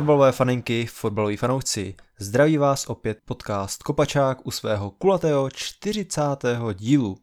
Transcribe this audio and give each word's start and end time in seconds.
Fotbalové 0.00 0.32
faninky, 0.32 0.86
fotbaloví 0.86 1.36
fanoušci, 1.36 1.94
zdraví 2.18 2.58
vás 2.58 2.86
opět 2.86 3.18
podcast 3.24 3.82
Kopačák 3.82 4.46
u 4.46 4.50
svého 4.50 4.90
kulatého 4.90 5.50
40. 5.50 6.20
dílu. 6.74 7.16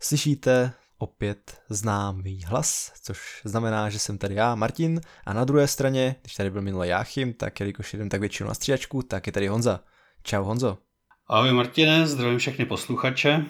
Slyšíte 0.00 0.72
opět 0.98 1.58
známý 1.68 2.42
hlas, 2.44 2.92
což 3.02 3.40
znamená, 3.44 3.90
že 3.90 3.98
jsem 3.98 4.18
tady 4.18 4.34
já, 4.34 4.54
Martin, 4.54 5.00
a 5.26 5.32
na 5.32 5.44
druhé 5.44 5.68
straně, 5.68 6.16
když 6.22 6.34
tady 6.34 6.50
byl 6.50 6.62
minule 6.62 6.88
Jáchym, 6.88 7.32
tak 7.32 7.60
jelikož 7.60 7.94
jdem 7.94 8.08
tak 8.08 8.20
většinou 8.20 8.48
na 8.48 8.54
střídačku, 8.54 9.02
tak 9.02 9.26
je 9.26 9.32
tady 9.32 9.46
Honza. 9.46 9.80
Čau 10.22 10.44
Honzo. 10.44 10.78
Ahoj 11.26 11.52
Martine, 11.52 12.06
zdravím 12.06 12.38
všechny 12.38 12.64
posluchače 12.64 13.44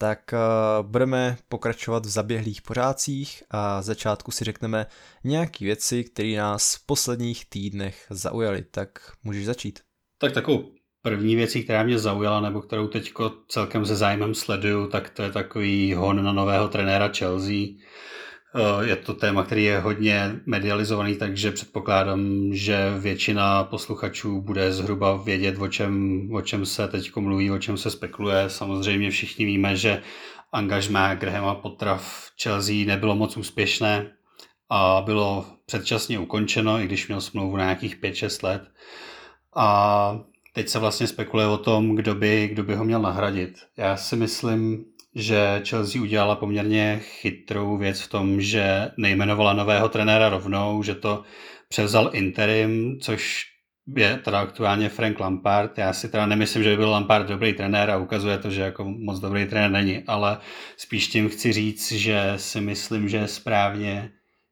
tak 0.00 0.20
uh, 0.32 0.86
budeme 0.86 1.36
pokračovat 1.48 2.06
v 2.06 2.08
zaběhlých 2.08 2.62
pořádcích 2.62 3.42
a 3.50 3.82
začátku 3.82 4.30
si 4.30 4.44
řekneme 4.44 4.86
nějaké 5.24 5.64
věci, 5.64 6.04
které 6.04 6.36
nás 6.36 6.74
v 6.74 6.86
posledních 6.86 7.46
týdnech 7.48 8.06
zaujaly. 8.10 8.64
Tak 8.70 8.88
můžeš 9.24 9.46
začít. 9.46 9.80
Tak 10.18 10.32
takovou 10.32 10.72
první 11.02 11.36
věcí, 11.36 11.64
která 11.64 11.82
mě 11.82 11.98
zaujala, 11.98 12.40
nebo 12.40 12.60
kterou 12.60 12.88
teď 12.88 13.12
celkem 13.48 13.86
se 13.86 13.96
zájmem 13.96 14.34
sleduju, 14.34 14.86
tak 14.86 15.10
to 15.10 15.22
je 15.22 15.32
takový 15.32 15.94
hon 15.94 16.24
na 16.24 16.32
nového 16.32 16.68
trenéra 16.68 17.08
Chelsea. 17.18 17.66
Eh, 18.54 18.86
je 18.86 18.96
to 18.96 19.14
téma, 19.14 19.42
který 19.42 19.64
je 19.64 19.80
hodně 19.80 20.40
medializovaný, 20.46 21.16
takže 21.16 21.52
předpokládám, 21.52 22.48
že 22.52 22.94
většina 22.98 23.64
posluchačů 23.64 24.40
bude 24.40 24.72
zhruba 24.72 25.16
vědět, 25.16 25.58
o 25.58 25.68
čem, 25.68 26.20
o 26.32 26.42
čem 26.42 26.66
se 26.66 26.88
teď 26.88 27.16
mluví, 27.16 27.50
o 27.50 27.58
čem 27.58 27.76
se 27.76 27.90
spekuluje. 27.90 28.50
Samozřejmě 28.50 29.10
všichni 29.10 29.44
víme, 29.44 29.76
že 29.76 30.02
angažmá 30.52 31.14
Grahama 31.14 31.54
Pottera 31.54 31.96
v 31.96 32.30
Chelsea 32.42 32.86
nebylo 32.86 33.16
moc 33.16 33.36
úspěšné 33.36 34.10
a 34.68 35.02
bylo 35.04 35.46
předčasně 35.66 36.18
ukončeno, 36.18 36.80
i 36.80 36.84
když 36.84 37.08
měl 37.08 37.20
smlouvu 37.20 37.56
na 37.56 37.64
nějakých 37.64 38.00
5-6 38.00 38.46
let. 38.46 38.62
A 39.56 40.20
teď 40.52 40.68
se 40.68 40.78
vlastně 40.78 41.06
spekuluje 41.06 41.48
o 41.48 41.58
tom, 41.58 41.96
kdo 41.96 42.14
by, 42.14 42.48
kdo 42.48 42.62
by 42.62 42.74
ho 42.74 42.84
měl 42.84 43.02
nahradit. 43.02 43.58
Já 43.76 43.96
si 43.96 44.16
myslím, 44.16 44.84
že 45.14 45.62
Chelsea 45.68 46.02
udělala 46.02 46.36
poměrně 46.36 47.00
chytrou 47.02 47.76
věc 47.76 48.00
v 48.00 48.08
tom, 48.08 48.40
že 48.40 48.90
nejmenovala 48.96 49.52
nového 49.52 49.88
trenéra 49.88 50.28
rovnou, 50.28 50.82
že 50.82 50.94
to 50.94 51.22
převzal 51.68 52.10
interim, 52.12 53.00
což 53.00 53.46
je 53.96 54.18
teda 54.24 54.40
aktuálně 54.40 54.88
Frank 54.88 55.20
Lampard. 55.20 55.78
Já 55.78 55.92
si 55.92 56.08
teda 56.08 56.26
nemyslím, 56.26 56.62
že 56.62 56.70
by 56.70 56.76
byl 56.76 56.90
Lampard 56.90 57.28
dobrý 57.28 57.52
trenér 57.52 57.90
a 57.90 57.96
ukazuje 57.96 58.38
to, 58.38 58.50
že 58.50 58.62
jako 58.62 58.84
moc 58.84 59.20
dobrý 59.20 59.46
trenér 59.46 59.70
není, 59.70 60.02
ale 60.06 60.38
spíš 60.76 61.08
tím 61.08 61.28
chci 61.28 61.52
říct, 61.52 61.92
že 61.92 62.32
si 62.36 62.60
myslím, 62.60 63.08
že 63.08 63.16
je 63.16 63.28
správně, 63.28 64.10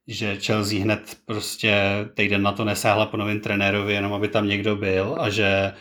že 0.09 0.37
Chelsea 0.37 0.83
hned 0.83 1.17
prostě 1.27 1.75
týden 2.15 2.43
na 2.43 2.53
to 2.53 2.65
nesáhla 2.65 3.07
po 3.07 3.17
novém 3.17 3.41
trenérovi, 3.41 3.95
jenom 3.95 4.13
aby 4.13 4.29
tam 4.29 4.49
někdo 4.49 4.77
byl 4.77 5.17
a 5.21 5.31
že 5.31 5.73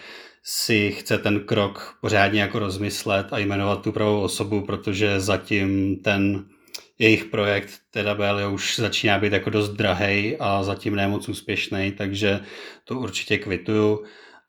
si 0.50 0.92
chce 0.92 1.17
ten 1.17 1.40
krok 1.40 1.98
pořádně 2.02 2.42
jako 2.42 2.59
rozmyslet 2.59 3.28
a 3.31 3.38
jmenovat 3.38 3.81
tu 3.81 3.92
pravou 3.92 4.22
osobu, 4.22 4.62
protože 4.62 5.20
zatím 5.20 5.95
ten 5.95 6.45
jejich 7.00 7.26
projekt 7.26 7.72
teda 7.92 8.16
byl 8.16 8.53
už 8.53 8.80
začíná 8.80 9.20
být 9.20 9.34
jako 9.34 9.50
dost 9.50 9.70
drahej 9.70 10.38
a 10.40 10.64
zatím 10.64 10.95
nemoc 10.95 11.30
úspěšný, 11.30 11.92
takže 11.92 12.40
to 12.84 13.00
určitě 13.00 13.38
kvituju. 13.38 14.03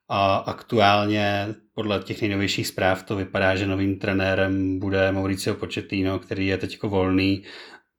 A 0.08 0.36
aktuálně 0.36 1.54
podle 1.74 2.00
těch 2.00 2.20
nejnovějších 2.20 2.66
zpráv 2.66 3.02
to 3.02 3.16
vypadá, 3.16 3.56
že 3.56 3.66
novým 3.66 3.98
trenérem 3.98 4.78
bude 4.78 5.12
Mauricio 5.12 5.56
Pochettino, 5.56 6.19
který 6.19 6.47
je 6.47 6.59
teď 6.59 6.82
volný. 6.82 7.42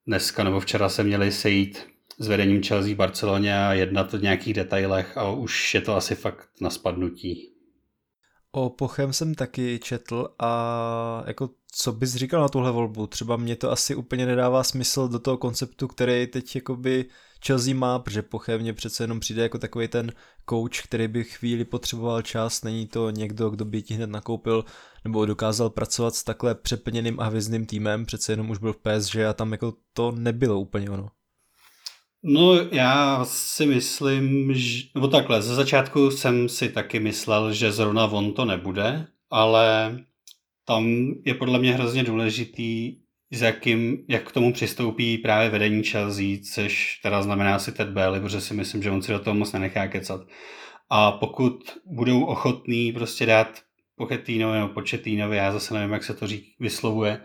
Dneska 0.07 0.43
nebo 0.43 0.59
včera 0.59 0.89
se 0.89 1.03
měli 1.03 1.31
sejít 1.31 1.87
s 2.19 2.27
vedením 2.27 2.63
Chelsea 2.63 2.93
v 2.93 2.97
Barceloně 2.97 3.57
a 3.57 3.73
jednat 3.73 4.13
o 4.13 4.17
nějakých 4.17 4.53
detailech 4.53 5.17
a 5.17 5.31
už 5.31 5.73
je 5.75 5.81
to 5.81 5.95
asi 5.95 6.15
fakt 6.15 6.49
na 6.61 6.69
spadnutí. 6.69 7.48
O 8.51 8.69
Pochem 8.69 9.13
jsem 9.13 9.35
taky 9.35 9.79
četl 9.83 10.35
a 10.39 11.23
jako 11.27 11.49
co 11.71 11.91
bys 11.91 12.15
říkal 12.15 12.41
na 12.41 12.49
tuhle 12.49 12.71
volbu? 12.71 13.07
Třeba 13.07 13.37
mě 13.37 13.55
to 13.55 13.71
asi 13.71 13.95
úplně 13.95 14.25
nedává 14.25 14.63
smysl 14.63 15.07
do 15.07 15.19
toho 15.19 15.37
konceptu, 15.37 15.87
který 15.87 16.27
teď 16.27 16.55
jakoby 16.55 17.05
Chelsea 17.45 17.75
má, 17.75 17.99
protože 17.99 18.21
Pochem 18.21 18.61
mě 18.61 18.73
přece 18.73 19.03
jenom 19.03 19.19
přijde 19.19 19.41
jako 19.41 19.57
takový 19.57 19.87
ten 19.87 20.11
coach, 20.49 20.83
který 20.83 21.07
by 21.07 21.23
chvíli 21.23 21.65
potřeboval 21.65 22.21
čas, 22.21 22.63
není 22.63 22.87
to 22.87 23.09
někdo, 23.09 23.49
kdo 23.49 23.65
by 23.65 23.81
ti 23.81 23.93
hned 23.93 24.09
nakoupil 24.09 24.65
nebo 25.03 25.25
dokázal 25.25 25.69
pracovat 25.69 26.15
s 26.15 26.23
takhle 26.23 26.55
přeplněným 26.55 27.19
a 27.19 27.23
hvězdným 27.25 27.65
týmem, 27.65 28.05
přece 28.05 28.31
jenom 28.31 28.49
už 28.49 28.57
byl 28.57 28.73
v 28.73 28.77
PSG 28.77 29.15
a 29.15 29.33
tam 29.33 29.51
jako 29.51 29.73
to 29.93 30.11
nebylo 30.11 30.59
úplně 30.59 30.89
ono. 30.89 31.09
No 32.23 32.55
já 32.55 33.25
si 33.25 33.65
myslím, 33.65 34.53
že, 34.53 34.83
nebo 34.95 35.07
takhle, 35.07 35.41
ze 35.41 35.55
začátku 35.55 36.11
jsem 36.11 36.49
si 36.49 36.69
taky 36.69 36.99
myslel, 36.99 37.53
že 37.53 37.71
zrovna 37.71 38.05
on 38.05 38.33
to 38.33 38.45
nebude, 38.45 39.07
ale 39.29 39.97
tam 40.65 41.13
je 41.25 41.33
podle 41.33 41.59
mě 41.59 41.73
hrozně 41.73 42.03
důležitý, 42.03 42.95
s 43.31 43.41
jakým, 43.41 44.05
jak 44.07 44.29
k 44.29 44.31
tomu 44.31 44.53
přistoupí 44.53 45.17
právě 45.17 45.49
vedení 45.49 45.83
Chelsea, 45.83 46.37
což 46.53 46.99
teda 47.03 47.21
znamená 47.21 47.59
si 47.59 47.71
Ted 47.71 47.89
Bailey, 47.89 48.21
protože 48.21 48.41
si 48.41 48.53
myslím, 48.53 48.83
že 48.83 48.91
on 48.91 49.01
si 49.01 49.11
do 49.11 49.19
toho 49.19 49.35
moc 49.35 49.51
nenechá 49.51 49.87
kecat. 49.87 50.21
A 50.89 51.11
pokud 51.11 51.77
budou 51.85 52.23
ochotní 52.23 52.91
prostě 52.91 53.25
dát 53.25 53.61
Pochettinovi 53.95 54.59
nebo 54.59 54.73
Početínovi, 54.73 55.37
já 55.37 55.51
zase 55.51 55.73
nevím, 55.73 55.93
jak 55.93 56.03
se 56.03 56.13
to 56.13 56.27
řík, 56.27 56.55
vyslovuje, 56.59 57.21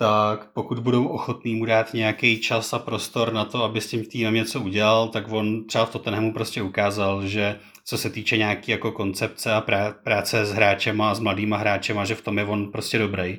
tak 0.00 0.50
pokud 0.52 0.78
budou 0.78 1.06
ochotní 1.06 1.54
mu 1.54 1.64
dát 1.64 1.94
nějaký 1.94 2.40
čas 2.40 2.72
a 2.72 2.78
prostor 2.78 3.32
na 3.32 3.44
to, 3.44 3.64
aby 3.64 3.80
s 3.80 3.90
tím 3.90 4.04
týmem 4.04 4.34
něco 4.34 4.60
udělal, 4.60 5.08
tak 5.08 5.32
on 5.32 5.64
třeba 5.64 5.84
v 5.84 5.92
Tottenhamu 5.92 6.32
prostě 6.32 6.62
ukázal, 6.62 7.26
že 7.26 7.58
co 7.84 7.98
se 7.98 8.10
týče 8.10 8.36
nějaký 8.36 8.72
jako 8.72 8.92
koncepce 8.92 9.52
a 9.52 9.60
práce 10.04 10.46
s 10.46 10.52
hráčema 10.52 11.10
a 11.10 11.14
s 11.14 11.20
mladýma 11.20 11.56
hráčema, 11.56 12.04
že 12.04 12.14
v 12.14 12.22
tom 12.22 12.38
je 12.38 12.44
on 12.44 12.72
prostě 12.72 12.98
dobrý. 12.98 13.38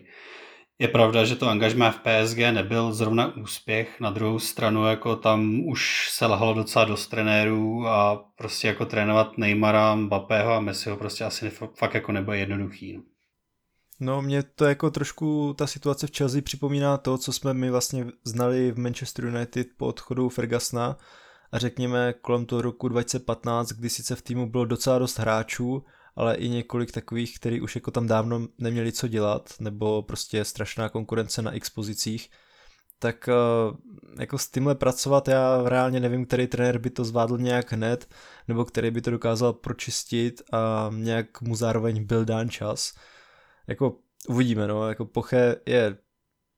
Je 0.79 0.87
pravda, 0.87 1.25
že 1.25 1.35
to 1.35 1.49
angažmá 1.49 1.91
v 1.91 1.99
PSG 1.99 2.37
nebyl 2.37 2.93
zrovna 2.93 3.35
úspěch, 3.37 3.99
na 3.99 4.09
druhou 4.09 4.39
stranu 4.39 4.85
jako 4.85 5.15
tam 5.15 5.59
už 5.65 6.09
se 6.11 6.25
lahalo 6.25 6.53
docela 6.53 6.85
dost 6.85 7.07
trenérů 7.07 7.87
a 7.87 8.25
prostě 8.35 8.67
jako 8.67 8.85
trénovat 8.85 9.37
Neymara, 9.37 9.95
Mbappého 9.95 10.53
a 10.53 10.59
Messiho 10.59 10.97
prostě 10.97 11.23
asi 11.23 11.49
fakt 11.49 11.93
jako 11.93 12.11
nebude 12.11 12.37
jednoduchý. 12.37 12.93
No. 12.93 13.10
No, 14.03 14.21
mě 14.21 14.43
to 14.43 14.65
jako 14.65 14.91
trošku 14.91 15.55
ta 15.57 15.67
situace 15.67 16.07
v 16.07 16.17
Chelsea 16.17 16.41
připomíná 16.41 16.97
to, 16.97 17.17
co 17.17 17.33
jsme 17.33 17.53
my 17.53 17.71
vlastně 17.71 18.05
znali 18.23 18.71
v 18.71 18.79
Manchester 18.79 19.25
United 19.25 19.67
po 19.77 19.87
odchodu 19.87 20.29
Fergusona. 20.29 20.97
A 21.51 21.59
řekněme 21.59 22.13
kolem 22.13 22.45
toho 22.45 22.61
roku 22.61 22.87
2015, 22.87 23.67
kdy 23.71 23.89
sice 23.89 24.15
v 24.15 24.21
týmu 24.21 24.49
bylo 24.49 24.65
docela 24.65 24.99
dost 24.99 25.19
hráčů, 25.19 25.83
ale 26.15 26.35
i 26.35 26.49
několik 26.49 26.91
takových, 26.91 27.39
kteří 27.39 27.61
už 27.61 27.75
jako 27.75 27.91
tam 27.91 28.07
dávno 28.07 28.47
neměli 28.57 28.91
co 28.91 29.07
dělat, 29.07 29.53
nebo 29.59 30.01
prostě 30.01 30.45
strašná 30.45 30.89
konkurence 30.89 31.41
na 31.41 31.51
x 31.51 31.69
pozicích, 31.69 32.29
tak 32.99 33.29
eh, 33.29 33.33
jako 34.19 34.37
s 34.37 34.47
tímhle 34.47 34.75
pracovat 34.75 35.27
já 35.27 35.61
reálně 35.65 35.99
nevím, 35.99 36.25
který 36.25 36.47
trenér 36.47 36.77
by 36.77 36.89
to 36.89 37.05
zvládl 37.05 37.37
nějak 37.37 37.71
hned, 37.71 38.09
nebo 38.47 38.65
který 38.65 38.91
by 38.91 39.01
to 39.01 39.11
dokázal 39.11 39.53
pročistit 39.53 40.41
a 40.51 40.89
nějak 40.95 41.41
mu 41.41 41.55
zároveň 41.55 42.05
byl 42.05 42.25
dán 42.25 42.49
čas 42.49 42.93
jako 43.67 43.97
uvidíme, 44.27 44.67
no, 44.67 44.89
jako 44.89 45.05
Poche 45.05 45.55
je 45.65 45.97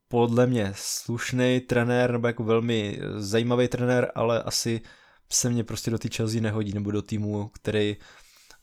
podle 0.08 0.47
mě 0.47 0.72
slušný 0.75 1.59
trenér, 1.59 2.12
nebo 2.12 2.28
jako 2.28 2.44
velmi 2.44 3.00
zajímavý 3.16 3.68
trenér, 3.68 4.12
ale 4.16 4.44
asi 4.44 4.81
se 5.31 5.50
mě 5.50 5.64
prostě 5.64 5.91
do 5.91 5.97
té 5.97 6.09
Chelsea 6.16 6.41
nehodí, 6.41 6.74
nebo 6.74 6.91
do 6.91 7.02
týmu, 7.02 7.47
který 7.47 7.97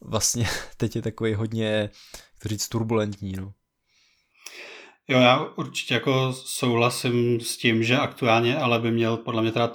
vlastně 0.00 0.46
teď 0.76 0.96
je 0.96 1.02
takový 1.02 1.34
hodně, 1.34 1.90
jak 2.34 2.46
říct, 2.46 2.68
turbulentní, 2.68 3.32
no. 3.32 3.52
Jo, 5.08 5.20
já 5.20 5.44
určitě 5.44 5.94
jako 5.94 6.32
souhlasím 6.32 7.40
s 7.40 7.56
tím, 7.56 7.82
že 7.82 7.96
aktuálně 7.96 8.56
ale 8.56 8.78
by 8.78 8.90
měl 8.90 9.16
podle 9.16 9.42
mě 9.42 9.52
teda 9.52 9.72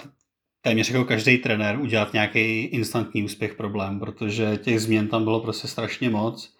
téměř 0.60 0.90
jako 0.90 1.04
každý 1.04 1.38
trenér 1.38 1.80
udělat 1.80 2.12
nějaký 2.12 2.64
instantní 2.64 3.24
úspěch 3.24 3.54
problém, 3.54 4.00
protože 4.00 4.56
těch 4.56 4.80
změn 4.80 5.08
tam 5.08 5.24
bylo 5.24 5.40
prostě 5.40 5.68
strašně 5.68 6.10
moc 6.10 6.55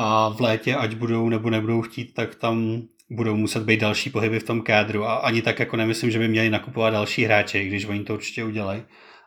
a 0.00 0.28
v 0.28 0.40
létě, 0.40 0.76
ať 0.76 0.94
budou 0.94 1.28
nebo 1.28 1.50
nebudou 1.50 1.82
chtít, 1.82 2.14
tak 2.14 2.34
tam 2.34 2.82
budou 3.10 3.36
muset 3.36 3.62
být 3.62 3.80
další 3.80 4.10
pohyby 4.10 4.40
v 4.40 4.44
tom 4.44 4.62
kádru 4.62 5.04
a 5.04 5.14
ani 5.14 5.42
tak 5.42 5.58
jako 5.58 5.76
nemyslím, 5.76 6.10
že 6.10 6.18
by 6.18 6.28
měli 6.28 6.50
nakupovat 6.50 6.90
další 6.90 7.24
hráče, 7.24 7.64
když 7.64 7.84
oni 7.84 8.04
to 8.04 8.14
určitě 8.14 8.44
udělají, 8.44 8.82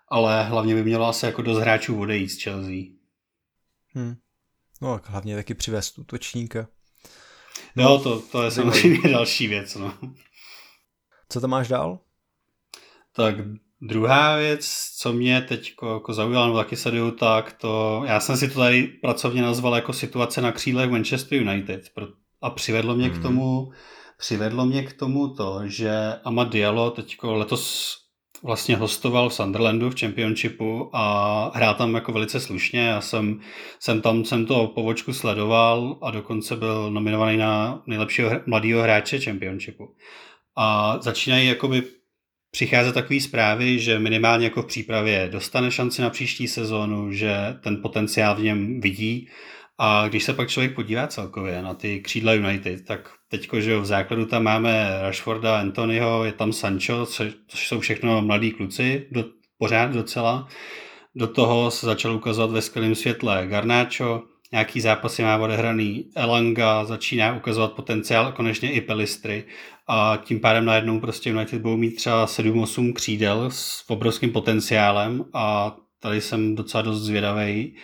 ale 0.08 0.44
hlavně 0.44 0.76
by 0.76 0.84
mělo 0.84 1.08
asi 1.08 1.26
jako 1.26 1.42
dost 1.42 1.58
hráčů 1.58 2.00
odejít 2.00 2.30
z 2.30 2.44
Chelsea. 2.44 2.84
Hmm. 3.94 4.16
No 4.82 4.94
a 4.94 5.02
hlavně 5.06 5.36
taky 5.36 5.54
přivést 5.54 6.00
útočníka. 6.00 6.68
No, 7.76 8.00
to, 8.00 8.20
to 8.20 8.44
je 8.44 8.52
samozřejmě 8.52 9.10
další 9.10 9.48
věc. 9.48 9.76
No. 9.76 9.94
Co 11.30 11.42
tam 11.42 11.50
máš 11.50 11.68
dál? 11.68 12.00
Tak 13.16 13.36
Druhá 13.82 14.38
věc, 14.38 14.92
co 14.98 15.14
mě 15.14 15.42
teď 15.42 15.74
jako 15.94 16.14
zaujalo, 16.14 16.46
nebo 16.46 16.58
taky 16.58 16.76
sleduju, 16.76 17.12
tak 17.12 17.54
to, 17.54 18.04
já 18.06 18.20
jsem 18.20 18.38
si 18.38 18.48
to 18.48 18.60
tady 18.60 18.84
pracovně 18.84 19.42
nazval 19.42 19.76
jako 19.76 19.94
situace 19.94 20.42
na 20.42 20.52
křílech 20.52 20.90
Manchester 20.90 21.42
United 21.42 21.82
a 22.42 22.50
přivedlo 22.50 22.96
mě 22.96 23.08
mm. 23.08 23.14
k 23.14 23.22
tomu, 23.22 23.72
přivedlo 24.18 24.66
mě 24.66 24.84
k 24.84 24.94
tomu 24.94 25.28
to, 25.28 25.62
že 25.66 25.92
Amad 26.24 26.50
Diallo 26.50 26.92
teď 26.92 27.18
letos 27.24 27.98
vlastně 28.44 28.76
hostoval 28.76 29.30
v 29.30 29.34
Sunderlandu 29.34 29.90
v 29.90 30.00
Championshipu 30.00 30.90
a 30.94 31.52
hrál 31.56 31.74
tam 31.76 31.96
jako 31.96 32.12
velice 32.12 32.40
slušně. 32.40 32.80
Já 32.80 33.02
jsem, 33.02 33.40
jsem 33.80 34.02
tam 34.02 34.26
jsem 34.26 34.46
to 34.46 34.68
povočku 34.68 35.14
sledoval 35.14 35.98
a 36.02 36.12
dokonce 36.12 36.56
byl 36.56 36.92
nominovaný 36.92 37.38
na 37.38 37.84
nejlepšího 37.88 38.32
mladého 38.46 38.82
hráče 38.82 39.20
Championshipu. 39.20 39.96
A 40.56 40.98
začínají 41.02 41.48
jakoby 41.48 41.84
přicházet 42.52 42.94
takové 42.94 43.20
zprávy, 43.20 43.80
že 43.80 44.00
minimálně 44.00 44.46
jako 44.46 44.62
v 44.62 44.66
přípravě 44.66 45.30
dostane 45.32 45.72
šanci 45.72 46.02
na 46.02 46.10
příští 46.10 46.48
sezónu, 46.48 47.12
že 47.12 47.36
ten 47.64 47.82
potenciál 47.82 48.36
v 48.36 48.44
něm 48.44 48.82
vidí 48.82 49.30
a 49.78 50.08
když 50.08 50.24
se 50.24 50.34
pak 50.34 50.50
člověk 50.50 50.76
podívá 50.76 51.08
celkově 51.08 51.62
na 51.62 51.74
ty 51.74 52.00
křídla 52.00 52.34
United, 52.34 52.86
tak 52.86 53.10
teďko, 53.30 53.62
že 53.62 53.78
v 53.78 53.86
základu 53.86 54.26
tam 54.26 54.44
máme 54.44 55.00
Rashforda, 55.02 55.60
Anthonyho, 55.60 56.24
je 56.24 56.32
tam 56.32 56.54
Sancho, 56.54 57.06
což 57.06 57.68
jsou 57.68 57.80
všechno 57.80 58.22
mladí 58.22 58.52
kluci, 58.52 59.08
do, 59.12 59.26
pořád 59.58 59.92
docela. 59.92 60.48
Do 61.16 61.28
toho 61.28 61.72
se 61.72 61.86
začal 61.86 62.16
ukazovat 62.16 62.52
ve 62.52 62.62
skvělém 62.62 62.96
světle 62.96 63.48
Garnáčo, 63.48 64.24
nějaký 64.52 64.82
zápasy 64.82 65.24
má 65.24 65.38
odehraný 65.38 66.06
Elanga, 66.16 66.86
začíná 66.86 67.36
ukazovat 67.36 67.74
potenciál 67.74 68.32
konečně 68.32 68.72
i 68.72 68.82
Pelistry 68.82 69.44
a 69.88 70.18
tím 70.24 70.40
pádem 70.40 70.66
najednou 70.66 71.00
prostě 71.00 71.30
United 71.30 71.62
budou 71.62 71.78
mít 71.78 71.96
třeba 71.96 72.26
7-8 72.26 72.94
křídel 72.94 73.52
s 73.52 73.84
obrovským 73.88 74.32
potenciálem 74.32 75.26
a 75.34 75.76
tady 76.00 76.22
jsem 76.22 76.56
docela 76.56 76.82
dost 76.82 77.02
zvědavý, 77.02 77.76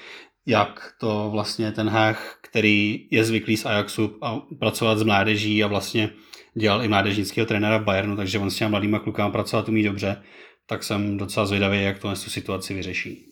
jak 0.46 0.94
to 1.00 1.30
vlastně 1.32 1.72
ten 1.72 1.90
Hách, 1.90 2.40
který 2.42 3.08
je 3.12 3.24
zvyklý 3.24 3.58
z 3.58 3.66
Ajaxu 3.66 4.18
a 4.22 4.42
pracovat 4.60 4.98
s 4.98 5.04
mládeží 5.04 5.64
a 5.64 5.68
vlastně 5.68 6.10
dělal 6.54 6.84
i 6.84 6.88
mládežnického 6.88 7.48
trenéra 7.48 7.78
v 7.78 7.84
Bayernu, 7.84 8.16
takže 8.16 8.40
on 8.40 8.52
s 8.52 8.56
těma 8.56 8.70
mladýma 8.70 9.00
klukama 9.00 9.30
pracovat 9.30 9.70
umí 9.70 9.84
dobře, 9.84 10.24
tak 10.66 10.84
jsem 10.84 11.18
docela 11.18 11.46
zvědavý, 11.46 11.84
jak 11.84 12.00
to 12.00 12.10
tu 12.10 12.16
situaci 12.16 12.74
vyřeší. 12.74 13.26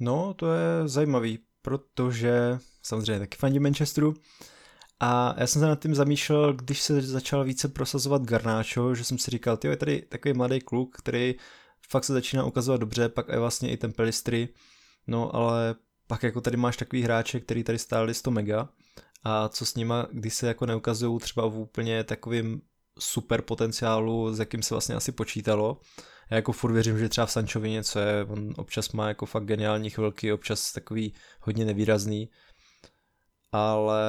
No, 0.00 0.34
to 0.34 0.52
je 0.52 0.88
zajímavý, 0.88 1.38
protože 1.62 2.58
samozřejmě 2.82 3.18
taky 3.18 3.36
fandím 3.38 3.62
Manchesteru 3.62 4.14
a 5.00 5.34
já 5.38 5.46
jsem 5.46 5.60
se 5.60 5.66
nad 5.66 5.82
tím 5.82 5.94
zamýšlel, 5.94 6.52
když 6.52 6.82
se 6.82 7.02
začal 7.02 7.44
více 7.44 7.68
prosazovat 7.68 8.22
Garnáčo, 8.22 8.94
že 8.94 9.04
jsem 9.04 9.18
si 9.18 9.30
říkal, 9.30 9.56
ty 9.56 9.68
je 9.68 9.76
tady 9.76 10.02
takový 10.02 10.34
mladý 10.34 10.60
kluk, 10.60 10.96
který 10.98 11.34
fakt 11.88 12.04
se 12.04 12.12
začíná 12.12 12.44
ukazovat 12.44 12.80
dobře, 12.80 13.08
pak 13.08 13.28
je 13.28 13.38
vlastně 13.38 13.70
i 13.70 13.76
ten 13.76 13.92
Pelistry, 13.92 14.48
no 15.06 15.34
ale 15.34 15.74
pak 16.06 16.22
jako 16.22 16.40
tady 16.40 16.56
máš 16.56 16.76
takový 16.76 17.02
hráče, 17.02 17.40
který 17.40 17.64
tady 17.64 17.78
stáli 17.78 18.14
100 18.14 18.30
mega 18.30 18.68
a 19.24 19.48
co 19.48 19.66
s 19.66 19.74
nima, 19.74 20.06
když 20.12 20.34
se 20.34 20.46
jako 20.46 20.66
neukazují 20.66 21.18
třeba 21.20 21.46
v 21.46 21.58
úplně 21.58 22.04
takovým 22.04 22.60
super 22.98 23.42
potenciálu, 23.42 24.34
s 24.34 24.38
jakým 24.38 24.62
se 24.62 24.74
vlastně 24.74 24.94
asi 24.94 25.12
počítalo. 25.12 25.80
Já 26.30 26.36
jako 26.36 26.52
furt 26.52 26.72
věřím, 26.72 26.98
že 26.98 27.08
třeba 27.08 27.26
v 27.26 27.32
Sančovi 27.32 27.70
něco 27.70 27.98
je, 27.98 28.24
on 28.24 28.54
občas 28.56 28.92
má 28.92 29.08
jako 29.08 29.26
fakt 29.26 29.44
geniální 29.44 29.90
chvilky, 29.90 30.32
občas 30.32 30.72
takový 30.72 31.14
hodně 31.40 31.64
nevýrazný, 31.64 32.30
ale 33.56 34.02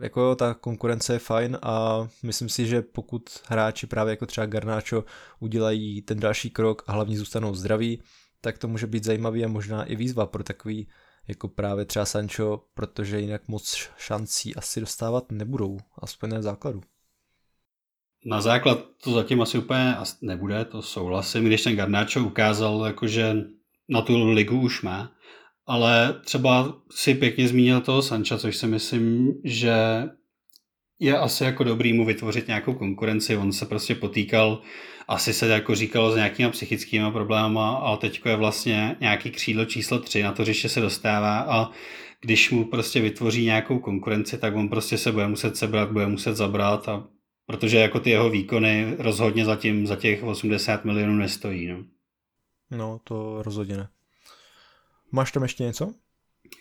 jako 0.00 0.34
ta 0.34 0.54
konkurence 0.54 1.12
je 1.12 1.18
fajn 1.18 1.58
a 1.62 2.06
myslím 2.22 2.48
si, 2.48 2.66
že 2.66 2.82
pokud 2.82 3.22
hráči 3.46 3.86
právě 3.86 4.10
jako 4.10 4.26
třeba 4.26 4.46
Garnáčo 4.46 5.04
udělají 5.40 6.02
ten 6.02 6.20
další 6.20 6.50
krok 6.50 6.82
a 6.86 6.92
hlavně 6.92 7.18
zůstanou 7.18 7.54
zdraví, 7.54 8.02
tak 8.40 8.58
to 8.58 8.68
může 8.68 8.86
být 8.86 9.04
zajímavý 9.04 9.44
a 9.44 9.48
možná 9.48 9.84
i 9.84 9.96
výzva 9.96 10.26
pro 10.26 10.44
takový 10.44 10.88
jako 11.28 11.48
právě 11.48 11.84
třeba 11.84 12.04
Sancho, 12.04 12.64
protože 12.74 13.20
jinak 13.20 13.48
moc 13.48 13.88
šancí 13.96 14.54
asi 14.54 14.80
dostávat 14.80 15.32
nebudou, 15.32 15.78
aspoň 15.98 16.30
ne 16.30 16.38
v 16.38 16.42
základu. 16.42 16.80
Na 18.24 18.40
základ 18.40 18.78
to 19.02 19.12
zatím 19.12 19.42
asi 19.42 19.58
úplně 19.58 19.96
nebude, 20.22 20.64
to 20.64 20.82
souhlasím, 20.82 21.44
když 21.44 21.62
ten 21.62 21.76
Garnacho 21.76 22.20
ukázal, 22.20 22.84
jakože 22.86 23.34
na 23.88 24.02
tu 24.02 24.30
ligu 24.30 24.60
už 24.60 24.82
má, 24.82 25.10
ale 25.66 26.20
třeba 26.24 26.76
si 26.90 27.14
pěkně 27.14 27.48
zmínil 27.48 27.80
toho 27.80 28.02
Sancha, 28.02 28.38
což 28.38 28.56
si 28.56 28.66
myslím, 28.66 29.34
že 29.44 29.74
je 30.98 31.18
asi 31.18 31.44
jako 31.44 31.64
dobrý 31.64 31.92
mu 31.92 32.04
vytvořit 32.04 32.46
nějakou 32.46 32.74
konkurenci. 32.74 33.36
On 33.36 33.52
se 33.52 33.66
prostě 33.66 33.94
potýkal, 33.94 34.62
asi 35.08 35.32
se 35.32 35.48
jako 35.48 35.74
říkalo, 35.74 36.12
s 36.12 36.16
nějakýma 36.16 36.50
psychickými 36.50 37.12
problémy, 37.12 37.58
ale 37.58 37.96
teď 37.96 38.20
je 38.26 38.36
vlastně 38.36 38.96
nějaký 39.00 39.30
křídlo 39.30 39.64
číslo 39.64 39.98
3, 39.98 40.22
na 40.22 40.32
to 40.32 40.44
říště 40.44 40.68
se 40.68 40.80
dostává 40.80 41.40
a 41.40 41.70
když 42.20 42.50
mu 42.50 42.64
prostě 42.64 43.00
vytvoří 43.00 43.44
nějakou 43.44 43.78
konkurenci, 43.78 44.38
tak 44.38 44.54
on 44.56 44.68
prostě 44.68 44.98
se 44.98 45.12
bude 45.12 45.28
muset 45.28 45.56
sebrat, 45.56 45.92
bude 45.92 46.06
muset 46.06 46.36
zabrat 46.36 46.88
a 46.88 47.06
protože 47.46 47.78
jako 47.78 48.00
ty 48.00 48.10
jeho 48.10 48.30
výkony 48.30 48.96
rozhodně 48.98 49.44
zatím 49.44 49.86
za 49.86 49.96
těch 49.96 50.22
80 50.22 50.84
milionů 50.84 51.14
nestojí. 51.14 51.66
No, 51.66 51.84
no 52.70 53.00
to 53.04 53.42
rozhodně 53.42 53.76
ne. 53.76 53.88
Máš 55.14 55.32
tam 55.32 55.42
ještě 55.42 55.64
něco? 55.64 55.92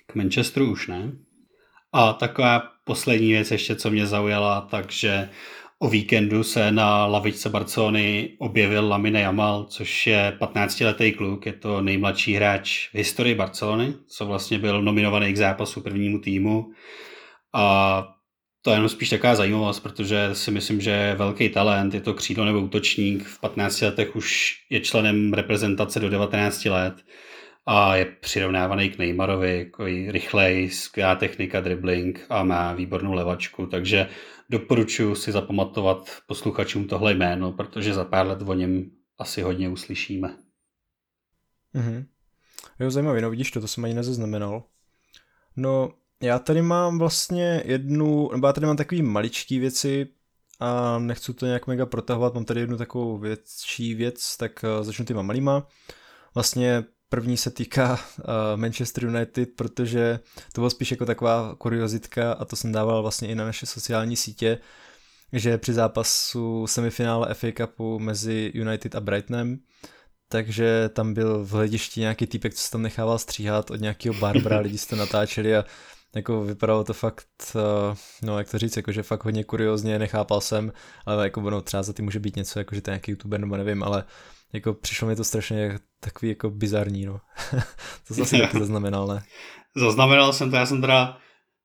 K 0.07 0.15
Manchesteru 0.15 0.71
už 0.71 0.87
ne. 0.87 1.11
A 1.93 2.13
taková 2.13 2.63
poslední 2.83 3.31
věc 3.31 3.51
ještě, 3.51 3.75
co 3.75 3.91
mě 3.91 4.07
zaujala, 4.07 4.61
takže 4.61 5.29
o 5.79 5.89
víkendu 5.89 6.43
se 6.43 6.71
na 6.71 7.05
lavičce 7.05 7.49
Barcelony 7.49 8.35
objevil 8.39 8.87
Lamine 8.87 9.21
Jamal, 9.21 9.63
což 9.63 10.07
je 10.07 10.37
15-letý 10.39 11.11
kluk, 11.11 11.45
je 11.45 11.53
to 11.53 11.81
nejmladší 11.81 12.33
hráč 12.33 12.89
v 12.89 12.97
historii 12.97 13.35
Barcelony, 13.35 13.93
co 14.07 14.25
vlastně 14.25 14.59
byl 14.59 14.81
nominovaný 14.81 15.33
k 15.33 15.37
zápasu 15.37 15.81
prvnímu 15.81 16.19
týmu. 16.19 16.71
A 17.53 18.07
to 18.61 18.69
je 18.69 18.75
jenom 18.75 18.89
spíš 18.89 19.09
taková 19.09 19.35
zajímavost, 19.35 19.79
protože 19.79 20.29
si 20.33 20.51
myslím, 20.51 20.81
že 20.81 20.91
je 20.91 21.15
velký 21.15 21.49
talent, 21.49 21.93
je 21.93 22.01
to 22.01 22.13
křídlo 22.13 22.45
nebo 22.45 22.59
útočník, 22.59 23.23
v 23.23 23.39
15 23.39 23.81
letech 23.81 24.15
už 24.15 24.55
je 24.69 24.79
členem 24.79 25.33
reprezentace 25.33 25.99
do 25.99 26.09
19 26.09 26.65
let 26.65 26.93
a 27.65 27.95
je 27.95 28.05
přirovnávaný 28.05 28.89
k 28.89 28.97
Neymarovi, 28.97 29.57
jako 29.57 29.83
rychlej, 29.85 30.69
skvělá 30.69 31.15
technika, 31.15 31.61
dribbling 31.61 32.25
a 32.29 32.43
má 32.43 32.73
výbornou 32.73 33.13
levačku, 33.13 33.65
takže 33.65 34.09
doporučuji 34.49 35.15
si 35.15 35.31
zapamatovat 35.31 36.09
posluchačům 36.27 36.87
tohle 36.87 37.13
jméno, 37.13 37.51
protože 37.51 37.93
za 37.93 38.05
pár 38.05 38.27
let 38.27 38.41
o 38.41 38.53
něm 38.53 38.91
asi 39.17 39.41
hodně 39.41 39.69
uslyšíme. 39.69 40.37
Mhm. 41.73 42.05
Jo, 42.79 42.91
zajímavý, 42.91 43.21
no 43.21 43.29
vidíš 43.29 43.51
to, 43.51 43.61
to 43.61 43.67
jsem 43.67 43.85
ani 43.85 43.93
nezaznamenal. 43.93 44.63
No, 45.55 45.93
já 46.21 46.39
tady 46.39 46.61
mám 46.61 46.99
vlastně 46.99 47.63
jednu, 47.65 48.29
nebo 48.31 48.47
já 48.47 48.53
tady 48.53 48.67
mám 48.67 48.77
takový 48.77 49.01
maličký 49.01 49.59
věci 49.59 50.07
a 50.59 50.99
nechci 50.99 51.33
to 51.33 51.45
nějak 51.45 51.67
mega 51.67 51.85
protahovat, 51.85 52.33
mám 52.33 52.45
tady 52.45 52.59
jednu 52.59 52.77
takovou 52.77 53.17
větší 53.17 53.95
věc, 53.95 54.37
tak 54.37 54.51
uh, 54.63 54.83
začnu 54.83 55.05
těma 55.05 55.21
malýma. 55.21 55.67
Vlastně 56.33 56.83
První 57.13 57.37
se 57.37 57.51
týká 57.51 57.91
uh, 57.91 58.25
Manchester 58.55 59.05
United, 59.05 59.49
protože 59.55 60.19
to 60.53 60.61
bylo 60.61 60.69
spíš 60.69 60.91
jako 60.91 61.05
taková 61.05 61.55
kuriozitka 61.55 62.33
a 62.33 62.45
to 62.45 62.55
jsem 62.55 62.71
dával 62.71 63.01
vlastně 63.01 63.27
i 63.27 63.35
na 63.35 63.45
naše 63.45 63.65
sociální 63.65 64.15
sítě, 64.15 64.59
že 65.33 65.57
při 65.57 65.73
zápasu 65.73 66.67
semifinále 66.67 67.33
FA 67.33 67.47
Cupu 67.57 67.99
mezi 67.99 68.51
United 68.55 68.95
a 68.95 69.01
Brightonem, 69.01 69.59
takže 70.29 70.89
tam 70.93 71.13
byl 71.13 71.43
v 71.45 71.51
hledišti 71.51 71.99
nějaký 71.99 72.27
týpek, 72.27 72.53
co 72.53 72.61
se 72.61 72.71
tam 72.71 72.81
nechával 72.81 73.19
stříhat 73.19 73.71
od 73.71 73.81
nějakého 73.81 74.15
Barbara, 74.15 74.59
lidi 74.59 74.77
se 74.77 74.87
to 74.87 74.95
natáčeli 74.95 75.55
a 75.55 75.65
jako 76.15 76.41
vypadalo 76.41 76.83
to 76.83 76.93
fakt, 76.93 77.27
uh, 77.55 77.61
no 78.21 78.37
jak 78.37 78.49
to 78.49 78.57
říct, 78.57 78.77
jakože 78.77 79.03
fakt 79.03 79.25
hodně 79.25 79.43
kuriozně, 79.43 79.99
nechápal 79.99 80.41
jsem, 80.41 80.73
ale 81.05 81.23
jako 81.23 81.49
no, 81.49 81.61
třeba 81.61 81.83
za 81.83 81.93
ty 81.93 82.01
může 82.01 82.19
být 82.19 82.35
něco, 82.35 82.59
jako 82.59 82.75
že 82.75 82.81
to 82.81 82.91
je 82.91 82.93
nějaký 82.93 83.11
youtuber 83.11 83.39
nebo 83.39 83.57
nevím, 83.57 83.83
ale 83.83 84.03
jako 84.53 84.73
přišlo 84.73 85.07
mi 85.07 85.15
to 85.15 85.23
strašně 85.23 85.79
takový 85.99 86.29
jako 86.29 86.49
bizarní, 86.49 87.05
no. 87.05 87.21
to 88.07 88.13
jsem 88.13 88.23
asi 88.23 88.39
taky 88.39 88.59
zaznamenal, 88.59 89.07
ne? 89.07 89.23
Zaznamenal 89.75 90.33
jsem 90.33 90.49
to, 90.49 90.55
já 90.55 90.65
jsem 90.65 90.81
teda 90.81 91.17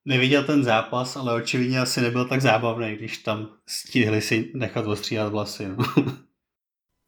neviděl 0.04 0.45
ten 0.45 0.64
zápas, 0.64 1.16
ale 1.16 1.35
očividně 1.35 1.80
asi 1.80 2.00
nebyl 2.00 2.25
tak 2.25 2.40
zábavný, 2.40 2.97
když 2.97 3.18
tam 3.18 3.49
stihli 3.68 4.21
si 4.21 4.52
nechat 4.54 4.87
ostříhat 4.87 5.33
vlasy. 5.33 5.68
No. 5.68 5.76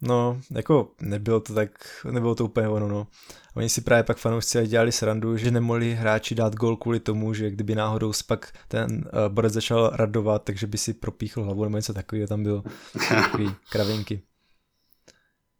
no, 0.02 0.40
jako 0.50 0.92
nebylo 1.00 1.40
to 1.40 1.54
tak, 1.54 1.70
nebylo 2.10 2.34
to 2.34 2.44
úplně 2.44 2.68
ono, 2.68 2.88
no. 2.88 3.06
Oni 3.56 3.68
si 3.68 3.80
právě 3.80 4.02
pak 4.02 4.16
fanoušci 4.16 4.66
dělali 4.66 4.92
srandu, 4.92 5.36
že 5.36 5.50
nemohli 5.50 5.94
hráči 5.94 6.34
dát 6.34 6.54
gol 6.54 6.76
kvůli 6.76 7.00
tomu, 7.00 7.34
že 7.34 7.50
kdyby 7.50 7.74
náhodou 7.74 8.12
pak 8.26 8.52
ten 8.68 8.90
uh, 8.92 9.34
borec 9.34 9.52
začal 9.52 9.90
radovat, 9.94 10.44
takže 10.44 10.66
by 10.66 10.78
si 10.78 10.94
propíchl 10.94 11.44
hlavu 11.44 11.64
nebo 11.64 11.76
něco 11.76 11.94
takového 11.94 12.28
tam 12.28 12.42
bylo. 12.42 12.62
Takový 13.08 13.54
kravinky. 13.70 14.22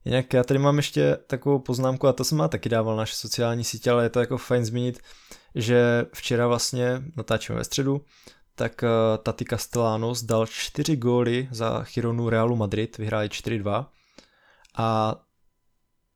Jinak 0.05 0.33
já 0.33 0.45
tady 0.45 0.59
mám 0.59 0.77
ještě 0.77 1.17
takovou 1.27 1.59
poznámku 1.59 2.09
a 2.09 2.13
to 2.13 2.25
jsem 2.25 2.39
má 2.39 2.49
taky 2.49 2.69
dával 2.69 2.97
na 2.97 3.03
naše 3.03 3.15
sociální 3.15 3.65
sítě, 3.65 3.91
ale 3.91 4.05
je 4.05 4.11
to 4.11 4.21
jako 4.21 4.39
fajn 4.39 4.65
zmínit, 4.65 5.01
že 5.55 6.07
včera 6.15 6.47
vlastně 6.47 7.03
natáčíme 7.17 7.59
ve 7.59 7.65
středu, 7.65 8.05
tak 8.55 8.83
uh, 8.83 9.23
Tati 9.23 9.45
Castellanos 9.45 10.23
dal 10.23 10.47
čtyři 10.47 10.97
góly 10.97 11.49
za 11.51 11.85
Chironu 11.85 12.29
Realu 12.29 12.57
Madrid, 12.57 12.99
vyhráli 12.99 13.29
4-2 13.29 13.87
a 14.77 15.17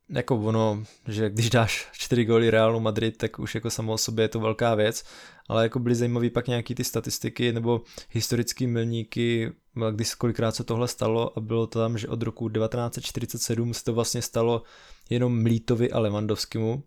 jako 0.09 0.37
ono, 0.37 0.85
že 1.09 1.31
když 1.31 1.51
dáš 1.51 1.89
čtyři 1.93 2.25
góly 2.25 2.51
Realu 2.51 2.81
Madrid, 2.81 3.17
tak 3.17 3.39
už 3.39 3.55
jako 3.55 3.71
samo 3.71 3.93
o 3.93 3.99
sobě 3.99 4.25
je 4.25 4.29
to 4.29 4.41
velká 4.41 4.75
věc, 4.75 5.05
ale 5.49 5.63
jako 5.63 5.79
byly 5.79 5.95
zajímavé 5.95 6.31
pak 6.31 6.49
nějaký 6.49 6.75
ty 6.75 6.85
statistiky 6.85 7.53
nebo 7.53 7.83
historické 8.11 8.67
milníky, 8.67 9.53
když 9.93 10.15
kolikrát 10.15 10.57
se 10.57 10.65
tohle 10.65 10.89
stalo 10.89 11.39
a 11.39 11.41
bylo 11.41 11.67
to 11.67 11.79
tam, 11.79 11.99
že 11.99 12.09
od 12.09 12.23
roku 12.23 12.49
1947 12.49 13.75
se 13.75 13.85
to 13.85 13.93
vlastně 13.93 14.23
stalo 14.23 14.63
jenom 15.11 15.43
Mlítovi 15.43 15.91
a 15.91 15.99
Lewandowskimu, 15.99 16.83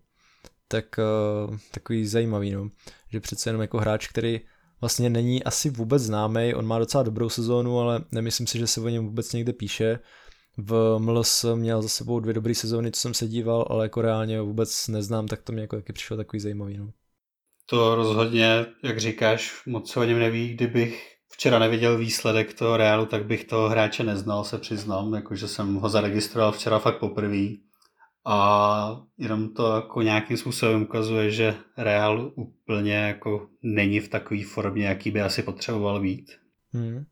tak 0.68 0.84
uh, 1.48 1.56
takový 1.70 2.06
zajímavý, 2.06 2.50
no. 2.50 2.70
že 3.12 3.20
přece 3.20 3.48
jenom 3.48 3.62
jako 3.62 3.78
hráč, 3.78 4.08
který 4.08 4.40
vlastně 4.80 5.10
není 5.10 5.44
asi 5.44 5.70
vůbec 5.70 6.02
známý, 6.02 6.54
on 6.54 6.66
má 6.66 6.78
docela 6.78 7.02
dobrou 7.02 7.28
sezónu, 7.28 7.78
ale 7.78 8.04
nemyslím 8.12 8.46
si, 8.46 8.58
že 8.58 8.66
se 8.66 8.80
o 8.80 8.88
něm 8.88 9.06
vůbec 9.06 9.32
někde 9.32 9.52
píše. 9.52 9.98
V 10.56 10.98
MLS 10.98 11.44
měl 11.54 11.82
za 11.82 11.88
sebou 11.88 12.20
dvě 12.20 12.34
dobré 12.34 12.54
sezóny, 12.54 12.92
co 12.92 13.00
jsem 13.00 13.14
se 13.14 13.28
díval, 13.28 13.66
ale 13.70 13.84
jako 13.84 14.02
reálně 14.02 14.40
vůbec 14.40 14.88
neznám, 14.88 15.28
tak 15.28 15.42
to 15.42 15.52
mě 15.52 15.62
jako 15.62 15.76
taky 15.76 15.92
přišlo 15.92 16.16
takový 16.16 16.40
zajímavý. 16.40 16.78
No. 16.78 16.92
To 17.70 17.94
rozhodně, 17.94 18.66
jak 18.84 19.00
říkáš, 19.00 19.62
moc 19.66 19.92
se 19.92 20.00
o 20.00 20.04
něm 20.04 20.18
neví. 20.18 20.54
Kdybych 20.54 21.16
včera 21.32 21.58
neviděl 21.58 21.98
výsledek 21.98 22.54
toho 22.54 22.76
Realu, 22.76 23.06
tak 23.06 23.26
bych 23.26 23.44
toho 23.44 23.68
hráče 23.68 24.04
neznal, 24.04 24.44
se 24.44 24.58
přiznám, 24.58 25.14
jakože 25.14 25.48
jsem 25.48 25.74
ho 25.74 25.88
zaregistroval 25.88 26.52
včera 26.52 26.78
fakt 26.78 26.98
poprvé. 26.98 27.46
A 28.26 29.00
jenom 29.18 29.54
to 29.54 29.74
jako 29.74 30.02
nějakým 30.02 30.36
způsobem 30.36 30.82
ukazuje, 30.82 31.30
že 31.30 31.54
Real 31.76 32.32
úplně 32.34 32.94
jako 32.94 33.48
není 33.62 34.00
v 34.00 34.08
takové 34.08 34.44
formě, 34.44 34.86
jaký 34.86 35.10
by 35.10 35.20
asi 35.20 35.42
potřeboval 35.42 36.00
být. 36.00 36.32
Hmm. 36.72 37.04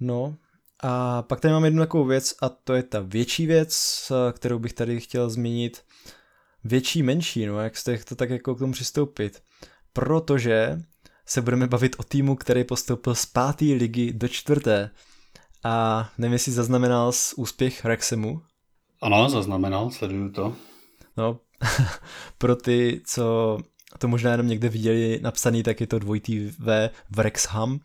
No, 0.00 0.36
a 0.82 1.22
pak 1.22 1.40
tady 1.40 1.52
mám 1.52 1.64
jednu 1.64 1.82
takovou 1.82 2.04
věc 2.04 2.34
a 2.42 2.48
to 2.48 2.74
je 2.74 2.82
ta 2.82 3.00
větší 3.00 3.46
věc, 3.46 4.02
kterou 4.32 4.58
bych 4.58 4.72
tady 4.72 5.00
chtěl 5.00 5.30
zmínit. 5.30 5.84
Větší, 6.64 7.02
menší, 7.02 7.46
no, 7.46 7.60
jak 7.60 7.76
jste 7.76 7.98
to 7.98 8.16
tak 8.16 8.30
jako 8.30 8.54
k 8.54 8.58
tomu 8.58 8.72
přistoupit. 8.72 9.42
Protože 9.98 10.82
se 11.26 11.42
budeme 11.42 11.66
bavit 11.66 11.96
o 11.98 12.02
týmu, 12.02 12.36
který 12.36 12.64
postoupil 12.64 13.14
z 13.14 13.26
páté 13.26 13.64
ligy 13.64 14.12
do 14.12 14.28
čtvrté. 14.28 14.90
A 15.64 16.08
nevím, 16.18 16.32
jestli 16.32 16.52
zaznamenal 16.52 17.12
z 17.12 17.34
úspěch 17.36 17.84
Rexemu. 17.84 18.42
Ano, 19.02 19.30
zaznamenal, 19.30 19.90
sleduju 19.90 20.32
to. 20.32 20.54
No, 21.16 21.40
pro 22.38 22.56
ty, 22.56 23.02
co 23.06 23.58
to 23.98 24.08
možná 24.08 24.30
jenom 24.30 24.48
někde 24.48 24.68
viděli 24.68 25.20
napsaný, 25.22 25.62
tak 25.62 25.80
je 25.80 25.86
to 25.86 25.98
dvojitý 25.98 26.52
V 26.58 26.90
Wrexham. 27.10 27.80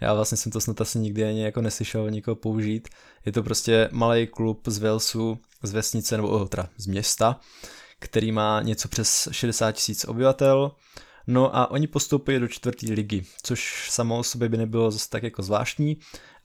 Já 0.00 0.14
vlastně 0.14 0.38
jsem 0.38 0.52
to 0.52 0.60
snad 0.60 0.80
asi 0.80 0.98
nikdy 0.98 1.24
ani 1.24 1.42
jako 1.42 1.60
neslyšel 1.60 2.10
nikoho 2.10 2.34
použít. 2.34 2.88
Je 3.26 3.32
to 3.32 3.42
prostě 3.42 3.88
malý 3.92 4.26
klub 4.26 4.62
z 4.66 4.78
Walesu, 4.78 5.38
z 5.62 5.72
vesnice, 5.72 6.16
nebo 6.16 6.44
teda 6.44 6.68
z 6.76 6.86
města, 6.86 7.40
který 7.98 8.32
má 8.32 8.62
něco 8.62 8.88
přes 8.88 9.28
60 9.32 9.72
tisíc 9.72 10.04
obyvatel. 10.04 10.72
No 11.26 11.56
a 11.56 11.70
oni 11.70 11.86
postoupili 11.86 12.40
do 12.40 12.48
čtvrté 12.48 12.86
ligy, 12.90 13.22
což 13.42 13.90
samo 13.90 14.18
o 14.18 14.22
sobě 14.22 14.48
by 14.48 14.56
nebylo 14.56 14.90
zase 14.90 15.08
tak 15.08 15.22
jako 15.22 15.42
zvláštní, 15.42 15.96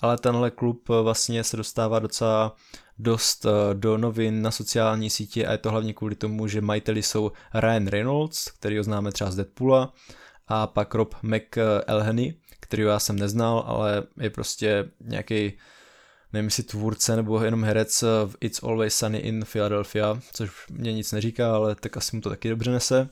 ale 0.01 0.17
tenhle 0.17 0.51
klub 0.51 0.89
vlastně 0.89 1.43
se 1.43 1.57
dostává 1.57 2.00
docela 2.00 2.55
dost 3.00 3.46
eh, 3.46 3.74
do 3.74 3.98
novin 3.98 4.41
na 4.41 4.51
sociální 4.51 5.10
sítě 5.10 5.46
a 5.46 5.51
je 5.51 5.57
to 5.57 5.72
hlavně 5.72 5.93
kvůli 5.93 6.15
tomu, 6.15 6.48
že 6.48 6.62
majiteli 6.62 7.03
jsou 7.03 7.31
Ryan 7.53 7.88
Reynolds, 7.88 8.51
který 8.51 8.77
ho 8.77 8.84
známe 8.84 9.12
třeba 9.12 9.31
z 9.31 9.36
Deadpoola, 9.36 9.93
a 10.48 10.67
pak 10.67 10.96
Rob 10.96 11.15
McElhenney, 11.22 12.34
který 12.60 12.84
já 12.84 13.00
jsem 13.00 13.19
neznal, 13.19 13.63
ale 13.67 14.03
je 14.19 14.29
prostě 14.29 14.91
nějaký 15.01 15.53
nevím 16.34 16.46
jestli 16.48 16.63
tvůrce 16.63 17.15
nebo 17.15 17.43
jenom 17.43 17.63
herec 17.63 18.01
v 18.01 18.36
It's 18.39 18.63
Always 18.63 18.96
Sunny 18.96 19.17
in 19.17 19.46
Philadelphia, 19.51 20.19
což 20.34 20.51
mě 20.69 20.93
nic 20.93 21.12
neříká, 21.12 21.55
ale 21.55 21.75
tak 21.75 21.98
asi 21.98 22.15
mu 22.15 22.22
to 22.22 22.29
taky 22.29 22.50
dobře 22.50 22.72
nese. 22.72 23.10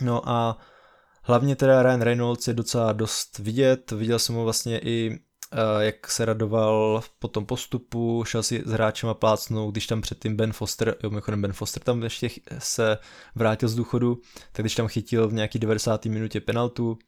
No 0.00 0.28
a 0.28 0.58
hlavně 1.22 1.56
teda 1.56 1.82
Ryan 1.82 2.02
Reynolds 2.02 2.48
je 2.48 2.54
docela 2.54 2.92
dost 2.92 3.38
vidět, 3.38 3.90
viděl 3.90 4.18
jsem 4.18 4.34
ho 4.34 4.44
vlastně 4.44 4.78
i 4.78 5.20
jak 5.78 6.10
se 6.10 6.24
radoval 6.24 7.02
po 7.18 7.28
tom 7.28 7.46
postupu, 7.46 8.24
šel 8.26 8.42
si 8.42 8.62
s 8.66 8.70
hráčem 8.70 9.10
a 9.10 9.14
plácnou, 9.14 9.70
když 9.70 9.86
tam 9.86 10.00
předtím 10.00 10.36
Ben 10.36 10.52
Foster, 10.52 10.96
jo, 11.02 11.10
mimochodem 11.10 11.42
Ben 11.42 11.52
Foster 11.52 11.82
tam 11.82 12.02
ještě 12.02 12.28
se 12.58 12.98
vrátil 13.34 13.68
z 13.68 13.74
důchodu, 13.74 14.20
tak 14.52 14.62
když 14.62 14.74
tam 14.74 14.88
chytil 14.88 15.28
v 15.28 15.32
nějaký 15.32 15.58
90. 15.58 16.04
minutě 16.04 16.40
penaltu, 16.40 16.98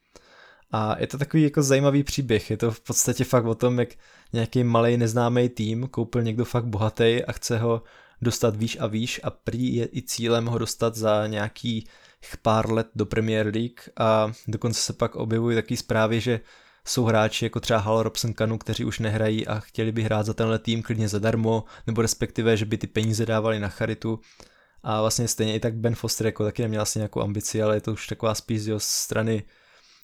a 0.72 1.00
je 1.00 1.06
to 1.06 1.18
takový 1.18 1.42
jako 1.42 1.62
zajímavý 1.62 2.04
příběh, 2.04 2.50
je 2.50 2.56
to 2.56 2.70
v 2.70 2.80
podstatě 2.80 3.24
fakt 3.24 3.44
o 3.44 3.54
tom, 3.54 3.78
jak 3.78 3.88
nějaký 4.32 4.64
malý 4.64 4.96
neznámý 4.96 5.48
tým 5.48 5.88
koupil 5.88 6.22
někdo 6.22 6.44
fakt 6.44 6.66
bohatý 6.66 7.24
a 7.24 7.32
chce 7.32 7.58
ho 7.58 7.82
dostat 8.22 8.56
výš 8.56 8.78
a 8.80 8.86
výš 8.86 9.20
a 9.24 9.30
prý 9.30 9.74
je 9.74 9.88
i 9.92 10.02
cílem 10.02 10.46
ho 10.46 10.58
dostat 10.58 10.94
za 10.94 11.26
nějaký 11.26 11.88
pár 12.42 12.72
let 12.72 12.86
do 12.94 13.06
Premier 13.06 13.46
League 13.46 13.80
a 13.96 14.32
dokonce 14.48 14.80
se 14.80 14.92
pak 14.92 15.14
objevují 15.14 15.56
taky 15.56 15.76
zprávy, 15.76 16.20
že 16.20 16.40
jsou 16.84 17.04
hráči 17.04 17.44
jako 17.44 17.60
třeba 17.60 17.78
Hal 17.78 18.02
Robson 18.02 18.32
Kanu, 18.32 18.58
kteří 18.58 18.84
už 18.84 18.98
nehrají 18.98 19.46
a 19.46 19.60
chtěli 19.60 19.92
by 19.92 20.02
hrát 20.02 20.26
za 20.26 20.34
tenhle 20.34 20.58
tým 20.58 20.82
klidně 20.82 21.08
zadarmo, 21.08 21.64
nebo 21.86 22.02
respektive, 22.02 22.56
že 22.56 22.64
by 22.64 22.78
ty 22.78 22.86
peníze 22.86 23.26
dávali 23.26 23.60
na 23.60 23.68
charitu. 23.68 24.20
A 24.82 25.00
vlastně 25.00 25.28
stejně 25.28 25.54
i 25.54 25.60
tak 25.60 25.74
Ben 25.74 25.94
Foster 25.94 26.26
jako 26.26 26.44
taky 26.44 26.62
neměl 26.62 26.82
asi 26.82 26.98
nějakou 26.98 27.20
ambici, 27.20 27.62
ale 27.62 27.76
je 27.76 27.80
to 27.80 27.92
už 27.92 28.06
taková 28.06 28.34
spíš 28.34 28.60
z 28.60 28.66
jeho 28.66 28.80
strany, 28.80 29.42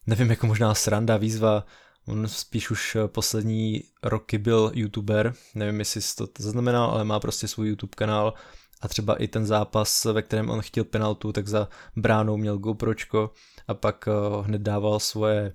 nevím, 0.06 0.30
jako 0.30 0.46
možná 0.46 0.74
sranda, 0.74 1.16
výzva, 1.16 1.64
On 2.08 2.28
spíš 2.28 2.70
už 2.70 2.96
poslední 3.06 3.82
roky 4.02 4.38
byl 4.38 4.70
youtuber, 4.74 5.34
nevím, 5.54 5.78
jestli 5.78 6.02
jsi 6.02 6.16
to 6.16 6.26
zaznamenal, 6.38 6.90
ale 6.90 7.04
má 7.04 7.20
prostě 7.20 7.48
svůj 7.48 7.68
YouTube 7.68 7.96
kanál 7.96 8.34
a 8.82 8.88
třeba 8.88 9.14
i 9.14 9.28
ten 9.28 9.46
zápas, 9.46 10.04
ve 10.04 10.22
kterém 10.22 10.50
on 10.50 10.60
chtěl 10.62 10.84
penaltu, 10.84 11.32
tak 11.32 11.48
za 11.48 11.68
bránou 11.96 12.36
měl 12.36 12.58
GoPročko 12.58 13.30
a 13.68 13.74
pak 13.74 14.08
eh, 14.08 14.42
hned 14.42 14.62
dával 14.62 15.00
svoje 15.00 15.52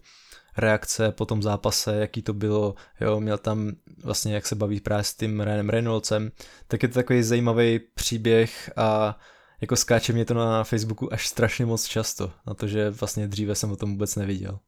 reakce 0.58 1.12
po 1.12 1.26
tom 1.26 1.42
zápase, 1.42 1.96
jaký 1.96 2.22
to 2.22 2.34
bylo, 2.34 2.76
jo, 3.02 3.20
měl 3.20 3.38
tam 3.38 3.72
vlastně, 4.04 4.34
jak 4.34 4.48
se 4.48 4.56
baví 4.56 4.80
právě 4.80 5.04
s 5.04 5.14
tím 5.14 5.42
Ryanem 5.42 5.70
Reynoldsem, 5.70 6.32
tak 6.68 6.84
je 6.84 6.90
to 6.90 6.94
takový 6.94 7.24
zajímavý 7.24 7.80
příběh 7.80 8.72
a 8.78 9.20
jako 9.62 9.76
skáče 9.76 10.14
mě 10.14 10.26
to 10.26 10.34
na 10.34 10.64
Facebooku 10.64 11.14
až 11.14 11.28
strašně 11.28 11.66
moc 11.66 11.86
často, 11.86 12.32
na 12.48 12.54
to, 12.54 12.68
že 12.68 12.90
vlastně 12.90 13.28
dříve 13.28 13.56
jsem 13.56 13.72
o 13.72 13.76
tom 13.76 13.92
vůbec 13.92 14.16
neviděl. 14.16 14.60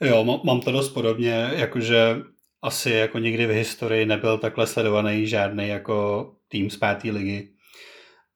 Jo, 0.00 0.40
mám 0.44 0.60
to 0.60 0.72
dost 0.72 0.88
podobně, 0.88 1.50
jakože 1.56 2.16
asi 2.62 2.90
jako 2.90 3.18
nikdy 3.18 3.46
v 3.46 3.50
historii 3.50 4.06
nebyl 4.06 4.38
takhle 4.38 4.66
sledovaný 4.66 5.26
žádný 5.26 5.68
jako 5.68 6.30
tým 6.48 6.70
z 6.70 6.76
páté 6.76 7.10
ligy. 7.10 7.53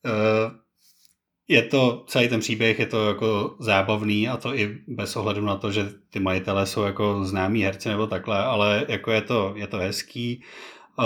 Uh, 0.05 0.53
je 1.49 1.63
to, 1.63 2.05
celý 2.07 2.29
ten 2.29 2.41
příběh 2.41 2.79
je 2.79 2.87
to 2.87 3.09
jako 3.09 3.57
zábavný 3.59 4.29
a 4.29 4.37
to 4.37 4.55
i 4.55 4.79
bez 4.89 5.17
ohledu 5.17 5.45
na 5.45 5.57
to, 5.57 5.73
že 5.73 5.93
ty 6.11 6.21
majitelé 6.21 6.67
jsou 6.67 6.83
jako 6.83 7.25
známí 7.25 7.63
herci 7.63 7.89
nebo 7.89 8.07
takhle, 8.07 8.39
ale 8.39 8.87
jako 8.89 9.11
je 9.11 9.23
to, 9.23 9.53
je 9.57 9.67
to 9.67 9.77
hezký. 9.77 10.43
Uh, 10.99 11.05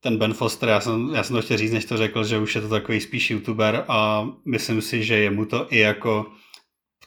ten 0.00 0.18
Ben 0.18 0.34
Foster, 0.34 0.68
já 0.68 0.80
jsem, 0.80 1.14
já 1.14 1.22
jsem 1.22 1.36
to 1.36 1.42
chtěl 1.42 1.56
říct, 1.56 1.72
než 1.72 1.84
to 1.84 1.96
řekl, 1.96 2.24
že 2.24 2.38
už 2.38 2.54
je 2.54 2.60
to 2.60 2.68
takový 2.68 3.00
spíš 3.00 3.30
youtuber 3.30 3.84
a 3.88 4.28
myslím 4.44 4.82
si, 4.82 5.04
že 5.04 5.18
jemu 5.18 5.44
to 5.44 5.66
i 5.70 5.78
jako 5.78 6.26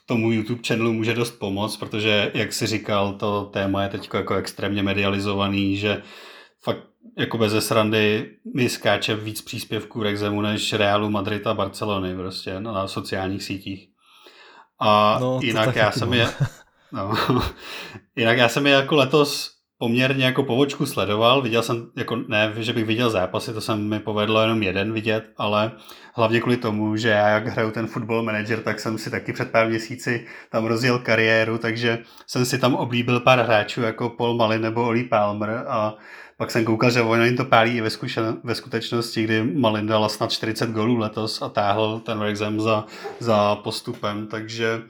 tomu 0.05 0.31
YouTube 0.31 0.61
channelu 0.67 0.93
může 0.93 1.13
dost 1.13 1.31
pomoct, 1.31 1.77
protože, 1.77 2.31
jak 2.33 2.53
si 2.53 2.67
říkal, 2.67 3.13
to 3.13 3.45
téma 3.45 3.83
je 3.83 3.89
teď 3.89 4.09
jako 4.13 4.35
extrémně 4.35 4.83
medializovaný, 4.83 5.77
že 5.77 6.01
fakt 6.63 6.83
jako 7.17 7.37
bez 7.37 7.65
srandy 7.65 8.31
mi 8.55 8.69
skáče 8.69 9.15
víc 9.15 9.41
příspěvků 9.41 10.03
Rexemu 10.03 10.41
než 10.41 10.73
Realu 10.73 11.09
Madrid 11.09 11.47
a 11.47 11.53
Barcelony 11.53 12.15
prostě 12.15 12.59
na, 12.59 12.71
na 12.71 12.87
sociálních 12.87 13.43
sítích. 13.43 13.89
A 14.79 15.17
no, 15.21 15.39
jinak 15.43 15.75
já 15.75 15.91
jsem 15.91 16.13
je, 16.13 16.29
no, 16.91 17.13
jinak 18.15 18.37
já 18.37 18.49
jsem 18.49 18.67
je 18.67 18.73
jako 18.73 18.95
letos 18.95 19.59
poměrně 19.79 20.25
jako 20.25 20.43
povočku 20.43 20.85
sledoval, 20.85 21.41
viděl 21.41 21.63
jsem, 21.63 21.91
jako 21.97 22.15
ne, 22.15 22.53
že 22.57 22.73
bych 22.73 22.85
viděl 22.85 23.09
zápasy, 23.09 23.53
to 23.53 23.61
jsem 23.61 23.89
mi 23.89 23.99
povedlo 23.99 24.41
jenom 24.41 24.63
jeden 24.63 24.93
vidět, 24.93 25.23
ale 25.37 25.71
hlavně 26.15 26.41
kvůli 26.41 26.57
tomu, 26.57 26.97
že 26.97 27.09
já 27.09 27.27
jak 27.27 27.47
hraju 27.47 27.71
ten 27.71 27.87
football 27.87 28.23
manager, 28.23 28.61
tak 28.61 28.79
jsem 28.79 28.97
si 28.97 29.11
taky 29.11 29.33
před 29.33 29.51
pár 29.51 29.67
měsíci 29.67 30.25
tam 30.51 30.65
rozjel 30.65 30.99
kariéru, 30.99 31.57
takže 31.57 31.99
jsem 32.27 32.45
si 32.45 32.59
tam 32.59 32.75
oblíbil 32.75 33.19
pár 33.19 33.39
hráčů 33.39 33.81
jako 33.81 34.09
Paul 34.09 34.37
Malin 34.37 34.61
nebo 34.61 34.83
Oli 34.83 35.03
Palmer 35.03 35.65
a 35.67 35.95
pak 36.39 36.51
jsem 36.51 36.65
koukal, 36.65 36.91
že 36.91 37.01
ono 37.01 37.25
jim 37.25 37.37
to 37.37 37.45
pálí 37.45 37.77
i 37.77 37.81
ve, 37.81 37.89
zkušen- 37.89 38.39
ve 38.43 38.55
skutečnosti, 38.55 39.23
kdy 39.23 39.43
Malin 39.43 39.87
dal 39.87 40.09
snad 40.09 40.31
40 40.31 40.69
golů 40.69 40.97
letos 40.97 41.41
a 41.41 41.49
táhl 41.49 41.99
ten 41.99 42.19
Wrexham 42.19 42.61
za, 42.61 42.85
za 43.19 43.55
postupem, 43.55 44.27
takže 44.27 44.81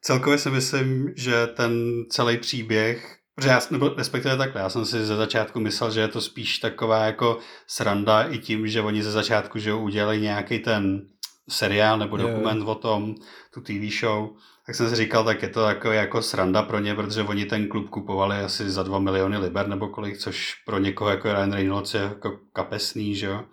celkově 0.00 0.38
si 0.38 0.50
myslím, 0.50 1.12
že 1.16 1.46
ten 1.46 2.04
celý 2.10 2.36
příběh 2.38 3.16
Protože 3.34 3.48
já, 3.48 3.60
nebo 3.70 3.88
respektive 3.96 4.36
takhle, 4.36 4.60
já 4.60 4.68
jsem 4.68 4.84
si 4.84 5.04
ze 5.04 5.16
začátku 5.16 5.60
myslel, 5.60 5.90
že 5.90 6.00
je 6.00 6.08
to 6.08 6.20
spíš 6.20 6.58
taková 6.58 7.04
jako 7.04 7.38
sranda 7.66 8.22
i 8.22 8.38
tím, 8.38 8.68
že 8.68 8.82
oni 8.82 9.02
ze 9.02 9.10
začátku 9.10 9.58
že 9.58 9.74
udělali 9.74 10.20
nějaký 10.20 10.58
ten 10.58 11.06
seriál 11.48 11.98
nebo 11.98 12.16
dokument 12.16 12.58
je. 12.58 12.64
o 12.64 12.74
tom, 12.74 13.14
tu 13.54 13.60
TV 13.60 13.98
show, 14.00 14.30
tak 14.66 14.74
jsem 14.74 14.88
si 14.88 14.96
říkal, 14.96 15.24
tak 15.24 15.42
je 15.42 15.48
to 15.48 15.64
takový 15.64 15.96
jako 15.96 16.22
sranda 16.22 16.62
pro 16.62 16.78
ně, 16.78 16.94
protože 16.94 17.22
oni 17.22 17.44
ten 17.44 17.68
klub 17.68 17.88
kupovali 17.88 18.36
asi 18.36 18.70
za 18.70 18.82
2 18.82 18.98
miliony 18.98 19.38
liber 19.38 19.68
nebo 19.68 19.88
kolik, 19.88 20.18
což 20.18 20.54
pro 20.66 20.78
někoho 20.78 21.10
jako 21.10 21.32
Ryan 21.32 21.52
Reynolds 21.52 21.94
je 21.94 22.00
jako 22.00 22.38
kapesný, 22.52 23.14
že 23.14 23.26
jo. 23.26 23.44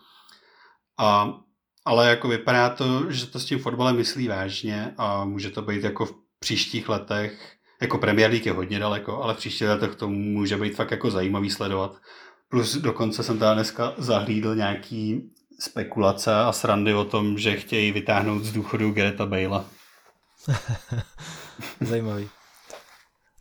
A 0.99 1.33
ale 1.85 2.09
jako 2.09 2.27
vypadá 2.27 2.69
to, 2.69 3.11
že 3.11 3.25
to 3.25 3.39
s 3.39 3.45
tím 3.45 3.59
fotbalem 3.59 3.95
myslí 3.95 4.27
vážně 4.27 4.93
a 4.97 5.25
může 5.25 5.49
to 5.49 5.61
být 5.61 5.83
jako 5.83 6.05
v 6.05 6.13
příštích 6.39 6.89
letech, 6.89 7.55
jako 7.81 7.97
Premier 7.97 8.31
League 8.31 8.45
je 8.45 8.51
hodně 8.51 8.79
daleko, 8.79 9.23
ale 9.23 9.33
v 9.33 9.37
příštích 9.37 9.67
letech 9.67 9.95
to 9.95 10.09
může 10.09 10.57
být 10.57 10.75
fakt 10.75 10.91
jako 10.91 11.11
zajímavý 11.11 11.49
sledovat. 11.49 11.97
Plus 12.49 12.75
dokonce 12.75 13.23
jsem 13.23 13.39
tady 13.39 13.55
dneska 13.55 13.93
zahlídl 13.97 14.55
nějaký 14.55 15.29
spekulace 15.59 16.35
a 16.35 16.51
srandy 16.51 16.93
o 16.93 17.05
tom, 17.05 17.37
že 17.37 17.55
chtějí 17.55 17.91
vytáhnout 17.91 18.43
z 18.43 18.53
důchodu 18.53 18.91
Gereta 18.91 19.25
Bale. 19.25 19.63
Zajímavý. 21.81 22.29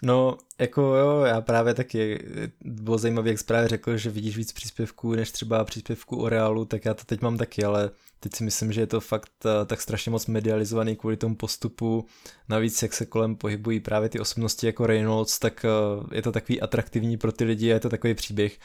No, 0.05 0.39
jako 0.59 0.83
jo, 0.83 1.21
já 1.21 1.41
právě 1.41 1.75
taky, 1.75 2.25
bylo 2.61 2.99
zajímavé, 2.99 3.31
jak 3.31 3.43
právě 3.47 3.69
řekl, 3.69 3.97
že 3.97 4.11
vidíš 4.11 4.37
víc 4.37 4.53
příspěvků 4.53 5.15
než 5.15 5.33
třeba 5.33 5.65
příspěvků 5.65 6.23
o 6.23 6.29
Reálu, 6.29 6.65
tak 6.65 6.85
já 6.85 6.95
to 6.95 7.05
teď 7.05 7.21
mám 7.21 7.39
taky, 7.39 7.65
ale 7.65 7.91
teď 8.21 8.35
si 8.35 8.45
myslím, 8.45 8.73
že 8.73 8.81
je 8.81 8.87
to 8.87 9.01
fakt 9.01 9.33
eh, 9.47 9.67
tak 9.67 9.81
strašně 9.81 10.11
moc 10.11 10.27
medializovaný 10.27 10.97
kvůli 10.97 11.17
tomu 11.17 11.37
postupu, 11.37 12.07
navíc 12.49 12.83
jak 12.83 12.93
se 12.93 13.07
kolem 13.07 13.37
pohybují 13.37 13.81
právě 13.81 14.09
ty 14.09 14.21
osobnosti 14.21 14.67
jako 14.67 14.87
Reynolds, 14.87 15.39
tak 15.39 15.65
eh, 15.65 15.69
je 16.17 16.23
to 16.23 16.33
takový 16.33 16.61
atraktivní 16.61 17.17
pro 17.17 17.33
ty 17.33 17.45
lidi 17.45 17.71
a 17.71 17.75
je 17.75 17.81
to 17.81 17.89
takový 17.89 18.15
příběh 18.15 18.59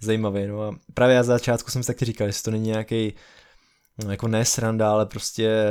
zajímavý, 0.00 0.46
no 0.46 0.62
a 0.62 0.76
právě 0.94 1.16
já 1.16 1.22
za 1.22 1.32
začátku 1.32 1.70
jsem 1.70 1.82
si 1.82 1.86
taky 1.86 2.04
říkal, 2.04 2.26
jestli 2.26 2.42
to 2.42 2.50
není 2.50 2.66
nějaký 2.66 3.14
jako 4.08 4.28
ne 4.28 4.44
sranda, 4.44 4.90
ale 4.90 5.06
prostě 5.06 5.64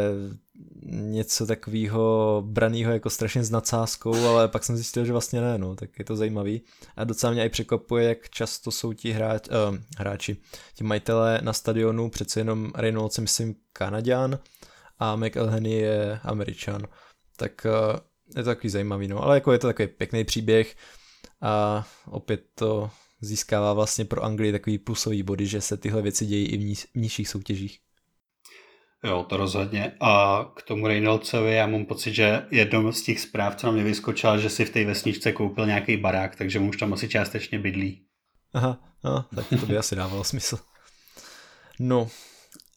něco 0.86 1.46
takového 1.46 2.44
braného 2.48 2.92
jako 2.92 3.10
strašně 3.10 3.44
s 3.44 3.50
nadsázkou, 3.50 4.28
ale 4.28 4.48
pak 4.48 4.64
jsem 4.64 4.76
zjistil, 4.76 5.06
že 5.06 5.12
vlastně 5.12 5.42
ne, 5.42 5.58
no, 5.58 5.76
tak 5.76 6.00
je 6.00 6.06
to 6.06 6.16
zajímavý. 6.16 6.62
A 6.96 7.04
docela 7.04 7.34
mě 7.34 7.46
i 7.46 7.50
překvapuje, 7.50 8.08
jak 8.10 8.30
často 8.30 8.72
jsou 8.72 8.94
ti 8.94 9.12
hráč, 9.12 9.48
uh, 9.48 9.78
hráči, 9.98 10.38
ti 10.76 10.84
majitelé 10.84 11.40
na 11.42 11.54
stadionu, 11.54 12.10
přece 12.10 12.40
jenom 12.40 12.72
Reynolds 12.76 13.18
myslím 13.18 13.56
Kanaďan 13.74 14.40
a 15.00 15.16
McElhenney 15.16 15.74
je 15.74 16.20
Američan. 16.24 16.82
Tak 17.38 17.66
uh, 17.66 18.00
je 18.38 18.44
to 18.44 18.50
takový 18.50 18.70
zajímavý, 18.70 19.08
no, 19.08 19.24
ale 19.24 19.36
jako 19.36 19.52
je 19.52 19.60
to 19.60 19.68
takový 19.68 19.88
pěkný 19.88 20.24
příběh 20.24 20.76
a 21.42 21.86
opět 22.06 22.44
to 22.56 22.90
získává 23.22 23.74
vlastně 23.74 24.06
pro 24.06 24.24
Anglii 24.24 24.52
takový 24.52 24.78
plusový 24.78 25.24
body, 25.24 25.48
že 25.48 25.62
se 25.62 25.78
tyhle 25.78 26.02
věci 26.02 26.26
dějí 26.26 26.46
i 26.46 26.58
v, 26.58 26.64
ní, 26.64 26.76
v 26.76 26.96
nižších 26.96 27.30
soutěžích. 27.30 27.83
Jo, 29.04 29.26
to 29.30 29.38
rozhodně. 29.38 29.92
A 30.00 30.46
k 30.56 30.62
tomu 30.62 30.88
Reynoldsovi 30.88 31.54
já 31.54 31.68
mám 31.68 31.86
pocit, 31.86 32.14
že 32.14 32.46
jednou 32.52 32.92
z 32.92 33.02
těch 33.02 33.20
zpráv, 33.20 33.56
co 33.56 33.68
na 33.68 33.74
mě 33.74 33.84
vyskočila, 33.84 34.38
že 34.38 34.50
si 34.50 34.66
v 34.66 34.70
té 34.70 34.86
vesničce 34.86 35.32
koupil 35.32 35.66
nějaký 35.66 35.98
barák, 35.98 36.36
takže 36.36 36.60
mu 36.60 36.70
už 36.70 36.78
tam 36.78 36.94
asi 36.94 37.10
částečně 37.10 37.60
bydlí. 37.60 38.06
Aha, 38.54 38.80
no, 39.04 39.26
tak 39.36 39.46
to 39.60 39.66
by 39.66 39.78
asi 39.78 39.96
dávalo 39.96 40.24
smysl. 40.24 40.60
No 41.80 42.10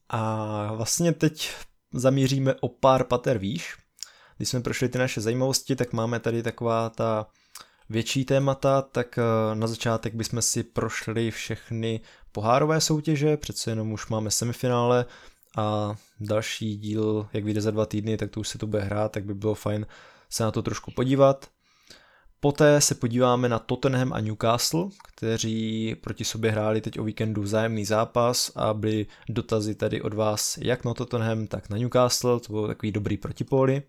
a 0.08 0.72
vlastně 0.72 1.12
teď 1.12 1.50
zamíříme 1.92 2.54
o 2.60 2.68
pár 2.68 3.04
pater 3.04 3.38
výš. 3.38 3.76
Když 4.36 4.48
jsme 4.48 4.60
prošli 4.60 4.88
ty 4.88 4.98
naše 4.98 5.20
zajímavosti, 5.20 5.76
tak 5.76 5.92
máme 5.92 6.20
tady 6.20 6.42
taková 6.42 6.90
ta 6.90 7.26
větší 7.88 8.24
témata, 8.24 8.82
tak 8.82 9.18
eh, 9.18 9.54
na 9.54 9.66
začátek 9.66 10.14
bychom 10.14 10.42
si 10.42 10.62
prošli 10.62 11.30
všechny 11.30 12.00
pohárové 12.32 12.80
soutěže, 12.80 13.36
přece 13.36 13.70
jenom 13.70 13.92
už 13.92 14.06
máme 14.06 14.30
semifinále, 14.30 15.04
a 15.56 15.96
další 16.20 16.76
díl, 16.76 17.28
jak 17.32 17.44
vyjde 17.44 17.60
za 17.60 17.70
dva 17.70 17.86
týdny, 17.86 18.16
tak 18.16 18.30
to 18.30 18.40
už 18.40 18.48
se 18.48 18.58
to 18.58 18.66
bude 18.66 18.82
hrát, 18.82 19.12
tak 19.12 19.24
by 19.24 19.34
bylo 19.34 19.54
fajn 19.54 19.86
se 20.30 20.42
na 20.42 20.50
to 20.50 20.62
trošku 20.62 20.90
podívat. 20.90 21.48
Poté 22.40 22.80
se 22.80 22.94
podíváme 22.94 23.48
na 23.48 23.58
Tottenham 23.58 24.12
a 24.12 24.20
Newcastle, 24.20 24.88
kteří 25.08 25.94
proti 25.94 26.24
sobě 26.24 26.50
hráli 26.50 26.80
teď 26.80 26.98
o 26.98 27.04
víkendu 27.04 27.42
vzájemný 27.42 27.84
zápas 27.84 28.52
a 28.56 28.74
byly 28.74 29.06
dotazy 29.28 29.74
tady 29.74 30.02
od 30.02 30.14
vás 30.14 30.58
jak 30.58 30.84
na 30.84 30.94
Tottenham, 30.94 31.46
tak 31.46 31.70
na 31.70 31.76
Newcastle, 31.76 32.40
to 32.40 32.52
bylo 32.52 32.66
takový 32.66 32.92
dobrý 32.92 33.16
protipóly. 33.16 33.82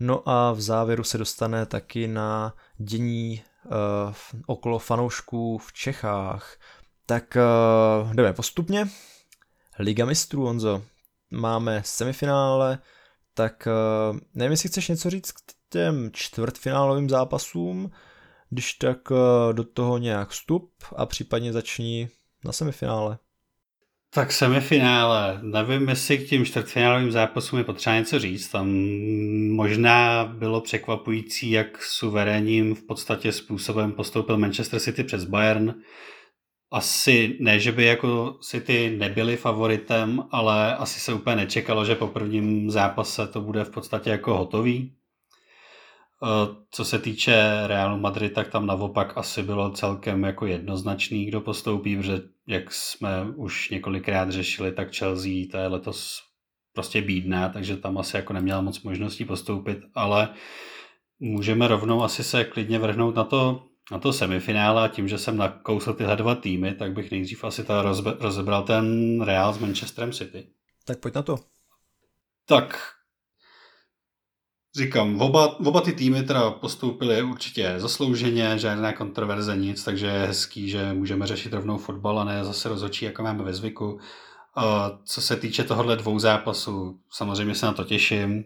No 0.00 0.28
a 0.28 0.52
v 0.52 0.60
závěru 0.60 1.04
se 1.04 1.18
dostane 1.18 1.66
taky 1.66 2.08
na 2.08 2.54
dění 2.78 3.42
uh, 3.64 3.72
okolo 4.46 4.78
fanoušků 4.78 5.58
v 5.58 5.72
Čechách. 5.72 6.56
Tak 7.06 7.36
uh, 8.04 8.14
jdeme 8.14 8.32
postupně. 8.32 8.88
Liga 9.78 10.04
mistrů, 10.04 10.46
Honzo. 10.46 10.82
Máme 11.30 11.82
semifinále, 11.84 12.78
tak 13.34 13.68
uh, 14.12 14.18
nevím, 14.34 14.50
jestli 14.50 14.68
chceš 14.68 14.88
něco 14.88 15.10
říct 15.10 15.32
k 15.32 15.40
těm 15.70 16.10
čtvrtfinálovým 16.12 17.08
zápasům, 17.08 17.90
když 18.50 18.72
tak 18.72 19.10
uh, 19.10 19.18
do 19.52 19.64
toho 19.64 19.98
nějak 19.98 20.28
vstup 20.28 20.72
a 20.96 21.06
případně 21.06 21.52
začni 21.52 22.08
na 22.44 22.52
semifinále. 22.52 23.18
Tak 24.10 24.32
semifinále, 24.32 25.38
nevím, 25.42 25.88
jestli 25.88 26.18
k 26.18 26.28
těm 26.28 26.44
čtvrtfinálovým 26.44 27.12
zápasům 27.12 27.58
je 27.58 27.64
potřeba 27.64 27.96
něco 27.96 28.18
říct. 28.18 28.48
Tam 28.48 28.68
možná 29.50 30.24
bylo 30.24 30.60
překvapující, 30.60 31.50
jak 31.50 31.82
suverénním 31.82 32.74
v 32.74 32.82
podstatě 32.82 33.32
způsobem 33.32 33.92
postoupil 33.92 34.38
Manchester 34.38 34.80
City 34.80 35.04
přes 35.04 35.24
Bayern 35.24 35.74
asi 36.70 37.36
ne, 37.40 37.58
že 37.60 37.72
by 37.72 37.84
jako 37.84 38.38
City 38.42 38.96
nebyli 38.98 39.36
favoritem, 39.36 40.22
ale 40.30 40.76
asi 40.76 41.00
se 41.00 41.12
úplně 41.12 41.36
nečekalo, 41.36 41.84
že 41.84 41.94
po 41.94 42.06
prvním 42.06 42.70
zápase 42.70 43.26
to 43.26 43.40
bude 43.40 43.64
v 43.64 43.70
podstatě 43.70 44.10
jako 44.10 44.36
hotový. 44.36 44.92
E, 46.22 46.56
co 46.70 46.84
se 46.84 46.98
týče 46.98 47.66
Realu 47.66 47.98
Madrid, 47.98 48.32
tak 48.32 48.48
tam 48.48 48.66
naopak 48.66 49.12
asi 49.16 49.42
bylo 49.42 49.70
celkem 49.70 50.24
jako 50.24 50.46
jednoznačný, 50.46 51.26
kdo 51.26 51.40
postoupí, 51.40 51.96
protože 51.96 52.20
jak 52.46 52.74
jsme 52.74 53.26
už 53.36 53.70
několikrát 53.70 54.30
řešili, 54.30 54.72
tak 54.72 54.94
Chelsea 54.96 55.32
to 55.50 55.56
je 55.56 55.66
letos 55.66 56.22
prostě 56.72 57.02
bídná, 57.02 57.48
takže 57.48 57.76
tam 57.76 57.98
asi 57.98 58.16
jako 58.16 58.32
neměla 58.32 58.60
moc 58.60 58.82
možností 58.82 59.24
postoupit, 59.24 59.78
ale 59.94 60.28
můžeme 61.20 61.68
rovnou 61.68 62.02
asi 62.02 62.24
se 62.24 62.44
klidně 62.44 62.78
vrhnout 62.78 63.14
na 63.14 63.24
to 63.24 63.62
na 63.92 63.98
to 63.98 64.12
semifinále 64.12 64.84
a 64.84 64.88
tím, 64.88 65.08
že 65.08 65.18
jsem 65.18 65.36
nakousl 65.36 65.92
tyhle 65.92 66.16
dva 66.16 66.34
týmy, 66.34 66.74
tak 66.74 66.92
bych 66.92 67.10
nejdřív 67.10 67.44
asi 67.44 67.64
ta 67.64 67.82
rozbe, 67.82 68.16
rozebral 68.20 68.62
ten 68.62 69.20
Real 69.22 69.52
s 69.52 69.58
Manchesterem 69.58 70.12
City. 70.12 70.46
Tak 70.84 70.98
pojď 70.98 71.14
na 71.14 71.22
to. 71.22 71.36
Tak, 72.46 72.78
říkám, 74.76 75.20
oba, 75.20 75.60
oba 75.60 75.80
ty 75.80 75.92
týmy 75.92 76.22
teda 76.22 76.50
postoupily 76.50 77.22
určitě 77.22 77.74
zaslouženě, 77.76 78.58
žádná 78.58 78.92
kontroverze, 78.92 79.56
nic, 79.56 79.84
takže 79.84 80.06
je 80.06 80.26
hezký, 80.26 80.70
že 80.70 80.92
můžeme 80.92 81.26
řešit 81.26 81.52
rovnou 81.52 81.78
fotbal 81.78 82.18
a 82.18 82.24
ne 82.24 82.44
zase 82.44 82.68
rozhodčí, 82.68 83.04
jako 83.04 83.22
máme 83.22 83.44
ve 83.44 83.54
zvyku. 83.54 84.00
Co 85.04 85.22
se 85.22 85.36
týče 85.36 85.64
tohohle 85.64 85.96
dvou 85.96 86.18
zápasů, 86.18 87.00
samozřejmě 87.10 87.54
se 87.54 87.66
na 87.66 87.72
to 87.72 87.84
těším. 87.84 88.44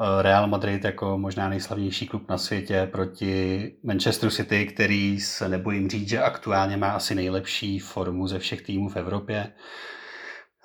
Eh, 0.00 0.22
Real 0.22 0.46
Madrid 0.46 0.84
jako 0.84 1.18
možná 1.18 1.48
nejslavnější 1.48 2.06
klub 2.06 2.28
na 2.28 2.38
světě 2.38 2.88
proti 2.92 3.72
Manchester 3.82 4.30
City, 4.30 4.66
který 4.66 5.20
se 5.20 5.48
nebojím 5.48 5.90
říct, 5.90 6.08
že 6.08 6.22
aktuálně 6.22 6.76
má 6.76 6.90
asi 6.90 7.14
nejlepší 7.14 7.78
formu 7.78 8.26
ze 8.26 8.38
všech 8.38 8.62
týmů 8.62 8.88
v 8.88 8.96
Evropě. 8.96 9.52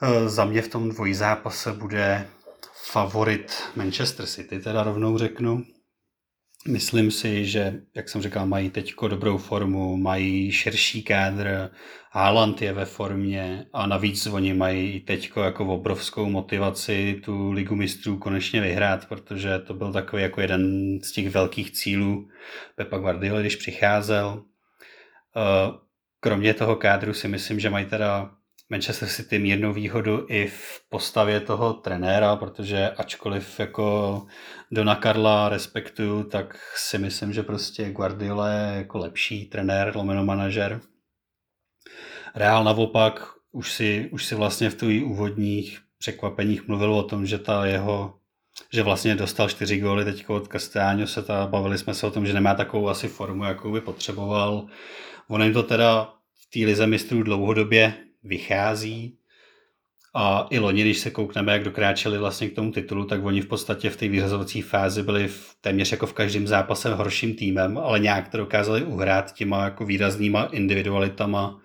Eh, 0.01 0.29
za 0.29 0.45
mě 0.45 0.61
v 0.61 0.67
tom 0.67 0.89
dvojzápase 0.89 1.73
bude 1.73 2.27
favorit 2.73 3.63
Manchester 3.75 4.25
City, 4.25 4.59
teda 4.59 4.83
rovnou 4.83 5.17
řeknu. 5.17 5.63
Myslím 6.67 7.11
si, 7.11 7.45
že, 7.45 7.81
jak 7.95 8.09
jsem 8.09 8.21
říkal, 8.21 8.45
mají 8.45 8.69
teď 8.69 8.93
dobrou 9.07 9.37
formu, 9.37 9.97
mají 9.97 10.51
širší 10.51 11.03
kádr, 11.03 11.69
Haaland 12.11 12.61
je 12.61 12.73
ve 12.73 12.85
formě 12.85 13.65
a 13.73 13.87
navíc 13.87 14.27
oni 14.27 14.53
mají 14.53 14.99
teď 14.99 15.31
jako 15.43 15.65
obrovskou 15.65 16.29
motivaci 16.29 17.21
tu 17.25 17.51
ligu 17.51 17.75
mistrů 17.75 18.17
konečně 18.17 18.61
vyhrát, 18.61 19.07
protože 19.07 19.59
to 19.59 19.73
byl 19.73 19.93
takový 19.93 20.21
jako 20.21 20.41
jeden 20.41 20.97
z 21.03 21.11
těch 21.11 21.29
velkých 21.29 21.71
cílů 21.71 22.29
Pepa 22.75 22.97
Guardiola, 22.97 23.41
když 23.41 23.55
přicházel. 23.55 24.43
Eh, 25.37 25.71
kromě 26.19 26.53
toho 26.53 26.75
kádru 26.75 27.13
si 27.13 27.27
myslím, 27.27 27.59
že 27.59 27.69
mají 27.69 27.85
teda 27.85 28.31
Manchester 28.71 29.09
City 29.09 29.39
mírnou 29.39 29.73
výhodu 29.73 30.25
i 30.29 30.47
v 30.47 30.81
postavě 30.89 31.39
toho 31.39 31.73
trenéra, 31.73 32.35
protože 32.35 32.89
ačkoliv 32.89 33.59
jako 33.59 34.25
Dona 34.71 34.95
Karla 34.95 35.49
respektuju, 35.49 36.23
tak 36.23 36.59
si 36.75 36.97
myslím, 36.97 37.33
že 37.33 37.43
prostě 37.43 37.89
Guardiola 37.89 38.49
je 38.49 38.77
jako 38.77 38.97
lepší 38.97 39.45
trenér, 39.45 39.91
lomeno 39.95 40.25
manažer. 40.25 40.81
Reál 42.35 42.63
naopak 42.63 43.25
už 43.51 43.71
si, 43.71 44.09
už 44.11 44.25
si 44.25 44.35
vlastně 44.35 44.69
v 44.69 44.75
těch 44.75 45.03
úvodních 45.03 45.81
překvapeních 45.97 46.67
mluvil 46.67 46.93
o 46.93 47.03
tom, 47.03 47.25
že 47.25 47.37
ta 47.37 47.65
jeho 47.65 48.17
že 48.73 48.83
vlastně 48.83 49.15
dostal 49.15 49.49
čtyři 49.49 49.79
góly 49.79 50.05
teď 50.05 50.29
od 50.29 50.51
Castellano 50.51 51.07
se 51.07 51.23
ta, 51.23 51.47
bavili 51.47 51.77
jsme 51.77 51.93
se 51.93 52.07
o 52.07 52.11
tom, 52.11 52.25
že 52.25 52.33
nemá 52.33 52.55
takovou 52.55 52.89
asi 52.89 53.07
formu, 53.07 53.43
jakou 53.43 53.71
by 53.71 53.81
potřeboval. 53.81 54.67
On 55.27 55.43
jim 55.43 55.53
to 55.53 55.63
teda 55.63 56.13
v 56.33 56.49
té 56.53 56.65
lize 56.65 56.87
mistrů 56.87 57.23
dlouhodobě 57.23 58.10
vychází. 58.23 59.17
A 60.13 60.47
i 60.49 60.59
loni, 60.59 60.81
když 60.81 60.99
se 60.99 61.11
koukneme, 61.11 61.51
jak 61.51 61.63
dokráčeli 61.63 62.17
vlastně 62.17 62.49
k 62.49 62.55
tomu 62.55 62.71
titulu, 62.71 63.05
tak 63.05 63.25
oni 63.25 63.41
v 63.41 63.47
podstatě 63.47 63.89
v 63.89 63.97
té 63.97 64.07
vyřazovací 64.07 64.61
fázi 64.61 65.03
byli 65.03 65.27
v, 65.27 65.55
téměř 65.61 65.91
jako 65.91 66.07
v 66.07 66.13
každém 66.13 66.47
zápase 66.47 66.93
horším 66.93 67.35
týmem, 67.35 67.77
ale 67.77 67.99
nějak 67.99 68.29
to 68.29 68.37
dokázali 68.37 68.83
uhrát 68.83 69.33
těma 69.33 69.63
jako 69.63 69.85
výraznýma 69.85 70.43
individualitama 70.43 71.61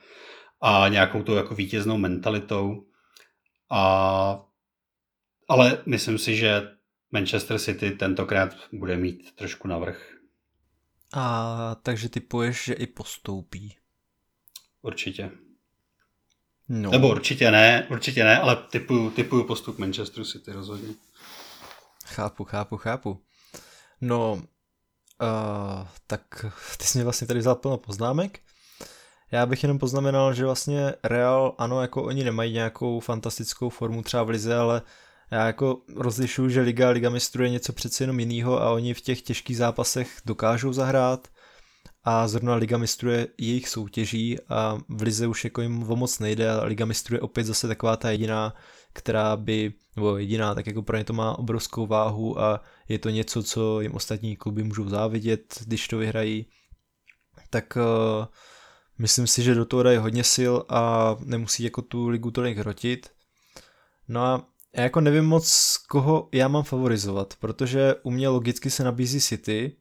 a 0.61 0.89
nějakou 0.89 1.23
tou 1.23 1.35
jako 1.35 1.55
vítěznou 1.55 1.99
mentalitou. 1.99 2.87
A 3.71 4.43
Ale 5.49 5.83
myslím 5.87 6.19
si, 6.19 6.37
že 6.37 6.63
Manchester 7.13 7.59
City 7.59 7.91
tentokrát 7.91 8.57
bude 8.73 8.97
mít 8.97 9.35
trošku 9.35 9.69
navrh. 9.69 10.13
A 11.15 11.75
takže 11.83 12.09
typuješ, 12.09 12.65
že 12.65 12.75
i 12.75 12.87
postoupí? 12.87 13.77
Určitě. 14.83 15.31
No. 16.69 16.91
Nebo 16.91 17.09
určitě 17.09 17.51
ne, 17.51 17.87
určitě 17.91 18.25
ne, 18.25 18.39
ale 18.41 18.57
typuju, 18.71 19.11
typuju 19.11 19.45
postup 19.45 19.79
Manchester 19.79 20.25
City 20.25 20.53
rozhodně. 20.53 20.89
Chápu, 22.07 22.45
chápu, 22.45 22.77
chápu. 22.77 23.23
No, 24.01 24.33
uh, 24.33 25.87
tak 26.07 26.47
ty 26.77 26.85
jsi 26.85 26.99
mě 26.99 27.05
vlastně 27.05 27.27
tady 27.27 27.41
vzal 27.41 27.55
plno 27.55 27.77
poznámek. 27.77 28.41
Já 29.31 29.47
bych 29.47 29.63
jenom 29.63 29.79
poznamenal, 29.79 30.35
že 30.35 30.45
vlastně 30.45 30.95
Real, 31.05 31.55
ano, 31.59 31.83
jako 31.83 32.03
oni 32.03 32.25
nemají 32.25 32.53
nějakou 32.53 33.01
fantastickou 33.01 33.69
formu 33.69 34.03
třeba 34.03 34.23
v 34.23 34.29
lize, 34.29 34.57
ale 34.57 34.83
já 35.31 35.47
jako 35.47 35.81
rozlišuju, 35.97 36.49
že 36.49 36.61
Liga 36.61 36.91
Liga 36.91 37.11
mistrů 37.11 37.45
je 37.45 37.51
něco 37.51 37.73
přeci 37.73 38.03
jenom 38.03 38.21
jiného 38.21 38.63
a 38.63 38.71
oni 38.71 38.95
v 38.95 39.01
těch 39.01 39.23
těžkých 39.23 39.57
zápasech 39.57 40.21
dokážou 40.25 40.73
zahrát 40.73 41.29
a 42.09 42.29
zrovna 42.29 42.55
Liga 42.55 42.79
mistrů 42.79 43.11
je 43.11 43.29
jejich 43.39 43.69
soutěží 43.69 44.39
a 44.49 44.79
v 44.89 45.03
Lize 45.03 45.27
už 45.27 45.45
jako 45.45 45.63
jim 45.63 45.91
o 45.91 45.97
moc 45.97 46.19
nejde 46.19 46.51
a 46.51 46.65
Liga 46.65 46.85
mistrů 46.85 47.17
je 47.17 47.21
opět 47.21 47.45
zase 47.45 47.69
taková 47.69 47.97
ta 47.97 48.11
jediná, 48.11 48.55
která 48.93 49.37
by, 49.37 49.73
nebo 49.97 50.17
jediná, 50.17 50.55
tak 50.55 50.67
jako 50.67 50.83
pro 50.83 50.97
ně 50.97 51.05
to 51.05 51.13
má 51.13 51.39
obrovskou 51.39 51.87
váhu 51.87 52.41
a 52.41 52.61
je 52.89 52.99
to 52.99 53.11
něco, 53.11 53.43
co 53.43 53.81
jim 53.81 53.95
ostatní 53.95 54.37
kluby 54.37 54.63
můžou 54.63 54.89
závidět, 54.89 55.59
když 55.67 55.89
to 55.89 55.99
vyhrají. 55.99 56.47
Tak 57.51 57.77
uh, 57.77 58.27
myslím 58.99 59.27
si, 59.27 59.43
že 59.43 59.55
do 59.55 59.65
toho 59.65 59.83
dají 59.83 59.99
hodně 59.99 60.25
sil 60.35 60.55
a 60.69 61.17
nemusí 61.21 61.63
jako 61.63 61.83
tu 61.83 62.09
ligu 62.09 62.31
tolik 62.31 62.59
hrotit. 62.59 63.11
No 64.09 64.23
a 64.23 64.47
já 64.77 64.83
jako 64.83 65.01
nevím 65.01 65.25
moc, 65.25 65.77
koho 65.89 66.29
já 66.33 66.49
mám 66.49 66.63
favorizovat, 66.63 67.35
protože 67.41 67.95
u 68.03 68.11
mě 68.11 68.29
logicky 68.29 68.71
se 68.71 68.85
nabízí 68.85 69.21
City 69.21 69.77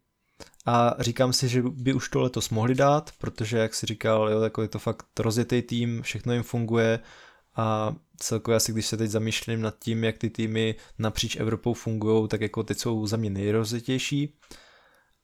a 0.65 0.95
říkám 0.99 1.34
si, 1.34 1.47
že 1.47 1.62
by 1.62 1.93
už 1.93 2.10
to 2.10 2.21
letos 2.21 2.49
mohli 2.49 2.75
dát, 2.75 3.12
protože 3.17 3.58
jak 3.58 3.73
si 3.73 3.86
říkal, 3.86 4.30
jo, 4.30 4.41
jako 4.41 4.62
je 4.62 4.67
to 4.67 4.80
fakt 4.80 5.19
rozjetý 5.19 5.62
tým, 5.62 6.01
všechno 6.01 6.34
jim 6.34 6.43
funguje. 6.43 6.99
A 7.56 7.95
celkově 8.17 8.56
asi 8.56 8.71
když 8.71 8.86
se 8.86 8.97
teď 8.97 9.10
zamýšlím 9.10 9.62
nad 9.62 9.75
tím, 9.80 10.04
jak 10.04 10.17
ty 10.17 10.30
týmy 10.30 10.75
napříč 10.99 11.36
Evropou 11.36 11.73
fungují, 11.73 12.28
tak 12.28 12.41
jako 12.41 12.63
teď 12.63 12.78
jsou 12.78 13.08
za 13.08 13.17
mě 13.17 13.30
nejrozjetější, 13.30 14.38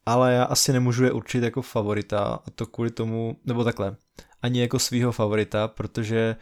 ale 0.06 0.34
já 0.34 0.44
asi 0.44 0.74
nemůžu 0.74 1.04
je 1.04 1.12
určit 1.12 1.44
jako 1.44 1.62
favorita 1.62 2.20
a 2.20 2.50
to 2.56 2.66
kvůli 2.66 2.92
tomu, 2.92 3.40
nebo 3.46 3.64
takhle, 3.64 3.96
ani 4.42 4.62
jako 4.62 4.80
svýho 4.80 5.12
favorita, 5.12 5.68
protože 5.68 6.36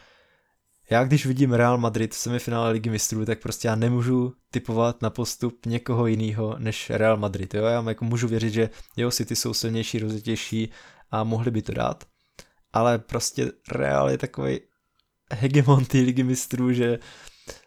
já 0.89 1.03
když 1.03 1.25
vidím 1.25 1.53
Real 1.53 1.77
Madrid 1.77 2.13
v 2.13 2.17
semifinále 2.17 2.71
ligy 2.71 2.89
mistrů, 2.89 3.25
tak 3.25 3.39
prostě 3.41 3.67
já 3.67 3.75
nemůžu 3.75 4.33
typovat 4.51 5.01
na 5.01 5.09
postup 5.09 5.65
někoho 5.65 6.07
jiného 6.07 6.55
než 6.59 6.89
Real 6.89 7.17
Madrid. 7.17 7.53
Jo? 7.53 7.65
Já 7.65 7.83
jako 7.89 8.05
můžu 8.05 8.27
věřit, 8.27 8.53
že 8.53 8.69
jeho 8.95 9.11
City 9.11 9.35
jsou 9.35 9.53
silnější, 9.53 9.99
rozjetější 9.99 10.69
a 11.11 11.23
mohli 11.23 11.51
by 11.51 11.61
to 11.61 11.73
dát. 11.73 12.03
Ale 12.73 12.99
prostě 12.99 13.51
Real 13.71 14.09
je 14.09 14.17
takový 14.17 14.59
hegemon 15.33 15.85
té 15.85 15.97
ligy 15.97 16.23
mistrů, 16.23 16.73
že 16.73 16.99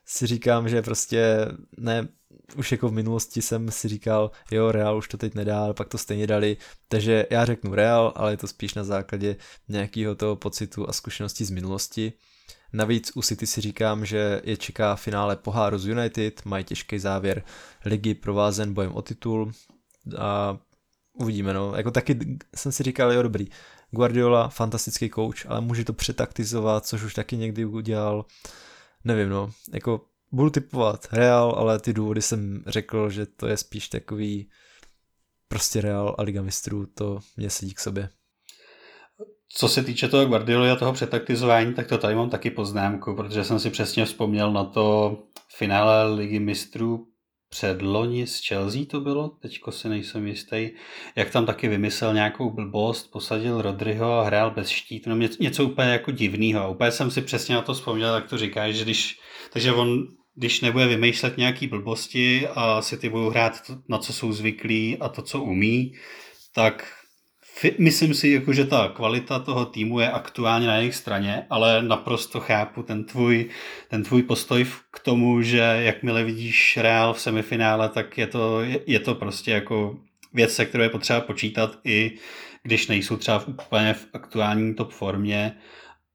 si 0.07 0.27
říkám, 0.27 0.69
že 0.69 0.83
prostě 0.83 1.49
ne, 1.79 2.09
už 2.57 2.73
jako 2.73 2.89
v 2.89 2.93
minulosti 2.93 3.43
jsem 3.43 3.71
si 3.71 3.89
říkal, 3.89 4.31
jo, 4.51 4.73
Real 4.73 4.99
už 4.99 5.09
to 5.09 5.17
teď 5.17 5.35
nedá, 5.35 5.65
ale 5.65 5.75
pak 5.75 5.89
to 5.89 5.99
stejně 5.99 6.27
dali, 6.27 6.57
takže 6.89 7.27
já 7.31 7.45
řeknu 7.45 7.75
Real, 7.75 8.13
ale 8.17 8.33
je 8.33 8.37
to 8.37 8.47
spíš 8.47 8.75
na 8.75 8.85
základě 8.85 9.37
nějakého 9.69 10.15
toho 10.15 10.37
pocitu 10.37 10.89
a 10.89 10.93
zkušeností 10.93 11.45
z 11.45 11.51
minulosti. 11.51 12.13
Navíc 12.73 13.13
u 13.15 13.23
City 13.23 13.47
si 13.47 13.61
říkám, 13.61 14.07
že 14.07 14.41
je 14.45 14.57
čeká 14.57 14.97
finále 14.97 15.37
poháru 15.37 15.79
z 15.79 15.87
United, 15.87 16.45
mají 16.45 16.65
těžký 16.65 16.99
závěr 16.99 17.43
ligy 17.85 18.15
provázen 18.15 18.75
bojem 18.75 18.93
o 18.93 19.03
titul 19.03 19.53
a 20.19 20.59
uvidíme, 21.13 21.53
no. 21.53 21.75
Jako 21.77 21.91
taky 21.91 22.39
jsem 22.57 22.73
si 22.73 22.83
říkal, 22.83 23.13
jo, 23.13 23.23
dobrý, 23.23 23.47
Guardiola, 23.91 24.49
fantastický 24.49 25.11
coach, 25.11 25.47
ale 25.47 25.61
může 25.61 25.85
to 25.85 25.93
přetaktizovat, 25.93 26.87
což 26.87 27.03
už 27.03 27.15
taky 27.15 27.37
někdy 27.37 27.65
udělal. 27.65 28.25
Nevím, 29.05 29.29
no, 29.29 29.51
jako 29.73 30.05
budu 30.33 30.51
typovat 30.51 31.07
Real, 31.13 31.51
ale 31.51 31.81
ty 31.81 31.93
důvody 31.93 32.23
jsem 32.23 32.65
řekl, 32.67 33.11
že 33.11 33.27
to 33.27 33.47
je 33.47 33.57
spíš 33.57 33.89
takový 33.89 34.51
prostě 35.49 35.81
Real 35.81 36.15
a 36.19 36.23
Liga 36.23 36.43
mistrů, 36.43 36.87
to 36.87 37.19
mě 37.37 37.51
sedí 37.51 37.75
k 37.75 37.81
sobě. 37.81 38.09
Co 39.55 39.69
se 39.69 39.83
týče 39.83 40.09
toho 40.09 40.27
Guardiola 40.27 40.73
a 40.73 40.77
toho 40.77 40.93
přetaktizování, 40.93 41.75
tak 41.75 41.87
to 41.87 41.99
tady 41.99 42.15
mám 42.15 42.31
taky 42.31 42.51
poznámku, 42.51 43.15
protože 43.17 43.45
jsem 43.45 43.59
si 43.59 43.71
přesně 43.71 44.05
vzpomněl 44.05 44.53
na 44.53 44.65
to 44.65 45.19
finále 45.57 46.15
ligy 46.15 46.39
mistrů 46.39 47.07
před 47.49 47.83
loni 47.83 48.27
z 48.27 48.49
Chelsea 48.49 48.85
to 48.91 49.01
bylo, 49.01 49.29
teďko 49.29 49.73
si 49.73 49.89
nejsem 49.89 50.27
jistý, 50.27 50.71
jak 51.17 51.31
tam 51.31 51.47
taky 51.47 51.69
vymyslel 51.69 52.15
nějakou 52.15 52.51
blbost, 52.51 53.11
posadil 53.13 53.63
Rodryho 53.63 54.13
a 54.13 54.25
hrál 54.25 54.51
bez 54.51 54.69
štítu, 54.69 55.11
no 55.11 55.17
něco, 55.17 55.43
něco 55.43 55.65
úplně 55.65 55.89
jako 55.89 56.11
divného. 56.11 56.73
Úplně 56.73 56.91
jsem 56.91 57.11
si 57.11 57.23
přesně 57.23 57.55
na 57.55 57.63
to 57.63 57.75
vzpomněl, 57.75 58.15
jak 58.15 58.29
to 58.29 58.39
říkáš, 58.39 58.75
že 58.75 58.85
když, 58.85 59.19
takže 59.53 59.73
on 59.73 60.07
když 60.35 60.61
nebude 60.61 60.87
vymýšlet 60.87 61.37
nějaký 61.37 61.67
blbosti 61.67 62.49
a 62.49 62.83
si 62.83 62.97
ty 62.97 63.09
budou 63.09 63.31
hrát 63.31 63.67
to, 63.67 63.77
na 63.89 63.99
co 63.99 64.13
jsou 64.13 64.33
zvyklí 64.33 64.99
a 65.01 65.09
to, 65.09 65.23
co 65.23 65.43
umí, 65.43 65.93
tak 66.55 67.02
Myslím 67.79 68.15
si, 68.15 68.29
jako, 68.29 68.53
že 68.53 68.65
ta 68.65 68.89
kvalita 68.89 69.39
toho 69.39 69.67
týmu 69.67 70.01
je 70.01 70.11
aktuálně 70.11 70.67
na 70.67 70.77
jejich 70.77 70.95
straně, 70.95 71.47
ale 71.51 71.83
naprosto 71.83 72.41
chápu 72.41 72.83
ten 72.83 73.05
tvůj, 73.05 73.51
ten 73.89 74.03
tvůj 74.03 74.23
postoj 74.23 74.67
k 74.91 74.99
tomu, 75.01 75.43
že 75.43 75.59
jakmile 75.59 76.25
vidíš 76.25 76.77
Real 76.77 77.15
v 77.15 77.21
semifinále, 77.21 77.89
tak 77.89 78.19
je 78.19 78.27
to, 78.27 78.61
je 78.87 79.01
to 79.01 79.15
prostě 79.15 79.51
jako 79.51 79.99
věc, 80.33 80.55
se 80.55 80.67
kterou 80.67 80.83
je 80.85 80.91
potřeba 80.91 81.21
počítat 81.21 81.79
i 81.85 82.19
když 82.63 82.89
nejsou 82.89 83.17
třeba 83.17 83.39
v 83.39 83.49
úplně 83.49 83.95
v 83.95 84.07
aktuální 84.13 84.75
top 84.75 84.93
formě. 84.93 85.57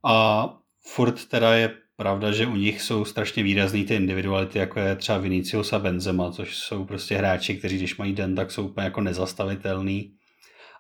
A 0.06 0.50
furt 0.82 1.26
teda 1.26 1.54
je 1.54 1.74
pravda, 1.96 2.32
že 2.32 2.48
u 2.48 2.56
nich 2.56 2.82
jsou 2.82 3.06
strašně 3.06 3.44
výrazný 3.44 3.86
ty 3.86 3.96
individuality, 3.96 4.60
jako 4.60 4.80
je 4.80 4.96
třeba 4.96 5.18
Vinicius 5.18 5.74
a 5.74 5.80
Benzema, 5.80 6.32
což 6.32 6.58
jsou 6.58 6.86
prostě 6.86 7.18
hráči, 7.18 7.56
kteří 7.56 7.78
když 7.78 7.98
mají 7.98 8.14
den, 8.14 8.36
tak 8.36 8.52
jsou 8.52 8.68
úplně 8.68 8.86
jako 8.86 9.02
nezastavitelný 9.02 10.17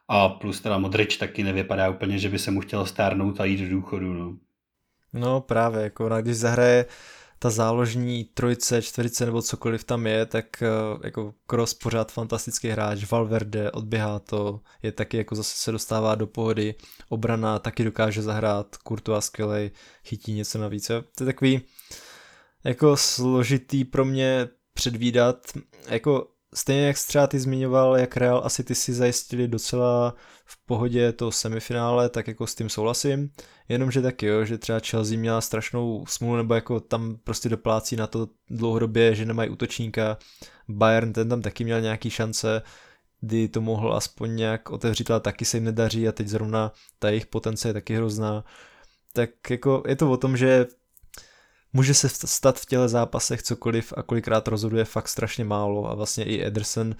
a 0.07 0.29
plus 0.29 0.61
teda 0.61 0.77
Modrič 0.77 1.17
taky 1.17 1.43
nevypadá 1.43 1.89
úplně, 1.89 2.19
že 2.19 2.29
by 2.29 2.39
se 2.39 2.51
mu 2.51 2.61
chtěl 2.61 2.85
stárnout 2.85 3.41
a 3.41 3.45
jít 3.45 3.57
do 3.57 3.69
důchodu. 3.69 4.13
No, 4.13 4.37
no 5.13 5.41
právě, 5.41 5.81
jako 5.83 6.09
když 6.21 6.37
zahraje 6.37 6.85
ta 7.39 7.49
záložní 7.49 8.23
trojce, 8.23 8.81
čtverice 8.81 9.25
nebo 9.25 9.41
cokoliv 9.41 9.83
tam 9.83 10.07
je, 10.07 10.25
tak 10.25 10.63
eh, 10.63 10.67
jako 11.03 11.33
Kroos 11.47 11.73
pořád 11.73 12.11
fantastický 12.11 12.69
hráč, 12.69 13.11
Valverde 13.11 13.71
odběhá 13.71 14.19
to, 14.19 14.59
je 14.83 14.91
taky 14.91 15.17
jako 15.17 15.35
zase 15.35 15.55
se 15.55 15.71
dostává 15.71 16.15
do 16.15 16.27
pohody, 16.27 16.75
obrana 17.09 17.59
taky 17.59 17.83
dokáže 17.83 18.21
zahrát, 18.21 18.75
Courtois 18.87 19.25
skvělej, 19.25 19.71
chytí 20.03 20.33
něco 20.33 20.57
navíc. 20.57 20.87
To 20.87 21.23
je 21.23 21.25
takový 21.25 21.61
jako 22.63 22.97
složitý 22.97 23.85
pro 23.85 24.05
mě 24.05 24.47
předvídat, 24.73 25.37
jako 25.89 26.27
stejně 26.53 26.87
jak 26.87 26.97
třeba 26.97 27.27
ty 27.27 27.39
zmiňoval, 27.39 27.97
jak 27.97 28.17
Real 28.17 28.41
a 28.45 28.49
City 28.49 28.75
si 28.75 28.93
zajistili 28.93 29.47
docela 29.47 30.15
v 30.45 30.65
pohodě 30.65 31.11
to 31.11 31.31
semifinále, 31.31 32.09
tak 32.09 32.27
jako 32.27 32.47
s 32.47 32.55
tím 32.55 32.69
souhlasím, 32.69 33.31
jenomže 33.69 34.01
taky 34.01 34.25
jo, 34.25 34.45
že 34.45 34.57
třeba 34.57 34.79
Chelsea 34.79 35.17
měla 35.17 35.41
strašnou 35.41 36.05
smůlu, 36.05 36.37
nebo 36.37 36.53
jako 36.53 36.79
tam 36.79 37.17
prostě 37.23 37.49
doplácí 37.49 37.95
na 37.95 38.07
to 38.07 38.27
dlouhodobě, 38.49 39.15
že 39.15 39.25
nemají 39.25 39.49
útočníka, 39.49 40.17
Bayern 40.67 41.13
ten 41.13 41.29
tam 41.29 41.41
taky 41.41 41.63
měl 41.63 41.81
nějaký 41.81 42.09
šance, 42.09 42.61
kdy 43.21 43.47
to 43.47 43.61
mohl 43.61 43.93
aspoň 43.93 44.35
nějak 44.35 44.69
otevřít, 44.69 45.11
ale 45.11 45.19
taky 45.19 45.45
se 45.45 45.57
jim 45.57 45.63
nedaří 45.63 46.07
a 46.07 46.11
teď 46.11 46.27
zrovna 46.27 46.71
ta 46.99 47.09
jejich 47.09 47.25
potence 47.25 47.69
je 47.69 47.73
taky 47.73 47.95
hrozná. 47.95 48.43
Tak 49.13 49.29
jako 49.49 49.83
je 49.87 49.95
to 49.95 50.11
o 50.11 50.17
tom, 50.17 50.37
že 50.37 50.65
může 51.77 51.93
se 51.93 52.09
stát 52.09 52.59
v 52.59 52.65
těle 52.65 52.89
zápasech 52.89 53.43
cokoliv 53.43 53.93
a 53.97 54.03
kolikrát 54.03 54.47
rozhoduje 54.47 54.85
fakt 54.85 55.07
strašně 55.07 55.43
málo 55.43 55.91
a 55.91 55.95
vlastně 55.95 56.25
i 56.25 56.45
Ederson 56.45 56.95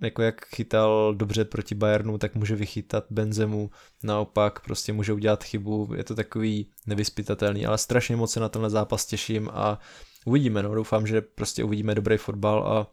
jako 0.00 0.22
jak 0.22 0.46
chytal 0.46 1.14
dobře 1.14 1.44
proti 1.44 1.74
Bayernu, 1.74 2.18
tak 2.18 2.34
může 2.34 2.56
vychytat 2.56 3.04
Benzemu, 3.10 3.70
naopak 4.02 4.60
prostě 4.60 4.92
může 4.92 5.12
udělat 5.12 5.44
chybu, 5.44 5.88
je 5.96 6.04
to 6.04 6.14
takový 6.14 6.70
nevyspytatelný, 6.86 7.66
ale 7.66 7.78
strašně 7.78 8.16
moc 8.16 8.32
se 8.32 8.40
na 8.40 8.48
tenhle 8.48 8.70
zápas 8.70 9.06
těším 9.06 9.50
a 9.52 9.80
uvidíme, 10.26 10.62
no, 10.62 10.74
doufám, 10.74 11.06
že 11.06 11.20
prostě 11.20 11.64
uvidíme 11.64 11.94
dobrý 11.94 12.16
fotbal 12.16 12.72
a 12.72 12.86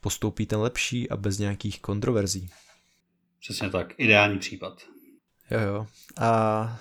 postoupí 0.00 0.46
ten 0.46 0.60
lepší 0.60 1.10
a 1.10 1.16
bez 1.16 1.38
nějakých 1.38 1.80
kontroverzí. 1.80 2.50
Přesně 3.40 3.70
tak, 3.70 3.94
ideální 3.98 4.38
případ. 4.38 4.82
Jo, 5.50 5.60
jo. 5.60 5.86
A 6.20 6.80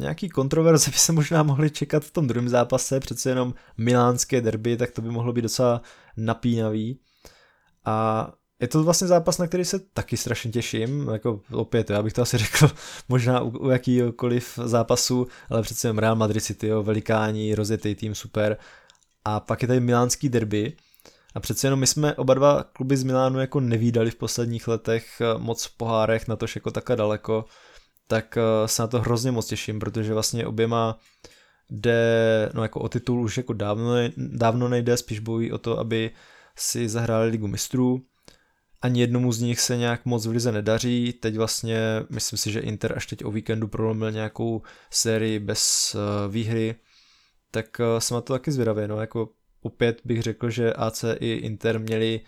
Nějaký 0.00 0.28
kontroverze 0.28 0.90
by 0.90 0.96
se 0.96 1.12
možná 1.12 1.42
mohli 1.42 1.70
čekat 1.70 2.04
v 2.04 2.10
tom 2.10 2.26
druhém 2.26 2.48
zápase, 2.48 3.00
přece 3.00 3.30
jenom 3.30 3.54
milánské 3.78 4.40
derby, 4.40 4.76
tak 4.76 4.90
to 4.90 5.02
by 5.02 5.08
mohlo 5.10 5.32
být 5.32 5.42
docela 5.42 5.82
napínavý. 6.16 7.00
A 7.84 8.28
je 8.60 8.68
to 8.68 8.84
vlastně 8.84 9.06
zápas, 9.06 9.38
na 9.38 9.46
který 9.46 9.64
se 9.64 9.78
taky 9.78 10.16
strašně 10.16 10.50
těším, 10.50 11.08
jako 11.12 11.40
opět, 11.52 11.90
já 11.90 12.02
bych 12.02 12.12
to 12.12 12.22
asi 12.22 12.38
řekl 12.38 12.70
možná 13.08 13.40
u, 13.40 13.48
u 13.48 13.70
jakýkoliv 13.70 14.58
zápasu, 14.64 15.26
ale 15.50 15.62
přece 15.62 15.88
jenom 15.88 15.98
Real 15.98 16.16
Madrid 16.16 16.44
City, 16.44 16.66
jo, 16.66 16.82
velikání, 16.82 17.54
rozjetý 17.54 17.94
tým, 17.94 18.14
super. 18.14 18.56
A 19.24 19.40
pak 19.40 19.62
je 19.62 19.68
tady 19.68 19.80
milánský 19.80 20.28
derby. 20.28 20.72
A 21.34 21.40
přece 21.40 21.66
jenom 21.66 21.80
my 21.80 21.86
jsme 21.86 22.14
oba 22.14 22.34
dva 22.34 22.62
kluby 22.62 22.96
z 22.96 23.04
Milánu 23.04 23.40
jako 23.40 23.60
nevídali 23.60 24.10
v 24.10 24.16
posledních 24.16 24.68
letech 24.68 25.20
eh, 25.20 25.38
moc 25.38 25.64
v 25.64 25.76
pohárech, 25.76 26.28
na 26.28 26.36
tož 26.36 26.54
jako 26.54 26.70
takhle 26.70 26.96
daleko, 26.96 27.44
tak 28.08 28.36
eh, 28.36 28.68
se 28.68 28.82
na 28.82 28.86
to 28.86 29.00
hrozně 29.00 29.30
moc 29.30 29.46
těším, 29.46 29.78
protože 29.78 30.14
vlastně 30.14 30.46
oběma 30.46 30.98
jde, 31.70 32.50
no 32.54 32.62
jako 32.62 32.80
o 32.80 32.88
titul 32.88 33.20
už 33.20 33.36
jako 33.36 33.52
dávno, 33.52 33.94
dávno 34.16 34.68
nejde, 34.68 34.96
spíš 34.96 35.18
bojí 35.18 35.52
o 35.52 35.58
to, 35.58 35.78
aby 35.78 36.10
si 36.56 36.88
zahráli 36.88 37.30
ligu 37.30 37.46
mistrů. 37.46 38.02
Ani 38.82 39.00
jednomu 39.00 39.32
z 39.32 39.40
nich 39.40 39.60
se 39.60 39.76
nějak 39.76 40.04
moc 40.04 40.26
v 40.26 40.30
lize 40.30 40.52
nedaří. 40.52 41.12
Teď 41.12 41.36
vlastně, 41.36 41.78
myslím 42.10 42.36
si, 42.36 42.52
že 42.52 42.60
Inter 42.60 42.92
až 42.96 43.06
teď 43.06 43.24
o 43.24 43.30
víkendu 43.30 43.68
prolomil 43.68 44.10
nějakou 44.10 44.62
sérii 44.90 45.38
bez 45.38 45.94
uh, 45.94 46.32
výhry. 46.32 46.74
Tak 47.50 47.80
uh, 47.80 47.98
jsem 47.98 48.14
na 48.14 48.20
to 48.20 48.32
taky 48.32 48.52
zvědavý. 48.52 48.88
No, 48.88 49.00
jako 49.00 49.28
opět 49.62 50.00
bych 50.04 50.22
řekl, 50.22 50.50
že 50.50 50.72
AC 50.72 51.04
i 51.20 51.32
Inter 51.32 51.80
měli 51.80 52.20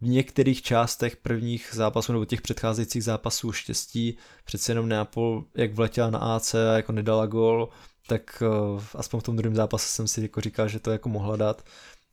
v 0.00 0.06
některých 0.06 0.62
částech 0.62 1.16
prvních 1.16 1.70
zápasů 1.72 2.12
nebo 2.12 2.24
těch 2.24 2.40
předcházejících 2.40 3.04
zápasů 3.04 3.52
štěstí. 3.52 4.16
Přece 4.44 4.72
jenom 4.72 4.88
Neapol, 4.88 5.44
jak 5.54 5.74
vletěla 5.74 6.10
na 6.10 6.18
AC 6.18 6.54
a 6.54 6.76
jako 6.76 6.92
nedala 6.92 7.26
gol, 7.26 7.68
tak 8.06 8.42
uh, 8.42 8.82
aspoň 8.94 9.20
v 9.20 9.22
tom 9.22 9.36
druhém 9.36 9.54
zápase 9.56 9.88
jsem 9.88 10.08
si 10.08 10.22
jako 10.22 10.40
říkal, 10.40 10.68
že 10.68 10.80
to 10.80 10.90
jako 10.90 11.08
mohla 11.08 11.36
dát 11.36 11.62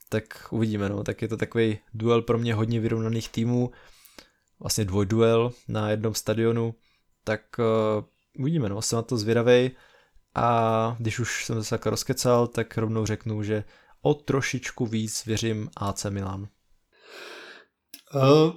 tak 0.10 0.48
uvidíme, 0.52 0.89
no. 0.89 1.04
Tak 1.04 1.21
je 1.21 1.28
to 1.28 1.38
takový 1.38 1.80
duel 1.93 2.21
pro 2.21 2.38
mě 2.38 2.54
hodně 2.54 2.80
vyrovnaných 2.80 3.30
týmů, 3.30 3.71
vlastně 4.60 4.86
dvojduel 4.86 5.52
na 5.67 5.89
jednom 5.89 6.13
stadionu, 6.13 6.76
tak 7.24 7.41
uh, 7.60 8.06
uvidíme, 8.39 8.69
no. 8.69 8.82
Jsem 8.82 8.95
na 8.95 9.02
to 9.02 9.17
zvědavej 9.17 9.71
a 10.36 10.95
když 11.00 11.19
už 11.19 11.45
jsem 11.45 11.63
se 11.63 11.69
tak 11.69 11.86
rozkecal, 11.86 12.48
tak 12.48 12.78
rovnou 12.78 13.06
řeknu, 13.06 13.43
že 13.43 13.63
o 14.02 14.13
trošičku 14.13 14.86
víc 14.86 15.26
věřím 15.26 15.69
AC 15.78 16.06
Milan. 16.10 16.48
Uh, 18.15 18.54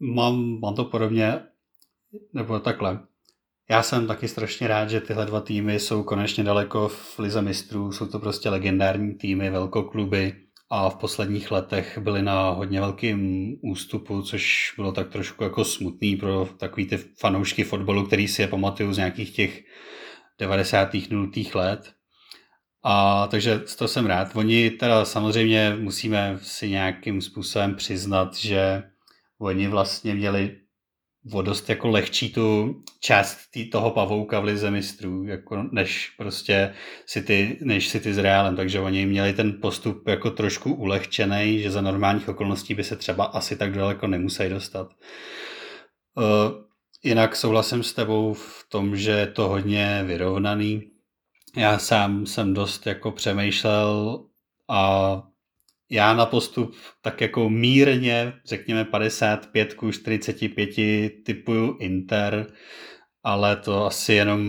mám, 0.00 0.60
mám 0.60 0.74
to 0.74 0.84
podobně, 0.84 1.40
nebo 2.32 2.60
takhle. 2.60 3.00
Já 3.70 3.82
jsem 3.82 4.06
taky 4.06 4.28
strašně 4.28 4.68
rád, 4.68 4.90
že 4.90 5.00
tyhle 5.00 5.26
dva 5.26 5.40
týmy 5.40 5.80
jsou 5.80 6.02
konečně 6.02 6.44
daleko 6.44 6.88
v 6.88 7.18
Lize 7.18 7.42
mistrů. 7.42 7.92
Jsou 7.92 8.06
to 8.06 8.18
prostě 8.18 8.48
legendární 8.50 9.14
týmy, 9.14 9.50
velkokluby, 9.50 10.42
a 10.74 10.90
v 10.90 10.96
posledních 10.96 11.50
letech 11.50 11.98
byli 11.98 12.22
na 12.22 12.50
hodně 12.50 12.80
velkým 12.80 13.52
ústupu, 13.62 14.22
což 14.22 14.74
bylo 14.76 14.92
tak 14.92 15.08
trošku 15.08 15.44
jako 15.44 15.64
smutný 15.64 16.16
pro 16.16 16.48
takový 16.56 16.86
ty 16.86 16.96
fanoušky 16.96 17.64
fotbalu, 17.64 18.06
který 18.06 18.28
si 18.28 18.42
je 18.42 18.48
pamatuju 18.48 18.92
z 18.92 18.96
nějakých 18.96 19.34
těch 19.34 19.62
90. 20.38 20.88
0. 21.10 21.28
let. 21.54 21.92
A 22.84 23.26
takže 23.26 23.58
to 23.78 23.88
jsem 23.88 24.06
rád. 24.06 24.36
Oni 24.36 24.70
teda 24.70 25.04
samozřejmě 25.04 25.76
musíme 25.80 26.38
si 26.42 26.70
nějakým 26.70 27.20
způsobem 27.20 27.74
přiznat, 27.74 28.36
že 28.36 28.82
oni 29.42 29.68
vlastně 29.68 30.14
měli 30.14 30.56
o 31.32 31.42
dost 31.42 31.68
jako 31.68 31.88
lehčí 31.88 32.32
tu 32.32 32.74
část 33.00 33.50
tý, 33.50 33.70
toho 33.70 33.90
pavouka 33.90 34.40
v 34.40 34.44
lize 34.44 34.70
mistrů, 34.70 35.24
jako 35.24 35.62
než 35.72 36.10
prostě 36.18 36.74
City, 37.06 37.58
než 37.60 37.90
City 37.90 38.14
s 38.14 38.18
Realem, 38.18 38.56
takže 38.56 38.80
oni 38.80 39.06
měli 39.06 39.32
ten 39.32 39.58
postup 39.60 40.08
jako 40.08 40.30
trošku 40.30 40.74
ulehčený, 40.74 41.58
že 41.58 41.70
za 41.70 41.80
normálních 41.80 42.28
okolností 42.28 42.74
by 42.74 42.84
se 42.84 42.96
třeba 42.96 43.24
asi 43.24 43.56
tak 43.56 43.72
daleko 43.72 44.06
nemuseli 44.06 44.48
dostat. 44.48 44.90
Uh, 46.16 46.24
jinak 47.02 47.36
souhlasím 47.36 47.82
s 47.82 47.92
tebou 47.92 48.34
v 48.34 48.66
tom, 48.68 48.96
že 48.96 49.10
je 49.10 49.26
to 49.26 49.48
hodně 49.48 50.02
vyrovnaný. 50.06 50.90
Já 51.56 51.78
sám 51.78 52.26
jsem 52.26 52.54
dost 52.54 52.86
jako 52.86 53.10
přemýšlel 53.12 54.24
a 54.70 55.22
já 55.92 56.14
na 56.14 56.26
postup 56.26 56.74
tak 57.00 57.20
jako 57.20 57.50
mírně, 57.50 58.32
řekněme 58.44 58.84
55 58.84 59.74
ku 59.74 59.92
45 59.92 60.70
typuju 61.24 61.76
Inter, 61.80 62.46
ale 63.22 63.56
to 63.56 63.86
asi 63.86 64.12
jenom, 64.12 64.40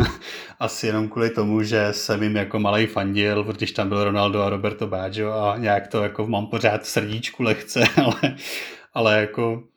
asi 0.58 0.86
jenom 0.86 1.08
kvůli 1.08 1.30
tomu, 1.30 1.62
že 1.62 1.88
jsem 1.92 2.22
jim 2.22 2.36
jako 2.36 2.58
malý 2.58 2.86
fandil, 2.86 3.44
protože 3.44 3.74
tam 3.74 3.88
byl 3.88 4.04
Ronaldo 4.04 4.42
a 4.42 4.50
Roberto 4.50 4.86
Baggio 4.86 5.32
a 5.32 5.58
nějak 5.58 5.88
to 5.88 6.02
jako 6.02 6.26
mám 6.26 6.46
pořád 6.46 6.82
v 6.82 6.88
srdíčku 6.88 7.42
lehce, 7.42 7.84
ale, 8.04 8.36
ale 8.92 9.20
jako 9.20 9.68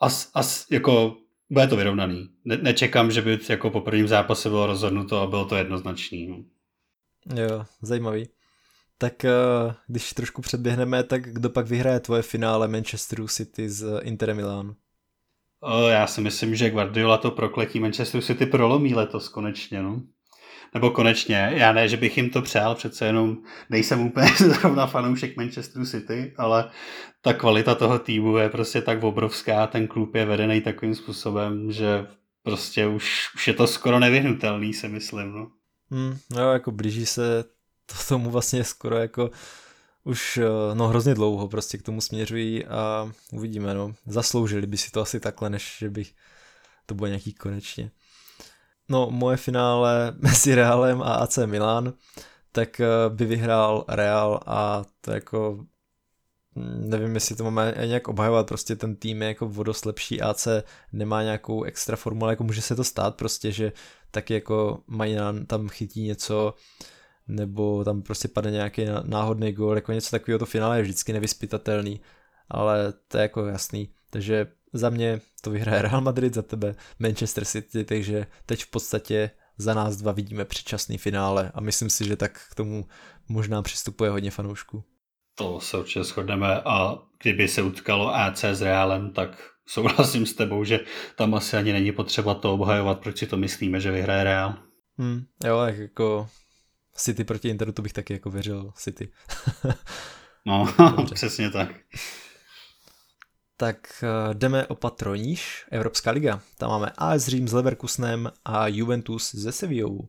as, 0.00 0.30
as, 0.34 0.66
jako 0.70 1.16
bude 1.50 1.66
to 1.66 1.76
vyrovnaný. 1.76 2.28
Ne, 2.44 2.56
nečekám, 2.56 3.10
že 3.10 3.22
by 3.22 3.38
jako 3.48 3.70
po 3.70 3.80
prvním 3.80 4.08
zápase 4.08 4.48
bylo 4.48 4.66
rozhodnuto 4.66 5.20
a 5.20 5.26
bylo 5.26 5.44
to 5.44 5.56
jednoznačný. 5.56 6.26
No. 6.26 6.44
Jo, 7.42 7.64
zajímavý. 7.82 8.39
Tak 9.00 9.24
eh, 9.24 9.30
když 9.86 10.12
trošku 10.12 10.42
předběhneme, 10.42 11.02
tak 11.02 11.22
kdo 11.22 11.50
pak 11.50 11.66
vyhraje 11.66 12.00
tvoje 12.00 12.22
finále 12.22 12.68
Manchesteru 12.68 13.28
City 13.28 13.70
z 13.70 14.00
Inter 14.02 14.34
Milan? 14.34 14.74
Já 15.88 16.06
si 16.06 16.20
myslím, 16.20 16.54
že 16.54 16.70
Guardiola 16.70 17.18
to 17.18 17.30
prokletí 17.30 17.80
Manchesteru 17.80 18.22
City 18.22 18.46
prolomí 18.46 18.94
letos 18.94 19.28
konečně, 19.28 19.82
no. 19.82 20.02
Nebo 20.74 20.90
konečně, 20.90 21.52
já 21.54 21.72
ne, 21.72 21.88
že 21.88 21.96
bych 21.96 22.16
jim 22.16 22.30
to 22.30 22.42
přál, 22.42 22.74
přece 22.74 23.06
jenom 23.06 23.36
nejsem 23.70 24.00
úplně 24.00 24.28
zrovna 24.38 24.86
fanoušek 24.86 25.36
Manchesteru 25.36 25.86
City, 25.86 26.34
ale 26.36 26.70
ta 27.22 27.32
kvalita 27.32 27.74
toho 27.74 27.98
týmu 27.98 28.36
je 28.36 28.48
prostě 28.48 28.82
tak 28.82 29.02
obrovská, 29.02 29.66
ten 29.66 29.86
klub 29.86 30.14
je 30.14 30.24
vedený 30.24 30.60
takovým 30.60 30.94
způsobem, 30.94 31.72
že 31.72 32.06
prostě 32.42 32.86
už, 32.86 33.28
už 33.34 33.48
je 33.48 33.54
to 33.54 33.66
skoro 33.66 33.98
nevyhnutelný, 33.98 34.74
si 34.74 34.88
myslím, 34.88 35.32
no. 35.32 35.50
Hmm, 35.90 36.16
no, 36.30 36.52
jako 36.52 36.70
blíží 36.70 37.06
se 37.06 37.44
to 37.92 38.04
tomu 38.08 38.30
vlastně 38.30 38.64
skoro 38.64 38.98
jako 38.98 39.30
už 40.04 40.36
eh, 40.36 40.74
no 40.74 40.88
hrozně 40.88 41.14
dlouho 41.14 41.48
prostě 41.48 41.78
k 41.78 41.82
tomu 41.82 42.00
směřují 42.00 42.66
a 42.66 43.12
uvidíme, 43.32 43.74
no. 43.74 43.94
Zasloužili 44.06 44.66
by 44.66 44.76
si 44.76 44.90
to 44.90 45.00
asi 45.00 45.20
takhle, 45.20 45.50
než 45.50 45.76
že 45.78 45.90
bych 45.90 46.14
to 46.86 46.94
bylo 46.94 47.06
nějaký 47.06 47.32
konečně. 47.32 47.90
No, 48.88 49.10
moje 49.10 49.36
finále 49.36 50.14
mezi 50.18 50.54
Realem 50.54 51.02
a 51.02 51.14
AC 51.14 51.38
Milan, 51.46 51.92
tak 52.52 52.80
eh, 52.80 52.86
by 53.08 53.24
vyhrál 53.24 53.84
Real 53.88 54.40
a 54.46 54.84
to 55.00 55.12
jako 55.12 55.66
hm, 56.56 56.90
nevím, 56.90 57.14
jestli 57.14 57.36
to 57.36 57.44
máme 57.44 57.74
nějak 57.86 58.08
obhajovat, 58.08 58.46
prostě 58.46 58.76
ten 58.76 58.96
tým 58.96 59.22
je 59.22 59.28
jako 59.28 59.48
vodost 59.48 59.86
lepší, 59.86 60.22
AC 60.22 60.48
nemá 60.92 61.22
nějakou 61.22 61.62
extra 61.62 61.96
formule, 61.96 62.32
jako 62.32 62.44
může 62.44 62.62
se 62.62 62.76
to 62.76 62.84
stát 62.84 63.16
prostě, 63.16 63.52
že 63.52 63.72
taky 64.10 64.34
jako 64.34 64.82
mají 64.86 65.16
tam 65.46 65.68
chytí 65.68 66.02
něco, 66.02 66.54
nebo 67.30 67.84
tam 67.84 68.02
prostě 68.02 68.28
padne 68.28 68.50
nějaký 68.50 68.86
náhodný 69.04 69.52
gól, 69.52 69.74
jako 69.74 69.92
něco 69.92 70.10
takového, 70.10 70.38
to 70.38 70.46
finále 70.46 70.78
je 70.78 70.82
vždycky 70.82 71.12
nevyspytatelný, 71.12 72.00
ale 72.48 72.92
to 73.08 73.18
je 73.18 73.22
jako 73.22 73.46
jasný. 73.46 73.88
Takže 74.10 74.46
za 74.72 74.90
mě 74.90 75.20
to 75.42 75.50
vyhraje 75.50 75.82
Real 75.82 76.00
Madrid, 76.00 76.34
za 76.34 76.42
tebe 76.42 76.74
Manchester 76.98 77.44
City, 77.44 77.84
takže 77.84 78.26
teď 78.46 78.64
v 78.64 78.70
podstatě 78.70 79.30
za 79.58 79.74
nás 79.74 79.96
dva 79.96 80.12
vidíme 80.12 80.44
předčasný 80.44 80.98
finále 80.98 81.50
a 81.54 81.60
myslím 81.60 81.90
si, 81.90 82.04
že 82.04 82.16
tak 82.16 82.40
k 82.50 82.54
tomu 82.54 82.86
možná 83.28 83.62
přistupuje 83.62 84.10
hodně 84.10 84.30
fanoušků. 84.30 84.84
To 85.34 85.60
se 85.60 85.78
určitě 85.78 86.04
shodneme 86.04 86.60
a 86.64 86.98
kdyby 87.22 87.48
se 87.48 87.62
utkalo 87.62 88.14
AC 88.14 88.44
s 88.44 88.62
Realem, 88.62 89.12
tak 89.12 89.50
souhlasím 89.66 90.26
s 90.26 90.34
tebou, 90.34 90.64
že 90.64 90.80
tam 91.16 91.34
asi 91.34 91.56
ani 91.56 91.72
není 91.72 91.92
potřeba 91.92 92.34
to 92.34 92.54
obhajovat, 92.54 93.00
proč 93.00 93.18
si 93.18 93.26
to 93.26 93.36
myslíme, 93.36 93.80
že 93.80 93.90
vyhraje 93.90 94.24
Real. 94.24 94.54
Hmm, 94.98 95.24
jo, 95.44 95.58
jako 95.58 96.28
City 97.00 97.24
proti 97.24 97.48
Interu, 97.48 97.72
to 97.72 97.82
bych 97.82 97.92
taky 97.92 98.12
jako 98.12 98.30
věřil 98.30 98.72
City. 98.76 99.12
no, 100.46 100.74
přesně 101.14 101.50
tak. 101.50 101.68
Tak 103.56 104.04
eh, 104.04 104.34
jdeme 104.34 104.66
o 104.66 104.74
patroníž, 104.74 105.66
Evropská 105.70 106.10
liga. 106.10 106.40
Tam 106.58 106.70
máme 106.70 106.92
AS 106.96 107.26
Řím 107.26 107.48
s 107.48 107.52
Leverkusenem 107.52 108.30
a 108.44 108.66
Juventus 108.68 109.42
se 109.42 109.52
Sevillou. 109.52 110.08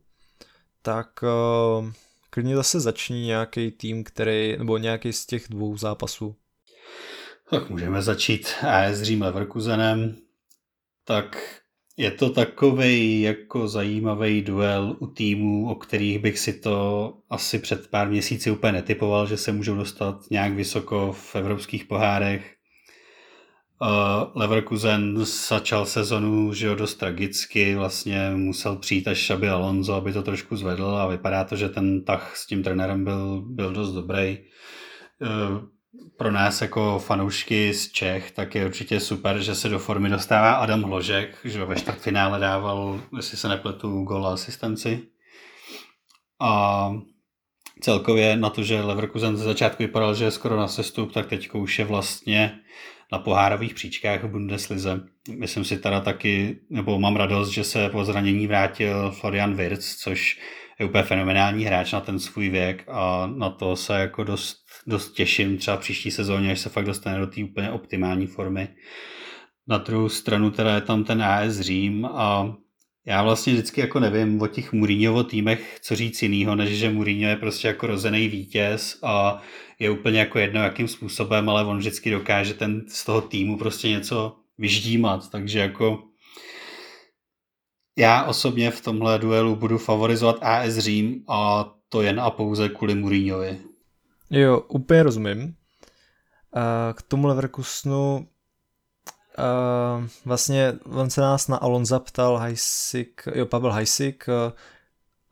Tak 0.81 1.23
uh, 1.23 1.91
klidně 2.29 2.55
zase 2.55 2.79
začni 2.79 3.19
nějaký 3.21 3.71
tým, 3.71 4.03
který, 4.03 4.57
nebo 4.57 4.77
nějaký 4.77 5.13
z 5.13 5.25
těch 5.25 5.45
dvou 5.49 5.77
zápasů. 5.77 6.35
Tak 7.49 7.69
můžeme 7.69 8.01
začít 8.01 8.47
AS 8.67 9.01
Řím 9.01 9.21
Leverkusenem. 9.21 10.17
Tak 11.05 11.60
je 12.01 12.11
to 12.11 12.29
takový 12.29 13.21
jako 13.21 13.67
zajímavý 13.67 14.41
duel 14.41 14.95
u 14.99 15.07
týmů, 15.07 15.69
o 15.69 15.75
kterých 15.75 16.19
bych 16.19 16.39
si 16.39 16.53
to 16.53 17.13
asi 17.29 17.59
před 17.59 17.87
pár 17.87 18.09
měsíci 18.09 18.51
úplně 18.51 18.71
netypoval, 18.71 19.27
že 19.27 19.37
se 19.37 19.51
můžou 19.51 19.75
dostat 19.75 20.15
nějak 20.31 20.53
vysoko 20.53 21.11
v 21.11 21.35
evropských 21.35 21.85
pohárech. 21.85 22.55
Uh, 23.81 23.87
Leverkusen 24.35 25.25
začal 25.25 25.85
sezonu 25.85 26.53
že 26.53 26.67
jo, 26.67 26.75
dost 26.75 26.95
tragicky, 26.95 27.75
vlastně 27.75 28.31
musel 28.35 28.75
přijít 28.75 29.07
až 29.07 29.17
Šabi 29.17 29.49
Alonso, 29.49 29.93
aby 29.93 30.13
to 30.13 30.23
trošku 30.23 30.55
zvedl 30.55 30.85
a 30.85 31.07
vypadá 31.07 31.43
to, 31.43 31.55
že 31.55 31.69
ten 31.69 32.03
tah 32.03 32.37
s 32.37 32.47
tím 32.47 32.63
trenérem 32.63 33.03
byl, 33.03 33.41
byl 33.41 33.73
dost 33.73 33.91
dobrý. 33.91 34.37
Pro 36.17 36.31
nás 36.31 36.61
jako 36.61 36.99
fanoušky 36.99 37.73
z 37.73 37.91
Čech, 37.91 38.31
tak 38.31 38.55
je 38.55 38.65
určitě 38.65 38.99
super, 38.99 39.39
že 39.39 39.55
se 39.55 39.69
do 39.69 39.79
formy 39.79 40.09
dostává 40.09 40.53
Adam 40.53 40.81
Hložek, 40.81 41.37
že 41.43 41.65
ve 41.65 41.75
čtvrtfinále 41.75 42.39
dával, 42.39 43.01
jestli 43.15 43.37
se 43.37 43.47
nepletu, 43.47 44.03
gol 44.03 44.27
a 44.27 44.33
asistenci. 44.33 45.03
A 46.41 46.91
celkově 47.81 48.37
na 48.37 48.49
to, 48.49 48.63
že 48.63 48.81
Leverkusen 48.81 49.37
ze 49.37 49.43
začátku 49.43 49.83
vypadal, 49.83 50.15
že 50.15 50.25
je 50.25 50.31
skoro 50.31 50.57
na 50.57 50.67
sestup, 50.67 51.13
tak 51.13 51.27
teď 51.27 51.49
už 51.53 51.79
je 51.79 51.85
vlastně 51.85 52.59
na 53.11 53.19
pohárových 53.19 53.73
příčkách 53.73 54.23
v 54.23 54.27
Bundeslize. 54.27 55.01
Myslím 55.37 55.65
si 55.65 55.77
teda 55.77 56.01
taky, 56.01 56.59
nebo 56.69 56.99
mám 56.99 57.15
radost, 57.15 57.49
že 57.49 57.63
se 57.63 57.89
po 57.89 58.05
zranění 58.05 58.47
vrátil 58.47 59.11
Florian 59.11 59.55
Wirtz, 59.55 59.95
což 59.95 60.39
je 60.79 60.85
úplně 60.85 61.03
fenomenální 61.03 61.65
hráč 61.65 61.91
na 61.91 62.01
ten 62.01 62.19
svůj 62.19 62.49
věk 62.49 62.83
a 62.87 63.27
na 63.27 63.49
to 63.49 63.75
se 63.75 63.93
jako 63.93 64.23
dost, 64.23 64.60
dost 64.87 65.11
těším 65.11 65.57
třeba 65.57 65.77
příští 65.77 66.11
sezóně, 66.11 66.51
až 66.51 66.59
se 66.59 66.69
fakt 66.69 66.85
dostane 66.85 67.19
do 67.19 67.27
té 67.27 67.43
úplně 67.43 67.71
optimální 67.71 68.27
formy. 68.27 68.67
Na 69.67 69.77
druhou 69.77 70.09
stranu 70.09 70.51
teda 70.51 70.75
je 70.75 70.81
tam 70.81 71.03
ten 71.03 71.23
AS 71.23 71.59
Řím 71.59 72.05
a 72.05 72.55
já 73.05 73.23
vlastně 73.23 73.53
vždycky 73.53 73.81
jako 73.81 73.99
nevím 73.99 74.41
o 74.41 74.47
těch 74.47 74.73
Mourinhovo 74.73 75.23
týmech, 75.23 75.79
co 75.81 75.95
říct 75.95 76.21
jinýho, 76.21 76.55
než 76.55 76.69
že 76.69 76.89
Mourinho 76.89 77.29
je 77.29 77.35
prostě 77.35 77.67
jako 77.67 77.87
rozený 77.87 78.27
vítěz 78.27 78.99
a 79.03 79.41
je 79.79 79.89
úplně 79.89 80.19
jako 80.19 80.39
jedno, 80.39 80.63
jakým 80.63 80.87
způsobem, 80.87 81.49
ale 81.49 81.65
on 81.65 81.77
vždycky 81.77 82.11
dokáže 82.11 82.53
ten 82.53 82.85
z 82.87 83.05
toho 83.05 83.21
týmu 83.21 83.57
prostě 83.57 83.89
něco 83.89 84.35
vyždímat, 84.57 85.29
takže 85.29 85.59
jako 85.59 86.03
já 87.97 88.23
osobně 88.23 88.71
v 88.71 88.81
tomhle 88.81 89.19
duelu 89.19 89.55
budu 89.55 89.77
favorizovat 89.77 90.37
AS 90.41 90.77
Řím 90.77 91.23
a 91.27 91.71
to 91.89 92.01
jen 92.01 92.19
a 92.19 92.29
pouze 92.29 92.69
kvůli 92.69 92.95
Mourinhovi. 92.95 93.70
Jo, 94.31 94.59
úplně 94.59 95.03
rozumím. 95.03 95.55
A 96.53 96.93
k 96.93 97.01
tomu 97.01 97.27
Leverkusenu 97.27 98.27
Uh, 99.39 100.07
vlastně 100.25 100.73
on 100.85 101.09
se 101.09 101.21
nás 101.21 101.47
na 101.47 101.57
Alonza 101.57 101.99
ptal 101.99 102.37
Hajsik, 102.37 103.23
jo, 103.35 103.45
Pavel 103.45 103.71
Hajsik 103.71 104.25
uh, 104.27 104.53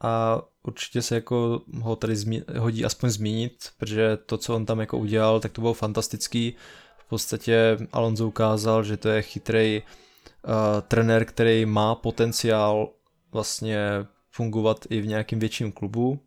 a 0.01 0.41
určitě 0.63 1.01
se 1.01 1.15
jako 1.15 1.61
ho 1.81 1.95
tady 1.95 2.13
zmi- 2.13 2.59
hodí 2.59 2.85
aspoň 2.85 3.09
zmínit, 3.09 3.69
protože 3.77 4.17
to, 4.17 4.37
co 4.37 4.55
on 4.55 4.65
tam 4.65 4.79
jako 4.79 4.97
udělal, 4.97 5.39
tak 5.39 5.51
to 5.51 5.61
bylo 5.61 5.73
fantastický. 5.73 6.55
V 6.97 7.09
podstatě 7.09 7.77
Alonso 7.91 8.27
ukázal, 8.27 8.83
že 8.83 8.97
to 8.97 9.09
je 9.09 9.21
chytrý 9.21 9.81
uh, 9.81 10.81
trenér, 10.87 11.25
který 11.25 11.65
má 11.65 11.95
potenciál 11.95 12.89
vlastně 13.31 13.89
fungovat 14.31 14.85
i 14.89 15.01
v 15.01 15.07
nějakým 15.07 15.39
větším 15.39 15.71
klubu. 15.71 16.19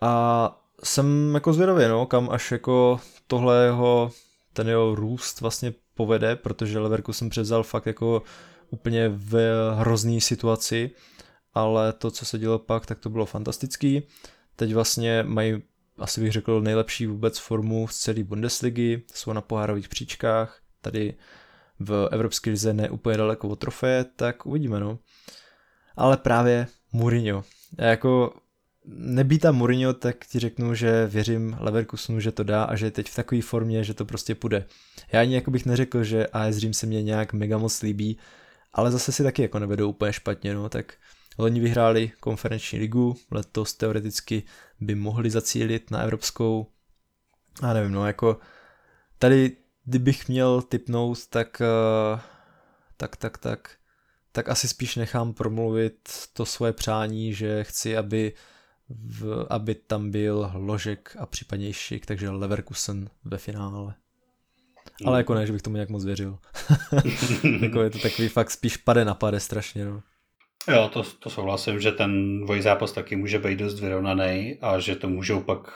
A 0.00 0.65
jsem 0.84 1.34
jako 1.34 1.52
zvědavý, 1.52 1.84
no, 1.88 2.06
kam 2.06 2.30
až 2.30 2.52
jako 2.52 3.00
tohle 3.26 3.64
jeho, 3.64 4.10
ten 4.52 4.68
jeho 4.68 4.94
růst 4.94 5.40
vlastně 5.40 5.74
povede, 5.94 6.36
protože 6.36 6.78
Leverkusen 6.78 7.28
převzal 7.28 7.62
fakt 7.62 7.86
jako 7.86 8.22
úplně 8.70 9.08
v 9.08 9.34
hrozný 9.74 10.20
situaci, 10.20 10.90
ale 11.54 11.92
to, 11.92 12.10
co 12.10 12.24
se 12.24 12.38
dělo 12.38 12.58
pak, 12.58 12.86
tak 12.86 12.98
to 12.98 13.10
bylo 13.10 13.26
fantastický. 13.26 14.02
Teď 14.56 14.74
vlastně 14.74 15.22
mají, 15.22 15.62
asi 15.98 16.20
bych 16.20 16.32
řekl, 16.32 16.60
nejlepší 16.60 17.06
vůbec 17.06 17.38
formu 17.38 17.88
z 17.88 17.96
celé 17.96 18.24
Bundesligy, 18.24 19.02
jsou 19.14 19.32
na 19.32 19.40
pohárových 19.40 19.88
příčkách, 19.88 20.60
tady 20.80 21.14
v 21.78 22.08
Evropské 22.12 22.50
lize 22.50 22.74
ne 22.74 22.90
úplně 22.90 23.16
daleko 23.16 23.48
od 23.48 23.58
trofeje, 23.58 24.04
tak 24.16 24.46
uvidíme, 24.46 24.80
no. 24.80 24.98
Ale 25.96 26.16
právě 26.16 26.66
Mourinho. 26.92 27.44
Já 27.78 27.86
jako 27.86 28.34
nebýt 28.86 29.42
tam 29.42 29.56
Mourinho, 29.56 29.92
tak 29.92 30.26
ti 30.26 30.38
řeknu, 30.38 30.74
že 30.74 31.06
věřím 31.06 31.56
Leverkusenu, 31.60 32.20
že 32.20 32.32
to 32.32 32.42
dá 32.42 32.64
a 32.64 32.76
že 32.76 32.86
je 32.86 32.90
teď 32.90 33.10
v 33.10 33.14
takové 33.14 33.42
formě, 33.42 33.84
že 33.84 33.94
to 33.94 34.04
prostě 34.04 34.34
půjde. 34.34 34.66
Já 35.12 35.20
ani 35.20 35.34
jako 35.34 35.50
bych 35.50 35.66
neřekl, 35.66 36.04
že 36.04 36.26
AS 36.26 36.56
Řím 36.56 36.74
se 36.74 36.86
mě 36.86 37.02
nějak 37.02 37.32
mega 37.32 37.58
moc 37.58 37.82
líbí, 37.82 38.18
ale 38.72 38.90
zase 38.90 39.12
si 39.12 39.22
taky 39.22 39.42
jako 39.42 39.58
nevedou 39.58 39.90
úplně 39.90 40.12
špatně, 40.12 40.54
no, 40.54 40.68
tak 40.68 40.94
loni 41.38 41.60
vyhráli 41.60 42.12
konferenční 42.20 42.78
ligu, 42.78 43.16
letos 43.30 43.74
teoreticky 43.74 44.42
by 44.80 44.94
mohli 44.94 45.30
zacílit 45.30 45.90
na 45.90 46.02
evropskou, 46.02 46.66
a 47.62 47.72
nevím, 47.72 47.92
no, 47.92 48.06
jako 48.06 48.38
tady, 49.18 49.56
kdybych 49.84 50.28
měl 50.28 50.62
typnout, 50.62 51.26
tak, 51.26 51.60
eh, 51.60 52.20
tak, 52.96 53.16
tak, 53.16 53.38
tak, 53.38 53.70
tak 54.32 54.48
asi 54.48 54.68
spíš 54.68 54.96
nechám 54.96 55.34
promluvit 55.34 56.08
to 56.32 56.46
svoje 56.46 56.72
přání, 56.72 57.34
že 57.34 57.64
chci, 57.64 57.96
aby 57.96 58.32
v, 58.88 59.46
aby 59.50 59.74
tam 59.74 60.10
byl 60.10 60.50
Ložek 60.54 61.16
a 61.18 61.26
případně 61.26 61.72
Šik, 61.72 62.06
takže 62.06 62.30
Leverkusen 62.30 63.10
ve 63.24 63.38
finále. 63.38 63.94
Ale 65.04 65.18
jako 65.18 65.34
ne, 65.34 65.46
že 65.46 65.52
bych 65.52 65.62
tomu 65.62 65.76
nějak 65.76 65.88
moc 65.88 66.04
věřil. 66.04 66.38
jako 67.62 67.82
je 67.82 67.90
to 67.90 67.98
takový 67.98 68.28
fakt 68.28 68.50
spíš 68.50 68.76
pade 68.76 69.04
na 69.04 69.14
pade 69.14 69.40
strašně. 69.40 69.84
No. 69.84 70.02
Jo, 70.68 70.90
to, 70.92 71.02
to 71.02 71.30
souhlasím, 71.30 71.80
že 71.80 71.92
ten 71.92 72.40
dvojzápas 72.40 72.92
taky 72.92 73.16
může 73.16 73.38
být 73.38 73.58
dost 73.58 73.80
vyrovnaný 73.80 74.58
a 74.60 74.78
že 74.78 74.96
to 74.96 75.08
můžou 75.08 75.40
pak 75.40 75.68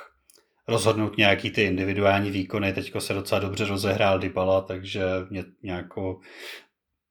rozhodnout 0.68 1.16
nějaký 1.16 1.50
ty 1.50 1.62
individuální 1.62 2.30
výkony. 2.30 2.72
Teďko 2.72 3.00
se 3.00 3.14
docela 3.14 3.40
dobře 3.40 3.64
rozehrál 3.64 4.18
Dybala, 4.18 4.60
takže 4.60 5.02
mě 5.30 5.44
nějakou, 5.62 6.20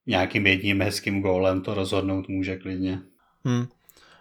nějakým 0.06 0.48
jedním 0.48 0.82
hezkým 0.82 1.22
gólem 1.22 1.62
to 1.62 1.74
rozhodnout 1.74 2.30
může 2.30 2.58
klidně. 2.58 3.02
Hmm. 3.46 3.68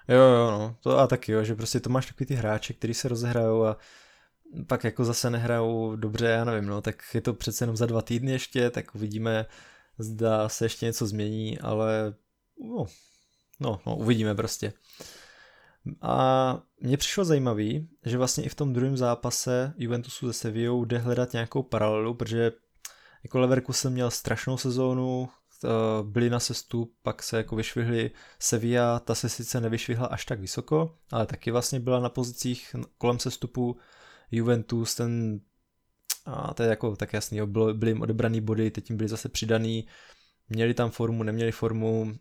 Jo, 0.09 0.21
jo, 0.21 0.51
no, 0.51 0.77
to 0.81 0.99
a 0.99 1.07
taky, 1.07 1.33
jo, 1.33 1.44
že 1.44 1.55
prostě 1.55 1.81
to 1.81 1.90
máš 1.90 2.07
takový 2.07 2.27
ty 2.27 2.35
hráče, 2.35 2.73
který 2.73 2.94
se 2.94 3.09
rozehrajou 3.09 3.64
a 3.64 3.77
pak 4.66 4.85
jako 4.85 5.05
zase 5.05 5.31
nehrajou 5.31 5.97
dobře, 5.97 6.27
já 6.27 6.44
nevím, 6.44 6.68
no, 6.68 6.83
tak 6.83 7.03
je 7.14 7.21
to 7.21 7.35
přece 7.35 7.62
jenom 7.62 7.77
za 7.77 7.87
dva 7.87 8.03
týdny 8.03 8.33
ještě, 8.33 8.71
tak 8.71 8.94
uvidíme, 8.94 9.47
zda 9.99 10.49
se 10.49 10.64
ještě 10.64 10.87
něco 10.87 11.07
změní, 11.07 11.59
ale 11.59 12.14
no, 12.61 12.87
no, 13.61 13.81
no 13.87 13.97
uvidíme 13.97 14.35
prostě. 14.35 14.73
A 16.03 16.62
mně 16.81 16.97
přišlo 16.97 17.25
zajímavý, 17.25 17.88
že 18.05 18.18
vlastně 18.18 18.44
i 18.44 18.49
v 18.49 18.55
tom 18.55 18.73
druhém 18.73 18.97
zápase 18.97 19.75
Juventusu 19.77 20.27
se 20.27 20.33
Sevillou 20.33 20.85
jde 20.85 20.99
hledat 20.99 21.33
nějakou 21.33 21.62
paralelu, 21.62 22.14
protože 22.14 22.53
jako 23.23 23.38
Leverkusen 23.38 23.92
měl 23.92 24.11
strašnou 24.11 24.57
sezónu, 24.57 25.29
byli 26.03 26.31
na 26.31 26.40
sestu, 26.40 26.92
pak 27.03 27.23
se 27.23 27.37
jako 27.37 27.57
vyšvihli 27.57 28.11
Sevilla, 28.38 28.99
ta 28.99 29.14
se 29.14 29.29
sice 29.29 29.61
nevyšvihla 29.61 30.07
až 30.07 30.25
tak 30.25 30.40
vysoko, 30.40 30.99
ale 31.12 31.27
taky 31.27 31.51
vlastně 31.51 31.81
byla 31.81 32.01
na 32.01 32.09
pozicích 32.09 32.77
kolem 32.99 33.18
sestupu 33.18 33.77
Juventus, 34.31 34.94
ten 34.94 35.40
a 36.27 36.55
to 36.55 36.62
je 36.62 36.68
jako 36.68 36.97
tak 36.97 37.12
jasný, 37.12 37.40
bylo, 37.47 37.75
byly 37.75 37.90
jim 37.90 38.03
odebraný 38.03 38.40
body, 38.40 38.71
teď 38.71 38.90
jim 38.90 38.97
byly 38.97 39.09
zase 39.09 39.29
přidaný, 39.29 39.87
měli 40.49 40.75
tam 40.75 40.90
formu, 40.90 41.23
neměli 41.23 41.53
formu, 41.53 42.12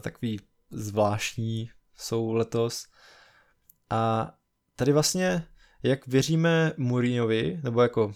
takový 0.00 0.40
zvláštní 0.70 1.70
jsou 1.96 2.32
letos. 2.32 2.86
A 3.90 4.34
tady 4.76 4.92
vlastně, 4.92 5.46
jak 5.82 6.06
věříme 6.06 6.72
Mourinhovi, 6.76 7.60
nebo 7.62 7.82
jako 7.82 8.12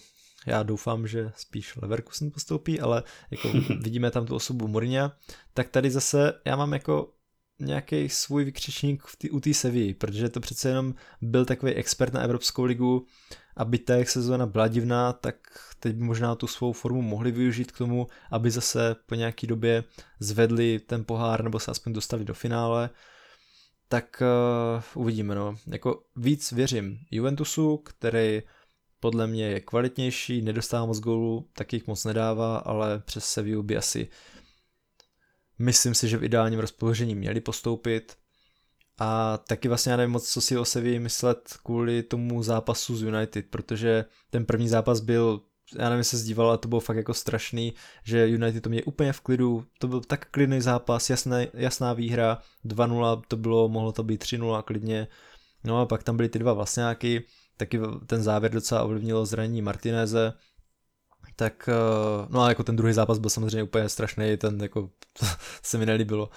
já 0.47 0.63
doufám, 0.63 1.07
že 1.07 1.31
spíš 1.35 1.75
Leverkusen 1.75 2.31
postoupí, 2.31 2.79
ale 2.79 3.03
jako 3.31 3.51
vidíme 3.81 4.11
tam 4.11 4.25
tu 4.25 4.35
osobu 4.35 4.67
Mourinha, 4.67 5.17
tak 5.53 5.69
tady 5.69 5.91
zase 5.91 6.33
já 6.45 6.55
mám 6.55 6.73
jako 6.73 7.13
nějaký 7.59 8.09
svůj 8.09 8.43
vykřičník 8.43 9.03
v 9.03 9.15
tý, 9.15 9.29
u 9.29 9.39
té 9.39 9.53
Sevilla, 9.53 9.93
protože 9.97 10.29
to 10.29 10.39
přece 10.39 10.69
jenom 10.69 10.93
byl 11.21 11.45
takový 11.45 11.73
expert 11.73 12.13
na 12.13 12.21
Evropskou 12.21 12.63
ligu 12.63 13.05
a 13.57 13.65
byť 13.65 13.85
ta 13.85 13.95
jak 13.95 14.09
sezóna 14.09 14.45
byla 14.45 14.67
divná, 14.67 15.13
tak 15.13 15.35
teď 15.79 15.95
by 15.95 16.03
možná 16.03 16.35
tu 16.35 16.47
svou 16.47 16.73
formu 16.73 17.01
mohli 17.01 17.31
využít 17.31 17.71
k 17.71 17.77
tomu, 17.77 18.07
aby 18.31 18.51
zase 18.51 18.95
po 19.05 19.15
nějaký 19.15 19.47
době 19.47 19.83
zvedli 20.19 20.79
ten 20.79 21.05
pohár 21.05 21.43
nebo 21.43 21.59
se 21.59 21.71
aspoň 21.71 21.93
dostali 21.93 22.25
do 22.25 22.33
finále. 22.33 22.89
Tak 23.87 24.23
uh, 24.95 25.01
uvidíme, 25.03 25.35
no. 25.35 25.55
Jako 25.67 26.03
víc 26.15 26.51
věřím 26.51 26.97
Juventusu, 27.11 27.77
který 27.77 28.41
podle 28.99 29.27
mě 29.27 29.45
je 29.45 29.59
kvalitnější, 29.59 30.41
nedostává 30.41 30.85
moc 30.85 30.99
gólů, 30.99 31.49
tak 31.53 31.73
jich 31.73 31.87
moc 31.87 32.05
nedává, 32.05 32.57
ale 32.57 32.99
přes 32.99 33.25
Sevillu 33.25 33.63
by 33.63 33.77
asi 33.77 34.09
myslím 35.59 35.95
si, 35.95 36.07
že 36.09 36.17
v 36.17 36.23
ideálním 36.23 36.59
rozpoložení 36.59 37.15
měli 37.15 37.41
postoupit. 37.41 38.17
A 38.99 39.37
taky 39.37 39.67
vlastně 39.67 39.91
já 39.91 39.97
nevím 39.97 40.11
moc, 40.11 40.29
co 40.29 40.41
si 40.41 40.57
o 40.57 40.65
Sevilla 40.65 40.99
myslet 40.99 41.57
kvůli 41.63 42.03
tomu 42.03 42.43
zápasu 42.43 42.95
z 42.95 43.03
United, 43.03 43.45
protože 43.49 44.05
ten 44.29 44.45
první 44.45 44.67
zápas 44.67 44.99
byl, 44.99 45.41
já 45.77 45.89
nevím, 45.89 46.03
se 46.03 46.17
zdíval, 46.17 46.47
ale 46.47 46.57
to 46.57 46.67
bylo 46.67 46.81
fakt 46.81 46.97
jako 46.97 47.13
strašný, 47.13 47.73
že 48.03 48.27
United 48.27 48.63
to 48.63 48.69
mě 48.69 48.83
úplně 48.83 49.13
v 49.13 49.21
klidu, 49.21 49.65
to 49.79 49.87
byl 49.87 50.01
tak 50.01 50.29
klidný 50.29 50.61
zápas, 50.61 51.09
jasné, 51.09 51.47
jasná 51.53 51.93
výhra, 51.93 52.41
2-0 52.65 53.21
to 53.27 53.37
bylo, 53.37 53.69
mohlo 53.69 53.91
to 53.91 54.03
být 54.03 54.23
3-0 54.23 54.63
klidně, 54.63 55.07
no 55.63 55.81
a 55.81 55.85
pak 55.85 56.03
tam 56.03 56.17
byly 56.17 56.29
ty 56.29 56.39
dva 56.39 56.53
vlastňáky, 56.53 57.23
taky 57.59 57.79
ten 58.05 58.23
závěr 58.23 58.51
docela 58.51 58.83
ovlivnilo 58.83 59.25
zranění 59.25 59.61
Martineze, 59.61 60.33
tak 61.35 61.69
eh, 61.69 62.27
no 62.29 62.41
a 62.41 62.49
jako 62.49 62.63
ten 62.63 62.75
druhý 62.75 62.93
zápas 62.93 63.19
byl 63.19 63.29
samozřejmě 63.29 63.63
úplně 63.63 63.89
strašný, 63.89 64.37
ten 64.37 64.61
jako 64.61 64.89
se 65.63 65.77
mi 65.77 65.85
nelíbilo. 65.85 66.29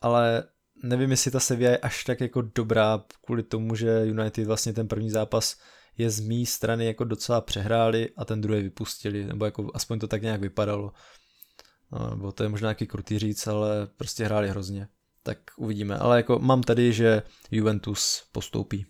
Ale 0.00 0.44
nevím, 0.82 1.10
jestli 1.10 1.30
ta 1.30 1.40
Sevilla 1.40 1.70
je 1.70 1.78
až 1.78 2.04
tak 2.04 2.20
jako 2.20 2.42
dobrá 2.42 3.04
kvůli 3.24 3.42
tomu, 3.42 3.74
že 3.74 4.02
United 4.04 4.46
vlastně 4.46 4.72
ten 4.72 4.88
první 4.88 5.10
zápas 5.10 5.56
je 5.98 6.10
z 6.10 6.20
mý 6.20 6.46
strany 6.46 6.86
jako 6.86 7.04
docela 7.04 7.40
přehráli 7.40 8.10
a 8.16 8.24
ten 8.24 8.40
druhý 8.40 8.62
vypustili, 8.62 9.24
nebo 9.24 9.44
jako 9.44 9.70
aspoň 9.74 9.98
to 9.98 10.08
tak 10.08 10.22
nějak 10.22 10.40
vypadalo. 10.40 10.92
No, 11.92 12.10
nebo 12.10 12.32
to 12.32 12.42
je 12.42 12.48
možná 12.48 12.66
nějaký 12.66 12.86
krutý 12.86 13.18
říct, 13.18 13.46
ale 13.46 13.86
prostě 13.96 14.24
hráli 14.24 14.48
hrozně. 14.48 14.88
Tak 15.22 15.38
uvidíme. 15.56 15.98
Ale 15.98 16.16
jako 16.16 16.38
mám 16.38 16.62
tady, 16.62 16.92
že 16.92 17.22
Juventus 17.50 18.24
postoupí. 18.32 18.86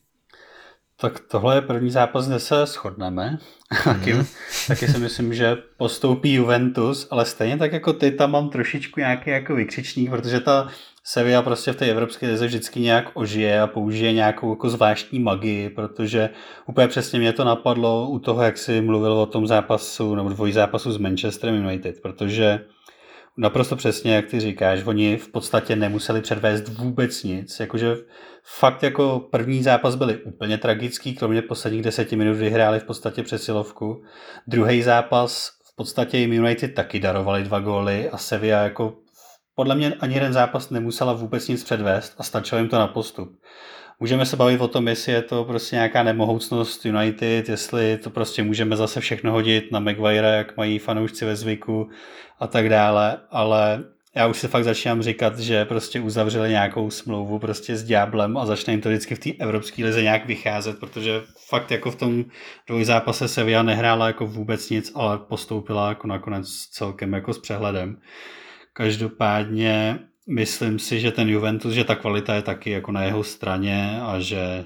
Tak 1.04 1.20
tohle 1.20 1.54
je 1.54 1.60
první 1.60 1.90
zápas, 1.90 2.28
kde 2.28 2.38
se 2.38 2.66
shodneme. 2.66 3.38
Taky, 3.84 4.14
mm. 4.14 4.24
taky 4.68 4.88
si 4.88 4.98
myslím, 4.98 5.34
že 5.34 5.56
postoupí 5.76 6.34
Juventus, 6.34 7.08
ale 7.10 7.24
stejně 7.24 7.56
tak 7.56 7.72
jako 7.72 7.92
ty 7.92 8.10
tam 8.10 8.30
mám 8.30 8.50
trošičku 8.50 9.00
nějaký 9.00 9.30
jako 9.30 9.54
vykřičník, 9.54 10.10
protože 10.10 10.40
ta 10.40 10.68
Sevilla 11.04 11.42
prostě 11.42 11.72
v 11.72 11.76
té 11.76 11.86
evropské 11.90 12.26
lize 12.26 12.46
vždycky 12.46 12.80
nějak 12.80 13.10
ožije 13.14 13.60
a 13.60 13.66
použije 13.66 14.12
nějakou 14.12 14.50
jako 14.50 14.70
zvláštní 14.70 15.18
magii, 15.18 15.70
protože 15.70 16.30
úplně 16.66 16.88
přesně 16.88 17.18
mě 17.18 17.32
to 17.32 17.44
napadlo 17.44 18.08
u 18.08 18.18
toho, 18.18 18.42
jak 18.42 18.58
si 18.58 18.80
mluvil 18.80 19.12
o 19.12 19.26
tom 19.26 19.46
zápasu 19.46 20.14
nebo 20.14 20.28
dvojí 20.28 20.52
zápasu 20.52 20.92
s 20.92 20.98
Manchesterem 20.98 21.64
United, 21.64 22.02
protože 22.02 22.60
naprosto 23.36 23.76
přesně, 23.76 24.14
jak 24.14 24.26
ty 24.26 24.40
říkáš, 24.40 24.82
oni 24.84 25.16
v 25.16 25.28
podstatě 25.28 25.76
nemuseli 25.76 26.20
předvést 26.20 26.68
vůbec 26.68 27.22
nic, 27.22 27.60
jakože 27.60 27.96
fakt 28.44 28.82
jako 28.82 29.28
první 29.30 29.62
zápas 29.62 29.94
byly 29.94 30.16
úplně 30.16 30.58
tragický, 30.58 31.14
kromě 31.14 31.42
posledních 31.42 31.82
deseti 31.82 32.16
minut 32.16 32.34
vyhráli 32.34 32.80
v 32.80 32.84
podstatě 32.84 33.22
přesilovku. 33.22 34.02
Druhý 34.46 34.82
zápas 34.82 35.50
v 35.72 35.76
podstatě 35.76 36.18
jim 36.18 36.32
United 36.32 36.74
taky 36.74 37.00
darovali 37.00 37.42
dva 37.42 37.60
góly 37.60 38.10
a 38.10 38.16
Sevilla 38.18 38.62
jako 38.62 38.96
podle 39.54 39.74
mě 39.74 39.94
ani 39.94 40.14
jeden 40.14 40.32
zápas 40.32 40.70
nemusela 40.70 41.12
vůbec 41.12 41.48
nic 41.48 41.64
předvést 41.64 42.14
a 42.18 42.22
stačilo 42.22 42.58
jim 42.58 42.68
to 42.68 42.78
na 42.78 42.86
postup. 42.86 43.28
Můžeme 44.00 44.26
se 44.26 44.36
bavit 44.36 44.60
o 44.60 44.68
tom, 44.68 44.88
jestli 44.88 45.12
je 45.12 45.22
to 45.22 45.44
prostě 45.44 45.76
nějaká 45.76 46.02
nemohoucnost 46.02 46.86
United, 46.86 47.48
jestli 47.48 47.98
to 47.98 48.10
prostě 48.10 48.42
můžeme 48.42 48.76
zase 48.76 49.00
všechno 49.00 49.32
hodit 49.32 49.72
na 49.72 49.80
Maguire, 49.80 50.28
jak 50.28 50.56
mají 50.56 50.78
fanoušci 50.78 51.24
ve 51.24 51.36
zvyku 51.36 51.88
a 52.40 52.46
tak 52.46 52.68
dále, 52.68 53.16
ale 53.30 53.84
já 54.16 54.26
už 54.26 54.38
se 54.38 54.48
fakt 54.48 54.64
začínám 54.64 55.02
říkat, 55.02 55.38
že 55.38 55.64
prostě 55.64 56.00
uzavřeli 56.00 56.50
nějakou 56.50 56.90
smlouvu 56.90 57.38
prostě 57.38 57.76
s 57.76 57.84
Diablem 57.84 58.36
a 58.36 58.46
začne 58.46 58.72
jim 58.72 58.80
to 58.80 58.88
vždycky 58.88 59.14
v 59.14 59.18
té 59.18 59.30
evropské 59.38 59.84
lize 59.84 60.02
nějak 60.02 60.26
vycházet, 60.26 60.80
protože 60.80 61.22
fakt 61.48 61.70
jako 61.70 61.90
v 61.90 61.96
tom 61.96 62.24
dvojzápase 62.66 63.28
Sevilla 63.28 63.62
nehrála 63.62 64.06
jako 64.06 64.26
vůbec 64.26 64.70
nic, 64.70 64.92
ale 64.94 65.18
postoupila 65.18 65.88
jako 65.88 66.06
nakonec 66.06 66.48
celkem 66.48 67.12
jako 67.12 67.32
s 67.32 67.38
přehledem. 67.38 67.96
Každopádně 68.72 69.98
myslím 70.26 70.78
si, 70.78 71.00
že 71.00 71.12
ten 71.12 71.28
Juventus, 71.28 71.74
že 71.74 71.84
ta 71.84 71.94
kvalita 71.94 72.34
je 72.34 72.42
taky 72.42 72.70
jako 72.70 72.92
na 72.92 73.02
jeho 73.02 73.24
straně 73.24 74.00
a 74.02 74.20
že, 74.20 74.64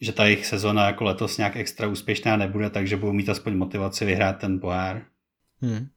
že 0.00 0.12
ta 0.12 0.24
jejich 0.24 0.46
sezona 0.46 0.86
jako 0.86 1.04
letos 1.04 1.38
nějak 1.38 1.56
extra 1.56 1.88
úspěšná 1.88 2.36
nebude, 2.36 2.70
takže 2.70 2.96
budou 2.96 3.12
mít 3.12 3.28
aspoň 3.28 3.56
motivaci 3.56 4.04
vyhrát 4.04 4.38
ten 4.38 4.60
pohár. 4.60 5.02
Hmm. 5.60 5.88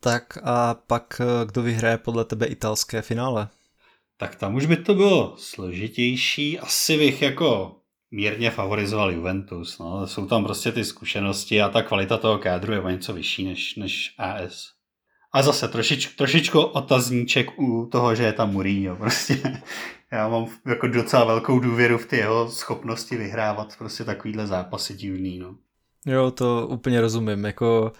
Tak 0.00 0.38
a 0.42 0.74
pak 0.74 1.20
eh, 1.20 1.46
kdo 1.46 1.62
vyhraje 1.62 1.98
podle 1.98 2.24
tebe 2.24 2.46
italské 2.46 3.02
finále? 3.02 3.48
Tak 4.16 4.36
tam 4.36 4.54
už 4.54 4.66
by 4.66 4.76
to 4.76 4.94
bylo 4.94 5.34
složitější. 5.38 6.58
Asi 6.58 6.98
bych 6.98 7.22
jako 7.22 7.76
mírně 8.10 8.50
favorizoval 8.50 9.12
Juventus. 9.12 9.78
No. 9.78 10.06
Jsou 10.06 10.26
tam 10.26 10.44
prostě 10.44 10.72
ty 10.72 10.84
zkušenosti 10.84 11.62
a 11.62 11.68
ta 11.68 11.82
kvalita 11.82 12.16
toho 12.16 12.38
kádru 12.38 12.72
je 12.72 12.80
o 12.80 12.90
něco 12.90 13.12
vyšší 13.12 13.44
než, 13.44 13.76
než 13.76 14.14
AS. 14.18 14.72
A 15.34 15.42
zase 15.42 15.68
trošič, 15.68 16.06
trošičku 16.06 16.60
otazníček 16.60 17.58
u 17.58 17.88
toho, 17.92 18.14
že 18.14 18.22
je 18.22 18.32
tam 18.32 18.52
Mourinho. 18.52 18.96
Prostě. 19.00 19.60
Já 20.12 20.28
mám 20.28 20.46
jako 20.66 20.86
docela 20.88 21.24
velkou 21.24 21.58
důvěru 21.58 21.98
v 21.98 22.06
ty 22.06 22.16
jeho 22.16 22.50
schopnosti 22.50 23.16
vyhrávat 23.16 23.76
prostě 23.78 24.04
takovýhle 24.04 24.46
zápasy 24.46 24.94
divný. 24.94 25.38
No. 25.38 25.54
Jo, 26.06 26.30
to 26.30 26.68
úplně 26.70 27.00
rozumím. 27.00 27.44
Jako 27.44 27.92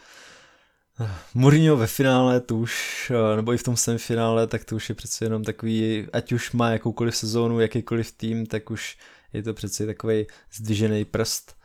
eh, 1.01 1.11
Mourinho 1.35 1.77
ve 1.77 1.87
finále, 1.87 2.41
to 2.41 2.57
už, 2.57 3.13
eh, 3.15 3.37
nebo 3.37 3.53
i 3.53 3.57
v 3.57 3.63
tom 3.63 3.77
semifinále, 3.77 4.47
tak 4.47 4.65
to 4.65 4.77
už 4.77 4.89
je 4.89 4.95
přece 4.95 5.25
jenom 5.25 5.45
takový, 5.45 6.07
ať 6.13 6.33
už 6.33 6.53
má 6.53 6.71
jakoukoliv 6.71 7.17
sezónu, 7.17 7.61
jakýkoliv 7.61 8.13
tým, 8.13 8.47
tak 8.47 8.71
už 8.71 8.97
je 9.33 9.43
to 9.43 9.55
přece 9.55 9.87
takový 9.87 10.27
zdvižený 10.53 11.05
prst. 11.05 11.57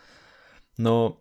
No, 0.78 1.17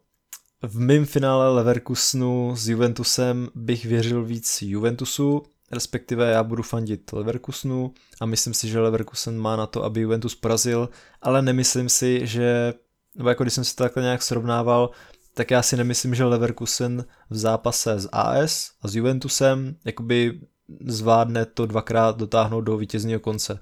v 0.62 0.78
mém 0.80 1.06
finále 1.06 1.48
Leverkusenu 1.48 2.56
s 2.56 2.68
Juventusem 2.68 3.48
bych 3.54 3.84
věřil 3.84 4.24
víc 4.24 4.62
Juventusu, 4.62 5.42
respektive 5.72 6.30
já 6.30 6.42
budu 6.42 6.62
fandit 6.62 7.12
Leverkusenu 7.12 7.92
a 8.20 8.26
myslím 8.26 8.54
si, 8.54 8.68
že 8.68 8.80
Leverkusen 8.80 9.38
má 9.38 9.56
na 9.56 9.66
to, 9.66 9.84
aby 9.84 10.00
Juventus 10.00 10.34
porazil, 10.34 10.88
ale 11.22 11.42
nemyslím 11.42 11.88
si, 11.88 12.26
že, 12.26 12.74
nebo 13.16 13.28
jako 13.28 13.44
když 13.44 13.54
jsem 13.54 13.64
si 13.64 13.76
to 13.76 13.84
takhle 13.84 14.02
nějak 14.02 14.22
srovnával, 14.22 14.90
tak 15.34 15.50
já 15.50 15.62
si 15.62 15.76
nemyslím, 15.76 16.14
že 16.14 16.24
Leverkusen 16.24 17.04
v 17.30 17.36
zápase 17.36 18.00
s 18.00 18.08
AS 18.12 18.70
a 18.82 18.88
s 18.88 18.94
Juventusem 18.94 19.76
jakoby 19.84 20.40
zvládne 20.86 21.46
to 21.46 21.66
dvakrát 21.66 22.16
dotáhnout 22.16 22.60
do 22.60 22.76
vítězního 22.76 23.20
konce 23.20 23.60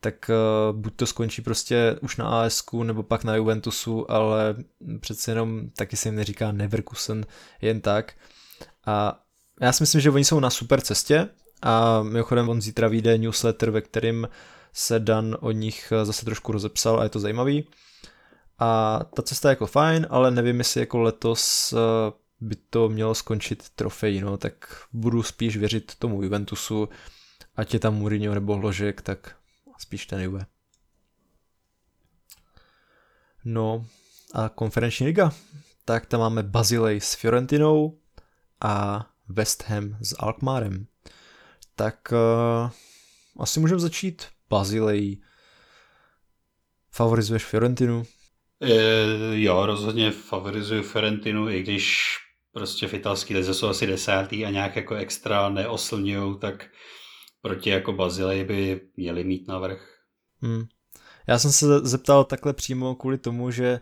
tak 0.00 0.30
uh, 0.30 0.76
buď 0.76 0.96
to 0.96 1.06
skončí 1.06 1.42
prostě 1.42 1.96
už 2.02 2.16
na 2.16 2.42
AS 2.42 2.64
nebo 2.82 3.02
pak 3.02 3.24
na 3.24 3.36
Juventusu, 3.36 4.10
ale 4.10 4.56
přece 5.00 5.30
jenom 5.30 5.70
taky 5.70 5.96
se 5.96 6.08
jim 6.08 6.16
neříká 6.16 6.52
Neverkusen 6.52 7.26
jen 7.60 7.80
tak. 7.80 8.12
A 8.86 9.22
já 9.60 9.72
si 9.72 9.82
myslím, 9.82 10.00
že 10.00 10.10
oni 10.10 10.24
jsou 10.24 10.40
na 10.40 10.50
super 10.50 10.80
cestě 10.80 11.28
a 11.62 12.02
mimochodem 12.02 12.48
on 12.48 12.60
zítra 12.60 12.88
vyjde 12.88 13.18
newsletter, 13.18 13.70
ve 13.70 13.80
kterým 13.80 14.28
se 14.72 14.98
Dan 14.98 15.36
o 15.40 15.50
nich 15.50 15.92
zase 16.02 16.24
trošku 16.24 16.52
rozepsal 16.52 17.00
a 17.00 17.02
je 17.02 17.08
to 17.08 17.20
zajímavý. 17.20 17.68
A 18.58 19.00
ta 19.16 19.22
cesta 19.22 19.48
je 19.48 19.52
jako 19.52 19.66
fajn, 19.66 20.06
ale 20.10 20.30
nevím, 20.30 20.58
jestli 20.58 20.80
jako 20.80 20.98
letos 20.98 21.72
eh, 21.72 22.12
by 22.40 22.56
to 22.70 22.88
mělo 22.88 23.14
skončit 23.14 23.68
trofej, 23.68 24.20
no, 24.20 24.36
tak 24.36 24.52
budu 24.92 25.22
spíš 25.22 25.56
věřit 25.56 25.94
tomu 25.98 26.22
Juventusu, 26.22 26.88
ať 27.56 27.74
je 27.74 27.80
tam 27.80 27.94
Mourinho 27.94 28.34
nebo 28.34 28.56
Hložek, 28.56 29.02
tak 29.02 29.36
spíš 29.78 30.06
ten 30.06 30.20
Juve. 30.20 30.46
No 33.44 33.86
a 34.34 34.48
konferenční 34.48 35.06
liga, 35.06 35.32
tak 35.84 36.06
tam 36.06 36.20
máme 36.20 36.42
Bazilej 36.42 37.00
s 37.00 37.14
Fiorentinou 37.14 37.98
a 38.60 39.06
West 39.28 39.62
Ham 39.62 39.96
s 40.00 40.16
Alkmaarem. 40.18 40.86
Tak 41.74 42.12
uh, 42.12 42.70
asi 43.38 43.60
můžeme 43.60 43.80
začít 43.80 44.26
Bazilej. 44.50 45.22
Favorizuješ 46.90 47.44
Fiorentinu? 47.44 48.02
E, 48.62 48.74
jo, 49.32 49.66
rozhodně 49.66 50.10
favorizuju 50.10 50.82
Fiorentinu, 50.82 51.48
i 51.48 51.62
když 51.62 52.16
prostě 52.52 52.88
v 52.88 52.94
italské 52.94 53.34
lize 53.34 53.54
jsou 53.54 53.68
asi 53.68 53.86
desátý 53.86 54.46
a 54.46 54.50
nějak 54.50 54.76
jako 54.76 54.94
extra 54.94 55.48
neoslňují, 55.48 56.38
tak 56.38 56.66
proti 57.42 57.70
jako 57.70 57.92
Bazilej 57.92 58.44
by 58.44 58.80
měli 58.96 59.24
mít 59.24 59.48
navrh. 59.48 59.98
Hmm. 60.40 60.64
Já 61.26 61.38
jsem 61.38 61.52
se 61.52 61.78
zeptal 61.78 62.24
takhle 62.24 62.52
přímo 62.52 62.94
kvůli 62.94 63.18
tomu, 63.18 63.50
že 63.50 63.80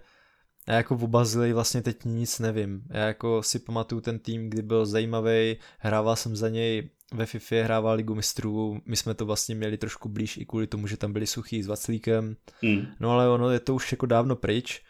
já 0.69 0.75
jako 0.75 0.95
v 0.95 1.09
Bazilej 1.09 1.53
vlastně 1.53 1.83
teď 1.83 2.05
nic 2.05 2.39
nevím. 2.39 2.83
Já 2.91 3.07
jako 3.07 3.43
si 3.43 3.59
pamatuju 3.59 4.01
ten 4.01 4.19
tým, 4.19 4.51
kdy 4.51 4.63
byl 4.63 4.87
zajímavý, 4.87 5.57
hrával 5.79 6.17
jsem 6.17 6.37
za 6.37 6.49
něj 6.49 6.91
ve 7.15 7.27
FIFA, 7.27 7.65
hrával 7.65 7.97
Ligu 7.97 8.15
mistrů, 8.15 8.81
my 8.87 8.97
jsme 8.97 9.15
to 9.15 9.27
vlastně 9.27 9.55
měli 9.55 9.79
trošku 9.79 10.09
blíž 10.09 10.37
i 10.37 10.47
kvůli 10.47 10.67
tomu, 10.67 10.87
že 10.87 10.97
tam 10.97 11.13
byli 11.13 11.27
suchý 11.27 11.63
s 11.63 11.67
Vaclíkem, 11.67 12.37
hmm. 12.63 12.87
no 13.01 13.11
ale 13.11 13.29
ono 13.29 13.51
je 13.51 13.61
to 13.61 13.75
už 13.75 13.93
jako 13.93 14.07
dávno 14.07 14.37
pryč 14.37 14.83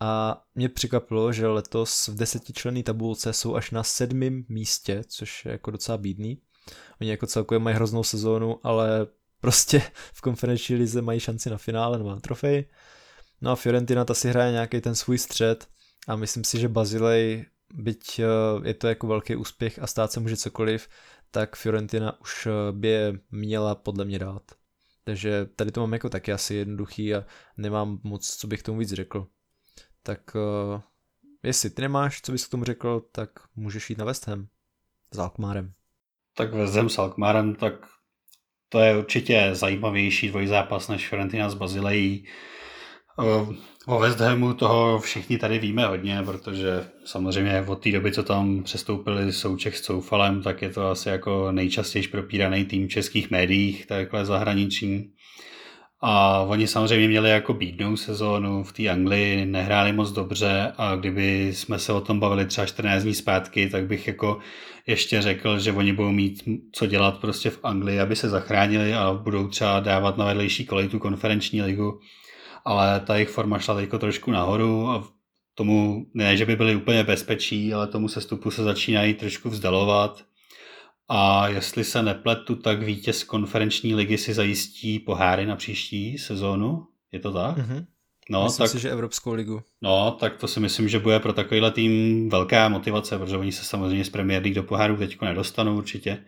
a 0.00 0.42
mě 0.54 0.68
překvapilo, 0.68 1.32
že 1.32 1.46
letos 1.46 2.08
v 2.08 2.16
desetičlenné 2.16 2.82
tabulce 2.82 3.32
jsou 3.32 3.54
až 3.54 3.70
na 3.70 3.82
sedmém 3.82 4.44
místě, 4.48 5.02
což 5.06 5.44
je 5.44 5.52
jako 5.52 5.70
docela 5.70 5.98
bídný. 5.98 6.38
Oni 7.00 7.10
jako 7.10 7.26
celkově 7.26 7.58
mají 7.58 7.76
hroznou 7.76 8.04
sezónu, 8.04 8.60
ale 8.62 9.06
prostě 9.40 9.82
v 10.12 10.20
konferenční 10.20 10.76
lize 10.76 11.02
mají 11.02 11.20
šanci 11.20 11.50
na 11.50 11.58
finále 11.58 11.98
nebo 11.98 12.10
na 12.10 12.20
trofej. 12.20 12.64
No 13.40 13.50
a 13.50 13.56
Fiorentina 13.56 14.04
ta 14.04 14.14
si 14.14 14.28
hraje 14.28 14.52
nějaký 14.52 14.80
ten 14.80 14.94
svůj 14.94 15.18
střed 15.18 15.68
a 16.08 16.16
myslím 16.16 16.44
si, 16.44 16.60
že 16.60 16.68
Bazilej, 16.68 17.46
byť 17.74 18.18
eh, 18.18 18.68
je 18.68 18.74
to 18.74 18.88
jako 18.88 19.06
velký 19.06 19.36
úspěch 19.36 19.78
a 19.78 19.86
stát 19.86 20.12
se 20.12 20.20
může 20.20 20.36
cokoliv, 20.36 20.88
tak 21.30 21.56
Fiorentina 21.56 22.20
už 22.20 22.46
eh, 22.46 22.72
by 22.72 22.88
je 22.88 23.18
měla 23.30 23.74
podle 23.74 24.04
mě 24.04 24.18
dát. 24.18 24.42
Takže 25.04 25.46
tady 25.56 25.72
to 25.72 25.80
mám 25.80 25.92
jako 25.92 26.08
taky 26.08 26.32
asi 26.32 26.54
jednoduchý 26.54 27.14
a 27.14 27.24
nemám 27.56 28.00
moc, 28.02 28.36
co 28.36 28.46
bych 28.46 28.62
tomu 28.62 28.78
víc 28.78 28.92
řekl. 28.92 29.26
Tak 30.02 30.34
uh, 30.34 30.80
jestli 31.42 31.70
ty 31.70 31.82
nemáš, 31.82 32.20
co 32.22 32.32
bys 32.32 32.46
k 32.46 32.50
tomu 32.50 32.64
řekl, 32.64 33.08
tak 33.12 33.30
můžeš 33.56 33.90
jít 33.90 33.98
na 33.98 34.04
West 34.04 34.26
Ham 34.26 34.48
s 35.14 35.18
Alkmárem. 35.18 35.72
Tak 36.36 36.54
West 36.54 36.74
Ham 36.74 36.88
s 36.88 36.98
Alkmárem, 36.98 37.54
tak 37.54 37.74
to 38.68 38.80
je 38.80 38.98
určitě 38.98 39.50
zajímavější 39.52 40.28
dvojzápas 40.28 40.88
než 40.88 41.08
Fiorentina 41.08 41.50
s 41.50 41.54
Bazilejí. 41.54 42.26
O 43.86 43.98
West 43.98 44.20
Hamu 44.20 44.54
toho 44.54 44.98
všichni 44.98 45.38
tady 45.38 45.58
víme 45.58 45.86
hodně, 45.86 46.22
protože 46.24 46.86
samozřejmě 47.04 47.64
od 47.66 47.82
té 47.82 47.92
doby, 47.92 48.12
co 48.12 48.22
tam 48.22 48.62
přestoupili 48.62 49.32
Souček 49.32 49.76
s 49.76 49.82
Coufalem, 49.82 50.42
tak 50.42 50.62
je 50.62 50.70
to 50.70 50.86
asi 50.86 51.08
jako 51.08 51.52
nejčastěji 51.52 52.08
propíraný 52.08 52.64
tým 52.64 52.86
v 52.86 52.90
českých 52.90 53.30
médiích, 53.30 53.86
takhle 53.86 54.24
zahraniční. 54.24 55.12
A 56.00 56.40
oni 56.40 56.66
samozřejmě 56.66 57.08
měli 57.08 57.30
jako 57.30 57.54
bídnou 57.54 57.96
sezónu 57.96 58.64
v 58.64 58.72
té 58.72 58.88
Anglii, 58.88 59.46
nehráli 59.46 59.92
moc 59.92 60.12
dobře 60.12 60.72
a 60.76 60.96
kdyby 60.96 61.52
jsme 61.54 61.78
se 61.78 61.92
o 61.92 62.00
tom 62.00 62.20
bavili 62.20 62.46
třeba 62.46 62.66
14 62.66 63.02
dní 63.02 63.14
zpátky, 63.14 63.68
tak 63.68 63.86
bych 63.86 64.06
jako 64.06 64.38
ještě 64.86 65.22
řekl, 65.22 65.58
že 65.58 65.72
oni 65.72 65.92
budou 65.92 66.12
mít 66.12 66.42
co 66.72 66.86
dělat 66.86 67.18
prostě 67.20 67.50
v 67.50 67.60
Anglii, 67.62 68.00
aby 68.00 68.16
se 68.16 68.28
zachránili 68.28 68.94
a 68.94 69.12
budou 69.12 69.48
třeba 69.48 69.80
dávat 69.80 70.16
na 70.16 70.24
vedlejší 70.24 70.66
kolej 70.66 70.88
tu 70.88 70.98
konferenční 70.98 71.62
ligu. 71.62 72.00
ale 72.64 73.00
ta 73.00 73.14
jejich 73.14 73.28
forma 73.28 73.58
šla 73.58 73.74
teďko 73.74 73.98
trošku 73.98 74.30
nahoru 74.30 74.88
a 74.88 75.04
tomu, 75.54 76.06
ne, 76.14 76.36
že 76.36 76.46
by 76.46 76.56
byli 76.56 76.76
úplně 76.76 77.04
bezpečí, 77.04 77.74
ale 77.74 77.86
tomu 77.86 78.08
se 78.08 78.20
stupu 78.20 78.50
se 78.50 78.62
začínají 78.64 79.14
trošku 79.14 79.50
vzdalovat. 79.50 80.24
A 81.08 81.48
jestli 81.48 81.84
se 81.84 82.02
nepletu, 82.02 82.56
tak 82.56 82.82
vítěz 82.82 83.24
konferenční 83.24 83.94
ligy 83.94 84.18
si 84.18 84.34
zajistí 84.34 84.98
poháry 84.98 85.46
na 85.46 85.56
příští 85.56 86.18
sezónu. 86.18 86.86
Je 87.12 87.20
to 87.20 87.32
tak? 87.32 87.58
Mm-hmm. 87.58 87.86
No, 88.30 88.44
myslím 88.44 88.64
tak, 88.64 88.70
si, 88.70 88.78
že 88.78 88.90
Evropskou 88.90 89.32
ligu. 89.32 89.62
No, 89.82 90.16
tak 90.20 90.36
to 90.36 90.48
si 90.48 90.60
myslím, 90.60 90.88
že 90.88 90.98
bude 90.98 91.20
pro 91.20 91.32
takovýhle 91.32 91.70
tým 91.70 92.28
velká 92.28 92.68
motivace, 92.68 93.18
protože 93.18 93.36
oni 93.36 93.52
se 93.52 93.64
samozřejmě 93.64 94.04
z 94.04 94.10
Premier 94.10 94.42
League 94.42 94.54
do 94.54 94.62
poháru 94.62 94.96
teď 94.96 95.20
nedostanou 95.20 95.76
určitě. 95.76 96.24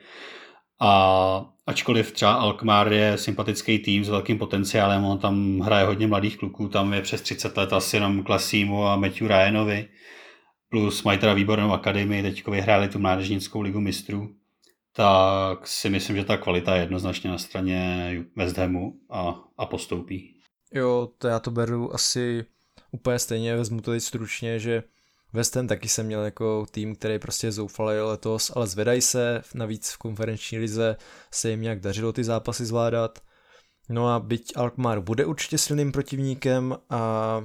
A 0.80 1.44
ačkoliv 1.66 2.12
třeba 2.12 2.32
Alkmaar 2.32 2.92
je 2.92 3.18
sympatický 3.18 3.78
tým 3.78 4.04
s 4.04 4.08
velkým 4.08 4.38
potenciálem, 4.38 5.04
on 5.04 5.18
tam 5.18 5.60
hraje 5.60 5.86
hodně 5.86 6.06
mladých 6.06 6.36
kluků, 6.36 6.68
tam 6.68 6.92
je 6.92 7.02
přes 7.02 7.22
30 7.22 7.56
let 7.56 7.72
asi 7.72 7.96
jenom 7.96 8.22
Klasímu 8.22 8.86
a 8.86 8.96
Matthew 8.96 9.28
Ryanovi, 9.28 9.88
plus 10.70 11.02
mají 11.02 11.18
teda 11.18 11.34
výbornou 11.34 11.72
akademii, 11.72 12.22
teď 12.22 12.46
vyhráli 12.46 12.88
tu 12.88 12.98
mládežnickou 12.98 13.60
ligu 13.60 13.80
mistrů, 13.80 14.34
tak 14.98 15.66
si 15.66 15.90
myslím, 15.90 16.16
že 16.16 16.24
ta 16.24 16.36
kvalita 16.36 16.74
je 16.74 16.80
jednoznačně 16.80 17.30
na 17.30 17.38
straně 17.38 18.12
West 18.36 18.58
Hamu 18.58 19.00
a, 19.10 19.34
a 19.58 19.66
postoupí. 19.66 20.34
Jo, 20.74 21.08
to 21.18 21.28
já 21.28 21.38
to 21.38 21.50
beru 21.50 21.94
asi 21.94 22.44
úplně 22.90 23.18
stejně, 23.18 23.56
vezmu 23.56 23.80
to 23.80 23.90
teď 23.90 24.02
stručně, 24.02 24.58
že 24.58 24.82
West 25.32 25.56
Ham 25.56 25.66
taky 25.66 25.88
jsem 25.88 26.06
měl 26.06 26.24
jako 26.24 26.66
tým, 26.70 26.96
který 26.96 27.18
prostě 27.18 27.52
zoufalý 27.52 27.98
letos, 27.98 28.52
ale 28.54 28.66
zvedají 28.66 29.00
se, 29.00 29.42
navíc 29.54 29.90
v 29.90 29.98
konferenční 29.98 30.58
lize 30.58 30.96
se 31.32 31.50
jim 31.50 31.60
nějak 31.60 31.80
dařilo 31.80 32.12
ty 32.12 32.24
zápasy 32.24 32.64
zvládat. 32.64 33.18
No 33.88 34.08
a 34.08 34.20
byť 34.20 34.52
Alkmaar 34.56 35.00
bude 35.00 35.26
určitě 35.26 35.58
silným 35.58 35.92
protivníkem 35.92 36.76
a 36.90 37.44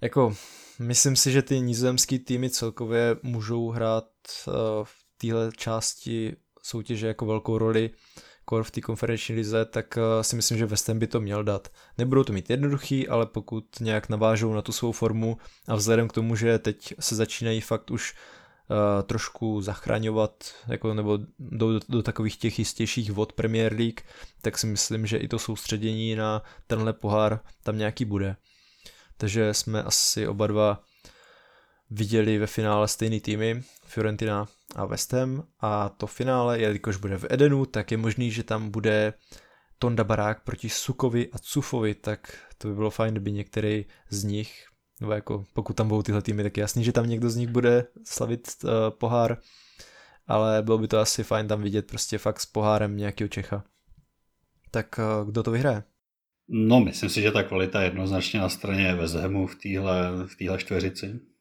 jako 0.00 0.34
myslím 0.78 1.16
si, 1.16 1.32
že 1.32 1.42
ty 1.42 1.60
nizozemský 1.60 2.18
týmy 2.18 2.50
celkově 2.50 3.16
můžou 3.22 3.70
hrát 3.70 4.04
eh, 4.48 4.50
v 4.82 5.01
téhle 5.22 5.50
části 5.56 6.36
soutěže 6.62 7.06
jako 7.06 7.26
velkou 7.26 7.58
roli 7.58 7.90
core 8.48 8.64
v 8.64 8.70
té 8.70 8.80
konferenční 8.80 9.34
lize, 9.34 9.64
tak 9.64 9.98
eh, 9.98 10.24
si 10.24 10.36
myslím, 10.36 10.58
že 10.58 10.66
West 10.66 10.88
Ham 10.88 10.98
by 10.98 11.06
to 11.06 11.20
měl 11.20 11.44
dát. 11.44 11.68
Nebudou 11.98 12.24
to 12.24 12.32
mít 12.32 12.50
jednoduchý, 12.50 13.08
ale 13.08 13.26
pokud 13.26 13.64
nějak 13.80 14.08
navážou 14.08 14.54
na 14.54 14.62
tu 14.62 14.72
svou 14.72 14.92
formu 14.92 15.36
a 15.68 15.74
vzhledem 15.74 16.08
k 16.08 16.12
tomu, 16.12 16.36
že 16.36 16.58
teď 16.58 16.94
se 17.00 17.16
začínají 17.16 17.60
fakt 17.60 17.90
už 17.90 18.14
uh, 18.14 18.76
trošku 19.02 19.62
zachraňovat 19.62 20.44
jako, 20.68 20.94
nebo 20.94 21.18
do, 21.38 21.80
do 21.88 22.02
takových 22.02 22.36
těch 22.36 22.58
jistějších 22.58 23.12
vod 23.12 23.32
Premier 23.32 23.72
League, 23.72 24.00
tak 24.42 24.58
si 24.58 24.66
myslím, 24.66 25.06
že 25.06 25.16
i 25.16 25.28
to 25.28 25.38
soustředění 25.38 26.16
na 26.16 26.42
tenhle 26.66 26.92
pohár 26.92 27.40
tam 27.62 27.78
nějaký 27.78 28.04
bude. 28.04 28.36
Takže 29.16 29.54
jsme 29.54 29.82
asi 29.82 30.28
oba 30.28 30.46
dva 30.46 30.82
viděli 31.92 32.38
ve 32.38 32.46
finále 32.46 32.88
stejný 32.88 33.20
týmy, 33.20 33.62
Fiorentina 33.86 34.46
a 34.74 34.86
West 34.86 35.12
Ham 35.12 35.42
a 35.60 35.88
to 35.88 36.06
finále, 36.06 36.60
jelikož 36.60 36.96
bude 36.96 37.18
v 37.18 37.26
Edenu, 37.30 37.66
tak 37.66 37.90
je 37.90 37.96
možný, 37.96 38.30
že 38.30 38.42
tam 38.42 38.70
bude 38.70 39.14
Tonda 39.78 40.04
Barák 40.04 40.44
proti 40.44 40.68
Sukovi 40.68 41.28
a 41.32 41.38
Cufovi, 41.38 41.94
tak 41.94 42.38
to 42.58 42.68
by 42.68 42.74
bylo 42.74 42.90
fajn, 42.90 43.14
kdyby 43.14 43.32
některý 43.32 43.84
z 44.10 44.24
nich, 44.24 44.66
nebo 45.00 45.12
jako 45.12 45.44
pokud 45.52 45.76
tam 45.76 45.88
budou 45.88 46.02
tyhle 46.02 46.22
týmy, 46.22 46.42
tak 46.42 46.56
jasný, 46.56 46.84
že 46.84 46.92
tam 46.92 47.08
někdo 47.08 47.30
z 47.30 47.36
nich 47.36 47.48
bude 47.48 47.86
slavit 48.04 48.48
uh, 48.64 48.70
pohár, 48.90 49.38
ale 50.26 50.62
bylo 50.62 50.78
by 50.78 50.88
to 50.88 50.98
asi 50.98 51.24
fajn 51.24 51.48
tam 51.48 51.62
vidět 51.62 51.86
prostě 51.86 52.18
fakt 52.18 52.40
s 52.40 52.46
pohárem 52.46 52.96
nějakého 52.96 53.28
Čecha. 53.28 53.64
Tak 54.70 54.98
uh, 54.98 55.30
kdo 55.30 55.42
to 55.42 55.50
vyhraje? 55.50 55.82
No, 56.48 56.80
myslím 56.80 57.10
si, 57.10 57.22
že 57.22 57.32
ta 57.32 57.42
kvalita 57.42 57.80
je 57.80 57.86
jednoznačně 57.86 58.40
na 58.40 58.48
straně 58.48 58.94
Vezhemu 58.94 59.46
v 59.46 59.54
téhle 59.54 60.26
v 60.26 60.58
čtveřici. 60.58 61.31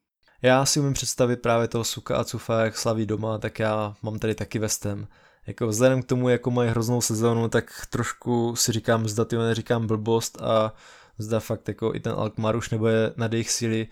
Já 0.42 0.66
si 0.66 0.80
umím 0.80 0.94
představit 0.94 1.42
právě 1.42 1.68
toho 1.68 1.84
Suka 1.84 2.18
a 2.18 2.24
Cufa, 2.24 2.62
jak 2.62 2.78
slaví 2.78 3.06
doma, 3.06 3.38
tak 3.38 3.60
já 3.60 3.96
mám 4.02 4.20
tady 4.20 4.36
taky 4.36 4.60
vestem. 4.60 5.08
Jako 5.48 5.68
vzhledem 5.68 6.04
k 6.04 6.06
tomu, 6.06 6.30
jako 6.30 6.52
mají 6.52 6.70
hroznou 6.70 7.02
sezónu, 7.02 7.50
tak 7.50 7.88
trošku 7.90 8.56
si 8.56 8.72
říkám, 8.72 9.08
zda 9.08 9.26
ty 9.26 9.38
neříkám 9.38 9.88
blbost 9.88 10.42
a 10.42 10.74
zda 11.18 11.40
fakt 11.40 11.68
jako 11.68 11.96
i 11.96 12.00
ten 12.00 12.14
Alkmaar 12.14 12.56
už 12.56 12.70
nebude 12.70 13.14
na 13.18 13.30
jejich 13.32 13.52
síly. 13.52 13.88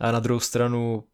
A 0.00 0.12
na 0.12 0.20
druhou 0.20 0.40
stranu 0.40 1.04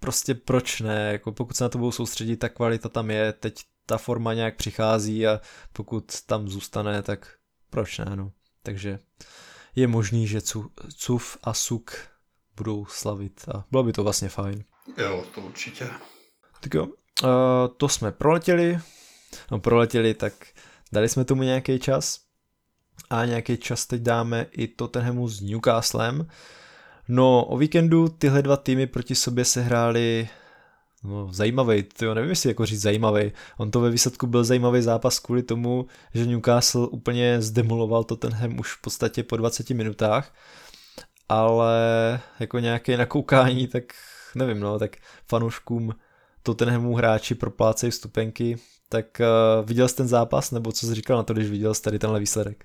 prostě 0.00 0.34
proč 0.34 0.80
ne, 0.80 1.12
jako 1.12 1.32
pokud 1.32 1.56
se 1.56 1.64
na 1.64 1.68
to 1.68 1.78
budou 1.78 1.92
soustředit, 1.92 2.36
ta 2.36 2.48
kvalita 2.48 2.88
tam 2.88 3.10
je, 3.10 3.32
teď 3.32 3.54
ta 3.86 3.98
forma 3.98 4.34
nějak 4.34 4.56
přichází 4.56 5.26
a 5.26 5.40
pokud 5.72 6.22
tam 6.26 6.48
zůstane, 6.48 7.02
tak 7.02 7.34
proč 7.70 7.98
ne, 7.98 8.16
no. 8.16 8.32
Takže 8.62 8.98
je 9.76 9.86
možný, 9.86 10.26
že 10.26 10.40
Cuf 10.96 11.38
a 11.42 11.54
Suk 11.54 12.13
budou 12.56 12.86
slavit 12.86 13.44
a 13.54 13.64
bylo 13.70 13.82
by 13.82 13.92
to 13.92 14.02
vlastně 14.02 14.28
fajn. 14.28 14.64
Jo, 14.98 15.24
to 15.34 15.40
určitě. 15.40 15.88
Tak 16.60 16.74
jo, 16.74 16.86
uh, 16.86 16.90
to 17.76 17.88
jsme 17.88 18.12
proletěli, 18.12 18.78
no 19.50 19.60
proletěli, 19.60 20.14
tak 20.14 20.32
dali 20.92 21.08
jsme 21.08 21.24
tomu 21.24 21.42
nějaký 21.42 21.78
čas 21.78 22.20
a 23.10 23.24
nějaký 23.24 23.56
čas 23.56 23.86
teď 23.86 24.02
dáme 24.02 24.46
i 24.50 24.68
Tottenhamu 24.68 25.28
s 25.28 25.40
Newcastlem. 25.40 26.28
No 27.08 27.44
o 27.44 27.58
víkendu 27.58 28.08
tyhle 28.08 28.42
dva 28.42 28.56
týmy 28.56 28.86
proti 28.86 29.14
sobě 29.14 29.44
se 29.44 29.62
hráli 29.62 30.28
No, 31.04 31.28
zajímavý, 31.32 31.82
to 31.82 32.14
nevím, 32.14 32.30
jestli 32.30 32.50
jako 32.50 32.66
říct 32.66 32.80
zajímavý. 32.80 33.32
On 33.56 33.70
to 33.70 33.80
ve 33.80 33.90
výsledku 33.90 34.26
byl 34.26 34.44
zajímavý 34.44 34.82
zápas 34.82 35.18
kvůli 35.18 35.42
tomu, 35.42 35.86
že 36.14 36.26
Newcastle 36.26 36.88
úplně 36.88 37.42
zdemoloval 37.42 38.04
Tottenham 38.04 38.58
už 38.58 38.72
v 38.72 38.80
podstatě 38.80 39.22
po 39.22 39.36
20 39.36 39.70
minutách 39.70 40.34
ale 41.28 42.20
jako 42.40 42.58
nějaké 42.58 42.96
nakoukání, 42.96 43.68
tak 43.68 43.84
nevím, 44.34 44.60
no, 44.60 44.78
tak 44.78 44.96
fanouškům 45.28 45.94
Tottenhamu 46.42 46.94
hráči 46.94 47.34
proplácejí 47.34 47.90
vstupenky, 47.90 48.56
tak 48.88 49.06
uh, 49.20 49.66
viděl 49.66 49.88
jsi 49.88 49.96
ten 49.96 50.08
zápas, 50.08 50.50
nebo 50.50 50.72
co 50.72 50.86
jsi 50.86 50.94
říkal 50.94 51.16
na 51.16 51.22
to, 51.22 51.34
když 51.34 51.50
viděl 51.50 51.74
jsi 51.74 51.82
tady 51.82 51.98
tenhle 51.98 52.20
výsledek? 52.20 52.64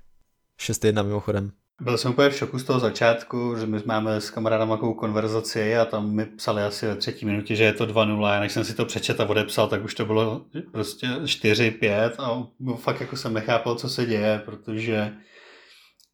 6-1 0.59 1.03
mimochodem. 1.03 1.51
Byl 1.81 1.97
jsem 1.97 2.11
úplně 2.11 2.29
v 2.29 2.35
šoku 2.35 2.59
z 2.59 2.63
toho 2.63 2.79
začátku, 2.79 3.55
že 3.59 3.65
my 3.65 3.81
máme 3.85 4.21
s 4.21 4.29
kamarádem 4.29 4.69
takovou 4.69 4.93
konverzaci 4.93 5.77
a 5.77 5.85
tam 5.85 6.11
mi 6.11 6.25
psali 6.25 6.63
asi 6.63 6.87
ve 6.87 6.95
třetí 6.95 7.25
minutě, 7.25 7.55
že 7.55 7.63
je 7.63 7.73
to 7.73 7.85
2-0 7.85 8.25
a 8.25 8.39
než 8.39 8.51
jsem 8.51 8.63
si 8.63 8.73
to 8.73 8.85
přečet 8.85 9.19
a 9.19 9.29
odepsal, 9.29 9.67
tak 9.67 9.83
už 9.83 9.95
to 9.95 10.05
bylo 10.05 10.45
prostě 10.71 11.07
4-5 11.07 12.11
a 12.19 12.47
fakt 12.75 13.01
jako 13.01 13.17
jsem 13.17 13.33
nechápal, 13.33 13.75
co 13.75 13.89
se 13.89 14.05
děje, 14.05 14.41
protože 14.45 15.13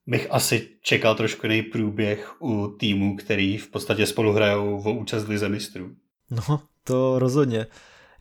bych 0.08 0.28
asi 0.32 0.70
čekal 0.82 1.16
trošku 1.16 1.46
jiný 1.46 1.62
průběh 1.62 2.42
u 2.42 2.76
týmů, 2.80 3.16
který 3.16 3.58
v 3.58 3.68
podstatě 3.68 4.06
spolu 4.06 4.34
hrajou 4.34 4.82
o 4.86 4.94
účast 4.94 5.28
lize 5.28 5.50
mistrů. 5.50 5.96
No, 6.32 6.62
to 6.84 7.20
rozhodně. 7.20 7.68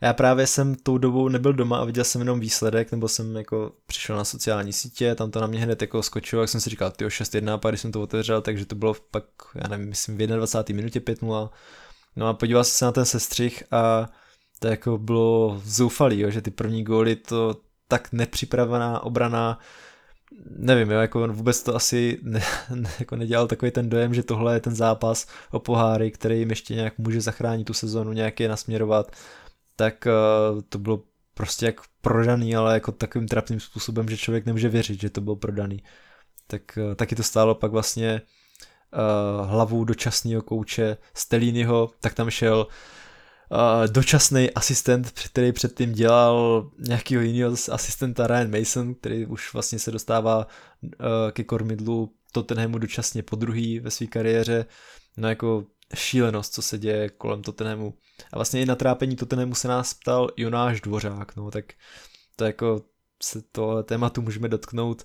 Já 0.01 0.13
právě 0.13 0.47
jsem 0.47 0.75
tou 0.75 0.97
dobou 0.97 1.29
nebyl 1.29 1.53
doma 1.53 1.77
a 1.77 1.85
viděl 1.85 2.03
jsem 2.03 2.21
jenom 2.21 2.39
výsledek, 2.39 2.91
nebo 2.91 3.07
jsem 3.07 3.35
jako 3.35 3.71
přišel 3.85 4.15
na 4.15 4.23
sociální 4.23 4.73
sítě, 4.73 5.15
tam 5.15 5.31
to 5.31 5.41
na 5.41 5.47
mě 5.47 5.59
hned 5.59 5.81
jako 5.81 6.03
skočilo, 6.03 6.41
jak 6.41 6.49
jsem 6.49 6.61
si 6.61 6.69
říkal, 6.69 6.91
ty 6.91 7.05
6-1, 7.05 7.53
a 7.53 7.57
pak 7.57 7.71
když 7.71 7.81
jsem 7.81 7.91
to 7.91 8.01
otevřel, 8.01 8.41
takže 8.41 8.65
to 8.65 8.75
bylo 8.75 8.95
pak, 9.11 9.23
já 9.55 9.67
nevím, 9.67 9.89
myslím 9.89 10.17
v 10.17 10.27
21. 10.27 10.75
minutě 10.75 10.99
5-0. 10.99 11.49
No 12.15 12.27
a 12.27 12.33
podíval 12.33 12.63
jsem 12.63 12.77
se 12.77 12.85
na 12.85 12.91
ten 12.91 13.05
sestřih 13.05 13.63
a 13.71 14.09
to 14.59 14.67
jako 14.67 14.97
bylo 14.97 15.61
zoufalý, 15.65 16.19
jo, 16.19 16.29
že 16.29 16.41
ty 16.41 16.51
první 16.51 16.83
góly, 16.83 17.15
to 17.15 17.55
tak 17.87 18.11
nepřipravená 18.11 19.03
obrana, 19.03 19.59
nevím, 20.57 20.91
jo, 20.91 20.99
jako 20.99 21.27
vůbec 21.27 21.63
to 21.63 21.75
asi 21.75 22.19
ne, 22.21 22.41
ne, 22.75 22.89
jako 22.99 23.15
nedělal 23.15 23.47
takový 23.47 23.71
ten 23.71 23.89
dojem, 23.89 24.13
že 24.13 24.23
tohle 24.23 24.53
je 24.53 24.59
ten 24.59 24.75
zápas 24.75 25.27
o 25.51 25.59
poháry, 25.59 26.11
který 26.11 26.39
jim 26.39 26.49
ještě 26.49 26.75
nějak 26.75 26.97
může 26.97 27.21
zachránit 27.21 27.65
tu 27.65 27.73
sezonu, 27.73 28.11
nějak 28.13 28.39
je 28.39 28.49
nasměrovat, 28.49 29.11
tak 29.75 30.07
uh, 30.07 30.61
to 30.69 30.79
bylo 30.79 31.03
prostě 31.33 31.65
jak 31.65 31.81
prodaný, 32.01 32.55
ale 32.55 32.73
jako 32.73 32.91
takovým 32.91 33.27
trapným 33.27 33.59
způsobem, 33.59 34.09
že 34.09 34.17
člověk 34.17 34.45
nemůže 34.45 34.69
věřit, 34.69 35.01
že 35.01 35.09
to 35.09 35.21
bylo 35.21 35.35
prodaný. 35.35 35.83
Tak 36.47 36.61
uh, 36.77 36.95
taky 36.95 37.15
to 37.15 37.23
stálo 37.23 37.55
pak 37.55 37.71
vlastně 37.71 38.21
uh, 38.21 39.49
hlavu 39.49 39.83
dočasného 39.83 40.41
kouče 40.41 40.97
Stelínyho, 41.13 41.89
tak 41.99 42.13
tam 42.13 42.29
šel 42.29 42.67
dočasný 43.87 44.51
asistent, 44.51 45.11
který 45.11 45.51
předtím 45.51 45.93
dělal 45.93 46.69
nějakého 46.79 47.21
jiného 47.21 47.55
asistenta 47.71 48.27
Ryan 48.27 48.59
Mason, 48.59 48.95
který 48.95 49.25
už 49.25 49.53
vlastně 49.53 49.79
se 49.79 49.91
dostává 49.91 50.47
uh, 50.83 50.91
ke 51.31 51.43
kormidlu 51.43 52.13
Tottenhamu 52.31 52.77
dočasně 52.77 53.23
po 53.23 53.35
druhý 53.35 53.79
ve 53.79 53.91
své 53.91 54.07
kariéře. 54.07 54.65
No 55.17 55.29
jako 55.29 55.65
šílenost, 55.95 56.53
co 56.53 56.61
se 56.61 56.77
děje 56.77 57.09
kolem 57.09 57.41
Tottenhamu. 57.41 57.93
A 58.33 58.37
vlastně 58.37 58.61
i 58.61 58.65
na 58.65 58.75
trápení 58.75 59.15
Tottenhamu 59.15 59.55
se 59.55 59.67
nás 59.67 59.93
ptal 59.93 60.29
Jonáš 60.37 60.81
Dvořák, 60.81 61.35
no 61.35 61.51
tak 61.51 61.65
to 62.35 62.45
jako 62.45 62.81
se 63.23 63.41
to 63.51 63.83
tématu 63.83 64.21
můžeme 64.21 64.47
dotknout. 64.47 65.03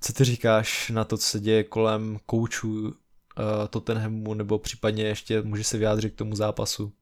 Co 0.00 0.12
ty 0.12 0.24
říkáš 0.24 0.90
na 0.90 1.04
to, 1.04 1.16
co 1.16 1.26
se 1.26 1.40
děje 1.40 1.64
kolem 1.64 2.18
koučů 2.26 2.82
uh, 2.82 2.92
Tottenhamu, 3.70 4.34
nebo 4.34 4.58
případně 4.58 5.04
ještě 5.04 5.42
může 5.42 5.64
se 5.64 5.78
vyjádřit 5.78 6.14
k 6.14 6.18
tomu 6.18 6.36
zápasu? 6.36 6.92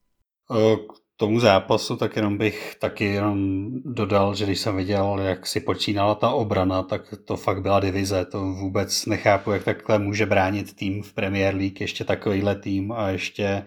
K 0.51 1.01
tomu 1.17 1.39
zápasu, 1.39 1.97
tak 1.97 2.15
jenom 2.15 2.37
bych 2.37 2.75
taky 2.79 3.05
jenom 3.05 3.69
dodal, 3.85 4.35
že 4.35 4.45
když 4.45 4.59
jsem 4.59 4.75
viděl, 4.75 5.19
jak 5.19 5.47
si 5.47 5.59
počínala 5.59 6.15
ta 6.15 6.29
obrana, 6.29 6.83
tak 6.83 7.13
to 7.25 7.37
fakt 7.37 7.61
byla 7.61 7.79
divize. 7.79 8.25
To 8.25 8.39
vůbec 8.39 9.05
nechápu, 9.05 9.51
jak 9.51 9.63
takhle 9.63 9.99
může 9.99 10.25
bránit 10.25 10.75
tým 10.75 11.03
v 11.03 11.13
Premier 11.13 11.55
League, 11.55 11.81
ještě 11.81 12.03
takovýhle 12.03 12.55
tým 12.55 12.91
a 12.91 13.09
ještě, 13.09 13.65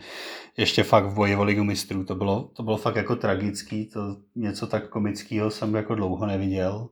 ještě 0.56 0.82
fakt 0.82 1.04
v 1.04 1.14
boji 1.14 1.36
o 1.36 1.44
ligu 1.44 1.64
mistrů. 1.64 2.04
To 2.04 2.14
bylo, 2.14 2.50
to 2.56 2.62
bylo 2.62 2.76
fakt 2.76 2.96
jako 2.96 3.16
tragický, 3.16 3.86
to 3.86 4.16
něco 4.36 4.66
tak 4.66 4.88
komického 4.88 5.50
jsem 5.50 5.74
jako 5.74 5.94
dlouho 5.94 6.26
neviděl. 6.26 6.88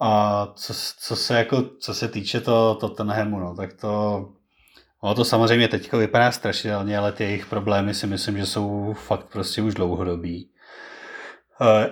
A 0.00 0.46
co, 0.54 0.74
co, 0.98 1.16
se, 1.16 1.34
jako, 1.34 1.62
co 1.62 1.94
se 1.94 2.08
týče 2.08 2.40
to 2.40 2.74
Tottenhamu, 2.74 3.40
no, 3.40 3.54
tak 3.54 3.72
to 3.72 4.28
Ono 5.00 5.14
to 5.14 5.24
samozřejmě 5.24 5.68
teď 5.68 5.92
vypadá 5.92 6.32
strašidelně, 6.32 6.98
ale 6.98 7.12
ty 7.12 7.24
jejich 7.24 7.46
problémy 7.46 7.94
si 7.94 8.06
myslím, 8.06 8.38
že 8.38 8.46
jsou 8.46 8.92
fakt 8.92 9.26
prostě 9.32 9.62
už 9.62 9.74
dlouhodobí. 9.74 10.50
Eh, 11.60 11.90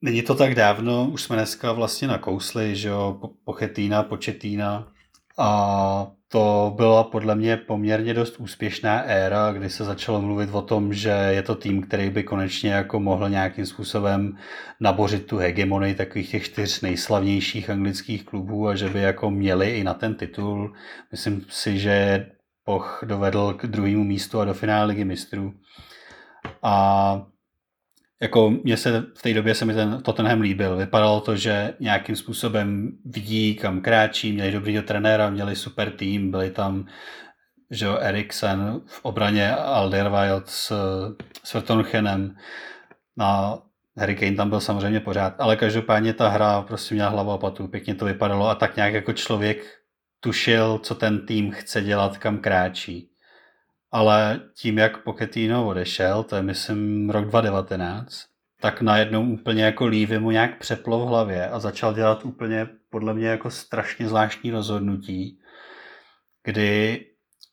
není 0.00 0.22
to 0.22 0.34
tak 0.34 0.54
dávno, 0.54 1.08
už 1.12 1.22
jsme 1.22 1.36
dneska 1.36 1.72
vlastně 1.72 2.08
nakousli, 2.08 2.76
že 2.76 2.88
jo, 2.88 3.20
Pochetýna, 3.44 4.02
Početína 4.02 4.92
a 5.38 6.10
to 6.28 6.72
byla 6.76 7.04
podle 7.04 7.34
mě 7.34 7.56
poměrně 7.56 8.14
dost 8.14 8.36
úspěšná 8.36 9.00
éra, 9.00 9.52
kdy 9.52 9.70
se 9.70 9.84
začalo 9.84 10.22
mluvit 10.22 10.50
o 10.52 10.62
tom, 10.62 10.92
že 10.92 11.10
je 11.10 11.42
to 11.42 11.54
tým, 11.54 11.82
který 11.82 12.10
by 12.10 12.22
konečně 12.22 12.70
jako 12.70 13.00
mohl 13.00 13.30
nějakým 13.30 13.66
způsobem 13.66 14.36
nabořit 14.80 15.26
tu 15.26 15.36
hegemonii 15.36 15.94
takových 15.94 16.30
těch 16.30 16.44
čtyř 16.44 16.80
nejslavnějších 16.80 17.70
anglických 17.70 18.24
klubů 18.24 18.68
a 18.68 18.74
že 18.74 18.88
by 18.88 19.00
jako 19.00 19.30
měli 19.30 19.70
i 19.70 19.84
na 19.84 19.94
ten 19.94 20.14
titul. 20.14 20.72
Myslím 21.10 21.44
si, 21.48 21.78
že 21.78 22.26
Poch 22.66 23.00
dovedl 23.06 23.54
k 23.54 23.66
druhému 23.66 24.04
místu 24.04 24.40
a 24.40 24.44
do 24.44 24.54
finále 24.54 24.84
ligy 24.84 25.04
mistrů. 25.04 25.54
A 26.62 27.26
jako 28.22 28.50
mě 28.50 28.76
se 28.76 29.04
v 29.18 29.22
té 29.22 29.34
době 29.34 29.54
se 29.54 29.64
mi 29.64 29.74
ten 29.74 30.02
Tottenham 30.02 30.40
líbil. 30.40 30.76
Vypadalo 30.76 31.20
to, 31.20 31.36
že 31.36 31.74
nějakým 31.80 32.16
způsobem 32.16 32.92
vidí, 33.04 33.54
kam 33.54 33.80
kráčí, 33.80 34.32
měli 34.32 34.52
dobrýho 34.52 34.82
trenéra, 34.82 35.30
měli 35.30 35.56
super 35.56 35.90
tým, 35.90 36.30
byli 36.30 36.50
tam 36.50 36.86
že 37.70 37.86
Eriksen 38.00 38.80
v 38.86 39.00
obraně 39.02 39.54
Alderweireld 39.54 40.48
s, 40.48 40.72
s 41.44 41.54
Vertonchenem. 41.54 42.36
Na 43.16 43.58
Harry 43.96 44.16
Kane 44.16 44.36
tam 44.36 44.50
byl 44.50 44.60
samozřejmě 44.60 45.00
pořád, 45.00 45.34
ale 45.38 45.56
každopádně 45.56 46.12
ta 46.12 46.28
hra 46.28 46.62
prostě 46.62 46.94
měla 46.94 47.10
hlavu 47.10 47.30
a 47.30 47.38
patu, 47.38 47.68
pěkně 47.68 47.94
to 47.94 48.04
vypadalo. 48.04 48.48
A 48.48 48.54
tak 48.54 48.76
nějak 48.76 48.94
jako 48.94 49.12
člověk 49.12 49.80
tušil, 50.20 50.78
co 50.78 50.94
ten 50.94 51.26
tým 51.26 51.50
chce 51.50 51.82
dělat, 51.82 52.18
kam 52.18 52.38
kráčí 52.38 53.15
ale 53.96 54.40
tím, 54.54 54.78
jak 54.78 55.02
Pochettino 55.02 55.66
odešel, 55.66 56.22
to 56.22 56.36
je 56.36 56.42
myslím 56.42 57.10
rok 57.10 57.24
2019, 57.24 58.24
tak 58.60 58.82
najednou 58.82 59.30
úplně 59.30 59.64
jako 59.64 59.86
Lívy 59.86 60.18
mu 60.18 60.30
nějak 60.30 60.58
přeplo 60.58 60.98
v 60.98 61.08
hlavě 61.08 61.48
a 61.48 61.58
začal 61.58 61.94
dělat 61.94 62.24
úplně 62.24 62.66
podle 62.90 63.14
mě 63.14 63.26
jako 63.26 63.50
strašně 63.50 64.08
zvláštní 64.08 64.50
rozhodnutí, 64.50 65.38
kdy 66.44 67.04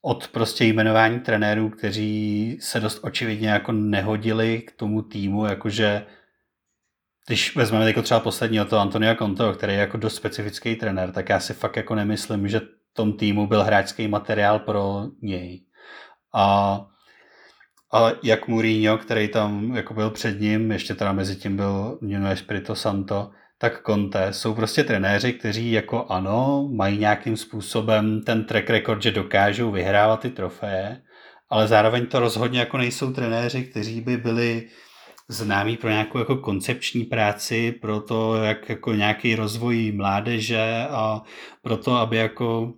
od 0.01 0.27
prostě 0.27 0.65
jmenování 0.65 1.19
trenérů, 1.19 1.69
kteří 1.69 2.57
se 2.61 2.79
dost 2.79 2.99
očividně 3.03 3.49
jako 3.49 3.71
nehodili 3.71 4.61
k 4.61 4.71
tomu 4.71 5.01
týmu, 5.01 5.45
jakože 5.45 6.05
když 7.27 7.55
vezmeme 7.55 7.87
jako 7.87 8.01
třeba 8.01 8.19
posledního 8.19 8.65
to 8.65 8.79
Antonia 8.79 9.15
Conto, 9.15 9.53
který 9.53 9.73
je 9.73 9.79
jako 9.79 9.97
dost 9.97 10.15
specifický 10.15 10.75
trenér, 10.75 11.11
tak 11.11 11.29
já 11.29 11.39
si 11.39 11.53
fakt 11.53 11.75
jako 11.75 11.95
nemyslím, 11.95 12.47
že 12.47 12.61
tom 12.93 13.13
týmu 13.13 13.47
byl 13.47 13.63
hráčský 13.63 14.07
materiál 14.07 14.59
pro 14.59 15.07
něj. 15.21 15.65
A, 16.33 16.79
a 17.93 18.11
jak 18.23 18.47
Mourinho, 18.47 18.97
který 18.97 19.27
tam 19.27 19.75
jako 19.75 19.93
byl 19.93 20.09
před 20.09 20.39
ním, 20.39 20.71
ještě 20.71 20.95
teda 20.95 21.13
mezi 21.13 21.35
tím 21.35 21.55
byl 21.55 21.99
Nuno 22.01 22.29
Espirito 22.29 22.75
Santo, 22.75 23.29
tak 23.57 23.81
Conte. 23.85 24.33
Jsou 24.33 24.53
prostě 24.53 24.83
trenéři, 24.83 25.33
kteří 25.33 25.71
jako 25.71 26.05
ano, 26.09 26.69
mají 26.75 26.97
nějakým 26.97 27.37
způsobem 27.37 28.21
ten 28.21 28.45
track 28.45 28.69
record, 28.69 29.01
že 29.01 29.11
dokážou 29.11 29.71
vyhrávat 29.71 30.19
ty 30.19 30.29
trofeje, 30.29 31.01
ale 31.49 31.67
zároveň 31.67 32.05
to 32.05 32.19
rozhodně 32.19 32.59
jako 32.59 32.77
nejsou 32.77 33.13
trenéři, 33.13 33.63
kteří 33.63 34.01
by 34.01 34.17
byli 34.17 34.67
známí 35.27 35.77
pro 35.77 35.89
nějakou 35.89 36.17
jako 36.17 36.37
koncepční 36.37 37.03
práci, 37.03 37.71
pro 37.71 38.01
to, 38.01 38.35
jak 38.35 38.69
jako 38.69 38.93
nějaký 38.93 39.35
rozvoj 39.35 39.91
mládeže 39.91 40.87
a 40.89 41.21
pro 41.61 41.77
to, 41.77 41.95
aby 41.95 42.17
jako 42.17 42.73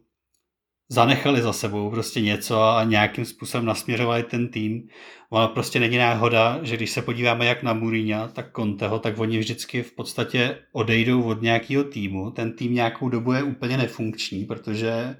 zanechali 0.90 1.42
za 1.42 1.54
sebou 1.54 1.90
prostě 1.90 2.22
něco 2.22 2.62
a 2.62 2.84
nějakým 2.84 3.26
způsobem 3.26 3.66
nasměřovali 3.66 4.24
ten 4.24 4.48
tým. 4.48 4.82
Ono 5.30 5.48
prostě 5.48 5.80
není 5.80 5.98
náhoda, 5.98 6.60
že 6.64 6.78
když 6.78 6.92
se 6.92 7.02
podíváme 7.02 7.46
jak 7.46 7.64
na 7.64 7.74
Mourinho, 7.74 8.28
tak 8.28 8.46
Conteho, 8.56 9.00
tak 9.00 9.20
oni 9.20 9.40
vždycky 9.40 9.84
v 9.84 9.96
podstatě 9.96 10.58
odejdou 10.72 11.24
od 11.24 11.42
nějakého 11.42 11.84
týmu. 11.84 12.32
Ten 12.32 12.54
tým 12.56 12.74
nějakou 12.74 13.10
dobu 13.10 13.34
je 13.34 13.44
úplně 13.44 13.78
nefunkční, 13.78 14.46
protože 14.46 15.16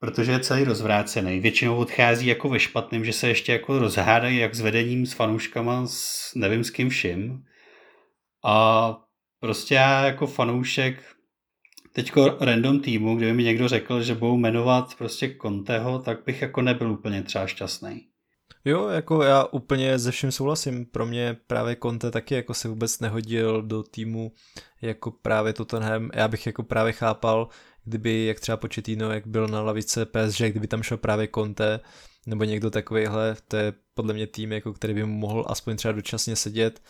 protože 0.00 0.32
je 0.32 0.40
celý 0.40 0.64
rozvrácený. 0.64 1.40
Většinou 1.40 1.76
odchází 1.76 2.26
jako 2.26 2.48
ve 2.48 2.60
špatném, 2.60 3.04
že 3.04 3.12
se 3.12 3.28
ještě 3.28 3.52
jako 3.52 3.78
rozhádají 3.78 4.38
jak 4.38 4.54
s 4.54 4.60
vedením, 4.60 5.06
s 5.06 5.12
fanouškama, 5.12 5.86
s 5.86 6.32
nevím 6.34 6.64
s 6.64 6.70
kým 6.70 6.88
vším. 6.88 7.42
A 8.44 8.96
prostě 9.40 9.74
já 9.74 10.04
jako 10.04 10.26
fanoušek 10.26 11.02
teďko 11.98 12.36
random 12.40 12.80
týmu, 12.80 13.16
kdyby 13.16 13.32
mi 13.32 13.44
někdo 13.44 13.68
řekl, 13.68 14.02
že 14.02 14.14
budou 14.14 14.36
jmenovat 14.36 14.94
prostě 14.98 15.36
Conteho, 15.42 15.98
tak 15.98 16.18
bych 16.26 16.42
jako 16.42 16.62
nebyl 16.62 16.92
úplně 16.92 17.22
třeba 17.22 17.46
šťastný. 17.46 18.06
Jo, 18.64 18.88
jako 18.88 19.22
já 19.22 19.44
úplně 19.44 19.98
ze 19.98 20.10
vším 20.10 20.32
souhlasím. 20.32 20.86
Pro 20.86 21.06
mě 21.06 21.36
právě 21.46 21.76
Conte 21.82 22.10
taky 22.10 22.34
jako 22.34 22.54
se 22.54 22.68
vůbec 22.68 23.00
nehodil 23.00 23.62
do 23.62 23.82
týmu 23.82 24.32
jako 24.82 25.10
právě 25.10 25.52
Tottenham. 25.52 26.10
Já 26.14 26.28
bych 26.28 26.46
jako 26.46 26.62
právě 26.62 26.92
chápal, 26.92 27.48
kdyby 27.84 28.24
jak 28.24 28.40
třeba 28.40 28.56
Početino, 28.56 29.12
jak 29.12 29.26
byl 29.26 29.48
na 29.48 29.62
lavice 29.62 30.06
PSG, 30.06 30.40
kdyby 30.40 30.66
tam 30.66 30.82
šel 30.82 30.96
právě 30.96 31.28
Conte, 31.34 31.80
nebo 32.26 32.44
někdo 32.44 32.70
takovýhle, 32.70 33.36
to 33.48 33.56
je 33.56 33.72
podle 33.94 34.14
mě 34.14 34.26
tým, 34.26 34.52
jako 34.52 34.72
který 34.72 34.94
by 34.94 35.04
mu 35.04 35.14
mohl 35.14 35.44
aspoň 35.48 35.76
třeba 35.76 35.92
dočasně 35.92 36.36
sedět 36.36 36.82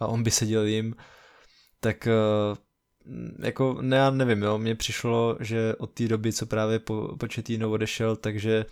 a 0.00 0.06
on 0.06 0.22
by 0.22 0.30
seděl 0.30 0.64
jim, 0.64 0.94
tak 1.80 2.06
eh, 2.06 2.12
jako 3.38 3.78
ne, 3.80 3.96
já 3.96 4.10
nevím, 4.10 4.42
jo, 4.42 4.58
mně 4.58 4.74
přišlo, 4.74 5.36
že 5.40 5.74
od 5.78 5.90
té 5.90 6.08
doby, 6.08 6.32
co 6.32 6.46
právě 6.46 6.78
po, 6.78 7.16
Početino 7.18 7.70
odešel, 7.70 8.16
takže 8.16 8.66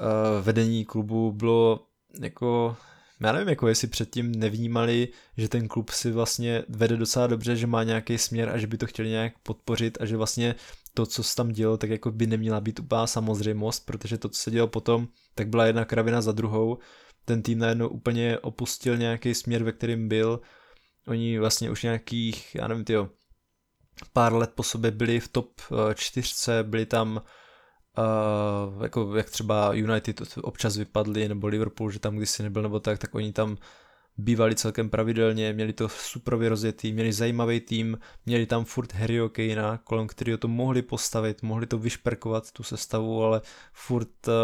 uh, 0.00 0.44
vedení 0.44 0.84
klubu 0.84 1.32
bylo 1.32 1.86
jako, 2.20 2.76
já 3.20 3.32
nevím, 3.32 3.48
jako 3.48 3.68
jestli 3.68 3.88
předtím 3.88 4.32
nevnímali, 4.32 5.08
že 5.36 5.48
ten 5.48 5.68
klub 5.68 5.90
si 5.90 6.12
vlastně 6.12 6.64
vede 6.68 6.96
docela 6.96 7.26
dobře, 7.26 7.56
že 7.56 7.66
má 7.66 7.82
nějaký 7.82 8.18
směr 8.18 8.48
a 8.48 8.58
že 8.58 8.66
by 8.66 8.78
to 8.78 8.86
chtěli 8.86 9.08
nějak 9.08 9.32
podpořit 9.42 9.98
a 10.00 10.06
že 10.06 10.16
vlastně 10.16 10.54
to, 10.94 11.06
co 11.06 11.22
se 11.22 11.36
tam 11.36 11.48
dělo, 11.48 11.76
tak 11.76 11.90
jako 11.90 12.10
by 12.10 12.26
neměla 12.26 12.60
být 12.60 12.80
úplná 12.80 13.06
samozřejmost, 13.06 13.86
protože 13.86 14.18
to, 14.18 14.28
co 14.28 14.42
se 14.42 14.50
dělo 14.50 14.68
potom, 14.68 15.08
tak 15.34 15.48
byla 15.48 15.66
jedna 15.66 15.84
kravina 15.84 16.20
za 16.20 16.32
druhou, 16.32 16.78
ten 17.24 17.42
tým 17.42 17.58
najednou 17.58 17.88
úplně 17.88 18.38
opustil 18.38 18.96
nějaký 18.96 19.34
směr, 19.34 19.64
ve 19.64 19.72
kterým 19.72 20.08
byl, 20.08 20.40
oni 21.06 21.38
vlastně 21.38 21.70
už 21.70 21.82
nějakých, 21.82 22.54
já 22.54 22.68
nevím, 22.68 22.84
tyjo, 22.84 23.08
pár 24.12 24.34
let 24.34 24.50
po 24.54 24.62
sobě 24.62 24.90
byli 24.90 25.20
v 25.20 25.28
top 25.28 25.60
eh, 25.60 25.94
čtyřce, 25.94 26.62
byli 26.62 26.86
tam 26.86 27.22
uh, 27.98 28.82
jako 28.82 29.16
jak 29.16 29.30
třeba 29.30 29.74
United 29.74 30.38
občas 30.42 30.76
vypadli, 30.76 31.28
nebo 31.28 31.46
Liverpool, 31.46 31.90
že 31.90 31.98
tam 31.98 32.16
kdysi 32.16 32.42
nebyl 32.42 32.62
nebo 32.62 32.80
tak, 32.80 32.98
tak 32.98 33.14
oni 33.14 33.32
tam 33.32 33.56
bývali 34.16 34.54
celkem 34.54 34.90
pravidelně, 34.90 35.52
měli 35.52 35.72
to 35.72 35.88
super 35.88 36.38
rozjetý, 36.48 36.92
měli 36.92 37.12
zajímavý 37.12 37.60
tým, 37.60 37.98
měli 38.26 38.46
tam 38.46 38.64
furt 38.64 38.94
Harryho 38.94 39.28
Kanea, 39.28 39.78
kolem 39.84 40.06
kterého 40.06 40.38
to 40.38 40.48
mohli 40.48 40.82
postavit, 40.82 41.42
mohli 41.42 41.66
to 41.66 41.78
vyšperkovat 41.78 42.52
tu 42.52 42.62
sestavu, 42.62 43.24
ale 43.24 43.40
furt 43.72 44.28
uh, 44.28 44.34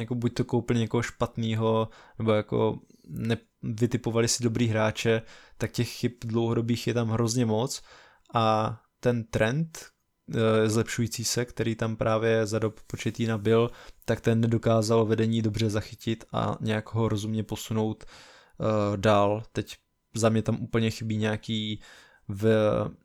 jako 0.00 0.14
buď 0.14 0.34
to 0.34 0.44
koupili 0.44 0.78
někoho 0.78 1.02
špatného, 1.02 1.88
nebo 2.18 2.32
jako 2.32 2.78
nevytipovali 3.62 4.28
si 4.28 4.42
dobrý 4.42 4.66
hráče, 4.66 5.22
tak 5.58 5.72
těch 5.72 5.88
chyb 5.88 6.12
dlouhodobých 6.24 6.86
je 6.86 6.94
tam 6.94 7.08
hrozně 7.08 7.46
moc 7.46 7.82
a 8.34 8.76
ten 9.04 9.24
trend 9.24 9.78
eh, 10.34 10.68
zlepšující 10.68 11.24
se, 11.24 11.44
který 11.44 11.74
tam 11.74 11.96
právě 11.96 12.46
za 12.46 12.58
dob 12.58 12.80
početína 12.86 13.38
byl, 13.38 13.70
tak 14.04 14.20
ten 14.20 14.40
nedokázal 14.40 15.04
vedení 15.04 15.42
dobře 15.42 15.70
zachytit 15.70 16.24
a 16.32 16.56
nějak 16.60 16.94
ho 16.94 17.08
rozumně 17.08 17.42
posunout 17.42 18.04
uh, 18.04 18.96
dál. 18.96 19.42
Teď 19.52 19.76
za 20.14 20.28
mě 20.28 20.42
tam 20.42 20.62
úplně 20.62 20.90
chybí 20.90 21.16
nějaký 21.16 21.80
v 22.28 22.44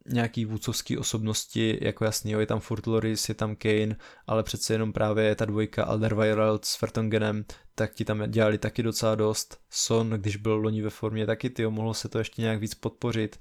nějaký 0.07 0.45
vůcovský 0.45 0.97
osobnosti, 0.97 1.79
jako 1.81 2.05
jasný, 2.05 2.31
jo, 2.31 2.39
je 2.39 2.45
tam 2.45 2.59
Furt 2.59 2.87
Loris, 2.87 3.29
je 3.29 3.35
tam 3.35 3.55
Kane, 3.55 3.95
ale 4.27 4.43
přece 4.43 4.73
jenom 4.73 4.93
právě 4.93 5.35
ta 5.35 5.45
dvojka 5.45 5.83
Alderweireld 5.83 6.65
s 6.65 6.75
Fertongenem, 6.75 7.45
tak 7.75 7.93
ti 7.93 8.05
tam 8.05 8.31
dělali 8.31 8.57
taky 8.57 8.83
docela 8.83 9.15
dost. 9.15 9.59
Son, 9.69 10.09
když 10.09 10.35
byl 10.35 10.55
loni 10.55 10.81
ve 10.81 10.89
formě, 10.89 11.25
taky 11.25 11.49
ty 11.49 11.67
mohlo 11.67 11.93
se 11.93 12.09
to 12.09 12.19
ještě 12.19 12.41
nějak 12.41 12.59
víc 12.59 12.75
podpořit 12.75 13.39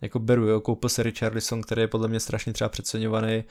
jako 0.00 0.18
beru, 0.18 0.48
jo, 0.48 0.60
koupil 0.60 0.90
se 0.90 1.02
Richarlison, 1.02 1.62
který 1.62 1.80
je 1.80 1.88
podle 1.88 2.08
mě 2.08 2.20
strašně 2.20 2.52
třeba 2.52 2.68
přeceňovaný, 2.68 3.44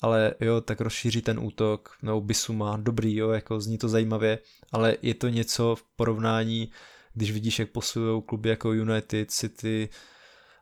ale 0.00 0.34
jo, 0.40 0.60
tak 0.60 0.80
rozšíří 0.80 1.22
ten 1.22 1.38
útok, 1.38 1.96
nebo 2.02 2.20
Bisuma, 2.20 2.76
dobrý, 2.76 3.16
jo, 3.16 3.30
jako 3.30 3.60
zní 3.60 3.78
to 3.78 3.88
zajímavě, 3.88 4.38
ale 4.72 4.96
je 5.02 5.14
to 5.14 5.28
něco 5.28 5.74
v 5.74 5.82
porovnání, 5.96 6.70
když 7.14 7.30
vidíš, 7.30 7.58
jak 7.58 7.70
posilují 7.70 8.22
kluby 8.22 8.48
jako 8.48 8.72
United, 8.72 9.30
City 9.30 9.88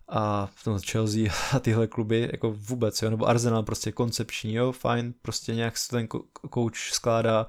a 0.09 0.47
v 0.55 0.65
tom 0.65 0.79
Chelsea 0.91 1.33
a 1.53 1.59
tyhle 1.59 1.87
kluby, 1.87 2.29
jako 2.33 2.53
vůbec, 2.53 3.03
jo, 3.03 3.11
nebo 3.11 3.27
Arsenal 3.27 3.63
prostě 3.63 3.93
koncepční, 3.93 4.55
jo, 4.55 4.73
fajn, 4.73 5.15
prostě 5.23 5.55
nějak 5.55 5.79
se 5.79 5.89
ten 5.91 6.09
coach 6.55 6.77
skládá, 6.77 7.47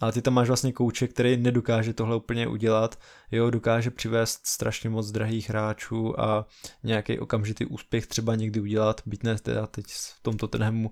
ale 0.00 0.12
ty 0.12 0.22
tam 0.22 0.34
máš 0.34 0.48
vlastně 0.48 0.72
kouče, 0.72 1.08
který 1.08 1.36
nedokáže 1.36 1.94
tohle 1.94 2.16
úplně 2.16 2.46
udělat, 2.46 2.98
jo, 3.30 3.50
dokáže 3.50 3.90
přivést 3.90 4.46
strašně 4.46 4.90
moc 4.90 5.10
drahých 5.10 5.48
hráčů 5.48 6.20
a 6.20 6.46
nějaký 6.82 7.18
okamžitý 7.18 7.66
úspěch 7.66 8.06
třeba 8.06 8.34
někdy 8.34 8.60
udělat, 8.60 9.00
byť 9.06 9.22
ne 9.22 9.38
teda 9.38 9.66
teď 9.66 9.86
v 9.86 10.22
tomto 10.22 10.48
tenhemu, 10.48 10.90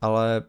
ale 0.00 0.42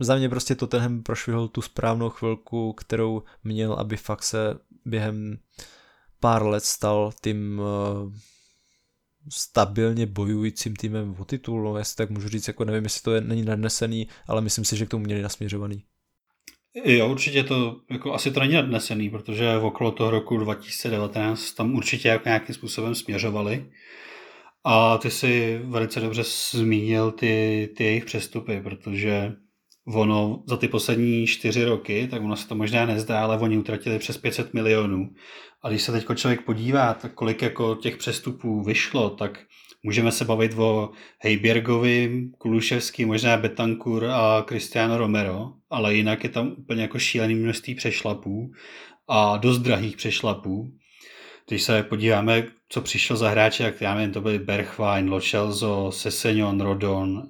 za 0.00 0.16
mě 0.16 0.28
prostě 0.28 0.54
Tottenham 0.54 1.02
prošvihl 1.02 1.48
tu 1.48 1.62
správnou 1.62 2.10
chvilku, 2.10 2.72
kterou 2.72 3.22
měl, 3.44 3.72
aby 3.72 3.96
fakt 3.96 4.22
se 4.22 4.58
během 4.84 5.38
pár 6.20 6.46
let 6.46 6.64
stal 6.64 7.12
tím 7.22 7.58
uh, 7.58 8.12
stabilně 9.32 10.06
bojujícím 10.06 10.76
týmem 10.76 11.16
o 11.18 11.24
titul, 11.24 11.62
no 11.62 11.78
jestli 11.78 11.96
tak 11.96 12.10
můžu 12.10 12.28
říct, 12.28 12.48
jako 12.48 12.64
nevím, 12.64 12.84
jestli 12.84 13.02
to 13.02 13.14
je, 13.14 13.20
není 13.20 13.42
nadnesený, 13.42 14.08
ale 14.26 14.40
myslím 14.40 14.64
si, 14.64 14.76
že 14.76 14.86
k 14.86 14.90
tomu 14.90 15.04
měli 15.04 15.22
nasměřovaný. 15.22 15.84
Jo, 16.74 17.08
určitě 17.08 17.44
to 17.44 17.80
jako 17.90 18.14
asi 18.14 18.30
to 18.30 18.40
není 18.40 18.54
nadnesený, 18.54 19.10
protože 19.10 19.58
v 19.58 19.64
okolo 19.64 19.90
toho 19.90 20.10
roku 20.10 20.38
2019 20.38 21.52
tam 21.52 21.74
určitě 21.74 22.08
jako 22.08 22.28
nějakým 22.28 22.54
způsobem 22.54 22.94
směřovali. 22.94 23.70
A 24.64 24.98
ty 24.98 25.10
si 25.10 25.60
velice 25.64 26.00
dobře 26.00 26.22
zmínil 26.50 27.12
ty, 27.12 27.68
ty 27.76 27.84
jejich 27.84 28.04
přestupy, 28.04 28.60
protože 28.60 29.32
ono 29.86 30.42
za 30.46 30.56
ty 30.56 30.68
poslední 30.68 31.26
čtyři 31.26 31.64
roky, 31.64 32.08
tak 32.10 32.22
ono 32.22 32.36
se 32.36 32.48
to 32.48 32.54
možná 32.54 32.86
nezdá, 32.86 33.22
ale 33.22 33.38
oni 33.38 33.58
utratili 33.58 33.98
přes 33.98 34.16
500 34.16 34.54
milionů. 34.54 35.10
A 35.62 35.68
když 35.68 35.82
se 35.82 35.92
teď 35.92 36.06
člověk 36.14 36.44
podívá, 36.44 36.94
tak 36.94 37.14
kolik 37.14 37.42
jako 37.42 37.74
těch 37.74 37.96
přestupů 37.96 38.62
vyšlo, 38.62 39.10
tak 39.10 39.38
můžeme 39.84 40.12
se 40.12 40.24
bavit 40.24 40.54
o 40.58 40.90
Hejbjergovi, 41.18 42.28
Kuluševský, 42.38 43.04
možná 43.04 43.36
Betancourt 43.36 44.06
a 44.10 44.44
Cristiano 44.48 44.98
Romero, 44.98 45.52
ale 45.70 45.94
jinak 45.94 46.24
je 46.24 46.30
tam 46.30 46.54
úplně 46.58 46.82
jako 46.82 46.98
šílený 46.98 47.34
množství 47.34 47.74
přešlapů 47.74 48.50
a 49.08 49.36
dost 49.36 49.58
drahých 49.58 49.96
přešlapů. 49.96 50.72
Když 51.48 51.62
se 51.62 51.82
podíváme, 51.82 52.46
co 52.68 52.80
přišlo 52.80 53.16
za 53.16 53.28
hráče, 53.30 53.62
jak 53.64 53.80
já 53.80 53.94
nevím, 53.94 54.12
to 54.12 54.20
byly 54.20 54.38
Berchwein, 54.38 55.10
Lo 55.10 55.20
Celso, 55.20 55.92
Sesegnon, 55.92 56.60
Rodon, 56.60 57.22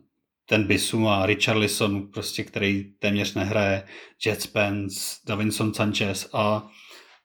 ten 0.48 0.66
Bisuma, 0.66 1.26
Richarlison, 1.26 2.09
prostě, 2.09 2.44
který 2.44 2.84
téměř 2.98 3.34
nehraje, 3.34 3.82
Jet 4.26 4.42
Spence, 4.42 4.98
Davinson 5.26 5.74
Sanchez 5.74 6.28
a 6.32 6.68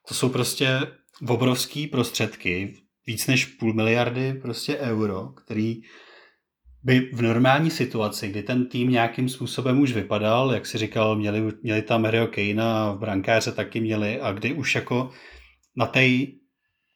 to 0.08 0.14
jsou 0.14 0.28
prostě 0.28 0.80
obrovský 1.28 1.86
prostředky, 1.86 2.74
víc 3.06 3.26
než 3.26 3.46
půl 3.46 3.74
miliardy 3.74 4.34
prostě 4.34 4.78
euro, 4.78 5.28
který 5.28 5.80
by 6.82 7.10
v 7.12 7.22
normální 7.22 7.70
situaci, 7.70 8.28
kdy 8.28 8.42
ten 8.42 8.66
tým 8.66 8.90
nějakým 8.90 9.28
způsobem 9.28 9.80
už 9.80 9.92
vypadal, 9.92 10.52
jak 10.52 10.66
si 10.66 10.78
říkal, 10.78 11.16
měli, 11.16 11.52
měli 11.62 11.82
tam 11.82 12.02
Mario 12.02 12.26
Kejna 12.26 12.84
a 12.84 12.92
v 12.92 12.98
brankáře 12.98 13.52
taky 13.52 13.80
měli 13.80 14.20
a 14.20 14.32
kdy 14.32 14.52
už 14.52 14.74
jako 14.74 15.10
na 15.76 15.86
té 15.86 16.06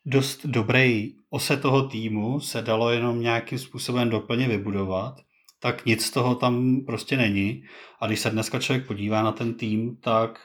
dost 0.07 0.47
dobré 0.47 1.03
ose 1.31 1.57
toho 1.57 1.89
týmu 1.89 2.41
se 2.41 2.63
dalo 2.63 2.91
jenom 2.91 3.21
nějakým 3.21 3.59
způsobem 3.59 4.11
doplně 4.11 4.49
vybudovat, 4.49 5.15
tak 5.61 5.87
nic 5.87 6.07
z 6.07 6.11
toho 6.11 6.35
tam 6.35 6.85
prostě 6.87 7.17
není. 7.17 7.63
A 8.01 8.07
když 8.07 8.21
se 8.21 8.31
dneska 8.31 8.59
člověk 8.59 8.87
podívá 8.87 9.23
na 9.23 9.33
ten 9.33 9.55
tým, 9.55 9.97
tak 9.97 10.39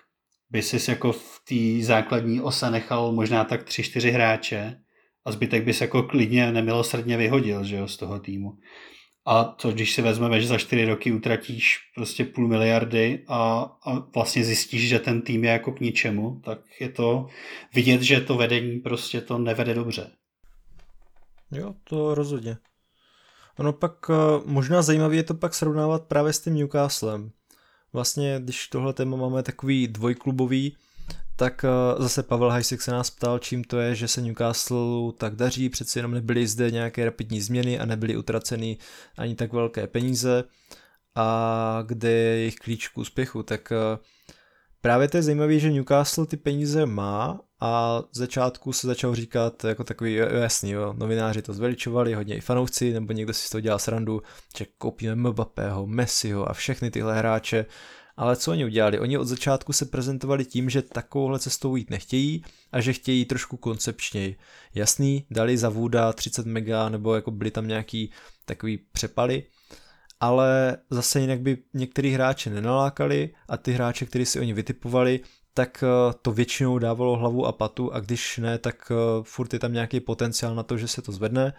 by 0.49 0.61
si 0.61 0.91
jako 0.91 1.11
v 1.11 1.41
té 1.49 1.85
základní 1.85 2.41
ose 2.41 2.71
nechal 2.71 3.11
možná 3.11 3.43
tak 3.43 3.63
tři, 3.63 3.83
čtyři 3.83 4.11
hráče 4.11 4.75
a 5.25 5.31
zbytek 5.31 5.63
bys 5.63 5.81
jako 5.81 6.03
klidně 6.03 6.51
nemilosrdně 6.51 7.17
vyhodil 7.17 7.63
že 7.63 7.75
jo, 7.75 7.87
z 7.87 7.97
toho 7.97 8.19
týmu. 8.19 8.57
A 9.25 9.43
to, 9.43 9.71
když 9.71 9.93
si 9.93 10.01
vezmeme, 10.01 10.41
že 10.41 10.47
za 10.47 10.57
čtyři 10.57 10.85
roky 10.85 11.11
utratíš 11.11 11.77
prostě 11.95 12.25
půl 12.25 12.47
miliardy 12.47 13.23
a, 13.27 13.71
a 13.85 13.99
vlastně 14.15 14.43
zjistíš, 14.43 14.89
že 14.89 14.99
ten 14.99 15.21
tým 15.21 15.43
je 15.43 15.51
jako 15.51 15.71
k 15.71 15.79
ničemu, 15.79 16.41
tak 16.45 16.59
je 16.79 16.89
to 16.89 17.27
vidět, 17.73 18.01
že 18.01 18.21
to 18.21 18.35
vedení 18.35 18.79
prostě 18.79 19.21
to 19.21 19.37
nevede 19.37 19.73
dobře. 19.73 20.11
Jo, 21.51 21.75
to 21.83 22.15
rozhodně. 22.15 22.57
Ono 23.59 23.73
pak 23.73 24.09
eh, 24.09 24.13
možná 24.45 24.81
zajímavé 24.81 25.15
je 25.15 25.23
to 25.23 25.33
pak 25.33 25.53
srovnávat 25.53 26.03
právě 26.03 26.33
s 26.33 26.39
tím 26.39 26.55
Newcastlem. 26.55 27.31
Vlastně, 27.93 28.39
když 28.43 28.67
tohle 28.67 28.93
téma 28.93 29.17
máme 29.17 29.43
takový 29.43 29.87
dvojklubový, 29.87 30.77
tak 31.39 31.65
eh, 31.65 32.03
zase 32.03 32.23
Pavel 32.23 32.49
Hajsek 32.49 32.81
se 32.81 32.91
nás 32.91 33.09
ptal, 33.09 33.39
čím 33.39 33.63
to 33.63 33.79
je, 33.79 33.95
že 33.95 34.07
se 34.07 34.21
Newcastle 34.21 35.11
tak 35.17 35.35
daří, 35.35 35.69
přeci 35.69 35.99
jenom 35.99 36.11
nebyly 36.11 36.47
zde 36.47 36.71
nějaké 36.71 37.05
rapidní 37.05 37.41
změny 37.41 37.79
a 37.79 37.85
nebyly 37.85 38.17
utraceny 38.17 38.77
ani 39.17 39.35
tak 39.35 39.53
velké 39.53 39.87
peníze. 39.87 40.43
A 41.15 41.83
kde 41.85 42.11
je 42.11 42.37
jejich 42.37 42.55
klíč 42.55 42.87
k 42.87 42.97
úspěchu, 42.97 43.43
tak 43.43 43.71
eh, 43.71 43.97
právě 44.81 45.07
to 45.07 45.17
je 45.17 45.23
zajímavé, 45.23 45.59
že 45.59 45.71
Newcastle 45.71 46.25
ty 46.25 46.37
peníze 46.37 46.85
má 46.85 47.39
a 47.59 48.01
v 48.11 48.17
začátku 48.17 48.73
se 48.73 48.87
začal 48.87 49.15
říkat 49.15 49.63
jako 49.63 49.83
takový, 49.83 50.13
jasný, 50.13 50.71
jo, 50.71 50.93
novináři 50.97 51.41
to 51.41 51.53
zveličovali, 51.53 52.13
hodně 52.13 52.35
i 52.35 52.41
fanoušci, 52.41 52.93
nebo 52.93 53.13
někdo 53.13 53.33
si 53.33 53.47
z 53.47 53.49
toho 53.49 53.61
dělal 53.61 53.79
srandu, 53.79 54.21
že 54.57 54.65
koupíme 54.77 55.15
Mbappého, 55.15 55.87
Messiho 55.87 56.49
a 56.49 56.53
všechny 56.53 56.91
tyhle 56.91 57.17
hráče, 57.17 57.65
ale 58.19 58.35
co 58.35 58.51
oni 58.51 58.65
udělali? 58.65 58.99
Oni 58.99 59.17
od 59.17 59.25
začátku 59.25 59.73
se 59.73 59.85
prezentovali 59.85 60.45
tím, 60.45 60.69
že 60.69 60.81
takovouhle 60.81 61.39
cestou 61.39 61.75
jít 61.75 61.89
nechtějí 61.89 62.43
a 62.71 62.81
že 62.81 62.93
chtějí 62.93 63.25
trošku 63.25 63.57
koncepčněji. 63.57 64.35
Jasný, 64.75 65.25
dali 65.31 65.57
za 65.57 65.69
Vůda 65.69 66.13
30 66.13 66.45
mega 66.45 66.89
nebo 66.89 67.15
jako 67.15 67.31
byly 67.31 67.51
tam 67.51 67.67
nějaký 67.67 68.11
takový 68.45 68.77
přepaly, 68.77 69.43
ale 70.19 70.77
zase 70.89 71.19
jinak 71.21 71.41
by 71.41 71.57
některý 71.73 72.11
hráče 72.11 72.49
nenalákali 72.49 73.29
a 73.47 73.57
ty 73.57 73.71
hráče, 73.71 74.05
který 74.05 74.25
si 74.25 74.39
oni 74.39 74.53
vytipovali, 74.53 75.19
tak 75.53 75.83
eh, 75.83 76.13
to 76.21 76.31
většinou 76.31 76.79
dávalo 76.79 77.17
hlavu 77.17 77.45
a 77.45 77.51
patu 77.51 77.93
a 77.93 77.99
když 77.99 78.37
ne, 78.37 78.57
tak 78.57 78.91
eh, 78.91 78.95
furt 79.23 79.53
je 79.53 79.59
tam 79.59 79.73
nějaký 79.73 79.99
potenciál 79.99 80.55
na 80.55 80.63
to, 80.63 80.77
že 80.77 80.87
se 80.87 81.01
to 81.01 81.11
zvedne. 81.11 81.53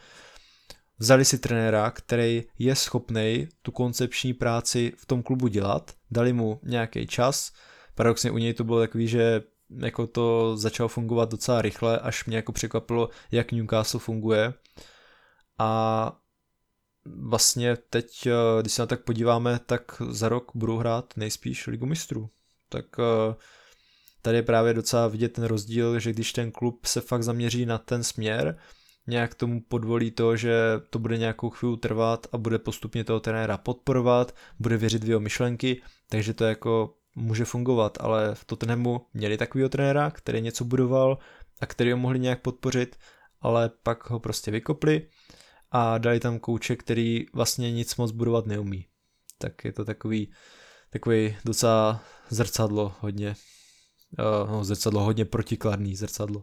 Vzali 1.01 1.24
si 1.24 1.38
trenéra, 1.38 1.90
který 1.90 2.44
je 2.59 2.76
schopný 2.76 3.48
tu 3.62 3.72
koncepční 3.72 4.34
práci 4.34 4.92
v 4.96 5.07
tom 5.07 5.22
klubu 5.22 5.46
dělat, 5.46 5.94
dali 6.11 6.32
mu 6.32 6.61
nějaký 6.62 7.07
čas. 7.07 7.53
Paradoxně 7.94 8.30
u 8.30 8.38
něj 8.38 8.55
to 8.55 8.64
bylo 8.64 8.80
takový, 8.80 9.09
že 9.09 9.42
jako 9.78 10.07
to 10.07 10.57
začalo 10.57 10.88
fungovat 10.88 11.30
docela 11.30 11.62
rychle, 11.62 11.98
až 11.98 12.24
mě 12.24 12.36
jako 12.36 12.53
překvapilo, 12.53 13.09
jak 13.30 13.53
Newcastle 13.53 14.01
funguje. 14.01 14.55
A 15.59 16.12
vlastně 17.05 17.76
teď, 17.76 18.26
eh, 18.26 18.32
když 18.61 18.72
se 18.72 18.82
na 18.82 18.86
tak 18.86 19.05
podíváme, 19.05 19.61
tak 19.66 20.03
za 20.11 20.28
rok 20.28 20.53
budou 20.55 20.76
hrát 20.76 21.16
nejspíš 21.16 21.66
ligu 21.66 21.86
mistrů. 21.86 22.30
Tak 22.68 22.86
tady 24.22 24.36
je 24.36 24.42
právě 24.42 24.74
docela 24.74 25.09
vidět 25.09 25.28
ten 25.28 25.44
rozdíl, 25.44 26.01
že 26.01 26.12
když 26.12 26.32
ten 26.32 26.53
klub 26.53 26.86
se 26.86 27.01
fakt 27.01 27.22
zaměří 27.22 27.66
na 27.66 27.78
ten 27.78 28.05
směr, 28.05 28.59
nějak 29.07 29.34
tomu 29.34 29.61
podvolí 29.61 30.11
to, 30.11 30.36
že 30.36 30.55
to 30.90 30.98
bude 30.98 31.18
nějakou 31.18 31.51
chvíli 31.51 31.76
trvat 31.76 32.26
a 32.32 32.38
bude 32.38 32.59
postupně 32.59 33.05
toho 33.05 33.20
trenéra 33.20 33.59
podporovat, 33.59 34.34
bude 34.59 34.76
věřit 34.76 35.05
v 35.05 35.09
jeho 35.09 35.20
myšlenky, 35.20 35.82
takže 36.09 36.34
to 36.34 36.44
jako 36.44 36.94
může 37.16 37.44
fungovat, 37.44 37.98
ale 38.01 38.34
v 38.34 38.44
Tottenhamu 38.44 39.07
měli 39.14 39.36
takového 39.36 39.68
trenéra, 39.68 40.11
který 40.11 40.40
něco 40.40 40.64
budoval 40.64 41.18
a 41.61 41.66
který 41.66 41.92
ho 41.92 41.98
mohli 41.98 42.18
nějak 42.18 42.42
podpořit, 42.42 42.96
ale 43.40 43.70
pak 43.82 44.11
ho 44.11 44.20
prostě 44.20 44.51
vykopli 44.51 45.09
a 45.70 45.98
dali 45.98 46.20
tam 46.20 46.38
kouče, 46.38 46.76
který 46.76 47.26
vlastně 47.34 47.72
nic 47.72 47.96
moc 47.96 48.11
budovat 48.12 48.46
neumí. 48.46 48.86
Tak 49.38 49.64
je 49.64 49.72
to 49.72 49.84
takový, 49.84 50.32
takový 50.90 51.36
docela 51.44 52.05
zrcadlo 52.30 52.94
hodně 53.01 53.34
no, 54.18 54.64
zrcadlo 54.64 55.03
hodně 55.03 55.24
protikladný 55.24 55.96
zrcadlo. 55.96 56.42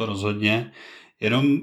To, 0.00 0.06
rozhodně. 0.06 0.72
Jenom 1.20 1.58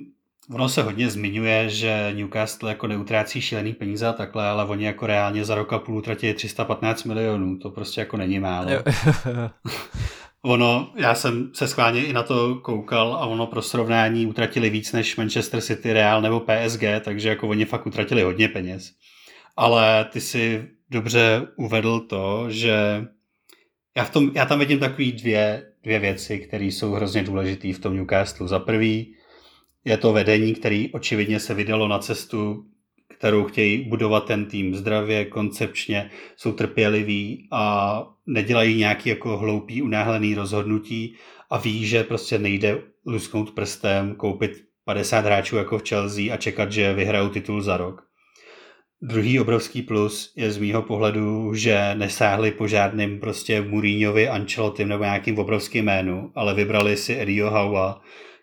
ono 0.53 0.69
se 0.69 0.83
hodně 0.83 1.09
zmiňuje, 1.09 1.69
že 1.69 2.13
Newcastle 2.15 2.69
jako 2.69 2.87
neutrácí 2.87 3.41
šílený 3.41 3.73
peníze 3.73 4.07
a 4.07 4.13
takhle, 4.13 4.47
ale 4.47 4.65
oni 4.65 4.85
jako 4.85 5.07
reálně 5.07 5.45
za 5.45 5.55
rok 5.55 5.73
a 5.73 5.79
půl 5.79 5.97
utratili 5.97 6.33
315 6.33 7.03
milionů. 7.03 7.57
To 7.57 7.69
prostě 7.69 8.01
jako 8.01 8.17
není 8.17 8.39
málo. 8.39 8.69
ono, 10.41 10.93
já 10.95 11.15
jsem 11.15 11.51
se 11.53 11.67
schválně 11.67 12.05
i 12.05 12.13
na 12.13 12.23
to 12.23 12.55
koukal 12.55 13.15
a 13.15 13.25
ono 13.25 13.47
pro 13.47 13.61
srovnání 13.61 14.25
utratili 14.25 14.69
víc 14.69 14.93
než 14.93 15.15
Manchester 15.15 15.61
City, 15.61 15.93
Real 15.93 16.21
nebo 16.21 16.39
PSG, 16.39 16.83
takže 17.01 17.29
jako 17.29 17.47
oni 17.47 17.65
fakt 17.65 17.87
utratili 17.87 18.21
hodně 18.21 18.47
peněz. 18.47 18.91
Ale 19.55 20.05
ty 20.05 20.21
si 20.21 20.67
dobře 20.89 21.47
uvedl 21.55 21.99
to, 21.99 22.45
že 22.49 23.05
já, 23.97 24.03
v 24.03 24.09
tom, 24.09 24.31
já 24.35 24.45
tam 24.45 24.59
vidím 24.59 24.79
takové 24.79 25.11
dvě, 25.11 25.63
dvě 25.87 25.99
věci, 25.99 26.39
které 26.39 26.65
jsou 26.65 26.91
hrozně 26.91 27.23
důležité 27.23 27.73
v 27.73 27.79
tom 27.79 27.95
Newcastle. 27.95 28.47
Za 28.47 28.59
prvý 28.59 29.15
je 29.85 29.97
to 29.97 30.13
vedení, 30.13 30.53
který 30.53 30.91
očividně 30.91 31.39
se 31.39 31.53
vydalo 31.53 31.87
na 31.87 31.99
cestu, 31.99 32.65
kterou 33.17 33.43
chtějí 33.43 33.89
budovat 33.89 34.25
ten 34.25 34.45
tým 34.45 34.75
zdravě, 34.75 35.25
koncepčně, 35.25 36.09
jsou 36.35 36.51
trpěliví 36.51 37.47
a 37.51 38.03
nedělají 38.25 38.77
nějaký 38.77 39.09
jako 39.09 39.37
hloupý, 39.37 39.81
unáhlený 39.81 40.35
rozhodnutí 40.35 41.15
a 41.49 41.57
ví, 41.57 41.85
že 41.85 42.03
prostě 42.03 42.37
nejde 42.37 42.81
lusknout 43.05 43.51
prstem, 43.51 44.15
koupit 44.15 44.51
50 44.85 45.25
hráčů 45.25 45.55
jako 45.55 45.77
v 45.79 45.87
Chelsea 45.89 46.33
a 46.33 46.37
čekat, 46.37 46.71
že 46.71 46.93
vyhrajou 46.93 47.29
titul 47.29 47.61
za 47.61 47.77
rok. 47.77 48.06
Druhý 49.01 49.39
obrovský 49.39 49.81
plus 49.81 50.33
je 50.35 50.51
z 50.51 50.57
mýho 50.57 50.81
pohledu, 50.81 51.53
že 51.53 51.95
nesáhli 51.95 52.51
po 52.51 52.67
žádným 52.67 53.19
prostě 53.19 53.61
Mourinhovi, 53.61 54.29
Ancelottim 54.29 54.87
nebo 54.87 55.03
nějakým 55.03 55.39
obrovským 55.39 55.85
jménu, 55.85 56.31
ale 56.35 56.53
vybrali 56.53 56.97
si 56.97 57.19
Eddieho 57.19 57.51
Howa, 57.51 58.01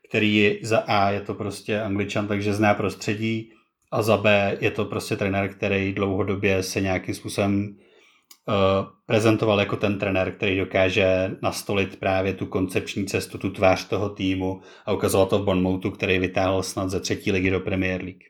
který 0.08 0.58
za 0.62 0.78
A 0.78 1.10
je 1.10 1.20
to 1.20 1.34
prostě 1.34 1.80
angličan, 1.80 2.28
takže 2.28 2.54
zná 2.54 2.74
prostředí 2.74 3.52
a 3.92 4.02
za 4.02 4.16
B 4.16 4.56
je 4.60 4.70
to 4.70 4.84
prostě 4.84 5.16
trenér, 5.16 5.54
který 5.54 5.92
dlouhodobě 5.92 6.62
se 6.62 6.80
nějakým 6.80 7.14
způsobem 7.14 7.76
uh, 8.48 8.54
prezentoval 9.06 9.60
jako 9.60 9.76
ten 9.76 9.98
trenér, 9.98 10.32
který 10.32 10.58
dokáže 10.58 11.30
nastolit 11.42 11.96
právě 11.96 12.34
tu 12.34 12.46
koncepční 12.46 13.06
cestu, 13.06 13.38
tu 13.38 13.50
tvář 13.50 13.88
toho 13.88 14.08
týmu 14.08 14.60
a 14.86 14.92
ukazoval 14.92 15.26
to 15.26 15.38
v 15.38 15.44
Bournemouthu, 15.44 15.90
který 15.90 16.18
vytáhl 16.18 16.62
snad 16.62 16.90
ze 16.90 17.00
třetí 17.00 17.32
ligy 17.32 17.50
do 17.50 17.60
Premier 17.60 18.02
League. 18.02 18.22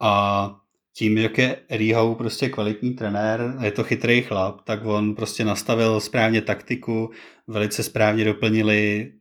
A 0.00 0.60
tím, 0.96 1.18
jak 1.18 1.38
je 1.38 1.56
Eddie 1.68 1.96
Howe 1.96 2.14
prostě 2.14 2.48
kvalitní 2.48 2.94
trenér, 2.94 3.56
je 3.62 3.70
to 3.70 3.84
chytrý 3.84 4.22
chlap, 4.22 4.60
tak 4.64 4.84
on 4.84 5.14
prostě 5.14 5.44
nastavil 5.44 6.00
správně 6.00 6.42
taktiku, 6.42 7.10
velice 7.46 7.82
správně 7.82 8.24
doplnili 8.24 9.12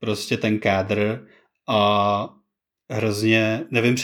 prostě 0.00 0.36
ten 0.36 0.58
kádr 0.58 1.26
a 1.68 2.28
hrozně, 2.90 3.64
nevím, 3.70 3.96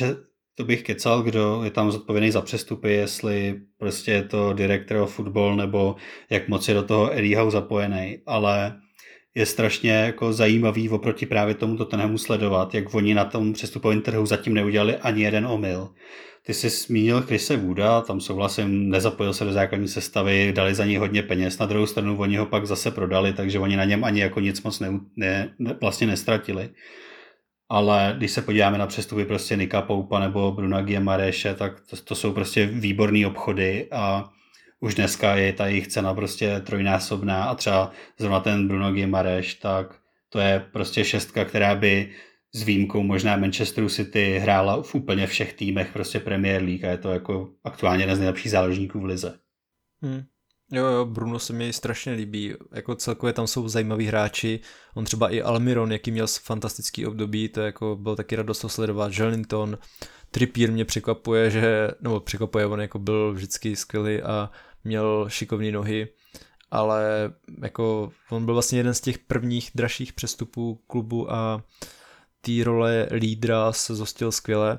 to 0.55 0.65
bych 0.65 0.83
kecal, 0.83 1.23
kdo 1.23 1.61
je 1.65 1.71
tam 1.71 1.91
zodpovědný 1.91 2.31
za 2.31 2.41
přestupy, 2.41 2.93
jestli 2.93 3.61
prostě 3.79 4.11
je 4.11 4.23
to 4.23 4.53
director 4.53 4.97
of 4.97 5.15
football 5.15 5.57
nebo 5.57 5.97
jak 6.31 6.49
moc 6.49 6.69
je 6.69 6.75
do 6.75 6.83
toho 6.83 7.13
Eddie 7.19 7.39
Howe 7.39 7.51
zapojený, 7.51 8.19
ale 8.27 8.82
je 9.35 9.47
strašně 9.47 9.91
jako 9.91 10.33
zajímavý 10.33 10.89
oproti 10.89 11.27
právě 11.27 11.55
tomu 11.55 11.77
Tottenhamu 11.77 12.19
sledovat, 12.19 12.75
jak 12.75 12.95
oni 12.95 13.15
na 13.15 13.25
tom 13.25 13.53
přestupovém 13.53 14.01
trhu 14.01 14.27
zatím 14.27 14.55
neudělali 14.55 14.97
ani 14.97 15.23
jeden 15.23 15.47
omyl. 15.47 15.89
Ty 16.47 16.55
jsi 16.55 16.71
zmínil 16.71 17.23
Chrise 17.23 17.57
Wooda, 17.57 18.01
tam 18.01 18.21
souhlasím, 18.21 18.91
nezapojil 18.91 19.35
se 19.35 19.45
do 19.45 19.53
základní 19.53 19.89
sestavy, 19.89 20.53
dali 20.57 20.75
za 20.75 20.85
něj 20.85 20.97
hodně 20.97 21.23
peněz, 21.23 21.59
na 21.59 21.67
druhou 21.67 21.87
stranu 21.87 22.19
oni 22.19 22.37
ho 22.37 22.47
pak 22.47 22.67
zase 22.67 22.91
prodali, 22.91 23.33
takže 23.33 23.59
oni 23.59 23.77
na 23.77 23.85
něm 23.85 24.05
ani 24.05 24.21
jako 24.21 24.41
nic 24.41 24.63
moc 24.63 24.81
ne, 24.81 25.01
ne, 25.17 25.51
vlastně 25.81 26.07
nestratili. 26.07 26.69
Ale 27.69 28.15
když 28.19 28.31
se 28.31 28.43
podíváme 28.43 28.79
na 28.79 28.87
přestupy 28.87 29.25
prostě 29.25 29.57
Nika 29.57 29.83
Poupa 29.83 30.21
nebo 30.21 30.53
Bruna 30.53 30.83
Giemareše, 30.83 31.55
tak 31.55 31.81
to, 31.91 31.97
to 31.97 32.15
jsou 32.15 32.33
prostě 32.33 32.67
výborné 32.67 33.27
obchody 33.27 33.89
a 33.91 34.32
už 34.83 34.95
dneska 34.95 35.35
je 35.37 35.53
ta 35.53 35.67
jejich 35.67 35.89
cena 35.89 36.15
prostě 36.15 36.61
trojnásobná 36.61 37.45
a 37.45 37.55
třeba 37.55 37.91
zrovna 38.19 38.41
ten 38.41 38.69
Bruno 38.69 38.93
Gimareš, 38.93 39.55
tak 39.55 39.95
to 40.29 40.39
je 40.39 40.67
prostě 40.73 41.05
šestka, 41.05 41.45
která 41.45 41.75
by 41.75 42.11
s 42.55 42.63
výjimkou 42.63 43.03
možná 43.03 43.37
Manchesteru 43.37 43.89
City 43.89 44.39
hrála 44.39 44.83
v 44.83 44.95
úplně 44.95 45.27
všech 45.27 45.53
týmech 45.53 45.93
prostě 45.93 46.21
Premier 46.21 46.63
League 46.63 46.85
a 46.85 46.91
je 46.91 46.99
to 46.99 47.11
jako 47.11 47.51
aktuálně 47.65 48.03
jeden 48.03 48.17
z 48.17 48.19
nejlepších 48.19 48.53
záložníků 48.53 49.01
v 49.01 49.05
lize. 49.05 49.39
Hmm. 50.03 50.23
Jo, 50.73 50.87
jo, 50.87 51.05
Bruno 51.05 51.39
se 51.39 51.53
mi 51.53 51.73
strašně 51.73 52.13
líbí, 52.13 52.55
jako 52.75 52.95
celkově 52.95 53.33
tam 53.33 53.47
jsou 53.47 53.69
zajímaví 53.69 54.07
hráči, 54.07 54.61
on 54.95 55.05
třeba 55.05 55.29
i 55.29 55.43
Almiron, 55.43 55.93
jaký 55.93 56.11
měl 56.11 56.27
fantastický 56.27 57.07
období, 57.07 57.49
to 57.49 57.61
jako 57.61 57.97
byl 58.01 58.17
taky 58.17 58.37
radost 58.37 58.65
sledovat, 58.69 59.13
Jelinton, 59.19 59.79
Trippier 60.31 60.73
mě 60.73 60.85
překvapuje, 60.85 61.51
že, 61.51 61.89
nebo 62.01 62.21
překvapuje, 62.21 62.67
on 62.67 62.81
jako 62.81 62.99
byl 62.99 63.33
vždycky 63.33 63.77
skvělý 63.77 64.23
a 64.23 64.51
měl 64.85 65.29
šikovné 65.29 65.73
nohy, 65.73 66.09
ale 66.71 67.33
jako 67.63 68.13
on 68.31 68.45
byl 68.45 68.55
vlastně 68.55 68.79
jeden 68.79 68.95
z 68.95 69.01
těch 69.01 69.19
prvních 69.19 69.71
dražších 69.75 70.13
přestupů 70.13 70.81
klubu 70.87 71.33
a 71.33 71.63
té 72.41 72.65
role 72.65 73.09
lídra 73.13 73.73
se 73.73 73.95
zostil 73.95 74.33
skvěle. 74.33 74.79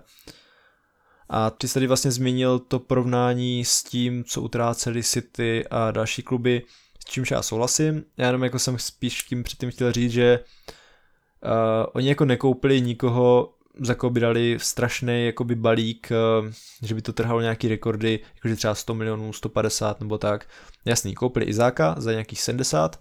A 1.30 1.50
ty 1.50 1.68
jsi 1.68 1.74
tady 1.74 1.88
vlastně 1.88 2.12
zmínil 2.12 2.60
to 2.60 2.80
porovnání 2.80 3.66
s 3.66 3.84
tím, 3.84 4.24
co 4.24 4.42
utráceli 4.42 5.04
City 5.04 5.66
a 5.72 5.92
další 5.92 6.24
kluby, 6.24 6.62
s 7.00 7.06
čímž 7.06 7.32
já 7.32 7.42
souhlasím. 7.42 8.04
Já 8.18 8.26
jenom 8.26 8.44
jako 8.44 8.60
jsem 8.60 8.80
spíš 8.80 9.24
tím 9.24 9.44
předtím 9.44 9.72
chtěl 9.72 9.92
říct, 9.92 10.12
že 10.12 10.40
uh, 10.40 11.50
oni 11.94 12.10
jako 12.10 12.26
nekoupili 12.26 12.82
nikoho, 12.82 13.54
za 13.80 13.96
by 14.10 14.20
dali 14.20 14.58
strašný 14.62 15.26
jakoby 15.26 15.56
balík, 15.56 16.12
uh, 16.42 16.52
že 16.82 16.96
by 16.96 17.02
to 17.02 17.14
trhalo 17.14 17.42
nějaký 17.42 17.68
rekordy, 17.68 18.20
jakože 18.36 18.56
třeba 18.56 18.76
100 18.76 18.94
milionů, 18.94 19.34
150 19.34 20.00
nebo 20.00 20.18
tak. 20.18 20.48
Jasný, 20.86 21.14
koupili 21.14 21.46
Izáka 21.46 21.96
za 21.98 22.12
nějakých 22.12 22.42
70, 22.42 23.00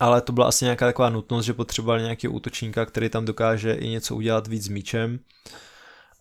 ale 0.00 0.20
to 0.20 0.32
byla 0.32 0.46
asi 0.46 0.64
nějaká 0.64 0.86
taková 0.86 1.10
nutnost, 1.10 1.44
že 1.44 1.54
potřebovali 1.54 2.02
nějakého 2.02 2.34
útočníka, 2.34 2.86
který 2.86 3.08
tam 3.08 3.24
dokáže 3.24 3.72
i 3.72 3.88
něco 3.88 4.16
udělat 4.16 4.46
víc 4.46 4.64
s 4.64 4.68
míčem. 4.68 5.18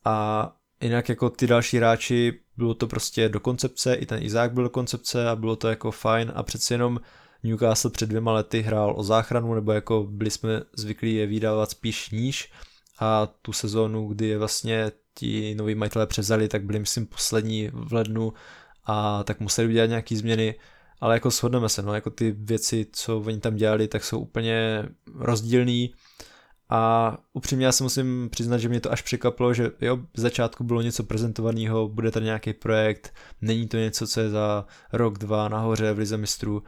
A 0.06 0.50
jinak 0.82 1.10
jako 1.10 1.30
ty 1.30 1.48
další 1.48 1.78
hráči, 1.78 2.40
bylo 2.58 2.74
to 2.74 2.88
prostě 2.88 3.30
do 3.30 3.40
koncepce, 3.40 3.94
i 3.94 4.06
ten 4.06 4.24
Izák 4.24 4.54
byl 4.54 4.64
do 4.64 4.70
koncepce 4.70 5.30
a 5.30 5.36
bylo 5.36 5.56
to 5.56 5.68
jako 5.68 5.92
fajn 5.92 6.32
a 6.36 6.44
přeci 6.44 6.74
jenom 6.74 7.00
Newcastle 7.44 7.92
před 7.92 8.10
dvěma 8.10 8.34
lety 8.34 8.62
hrál 8.62 8.94
o 8.98 9.04
záchranu, 9.04 9.54
nebo 9.54 9.72
jako 9.72 10.08
byli 10.10 10.32
jsme 10.32 10.62
zvyklí 10.78 11.16
je 11.16 11.28
vydávat 11.28 11.72
spíš 11.72 12.10
níž 12.10 12.52
a 13.00 13.28
tu 13.42 13.54
sezónu, 13.54 14.08
kdy 14.08 14.28
je 14.28 14.38
vlastně 14.38 14.92
ti 15.14 15.56
noví 15.56 15.76
majitelé 15.76 16.08
převzali, 16.08 16.48
tak 16.48 16.64
byli 16.64 16.80
myslím 16.80 17.06
poslední 17.06 17.70
v 17.74 17.94
lednu 17.94 18.34
a 18.86 19.24
tak 19.24 19.40
museli 19.40 19.68
udělat 19.68 19.86
nějaký 19.86 20.16
změny. 20.16 20.56
Ale 21.02 21.14
jako 21.14 21.30
shodneme 21.30 21.70
se, 21.70 21.82
no, 21.82 21.94
jako 21.94 22.10
ty 22.10 22.32
věci, 22.32 22.86
co 22.92 23.20
oni 23.20 23.40
tam 23.40 23.56
dělali, 23.56 23.88
tak 23.88 24.04
jsou 24.04 24.20
úplně 24.20 24.86
rozdílný. 25.16 25.94
A 26.70 27.18
upřímně 27.34 27.66
já 27.66 27.72
si 27.72 27.84
musím 27.84 28.30
přiznat, 28.32 28.58
že 28.58 28.70
mě 28.70 28.80
to 28.80 28.92
až 28.92 29.02
překvapilo, 29.02 29.54
že 29.54 29.72
jo, 29.82 29.98
v 29.98 30.20
začátku 30.20 30.64
bylo 30.64 30.82
něco 30.82 31.04
prezentovaného, 31.04 31.88
bude 31.88 32.12
tady 32.12 32.26
nějaký 32.26 32.54
projekt, 32.54 33.14
není 33.42 33.68
to 33.68 33.78
něco, 33.78 34.08
co 34.08 34.20
je 34.20 34.30
za 34.30 34.66
rok, 34.94 35.18
dva 35.18 35.50
nahoře 35.50 35.94
v 35.94 35.98
Lize 35.98 36.18
mistrů, 36.18 36.64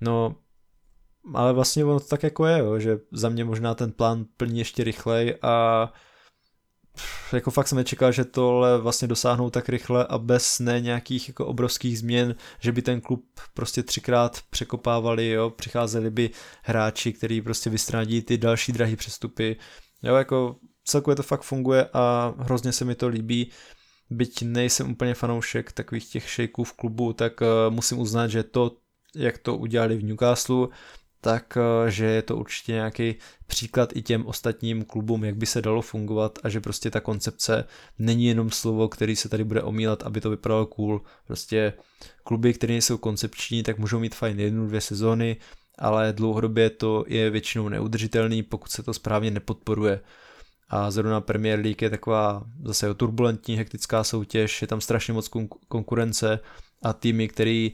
no 0.00 0.36
ale 1.34 1.52
vlastně 1.52 1.84
ono 1.84 2.00
to 2.00 2.06
tak 2.06 2.22
jako 2.22 2.46
je, 2.46 2.58
jo, 2.58 2.78
že 2.78 2.98
za 3.12 3.28
mě 3.28 3.44
možná 3.44 3.74
ten 3.74 3.92
plán 3.92 4.24
plní 4.36 4.58
ještě 4.58 4.84
rychlej 4.84 5.38
a 5.42 5.92
jako 7.32 7.50
fakt 7.50 7.68
jsem 7.68 7.76
nečekal, 7.76 8.12
že 8.12 8.24
tohle 8.24 8.78
vlastně 8.78 9.08
dosáhnou 9.08 9.50
tak 9.50 9.68
rychle 9.68 10.06
a 10.06 10.18
bez 10.18 10.58
ne 10.58 10.80
nějakých 10.80 11.28
jako 11.28 11.46
obrovských 11.46 11.98
změn, 11.98 12.34
že 12.60 12.72
by 12.72 12.82
ten 12.82 13.00
klub 13.00 13.24
prostě 13.54 13.82
třikrát 13.82 14.40
překopávali, 14.50 15.28
jo, 15.28 15.50
přicházeli 15.50 16.10
by 16.10 16.30
hráči, 16.62 17.12
kteří 17.12 17.42
prostě 17.42 17.70
vystranadí 17.70 18.22
ty 18.22 18.38
další 18.38 18.72
drahé 18.72 18.96
přestupy, 18.96 19.56
jo, 20.02 20.14
jako 20.14 20.56
celkově 20.84 21.16
to 21.16 21.22
fakt 21.22 21.42
funguje 21.42 21.88
a 21.92 22.34
hrozně 22.38 22.72
se 22.72 22.84
mi 22.84 22.94
to 22.94 23.08
líbí, 23.08 23.50
byť 24.10 24.42
nejsem 24.42 24.90
úplně 24.90 25.14
fanoušek 25.14 25.72
takových 25.72 26.10
těch 26.10 26.30
šejků 26.30 26.64
v 26.64 26.72
klubu, 26.72 27.12
tak 27.12 27.40
uh, 27.40 27.46
musím 27.74 27.98
uznat, 27.98 28.26
že 28.26 28.42
to, 28.42 28.76
jak 29.16 29.38
to 29.38 29.56
udělali 29.56 29.96
v 29.96 30.04
Newcastle, 30.04 30.68
tak 31.20 31.56
eh, 31.56 31.90
že 31.90 32.04
je 32.04 32.22
to 32.22 32.36
určitě 32.36 32.72
nějaký 32.72 33.14
příklad 33.46 33.96
i 33.96 34.02
těm 34.02 34.26
ostatním 34.26 34.84
klubům, 34.84 35.24
jak 35.24 35.36
by 35.36 35.46
se 35.46 35.62
dalo 35.62 35.82
fungovat 35.82 36.38
a 36.42 36.48
že 36.48 36.60
prostě 36.60 36.90
ta 36.90 37.00
koncepce 37.00 37.64
není 37.98 38.26
jenom 38.26 38.50
slovo, 38.50 38.88
který 38.88 39.16
se 39.16 39.28
tady 39.28 39.44
bude 39.44 39.62
omílat, 39.62 40.02
aby 40.02 40.20
to 40.20 40.30
vypadalo 40.30 40.66
cool. 40.66 41.00
Prostě 41.26 41.72
kluby, 42.24 42.54
které 42.54 42.72
nejsou 42.72 42.98
koncepční, 42.98 43.62
tak 43.62 43.78
můžou 43.78 43.98
mít 43.98 44.14
fajn 44.14 44.40
jednu, 44.40 44.66
dvě 44.66 44.80
sezóny, 44.80 45.36
ale 45.78 46.12
dlouhodobě 46.12 46.70
to 46.70 47.04
je 47.08 47.30
většinou 47.30 47.68
neudržitelný, 47.68 48.42
pokud 48.42 48.70
se 48.70 48.82
to 48.82 48.94
správně 48.94 49.30
nepodporuje. 49.30 50.00
A 50.68 50.90
zrovna 50.90 51.20
Premier 51.20 51.60
League 51.60 51.82
je 51.82 51.90
taková 51.90 52.44
zase 52.64 52.94
turbulentní, 52.94 53.56
hektická 53.56 54.04
soutěž, 54.04 54.62
je 54.62 54.68
tam 54.68 54.80
strašně 54.80 55.14
moc 55.14 55.30
konkurence 55.68 56.40
a 56.82 56.92
týmy, 56.92 57.28
který 57.28 57.72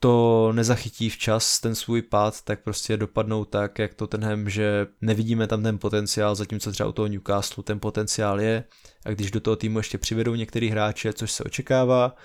to 0.00 0.52
nezachytí 0.52 1.10
včas 1.10 1.60
ten 1.60 1.74
svůj 1.74 2.02
pád, 2.02 2.42
tak 2.42 2.62
prostě 2.62 2.96
dopadnou 2.96 3.44
tak, 3.44 3.78
jak 3.78 3.94
to 3.94 4.06
tenhem, 4.06 4.50
že 4.50 4.86
nevidíme 5.00 5.46
tam 5.46 5.62
ten 5.62 5.78
potenciál, 5.78 6.34
zatímco 6.34 6.72
třeba 6.72 6.88
u 6.88 6.92
toho 6.92 7.08
Newcastle 7.08 7.64
ten 7.64 7.80
potenciál 7.80 8.40
je 8.40 8.64
a 9.04 9.10
když 9.10 9.30
do 9.30 9.40
toho 9.40 9.56
týmu 9.56 9.78
ještě 9.78 9.98
přivedou 9.98 10.34
některý 10.34 10.68
hráče, 10.68 11.12
což 11.12 11.32
se 11.32 11.44
očekává, 11.44 12.16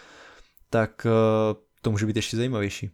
tak 0.69 1.05
eh, 1.05 1.55
to 1.81 1.91
může 1.91 2.05
být 2.05 2.15
ještě 2.15 2.37
zajímavější. 2.37 2.91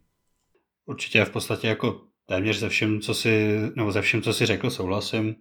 Určitě 0.86 1.26
v 1.26 1.30
podstatě 1.30 1.68
jako 1.68 2.02
téměř 2.26 2.60
ze 2.60 2.70
všem, 2.70 3.02
co 3.02 3.14
si, 3.14 3.58
nebo 3.76 3.92
ze 3.92 4.02
všem, 4.02 4.22
co 4.22 4.34
si 4.34 4.46
řekl, 4.46 4.70
souhlasím. 4.70 5.36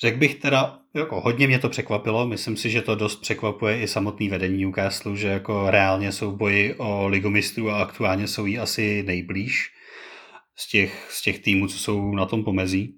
Řekl 0.00 0.18
bych 0.18 0.34
teda, 0.34 0.78
jako 0.94 1.20
hodně 1.20 1.46
mě 1.46 1.58
to 1.58 1.68
překvapilo, 1.68 2.26
myslím 2.26 2.56
si, 2.56 2.70
že 2.70 2.82
to 2.82 2.94
dost 2.94 3.16
překvapuje 3.16 3.80
i 3.80 3.88
samotný 3.88 4.28
vedení 4.28 4.64
Newcastle, 4.64 5.16
že 5.16 5.28
jako 5.28 5.70
reálně 5.70 6.12
jsou 6.12 6.36
boji 6.36 6.74
o 6.74 7.06
ligu 7.08 7.30
mistrů 7.30 7.70
a 7.70 7.82
aktuálně 7.82 8.28
jsou 8.28 8.46
jí 8.46 8.58
asi 8.58 9.02
nejblíž 9.06 9.70
z 10.56 10.68
těch, 10.68 11.08
z 11.10 11.22
těch 11.22 11.38
týmů, 11.38 11.68
co 11.68 11.78
jsou 11.78 12.14
na 12.14 12.26
tom 12.26 12.44
pomezí. 12.44 12.94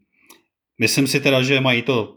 Myslím 0.81 1.07
si 1.07 1.21
teda, 1.21 1.43
že 1.43 1.61
mají 1.61 1.83
to, 1.83 2.17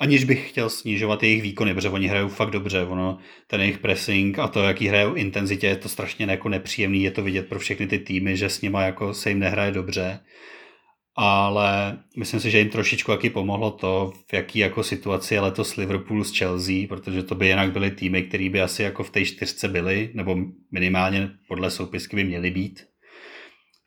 aniž 0.00 0.24
bych 0.24 0.48
chtěl 0.48 0.70
snižovat 0.70 1.22
jejich 1.22 1.42
výkony, 1.42 1.74
protože 1.74 1.88
oni 1.88 2.06
hrajou 2.06 2.28
fakt 2.28 2.50
dobře, 2.50 2.82
ono, 2.84 3.18
ten 3.46 3.60
jejich 3.60 3.78
pressing 3.78 4.38
a 4.38 4.48
to, 4.48 4.62
jaký 4.62 4.88
hrajou 4.88 5.14
intenzitě, 5.14 5.66
je 5.66 5.76
to 5.76 5.88
strašně 5.88 6.26
jako 6.26 6.48
nepříjemný, 6.48 7.02
je 7.02 7.10
to 7.10 7.22
vidět 7.22 7.48
pro 7.48 7.58
všechny 7.58 7.86
ty 7.86 7.98
týmy, 7.98 8.36
že 8.36 8.48
s 8.48 8.60
nima 8.60 8.82
jako 8.82 9.14
se 9.14 9.28
jim 9.28 9.38
nehraje 9.38 9.72
dobře 9.72 10.20
ale 11.22 11.98
myslím 12.16 12.40
si, 12.40 12.50
že 12.50 12.58
jim 12.58 12.68
trošičku 12.68 13.12
taky 13.12 13.30
pomohlo 13.30 13.70
to, 13.70 14.12
v 14.26 14.32
jaký 14.32 14.58
jako 14.58 14.82
situaci 14.82 15.34
je 15.34 15.40
letos 15.40 15.76
Liverpool 15.76 16.24
s 16.24 16.38
Chelsea, 16.38 16.86
protože 16.88 17.22
to 17.22 17.34
by 17.34 17.46
jinak 17.46 17.72
byly 17.72 17.90
týmy, 17.90 18.22
které 18.22 18.48
by 18.48 18.62
asi 18.62 18.82
jako 18.82 19.04
v 19.04 19.10
té 19.10 19.24
čtyřce 19.24 19.68
byly, 19.68 20.10
nebo 20.14 20.36
minimálně 20.72 21.30
podle 21.48 21.70
soupisky 21.70 22.16
by 22.16 22.24
měly 22.24 22.50
být. 22.50 22.86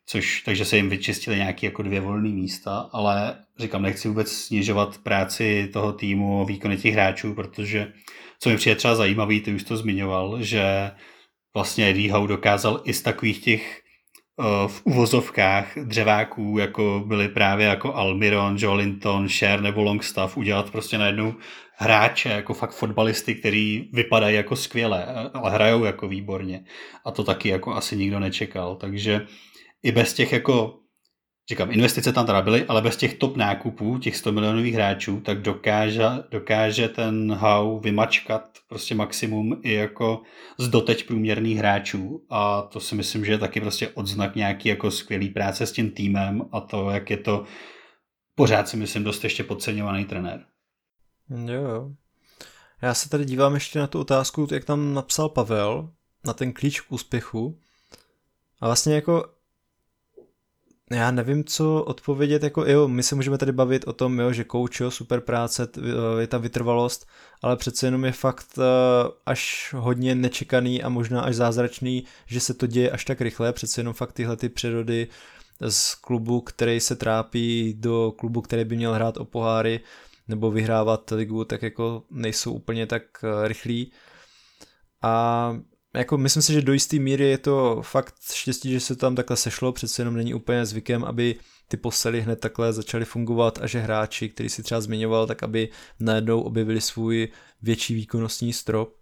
Což, 0.06 0.42
takže 0.42 0.64
se 0.64 0.76
jim 0.76 0.88
vyčistili 0.88 1.36
nějaké 1.36 1.66
jako 1.66 1.82
dvě 1.82 2.00
volné 2.00 2.28
místa, 2.28 2.88
ale 2.92 3.36
říkám, 3.58 3.82
nechci 3.82 4.08
vůbec 4.08 4.32
snižovat 4.32 4.98
práci 4.98 5.70
toho 5.72 5.92
týmu, 5.92 6.44
výkony 6.44 6.76
těch 6.76 6.94
hráčů, 6.94 7.34
protože 7.34 7.92
co 8.40 8.50
mi 8.50 8.56
přijde 8.56 8.76
třeba 8.76 8.94
zajímavý, 8.94 9.40
ty 9.40 9.54
už 9.54 9.64
to 9.64 9.76
zmiňoval, 9.76 10.42
že 10.42 10.90
vlastně 11.54 11.90
Eddie 11.90 12.12
Howe 12.12 12.28
dokázal 12.28 12.80
i 12.84 12.92
z 12.92 13.02
takových 13.02 13.44
těch 13.44 13.83
v 14.66 14.82
uvozovkách 14.84 15.78
dřeváků, 15.78 16.58
jako 16.58 17.04
byly 17.06 17.28
právě 17.28 17.66
jako 17.66 17.94
Almiron, 17.94 18.56
Jolinton, 18.58 19.28
Cher 19.28 19.60
nebo 19.60 19.82
Longstaff, 19.82 20.36
udělat 20.36 20.70
prostě 20.70 20.98
najednou 20.98 21.34
hráče, 21.76 22.28
jako 22.28 22.54
fakt 22.54 22.72
fotbalisty, 22.72 23.34
který 23.34 23.88
vypadají 23.92 24.36
jako 24.36 24.56
skvěle, 24.56 25.30
ale 25.34 25.50
hrajou 25.50 25.84
jako 25.84 26.08
výborně. 26.08 26.64
A 27.04 27.10
to 27.10 27.24
taky 27.24 27.48
jako 27.48 27.74
asi 27.74 27.96
nikdo 27.96 28.20
nečekal. 28.20 28.76
Takže 28.76 29.26
i 29.82 29.92
bez 29.92 30.14
těch 30.14 30.32
jako 30.32 30.78
říkám, 31.48 31.70
investice 31.70 32.12
tam 32.12 32.26
teda 32.26 32.42
byly, 32.42 32.64
ale 32.64 32.82
bez 32.82 32.96
těch 32.96 33.14
top 33.14 33.36
nákupů, 33.36 33.98
těch 33.98 34.16
100 34.16 34.32
milionových 34.32 34.74
hráčů, 34.74 35.20
tak 35.20 35.42
dokáže, 35.42 36.04
dokáže 36.30 36.88
ten 36.88 37.32
Hau 37.32 37.78
vymačkat 37.78 38.58
prostě 38.68 38.94
maximum 38.94 39.60
i 39.62 39.72
jako 39.72 40.22
z 40.58 40.68
doteď 40.68 41.06
průměrných 41.06 41.58
hráčů 41.58 42.26
a 42.30 42.62
to 42.62 42.80
si 42.80 42.94
myslím, 42.94 43.24
že 43.24 43.32
je 43.32 43.38
taky 43.38 43.60
prostě 43.60 43.88
odznak 43.88 44.36
nějaký 44.36 44.68
jako 44.68 44.90
skvělý 44.90 45.28
práce 45.28 45.66
s 45.66 45.72
tím 45.72 45.90
týmem 45.90 46.42
a 46.52 46.60
to, 46.60 46.90
jak 46.90 47.10
je 47.10 47.16
to 47.16 47.44
pořád 48.34 48.68
si 48.68 48.76
myslím 48.76 49.04
dost 49.04 49.24
ještě 49.24 49.44
podceňovaný 49.44 50.04
trenér. 50.04 50.44
Jo, 51.30 51.62
jo. 51.62 51.90
Já 52.82 52.94
se 52.94 53.08
tady 53.08 53.24
dívám 53.24 53.54
ještě 53.54 53.78
na 53.78 53.86
tu 53.86 54.00
otázku, 54.00 54.48
jak 54.52 54.64
tam 54.64 54.94
napsal 54.94 55.28
Pavel, 55.28 55.90
na 56.24 56.32
ten 56.32 56.52
klíč 56.52 56.80
k 56.80 56.92
úspěchu. 56.92 57.58
A 58.60 58.66
vlastně 58.66 58.94
jako 58.94 59.24
já 60.90 61.10
nevím, 61.10 61.44
co 61.44 61.84
odpovědět, 61.84 62.42
jako 62.42 62.66
jo, 62.66 62.88
my 62.88 63.02
se 63.02 63.14
můžeme 63.14 63.38
tady 63.38 63.52
bavit 63.52 63.84
o 63.86 63.92
tom, 63.92 64.20
jo, 64.20 64.32
že 64.32 64.44
kouč, 64.44 64.80
jo, 64.80 64.90
super 64.90 65.20
práce, 65.20 65.68
je 66.18 66.26
ta 66.26 66.38
vytrvalost, 66.38 67.08
ale 67.42 67.56
přece 67.56 67.86
jenom 67.86 68.04
je 68.04 68.12
fakt 68.12 68.46
uh, 68.58 68.64
až 69.26 69.74
hodně 69.76 70.14
nečekaný 70.14 70.82
a 70.82 70.88
možná 70.88 71.20
až 71.20 71.34
zázračný, 71.34 72.04
že 72.26 72.40
se 72.40 72.54
to 72.54 72.66
děje 72.66 72.90
až 72.90 73.04
tak 73.04 73.20
rychle, 73.20 73.52
přece 73.52 73.80
jenom 73.80 73.94
fakt 73.94 74.12
tyhle 74.12 74.36
ty 74.36 74.48
přírody 74.48 75.08
z 75.68 75.94
klubu, 75.94 76.40
který 76.40 76.80
se 76.80 76.96
trápí 76.96 77.74
do 77.78 78.12
klubu, 78.16 78.40
který 78.40 78.64
by 78.64 78.76
měl 78.76 78.94
hrát 78.94 79.16
o 79.16 79.24
poháry 79.24 79.80
nebo 80.28 80.50
vyhrávat 80.50 81.10
ligu, 81.10 81.44
tak 81.44 81.62
jako 81.62 82.02
nejsou 82.10 82.52
úplně 82.52 82.86
tak 82.86 83.02
uh, 83.22 83.46
rychlí. 83.46 83.92
A 85.02 85.56
jako 85.94 86.18
myslím 86.18 86.42
si, 86.42 86.52
že 86.52 86.62
do 86.62 86.72
jisté 86.72 86.98
míry 86.98 87.24
je 87.24 87.38
to 87.38 87.82
fakt 87.82 88.14
štěstí, 88.32 88.72
že 88.72 88.80
se 88.80 88.96
tam 88.96 89.14
takhle 89.14 89.36
sešlo, 89.36 89.72
přece 89.72 90.02
jenom 90.02 90.16
není 90.16 90.34
úplně 90.34 90.66
zvykem, 90.66 91.04
aby 91.04 91.36
ty 91.68 91.76
posely 91.76 92.20
hned 92.20 92.40
takhle 92.40 92.72
začaly 92.72 93.04
fungovat 93.04 93.58
a 93.62 93.66
že 93.66 93.80
hráči, 93.80 94.28
který 94.28 94.48
si 94.48 94.62
třeba 94.62 94.80
zmiňoval, 94.80 95.26
tak 95.26 95.42
aby 95.42 95.68
najednou 96.00 96.40
objevili 96.40 96.80
svůj 96.80 97.28
větší 97.62 97.94
výkonnostní 97.94 98.52
strop. 98.52 98.96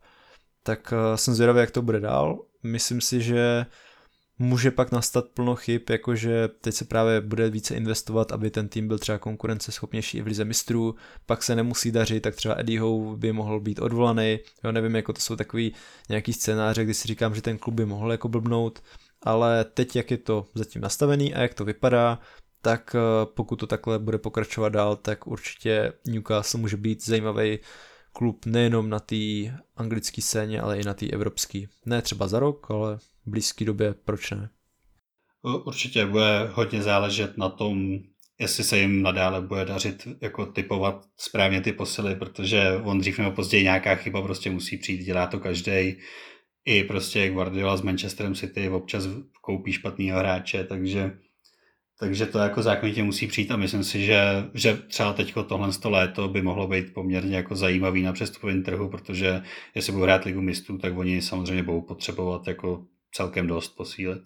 Tak 0.62 0.92
uh, 0.92 1.16
jsem 1.16 1.34
zvědavý, 1.34 1.60
jak 1.60 1.70
to 1.70 1.82
bude 1.82 2.00
dál. 2.00 2.44
Myslím 2.62 3.00
si, 3.00 3.22
že 3.22 3.66
může 4.42 4.70
pak 4.70 4.92
nastat 4.92 5.28
plno 5.28 5.56
chyb, 5.56 5.82
jakože 5.90 6.48
teď 6.60 6.74
se 6.74 6.84
právě 6.84 7.20
bude 7.20 7.50
více 7.50 7.74
investovat, 7.74 8.32
aby 8.32 8.50
ten 8.50 8.68
tým 8.68 8.88
byl 8.88 8.98
třeba 8.98 9.18
konkurenceschopnější 9.18 10.18
i 10.18 10.22
v 10.22 10.26
lize 10.26 10.44
mistrů, 10.44 10.94
pak 11.26 11.42
se 11.42 11.56
nemusí 11.56 11.92
dařit, 11.92 12.20
tak 12.20 12.34
třeba 12.34 12.54
Eddie 12.58 12.80
Howe 12.80 13.16
by 13.16 13.32
mohl 13.32 13.60
být 13.60 13.78
odvolaný, 13.78 14.38
jo, 14.64 14.72
nevím, 14.72 14.96
jako 14.96 15.12
to 15.12 15.20
jsou 15.20 15.36
takový 15.36 15.74
nějaký 16.08 16.32
scénáře, 16.32 16.84
kdy 16.84 16.94
si 16.94 17.08
říkám, 17.08 17.34
že 17.34 17.42
ten 17.42 17.58
klub 17.58 17.74
by 17.74 17.86
mohl 17.86 18.12
jako 18.12 18.28
blbnout, 18.28 18.82
ale 19.22 19.64
teď, 19.64 19.96
jak 19.96 20.10
je 20.10 20.18
to 20.18 20.46
zatím 20.54 20.82
nastavený 20.82 21.34
a 21.34 21.42
jak 21.42 21.54
to 21.54 21.64
vypadá, 21.64 22.18
tak 22.62 22.96
eh, 22.98 23.26
pokud 23.34 23.56
to 23.56 23.66
takhle 23.66 23.98
bude 23.98 24.18
pokračovat 24.18 24.68
dál, 24.68 24.96
tak 24.96 25.26
určitě 25.26 25.92
Newcastle 26.06 26.60
může 26.60 26.76
být 26.76 27.04
zajímavý 27.04 27.58
klub 28.12 28.46
nejenom 28.46 28.90
na 28.90 29.00
té 29.00 29.16
anglické 29.76 30.22
scéně, 30.22 30.60
ale 30.60 30.80
i 30.80 30.84
na 30.84 30.94
té 30.94 31.06
evropské. 31.06 31.62
Ne 31.86 32.02
třeba 32.02 32.28
za 32.28 32.38
rok, 32.38 32.70
ale 32.70 32.98
v 32.98 33.10
blízké 33.26 33.64
době, 33.64 33.94
proč 34.04 34.30
ne? 34.30 34.50
Určitě 35.64 36.06
bude 36.06 36.50
hodně 36.52 36.82
záležet 36.82 37.38
na 37.38 37.48
tom, 37.48 37.98
jestli 38.40 38.64
se 38.64 38.78
jim 38.78 39.02
nadále 39.02 39.40
bude 39.40 39.64
dařit 39.64 40.08
jako 40.20 40.46
typovat 40.46 41.06
správně 41.16 41.60
ty 41.60 41.72
posily, 41.72 42.16
protože 42.16 42.80
on 42.84 42.98
dřív 42.98 43.18
nebo 43.18 43.30
později 43.30 43.62
nějaká 43.62 43.94
chyba 43.94 44.22
prostě 44.22 44.50
musí 44.50 44.76
přijít, 44.76 45.04
dělá 45.04 45.26
to 45.26 45.40
každý. 45.40 45.96
I 46.64 46.84
prostě 46.84 47.30
Guardiola 47.30 47.76
s 47.76 47.82
Manchesterem 47.82 48.34
City 48.34 48.68
občas 48.68 49.04
koupí 49.40 49.72
špatného 49.72 50.18
hráče, 50.18 50.64
takže 50.64 51.18
takže 51.98 52.26
to 52.26 52.38
jako 52.38 52.62
zákonitě 52.62 53.02
musí 53.02 53.26
přijít 53.26 53.50
a 53.50 53.56
myslím 53.56 53.84
si, 53.84 54.04
že, 54.04 54.44
že 54.54 54.76
třeba 54.76 55.12
teď 55.12 55.34
tohle 55.48 55.70
léto 55.84 56.28
by 56.28 56.42
mohlo 56.42 56.68
být 56.68 56.94
poměrně 56.94 57.36
jako 57.36 57.56
zajímavý 57.56 58.02
na 58.02 58.12
přestupovém 58.12 58.62
trhu, 58.62 58.88
protože 58.88 59.42
jestli 59.74 59.92
budou 59.92 60.04
hrát 60.04 60.24
ligu 60.24 60.40
mistrů, 60.40 60.78
tak 60.78 60.96
oni 60.96 61.22
samozřejmě 61.22 61.62
budou 61.62 61.80
potřebovat 61.80 62.48
jako 62.48 62.84
celkem 63.12 63.46
dost 63.46 63.68
posílit. 63.68 64.22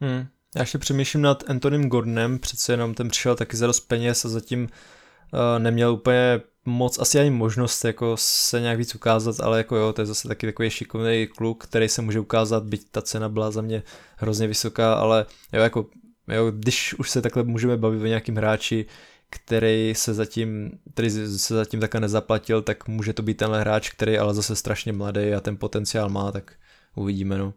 Hmm. 0.00 0.26
Já 0.56 0.62
ještě 0.62 0.78
přemýšlím 0.78 1.22
nad 1.22 1.50
Antonym 1.50 1.88
Gordonem, 1.88 2.38
přece 2.38 2.72
jenom 2.72 2.94
ten 2.94 3.08
přišel 3.08 3.36
taky 3.36 3.56
za 3.56 3.66
dost 3.66 3.80
peněz 3.80 4.24
a 4.24 4.28
zatím 4.28 4.62
uh, 4.62 5.62
neměl 5.62 5.92
úplně 5.92 6.40
moc, 6.64 6.98
asi 6.98 7.20
ani 7.20 7.30
možnost 7.30 7.84
jako 7.84 8.14
se 8.18 8.60
nějak 8.60 8.78
víc 8.78 8.94
ukázat, 8.94 9.40
ale 9.40 9.58
jako 9.58 9.76
jo, 9.76 9.92
to 9.92 10.02
je 10.02 10.06
zase 10.06 10.28
taky 10.28 10.46
takový 10.46 10.70
šikovný 10.70 11.26
kluk, 11.26 11.64
který 11.64 11.88
se 11.88 12.02
může 12.02 12.20
ukázat, 12.20 12.64
byť 12.64 12.90
ta 12.90 13.02
cena 13.02 13.28
byla 13.28 13.50
za 13.50 13.62
mě 13.62 13.82
hrozně 14.16 14.46
vysoká, 14.46 14.94
ale 14.94 15.26
jo, 15.52 15.62
jako 15.62 15.86
jo, 16.30 16.50
když 16.50 16.94
už 16.94 17.10
se 17.10 17.22
takhle 17.22 17.42
můžeme 17.42 17.76
bavit 17.76 18.02
o 18.02 18.06
nějakým 18.06 18.36
hráči, 18.36 18.86
který 19.30 19.94
se 19.94 20.14
zatím, 20.14 20.70
který 20.92 21.10
se 21.10 21.54
zatím 21.54 21.80
takhle 21.80 22.00
nezaplatil, 22.00 22.62
tak 22.62 22.88
může 22.88 23.12
to 23.12 23.22
být 23.22 23.36
tenhle 23.36 23.60
hráč, 23.60 23.90
který 23.90 24.18
ale 24.18 24.34
zase 24.34 24.56
strašně 24.56 24.92
mladý 24.92 25.34
a 25.34 25.40
ten 25.40 25.56
potenciál 25.56 26.08
má, 26.08 26.32
tak 26.32 26.54
uvidíme, 26.94 27.38
no. 27.38 27.54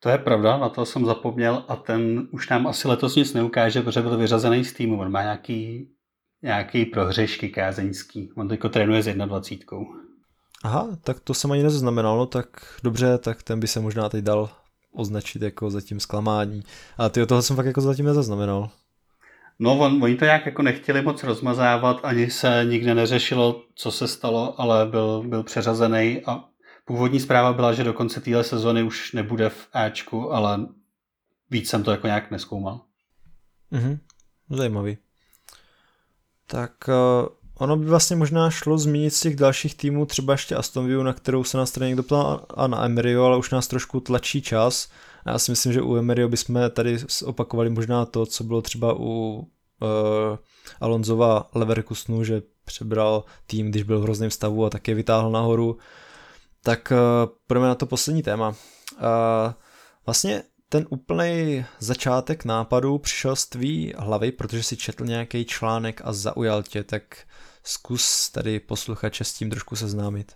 To 0.00 0.08
je 0.08 0.18
pravda, 0.18 0.58
na 0.58 0.68
to 0.68 0.86
jsem 0.86 1.04
zapomněl 1.04 1.64
a 1.68 1.76
ten 1.76 2.28
už 2.30 2.48
nám 2.48 2.66
asi 2.66 2.88
letos 2.88 3.16
nic 3.16 3.34
neukáže, 3.34 3.82
protože 3.82 4.02
byl 4.02 4.16
vyřazený 4.16 4.64
z 4.64 4.72
týmu. 4.72 5.00
On 5.00 5.12
má 5.12 5.22
nějaký, 5.22 5.88
nějaký 6.42 6.84
prohřešky 6.84 7.48
kázeňský. 7.48 8.30
On 8.36 8.48
teďko 8.48 8.68
trénuje 8.68 9.02
s 9.02 9.06
21. 9.06 9.78
Aha, 10.64 10.88
tak 11.04 11.20
to 11.20 11.34
jsem 11.34 11.52
ani 11.52 11.62
nezaznamenal, 11.62 12.16
no 12.16 12.26
tak 12.26 12.46
dobře, 12.82 13.18
tak 13.18 13.42
ten 13.42 13.60
by 13.60 13.66
se 13.66 13.80
možná 13.80 14.08
teď 14.08 14.24
dal 14.24 14.50
označit 14.96 15.42
jako 15.42 15.70
zatím 15.70 16.00
zklamání. 16.00 16.62
A 16.98 17.08
ty 17.08 17.26
toho 17.26 17.42
jsem 17.42 17.56
fakt 17.56 17.66
jako 17.66 17.80
zatím 17.80 18.06
nezaznamenal. 18.06 18.70
No, 19.58 19.78
on, 19.78 20.02
oni 20.02 20.16
to 20.16 20.24
nějak 20.24 20.46
jako 20.46 20.62
nechtěli 20.62 21.02
moc 21.02 21.24
rozmazávat, 21.24 22.00
ani 22.02 22.30
se 22.30 22.64
nikde 22.68 22.94
neřešilo, 22.94 23.62
co 23.74 23.90
se 23.90 24.08
stalo, 24.08 24.60
ale 24.60 24.86
byl, 24.86 25.22
byl 25.22 25.42
přeřazený 25.42 26.22
a 26.26 26.44
původní 26.84 27.20
zpráva 27.20 27.52
byla, 27.52 27.72
že 27.72 27.84
do 27.84 27.92
konce 27.92 28.20
téhle 28.20 28.44
sezony 28.44 28.82
už 28.82 29.12
nebude 29.12 29.48
v 29.48 29.68
Ačku, 29.72 30.32
ale 30.32 30.66
víc 31.50 31.68
jsem 31.68 31.82
to 31.82 31.90
jako 31.90 32.06
nějak 32.06 32.30
neskoumal. 32.30 32.80
Mhm, 33.70 33.98
zajímavý. 34.50 34.98
Tak 36.46 36.72
uh, 36.88 37.28
ono 37.58 37.76
by 37.76 37.84
vlastně 37.84 38.16
možná 38.16 38.50
šlo 38.50 38.78
zmínit 38.78 39.14
z 39.14 39.20
těch 39.20 39.36
dalších 39.36 39.74
týmů 39.74 40.06
třeba 40.06 40.32
ještě 40.32 40.54
Aston 40.54 40.86
Villa, 40.86 41.04
na 41.04 41.12
kterou 41.12 41.44
se 41.44 41.56
nás 41.56 41.70
tady 41.70 41.86
někdo 41.86 42.02
ptal 42.02 42.46
a 42.54 42.66
na 42.66 42.84
Emeryo, 42.84 43.24
ale 43.24 43.36
už 43.36 43.50
nás 43.50 43.66
trošku 43.66 44.00
tlačí 44.00 44.42
čas. 44.42 44.88
A 45.24 45.30
já 45.30 45.38
si 45.38 45.52
myslím, 45.52 45.72
že 45.72 45.82
u 45.82 45.96
Emeryo 45.96 46.28
bychom 46.28 46.60
tady 46.70 46.98
opakovali 47.24 47.70
možná 47.70 48.04
to, 48.04 48.26
co 48.26 48.44
bylo 48.44 48.62
třeba 48.62 48.94
u 48.98 49.38
uh, 49.38 50.38
Alonzova 50.80 51.50
Leverkusenu, 51.54 52.24
že 52.24 52.42
přebral 52.64 53.24
tým, 53.46 53.70
když 53.70 53.82
byl 53.82 54.00
v 54.00 54.02
hrozném 54.02 54.30
stavu 54.30 54.64
a 54.64 54.70
taky 54.70 54.94
vytáhl 54.94 55.30
nahoru. 55.30 55.78
Tak 56.62 56.92
uh, 56.92 57.32
půjdeme 57.46 57.66
na 57.66 57.74
to 57.74 57.86
poslední 57.86 58.22
téma. 58.22 58.48
Uh, 58.48 59.52
vlastně 60.06 60.42
ten 60.68 60.86
úplný 60.90 61.64
začátek 61.78 62.44
nápadu 62.44 62.98
přišel 62.98 63.36
z 63.36 63.46
tvý 63.46 63.92
hlavy, 63.98 64.32
protože 64.32 64.62
si 64.62 64.76
četl 64.76 65.04
nějaký 65.04 65.44
článek 65.44 66.00
a 66.04 66.12
zaujal 66.12 66.62
tě, 66.62 66.84
tak 66.84 67.26
zkus 67.62 68.30
tady 68.30 68.60
posluchače 68.60 69.24
s 69.24 69.32
tím 69.32 69.50
trošku 69.50 69.76
seznámit. 69.76 70.32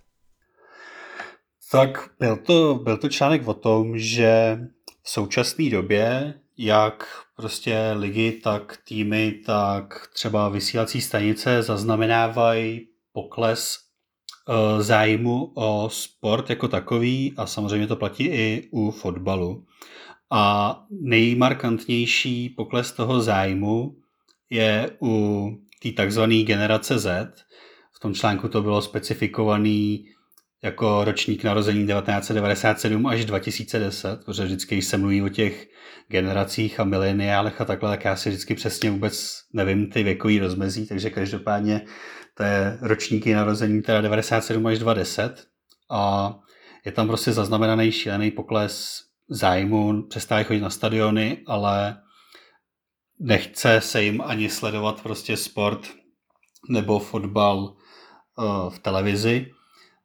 Tak 1.71 2.09
byl 2.19 2.37
to, 2.37 2.75
byl 2.75 2.97
to 2.97 3.09
článek 3.09 3.47
o 3.47 3.53
tom, 3.53 3.97
že 3.97 4.59
v 5.03 5.09
současné 5.09 5.69
době 5.69 6.33
jak 6.57 7.07
prostě 7.35 7.91
ligy, 7.95 8.31
tak 8.31 8.77
týmy, 8.87 9.31
tak 9.45 10.07
třeba 10.13 10.49
vysílací 10.49 11.01
stanice 11.01 11.63
zaznamenávají 11.63 12.87
pokles 13.13 13.77
e, 13.77 14.83
zájmu 14.83 15.51
o 15.55 15.89
sport 15.91 16.49
jako 16.49 16.67
takový 16.67 17.33
a 17.37 17.45
samozřejmě 17.45 17.87
to 17.87 17.95
platí 17.95 18.23
i 18.23 18.69
u 18.71 18.91
fotbalu. 18.91 19.65
A 20.31 20.77
nejmarkantnější 21.01 22.49
pokles 22.49 22.91
toho 22.91 23.21
zájmu 23.21 23.95
je 24.49 24.91
u 25.01 25.47
té 25.83 25.91
takzvané 25.91 26.43
generace 26.43 26.99
Z. 26.99 27.33
V 27.95 27.99
tom 27.99 28.13
článku 28.13 28.47
to 28.47 28.61
bylo 28.61 28.81
specifikovaný 28.81 30.05
jako 30.63 31.03
ročník 31.03 31.43
narození 31.43 31.87
1997 31.87 33.05
až 33.07 33.25
2010, 33.25 34.25
protože 34.25 34.43
vždycky, 34.45 34.81
se 34.81 34.97
mluví 34.97 35.21
o 35.21 35.29
těch 35.29 35.67
generacích 36.07 36.79
a 36.79 36.83
mileniálech 36.83 37.61
a 37.61 37.65
takhle, 37.65 37.89
tak 37.89 38.05
já 38.05 38.15
si 38.15 38.29
vždycky 38.29 38.55
přesně 38.55 38.91
vůbec 38.91 39.39
nevím 39.53 39.89
ty 39.89 40.03
věkový 40.03 40.39
rozmezí, 40.39 40.87
takže 40.87 41.09
každopádně 41.09 41.81
to 42.37 42.43
je 42.43 42.77
ročníky 42.81 43.33
narození 43.33 43.81
teda 43.81 44.01
97 44.01 44.65
až 44.67 44.79
2010 44.79 45.45
a 45.91 46.33
je 46.85 46.91
tam 46.91 47.07
prostě 47.07 47.31
zaznamenaný 47.31 47.91
šílený 47.91 48.31
pokles 48.31 48.99
zájmu, 49.31 50.01
přestávají 50.01 50.45
chodit 50.45 50.61
na 50.61 50.69
stadiony, 50.69 51.37
ale 51.47 51.97
nechce 53.19 53.81
se 53.81 54.03
jim 54.03 54.21
ani 54.25 54.49
sledovat 54.49 55.01
prostě 55.01 55.37
sport 55.37 55.87
nebo 56.69 56.99
fotbal 56.99 57.57
uh, 57.57 58.69
v 58.69 58.79
televizi. 58.79 59.51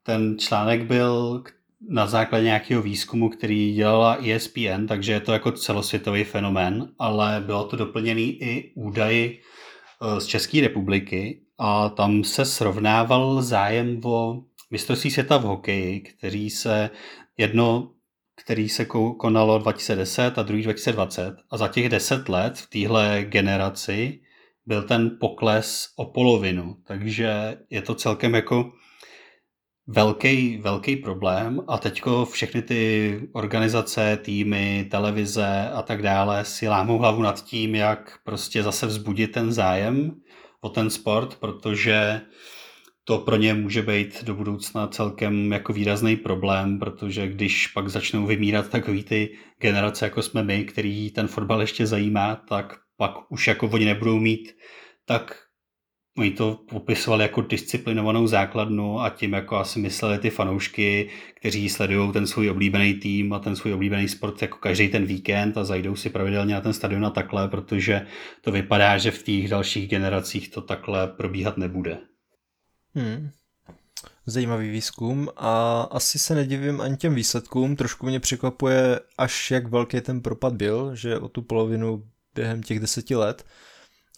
Ten 0.02 0.38
článek 0.38 0.84
byl 0.84 1.42
na 1.88 2.06
základě 2.06 2.44
nějakého 2.44 2.82
výzkumu, 2.82 3.28
který 3.28 3.74
dělala 3.74 4.18
ESPN, 4.26 4.86
takže 4.88 5.12
je 5.12 5.20
to 5.20 5.32
jako 5.32 5.52
celosvětový 5.52 6.24
fenomén, 6.24 6.88
ale 6.98 7.42
bylo 7.46 7.64
to 7.64 7.76
doplněný 7.76 8.42
i 8.42 8.72
údaji 8.76 9.40
uh, 10.00 10.18
z 10.18 10.26
České 10.26 10.60
republiky 10.60 11.42
a 11.58 11.88
tam 11.88 12.24
se 12.24 12.44
srovnával 12.44 13.42
zájem 13.42 14.00
o 14.04 14.42
mistrovství 14.70 15.10
světa 15.10 15.36
v 15.36 15.42
hokeji, 15.42 16.00
který 16.00 16.50
se 16.50 16.90
jedno 17.38 17.95
který 18.46 18.68
se 18.68 18.84
konalo 19.18 19.58
2010 19.58 20.38
a 20.38 20.42
druhý 20.42 20.62
2020 20.62 21.36
a 21.50 21.56
za 21.56 21.68
těch 21.68 21.88
10 21.88 22.28
let 22.28 22.58
v 22.58 22.70
téhle 22.70 23.24
generaci 23.28 24.20
byl 24.66 24.82
ten 24.82 25.16
pokles 25.20 25.88
o 25.96 26.04
polovinu, 26.04 26.76
takže 26.84 27.58
je 27.70 27.82
to 27.82 27.94
celkem 27.94 28.34
jako 28.34 28.72
velký, 29.86 30.56
velký 30.56 30.96
problém. 30.96 31.60
A 31.68 31.78
teďko 31.78 32.24
všechny 32.24 32.62
ty 32.62 33.20
organizace, 33.32 34.18
týmy, 34.22 34.86
televize 34.90 35.70
a 35.74 35.82
tak 35.82 36.02
dále 36.02 36.44
si 36.44 36.68
lámou 36.68 36.98
hlavu 36.98 37.22
nad 37.22 37.44
tím, 37.44 37.74
jak 37.74 38.18
prostě 38.24 38.62
zase 38.62 38.86
vzbudit 38.86 39.32
ten 39.32 39.52
zájem 39.52 40.20
o 40.60 40.68
ten 40.68 40.90
sport, 40.90 41.36
protože 41.36 42.20
to 43.08 43.18
pro 43.18 43.36
ně 43.36 43.54
může 43.54 43.82
být 43.82 44.24
do 44.24 44.34
budoucna 44.34 44.86
celkem 44.86 45.52
jako 45.52 45.72
výrazný 45.72 46.16
problém, 46.16 46.78
protože 46.78 47.28
když 47.28 47.66
pak 47.66 47.88
začnou 47.88 48.26
vymírat 48.26 48.68
takový 48.68 49.04
ty 49.04 49.36
generace, 49.60 50.04
jako 50.04 50.22
jsme 50.22 50.42
my, 50.42 50.64
který 50.64 51.10
ten 51.10 51.28
fotbal 51.28 51.60
ještě 51.60 51.86
zajímá, 51.86 52.34
tak 52.48 52.76
pak 52.96 53.12
už 53.28 53.46
jako 53.46 53.66
oni 53.68 53.84
nebudou 53.84 54.18
mít 54.18 54.56
tak 55.04 55.46
Oni 56.18 56.30
to 56.30 56.60
popisovali 56.70 57.22
jako 57.22 57.40
disciplinovanou 57.40 58.26
základnu 58.26 59.00
a 59.00 59.10
tím 59.10 59.32
jako 59.32 59.56
asi 59.56 59.78
mysleli 59.78 60.18
ty 60.18 60.30
fanoušky, 60.30 61.08
kteří 61.34 61.68
sledují 61.68 62.12
ten 62.12 62.26
svůj 62.26 62.50
oblíbený 62.50 62.94
tým 62.94 63.32
a 63.32 63.38
ten 63.38 63.56
svůj 63.56 63.72
oblíbený 63.72 64.08
sport 64.08 64.42
jako 64.42 64.58
každý 64.58 64.88
ten 64.88 65.04
víkend 65.04 65.58
a 65.58 65.64
zajdou 65.64 65.96
si 65.96 66.10
pravidelně 66.10 66.54
na 66.54 66.60
ten 66.60 66.72
stadion 66.72 67.06
a 67.06 67.10
takhle, 67.10 67.48
protože 67.48 68.06
to 68.40 68.52
vypadá, 68.52 68.98
že 68.98 69.10
v 69.10 69.22
těch 69.22 69.48
dalších 69.48 69.88
generacích 69.88 70.48
to 70.48 70.60
takhle 70.60 71.08
probíhat 71.08 71.56
nebude. 71.56 71.98
Hmm. 72.96 73.30
Zajímavý 74.26 74.70
výzkum 74.70 75.28
a 75.36 75.80
asi 75.80 76.18
se 76.18 76.34
nedivím 76.34 76.80
ani 76.80 76.96
těm 76.96 77.14
výsledkům. 77.14 77.76
Trošku 77.76 78.06
mě 78.06 78.20
překvapuje, 78.20 79.00
až 79.18 79.50
jak 79.50 79.66
velký 79.66 80.00
ten 80.00 80.20
propad 80.20 80.54
byl, 80.54 80.94
že 80.94 81.18
o 81.18 81.28
tu 81.28 81.42
polovinu 81.42 82.04
během 82.34 82.62
těch 82.62 82.80
deseti 82.80 83.16
let. 83.16 83.44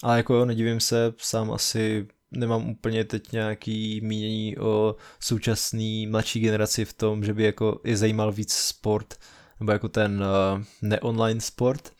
A 0.03 0.17
jako 0.17 0.33
jo, 0.33 0.45
nedivím 0.45 0.79
se, 0.79 1.13
sám 1.17 1.51
asi 1.51 2.07
nemám 2.31 2.69
úplně 2.69 3.03
teď 3.03 3.31
nějaký 3.31 4.01
mínění 4.01 4.57
o 4.57 4.95
současné 5.19 6.07
mladší 6.09 6.39
generaci 6.39 6.85
v 6.85 6.93
tom, 6.93 7.23
že 7.23 7.33
by 7.33 7.43
jako 7.43 7.81
je 7.83 7.97
zajímal 7.97 8.31
víc 8.31 8.53
sport, 8.53 9.19
nebo 9.59 9.71
jako 9.71 9.89
ten 9.89 10.23
uh, 10.23 10.63
neonline 10.81 11.41
sport, 11.41 11.91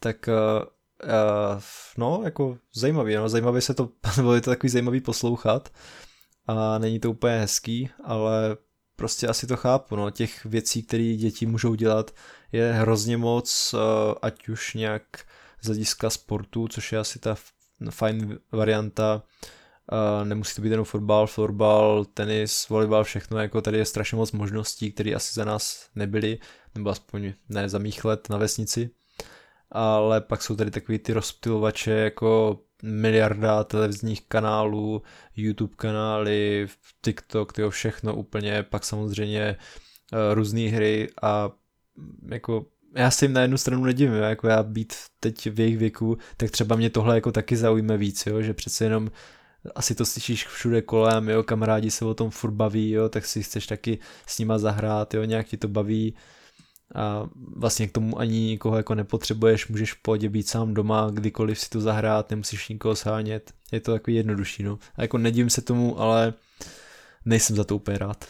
tak 0.00 0.28
uh, 0.28 0.64
uh, 1.04 1.60
no, 1.98 2.20
jako 2.24 2.58
zajímavý, 2.74 3.14
no, 3.14 3.28
zajímavý 3.28 3.60
se 3.60 3.74
to, 3.74 3.88
je 4.34 4.40
to 4.40 4.50
takový 4.50 4.70
zajímavý 4.70 5.00
poslouchat 5.00 5.72
a 6.46 6.78
není 6.78 7.00
to 7.00 7.10
úplně 7.10 7.38
hezký, 7.38 7.90
ale 8.04 8.56
prostě 8.96 9.26
asi 9.26 9.46
to 9.46 9.56
chápu, 9.56 9.96
no, 9.96 10.10
těch 10.10 10.44
věcí, 10.44 10.82
které 10.82 11.14
děti 11.16 11.46
můžou 11.46 11.74
dělat 11.74 12.10
je 12.52 12.72
hrozně 12.72 13.16
moc, 13.16 13.74
uh, 13.74 13.80
ať 14.22 14.48
už 14.48 14.74
nějak 14.74 15.02
z 15.62 15.66
hlediska 15.66 16.10
sportu, 16.10 16.68
což 16.68 16.92
je 16.92 16.98
asi 16.98 17.18
ta 17.18 17.36
fajn 17.90 18.38
varianta, 18.52 19.22
uh, 19.92 20.28
nemusí 20.28 20.54
to 20.54 20.62
být 20.62 20.70
jenom 20.70 20.84
fotbal, 20.84 21.26
florbal, 21.26 22.04
tenis, 22.04 22.68
volejbal, 22.68 23.04
všechno, 23.04 23.38
jako 23.38 23.60
tady 23.60 23.78
je 23.78 23.84
strašně 23.84 24.16
moc 24.16 24.32
možností, 24.32 24.92
které 24.92 25.14
asi 25.14 25.34
za 25.34 25.44
nás 25.44 25.88
nebyly, 25.94 26.38
nebo 26.74 26.90
aspoň 26.90 27.32
ne 27.48 27.68
za 27.68 27.78
mých 27.78 28.04
let 28.04 28.28
na 28.30 28.36
vesnici, 28.36 28.90
ale 29.70 30.20
pak 30.20 30.42
jsou 30.42 30.56
tady 30.56 30.70
takový 30.70 30.98
ty 30.98 31.12
rozptilovače 31.12 31.90
jako 31.90 32.60
miliarda 32.82 33.64
televizních 33.64 34.22
kanálů, 34.28 35.02
YouTube 35.36 35.74
kanály, 35.76 36.68
TikTok, 37.04 37.52
tyjo, 37.52 37.70
všechno 37.70 38.14
úplně, 38.14 38.62
pak 38.62 38.84
samozřejmě 38.84 39.56
uh, 40.12 40.34
různé 40.34 40.60
hry 40.60 41.08
a 41.22 41.50
jako 42.30 42.66
já 42.96 43.10
si 43.10 43.24
jim 43.24 43.32
na 43.32 43.42
jednu 43.42 43.58
stranu 43.58 43.84
nedivím, 43.84 44.14
jako 44.14 44.48
já 44.48 44.62
být 44.62 44.94
teď 45.20 45.50
v 45.50 45.60
jejich 45.60 45.78
věku, 45.78 46.18
tak 46.36 46.50
třeba 46.50 46.76
mě 46.76 46.90
tohle 46.90 47.14
jako 47.14 47.32
taky 47.32 47.56
zaujme 47.56 47.96
víc, 47.96 48.26
jo, 48.26 48.42
že 48.42 48.54
přece 48.54 48.84
jenom 48.84 49.10
asi 49.74 49.94
to 49.94 50.06
slyšíš 50.06 50.46
všude 50.46 50.82
kolem, 50.82 51.28
jo, 51.28 51.42
kamarádi 51.42 51.90
se 51.90 52.04
o 52.04 52.14
tom 52.14 52.30
furt 52.30 52.50
baví, 52.50 52.90
jo, 52.90 53.08
tak 53.08 53.26
si 53.26 53.42
chceš 53.42 53.66
taky 53.66 53.98
s 54.26 54.38
nima 54.38 54.58
zahrát, 54.58 55.14
jo, 55.14 55.24
nějak 55.24 55.46
ti 55.46 55.56
to 55.56 55.68
baví 55.68 56.14
a 56.94 57.28
vlastně 57.56 57.88
k 57.88 57.92
tomu 57.92 58.18
ani 58.18 58.40
nikoho 58.40 58.76
jako 58.76 58.94
nepotřebuješ, 58.94 59.68
můžeš 59.68 59.92
v 59.92 60.02
pohodě 60.02 60.28
být 60.28 60.48
sám 60.48 60.74
doma, 60.74 61.10
kdykoliv 61.10 61.58
si 61.58 61.70
to 61.70 61.80
zahrát, 61.80 62.30
nemusíš 62.30 62.68
nikoho 62.68 62.96
sánět, 62.96 63.52
je 63.72 63.80
to 63.80 63.92
takový 63.92 64.16
jednodušší, 64.16 64.62
no. 64.62 64.78
A 64.96 65.02
jako 65.02 65.18
nedím 65.18 65.50
se 65.50 65.62
tomu, 65.62 66.00
ale 66.00 66.34
nejsem 67.24 67.56
za 67.56 67.64
to 67.64 67.76
úplně 67.76 67.98
rád. 67.98 68.24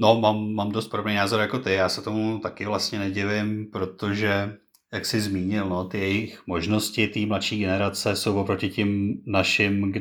No, 0.00 0.20
mám, 0.20 0.54
mám 0.54 0.72
dost 0.72 0.88
podobný 0.88 1.14
názor 1.14 1.40
jako 1.40 1.58
ty. 1.58 1.72
Já 1.72 1.88
se 1.88 2.02
tomu 2.02 2.38
taky 2.38 2.66
vlastně 2.66 2.98
nedivím, 2.98 3.66
protože, 3.72 4.56
jak 4.92 5.06
jsi 5.06 5.20
zmínil, 5.20 5.68
no, 5.68 5.84
ty 5.84 5.98
jejich 5.98 6.42
možnosti, 6.46 7.08
ty 7.08 7.26
mladší 7.26 7.58
generace 7.58 8.16
jsou 8.16 8.40
oproti 8.40 8.68
tím 8.68 9.22
našim 9.26 9.92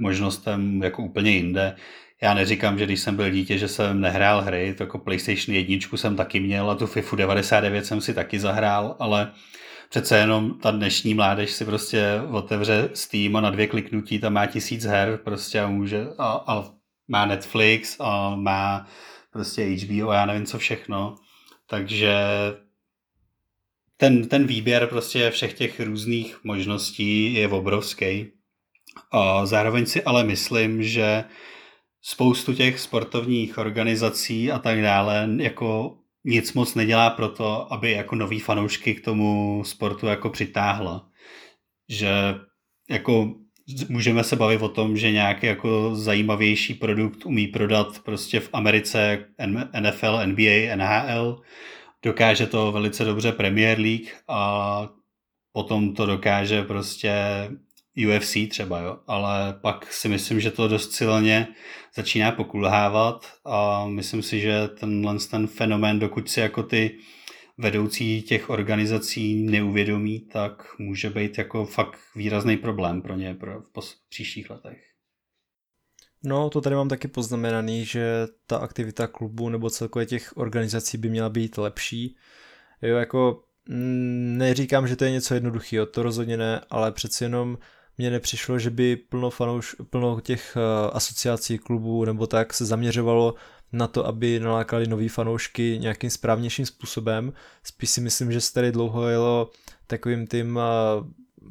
možnostem 0.00 0.82
jako 0.82 1.02
úplně 1.02 1.30
jinde. 1.30 1.76
Já 2.22 2.34
neříkám, 2.34 2.78
že 2.78 2.84
když 2.84 3.00
jsem 3.00 3.16
byl 3.16 3.30
dítě, 3.30 3.58
že 3.58 3.68
jsem 3.68 4.00
nehrál 4.00 4.42
hry, 4.42 4.74
to 4.74 4.82
jako 4.82 4.98
PlayStation 4.98 5.56
1 5.56 5.96
jsem 5.96 6.16
taky 6.16 6.40
měl 6.40 6.70
a 6.70 6.74
tu 6.74 6.86
FIFA 6.86 7.16
99 7.16 7.86
jsem 7.86 8.00
si 8.00 8.14
taky 8.14 8.40
zahrál, 8.40 8.96
ale 8.98 9.32
přece 9.88 10.18
jenom 10.18 10.58
ta 10.58 10.70
dnešní 10.70 11.14
mládež 11.14 11.50
si 11.50 11.64
prostě 11.64 12.20
otevře 12.30 12.90
Steam 12.94 13.36
a 13.36 13.40
na 13.40 13.50
dvě 13.50 13.66
kliknutí 13.66 14.18
tam 14.18 14.32
má 14.32 14.46
tisíc 14.46 14.84
her 14.84 15.20
prostě 15.24 15.60
a 15.60 15.68
může 15.68 16.06
a, 16.18 16.44
a 16.46 16.64
má 17.08 17.26
Netflix 17.26 17.96
a 18.00 18.36
má 18.36 18.86
prostě 19.32 19.62
HBO 19.64 20.10
a 20.10 20.14
já 20.14 20.26
nevím 20.26 20.46
co 20.46 20.58
všechno. 20.58 21.14
Takže 21.66 22.14
ten, 23.96 24.28
ten 24.28 24.46
výběr 24.46 24.86
prostě 24.86 25.30
všech 25.30 25.52
těch 25.52 25.80
různých 25.80 26.44
možností 26.44 27.34
je 27.34 27.48
obrovský. 27.48 28.26
A 29.12 29.46
zároveň 29.46 29.86
si 29.86 30.02
ale 30.02 30.24
myslím, 30.24 30.82
že 30.82 31.24
spoustu 32.02 32.54
těch 32.54 32.80
sportovních 32.80 33.58
organizací 33.58 34.52
a 34.52 34.58
tak 34.58 34.82
dále 34.82 35.28
jako 35.36 35.98
nic 36.24 36.52
moc 36.52 36.74
nedělá 36.74 37.10
pro 37.10 37.28
to, 37.28 37.72
aby 37.72 37.90
jako 37.90 38.14
nový 38.14 38.40
fanoušky 38.40 38.94
k 38.94 39.04
tomu 39.04 39.62
sportu 39.64 40.06
jako 40.06 40.30
přitáhla. 40.30 41.08
Že 41.88 42.10
jako 42.90 43.34
můžeme 43.88 44.24
se 44.24 44.36
bavit 44.36 44.62
o 44.62 44.68
tom, 44.68 44.96
že 44.96 45.12
nějaký 45.12 45.46
jako 45.46 45.94
zajímavější 45.94 46.74
produkt 46.74 47.26
umí 47.26 47.46
prodat 47.46 47.98
prostě 47.98 48.40
v 48.40 48.50
Americe 48.52 49.24
NFL, 49.80 50.20
NBA, 50.26 50.76
NHL, 50.76 51.42
dokáže 52.02 52.46
to 52.46 52.72
velice 52.72 53.04
dobře 53.04 53.32
Premier 53.32 53.78
League 53.80 54.08
a 54.28 54.88
potom 55.52 55.94
to 55.94 56.06
dokáže 56.06 56.62
prostě 56.62 57.12
UFC 58.06 58.36
třeba, 58.50 58.80
jo. 58.80 58.98
ale 59.06 59.58
pak 59.60 59.92
si 59.92 60.08
myslím, 60.08 60.40
že 60.40 60.50
to 60.50 60.68
dost 60.68 60.92
silně 60.92 61.48
začíná 61.94 62.32
pokulhávat 62.32 63.26
a 63.44 63.86
myslím 63.88 64.22
si, 64.22 64.40
že 64.40 64.68
tenhle 64.68 65.18
ten 65.30 65.46
fenomén, 65.46 65.98
dokud 65.98 66.30
si 66.30 66.40
jako 66.40 66.62
ty 66.62 66.98
vedoucí 67.58 68.22
těch 68.22 68.50
organizací 68.50 69.34
neuvědomí, 69.34 70.20
tak 70.20 70.78
může 70.78 71.10
být 71.10 71.38
jako 71.38 71.64
fakt 71.64 71.98
výrazný 72.16 72.56
problém 72.56 73.02
pro 73.02 73.16
ně 73.16 73.34
pro 73.34 73.60
v 73.60 74.08
příštích 74.08 74.50
letech. 74.50 74.88
No, 76.24 76.50
to 76.50 76.60
tady 76.60 76.76
mám 76.76 76.88
taky 76.88 77.08
poznamenaný, 77.08 77.84
že 77.84 78.26
ta 78.46 78.56
aktivita 78.56 79.06
klubu 79.06 79.48
nebo 79.48 79.70
celkově 79.70 80.06
těch 80.06 80.36
organizací 80.36 80.98
by 80.98 81.08
měla 81.08 81.28
být 81.28 81.58
lepší. 81.58 82.16
Jo, 82.82 82.96
jako 82.96 83.42
mm, 83.68 84.38
neříkám, 84.38 84.88
že 84.88 84.96
to 84.96 85.04
je 85.04 85.10
něco 85.10 85.34
jednoduchého, 85.34 85.86
to 85.86 86.02
rozhodně 86.02 86.36
ne, 86.36 86.60
ale 86.70 86.92
přeci 86.92 87.24
jenom 87.24 87.58
mně 87.98 88.10
nepřišlo, 88.10 88.58
že 88.58 88.70
by 88.70 88.96
plno, 88.96 89.30
fanouš, 89.30 89.76
plno 89.90 90.20
těch 90.20 90.56
uh, 90.56 90.90
asociací, 90.96 91.58
klubů 91.58 92.04
nebo 92.04 92.26
tak 92.26 92.54
se 92.54 92.66
zaměřovalo 92.66 93.34
na 93.72 93.86
to, 93.86 94.06
aby 94.06 94.40
nalákali 94.40 94.86
nový 94.86 95.08
fanoušky 95.08 95.78
nějakým 95.80 96.10
správnějším 96.10 96.66
způsobem. 96.66 97.32
Spíš 97.62 97.90
si 97.90 98.00
myslím, 98.00 98.32
že 98.32 98.40
se 98.40 98.52
tady 98.52 98.72
dlouho 98.72 99.08
jelo 99.08 99.50
takovým 99.86 100.26
tím 100.26 100.56
uh, 100.56 100.62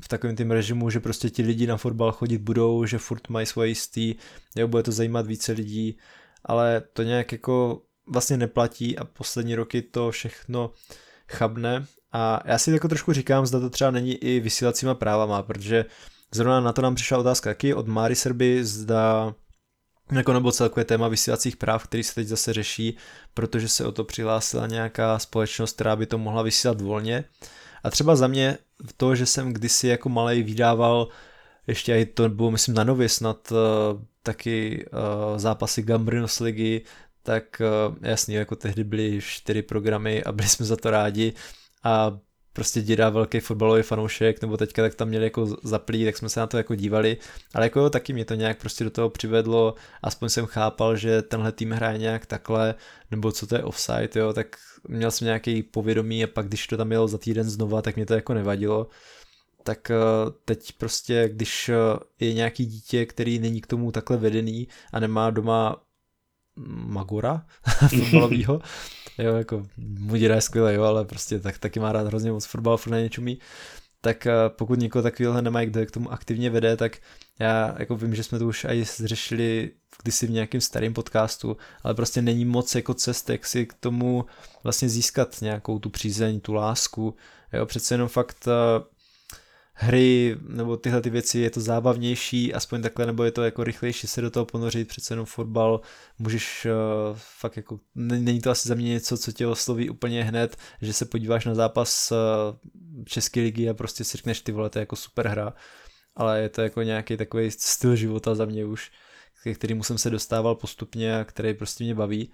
v 0.02 0.08
takovém 0.08 0.36
tým 0.36 0.52
režimu, 0.52 0.90
že 0.90 1.00
prostě 1.00 1.30
ti 1.30 1.44
lidi 1.44 1.68
na 1.68 1.78
fotbal 1.78 2.12
chodit 2.12 2.38
budou, 2.38 2.86
že 2.86 2.98
furt 2.98 3.30
mají 3.30 3.46
svoje 3.46 3.70
jistý, 3.70 4.16
jo, 4.56 4.68
bude 4.68 4.84
to 4.84 4.92
zajímat 4.92 5.28
více 5.28 5.52
lidí, 5.52 5.98
ale 6.46 6.82
to 6.94 7.04
nějak 7.04 7.32
jako 7.32 7.82
vlastně 8.08 8.38
neplatí 8.38 8.98
a 8.98 9.06
poslední 9.06 9.56
roky 9.56 9.82
to 9.82 10.12
všechno 10.12 10.72
chabne 11.32 11.86
a 12.12 12.42
já 12.46 12.58
si 12.58 12.72
jako 12.72 12.88
trošku 12.88 13.14
říkám, 13.14 13.46
zda 13.46 13.60
to 13.60 13.70
třeba 13.70 13.92
není 13.92 14.16
i 14.16 14.40
vysílacíma 14.40 14.96
právama, 14.96 15.44
protože 15.44 15.86
zrovna 16.34 16.60
na 16.60 16.74
to 16.74 16.82
nám 16.82 16.96
přišla 16.96 17.18
otázka 17.18 17.50
taky 17.50 17.74
od 17.74 17.88
Máry 17.88 18.16
Serby, 18.16 18.66
zda 18.66 19.34
jako 20.12 20.34
nebo 20.34 20.52
celkově 20.52 20.86
téma 20.86 21.08
vysílacích 21.08 21.58
práv, 21.58 21.84
který 21.84 22.04
se 22.04 22.16
teď 22.16 22.28
zase 22.28 22.54
řeší, 22.54 22.98
protože 23.34 23.68
se 23.68 23.86
o 23.86 23.92
to 23.92 24.04
přihlásila 24.04 24.68
nějaká 24.68 25.20
společnost, 25.20 25.76
která 25.76 25.96
by 25.96 26.06
to 26.06 26.18
mohla 26.18 26.42
vysílat 26.42 26.82
volně. 26.82 27.24
A 27.84 27.90
třeba 27.90 28.16
za 28.16 28.28
mě 28.28 28.58
to, 28.98 29.16
že 29.16 29.26
jsem 29.26 29.54
kdysi 29.54 29.88
jako 29.88 30.10
malej 30.10 30.44
vydával 30.44 31.08
ještě 31.68 32.00
i 32.00 32.06
to 32.06 32.30
bylo 32.30 32.52
myslím 32.52 32.76
na 32.76 32.84
nově 32.84 33.10
snad 33.10 33.52
uh, 33.52 33.58
taky 34.24 34.86
uh, 34.92 35.38
zápasy 35.38 35.82
Gambrinos 35.82 36.40
ligy, 36.40 36.82
tak 37.24 37.62
uh, 38.00 38.36
jako 38.36 38.56
tehdy 38.56 38.84
byly 38.84 39.20
čtyři 39.22 39.62
programy 39.62 40.24
a 40.24 40.32
byli 40.32 40.50
jsme 40.50 40.66
za 40.66 40.76
to 40.76 40.92
rádi 40.92 41.34
a 41.84 42.20
prostě 42.58 42.82
děda 42.82 43.10
velký 43.10 43.40
fotbalový 43.40 43.84
fanoušek, 43.84 44.42
nebo 44.42 44.58
teďka 44.58 44.82
tak 44.82 44.96
tam 44.96 45.08
měli 45.08 45.24
jako 45.24 45.58
zaplý, 45.64 46.06
tak 46.06 46.18
jsme 46.18 46.30
se 46.30 46.40
na 46.40 46.48
to 46.48 46.58
jako 46.58 46.76
dívali, 46.76 47.18
ale 47.54 47.66
jako 47.66 47.90
taky 47.90 48.14
mě 48.14 48.26
to 48.26 48.34
nějak 48.34 48.60
prostě 48.60 48.84
do 48.84 48.90
toho 48.90 49.10
přivedlo, 49.10 49.76
aspoň 50.04 50.30
jsem 50.30 50.46
chápal, 50.46 50.96
že 50.96 51.22
tenhle 51.22 51.52
tým 51.52 51.72
hraje 51.72 51.98
nějak 51.98 52.26
takhle, 52.26 52.76
nebo 53.12 53.32
co 53.32 53.48
to 53.48 53.56
je 53.56 53.64
offside, 53.64 54.10
jo, 54.16 54.34
tak 54.34 54.48
měl 54.88 55.12
jsem 55.12 55.26
nějaký 55.26 55.64
povědomí 55.64 56.24
a 56.24 56.28
pak 56.28 56.48
když 56.48 56.68
to 56.68 56.78
tam 56.78 56.88
mělo 56.88 57.08
za 57.08 57.18
týden 57.18 57.50
znova, 57.50 57.82
tak 57.82 57.96
mě 57.96 58.06
to 58.06 58.14
jako 58.14 58.34
nevadilo, 58.34 58.88
tak 59.64 59.92
eh, 59.92 59.96
teď 60.46 60.72
prostě, 60.78 61.30
když 61.30 61.70
eh, 61.70 61.76
je 62.20 62.34
nějaký 62.34 62.66
dítě, 62.66 63.06
který 63.06 63.40
není 63.40 63.62
k 63.62 63.68
tomu 63.68 63.92
takhle 63.92 64.18
vedený 64.18 64.68
a 64.94 65.00
nemá 65.00 65.30
doma 65.30 65.87
Magora 66.66 67.46
fotbalového, 67.90 68.62
jo, 69.18 69.36
jako 69.36 69.64
můj 69.78 70.20
děda 70.20 70.36
je 70.36 70.42
skvělý, 70.42 70.74
jo, 70.74 70.84
ale 70.84 71.06
prostě 71.06 71.40
tak, 71.40 71.58
taky 71.58 71.80
má 71.80 71.92
rád 71.92 72.08
hrozně 72.08 72.32
moc 72.32 72.46
fotbal, 72.46 72.78
furt 72.78 72.92
na 72.92 73.00
něčem 73.00 73.24
umí, 73.24 73.40
tak 74.02 74.26
eh, 74.28 74.34
pokud 74.50 74.80
někoho 74.80 75.04
takového 75.04 75.42
nemají, 75.42 75.68
kdo 75.68 75.86
k 75.86 75.92
tomu 75.92 76.12
aktivně 76.12 76.50
vede, 76.50 76.78
tak 76.78 76.98
já 77.40 77.76
jako 77.80 77.96
vím, 77.96 78.16
že 78.16 78.24
jsme 78.24 78.40
to 78.40 78.48
už 78.48 78.66
i 78.70 78.84
řešili 78.84 79.72
kdysi 80.04 80.28
v 80.28 80.32
nějakém 80.32 80.62
starém 80.62 80.94
podcastu, 80.94 81.58
ale 81.84 81.94
prostě 81.94 82.22
není 82.22 82.46
moc 82.46 82.76
jako 82.76 82.94
cest, 82.94 83.30
jak 83.30 83.46
si 83.46 83.66
k 83.66 83.74
tomu 83.74 84.26
vlastně 84.64 84.90
získat 84.90 85.42
nějakou 85.42 85.80
tu 85.80 85.90
přízeň, 85.90 86.40
tu 86.40 86.54
lásku, 86.54 87.16
jo, 87.54 87.66
přece 87.66 87.94
jenom 87.94 88.08
fakt 88.08 88.48
eh, 88.48 88.52
hry 89.80 90.38
nebo 90.42 90.78
tyhle 90.78 91.02
ty 91.02 91.10
věci, 91.10 91.40
je 91.40 91.50
to 91.50 91.62
zábavnější, 91.62 92.54
aspoň 92.54 92.82
takhle, 92.82 93.06
nebo 93.06 93.24
je 93.24 93.32
to 93.32 93.44
jako 93.44 93.64
rychlejší 93.64 94.08
se 94.08 94.22
do 94.22 94.32
toho 94.32 94.46
ponořit, 94.46 94.88
přece 94.88 95.14
jenom 95.14 95.26
fotbal, 95.26 95.82
můžeš 96.20 96.66
uh, 96.66 97.18
fakt 97.18 97.58
jako, 97.58 97.80
není 97.96 98.42
to 98.42 98.52
asi 98.52 98.70
za 98.70 98.76
mě 98.76 98.90
něco, 98.90 99.18
co 99.18 99.32
tě 99.32 99.48
osloví 99.48 99.90
úplně 99.90 100.24
hned, 100.24 100.58
že 100.82 100.94
se 100.94 101.06
podíváš 101.06 101.46
na 101.46 101.56
zápas 101.56 102.12
uh, 102.12 102.18
České 103.06 103.40
ligy 103.40 103.70
a 103.70 103.74
prostě 103.74 104.04
si 104.04 104.18
řekneš 104.18 104.42
ty 104.42 104.52
vole, 104.52 104.70
to 104.70 104.80
je 104.80 104.82
jako 104.82 104.96
super 104.96 105.28
hra, 105.28 105.54
ale 106.16 106.42
je 106.42 106.50
to 106.50 106.62
jako 106.62 106.82
nějaký 106.82 107.18
takový 107.18 107.52
styl 107.52 107.96
života 107.96 108.36
za 108.36 108.46
mě 108.46 108.66
už, 108.66 108.92
ke 109.44 109.54
kterému 109.54 109.84
jsem 109.84 109.98
se 109.98 110.10
dostával 110.10 110.56
postupně 110.56 111.20
a 111.20 111.24
který 111.24 111.54
prostě 111.54 111.84
mě 111.84 111.96
baví. 111.96 112.32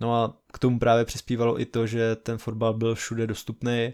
No 0.00 0.14
a 0.14 0.36
k 0.52 0.58
tomu 0.58 0.78
právě 0.78 1.04
přispívalo 1.04 1.60
i 1.60 1.66
to, 1.66 1.86
že 1.86 2.16
ten 2.16 2.38
fotbal 2.38 2.74
byl 2.74 2.94
všude 2.94 3.26
dostupný, 3.26 3.92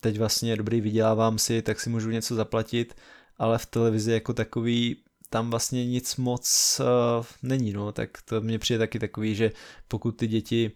teď 0.00 0.18
vlastně 0.18 0.56
dobrý, 0.56 0.80
vydělávám 0.80 1.38
si, 1.38 1.62
tak 1.62 1.80
si 1.80 1.90
můžu 1.90 2.10
něco 2.10 2.34
zaplatit, 2.34 2.94
ale 3.38 3.58
v 3.58 3.66
televizi 3.66 4.12
jako 4.12 4.32
takový 4.32 4.96
tam 5.30 5.50
vlastně 5.50 5.86
nic 5.86 6.16
moc 6.16 6.80
uh, 6.80 7.26
není, 7.42 7.72
no, 7.72 7.92
tak 7.92 8.10
to 8.24 8.40
mě 8.40 8.58
přijde 8.58 8.78
taky 8.78 8.98
takový, 8.98 9.34
že 9.34 9.52
pokud 9.88 10.12
ty 10.12 10.26
děti 10.26 10.72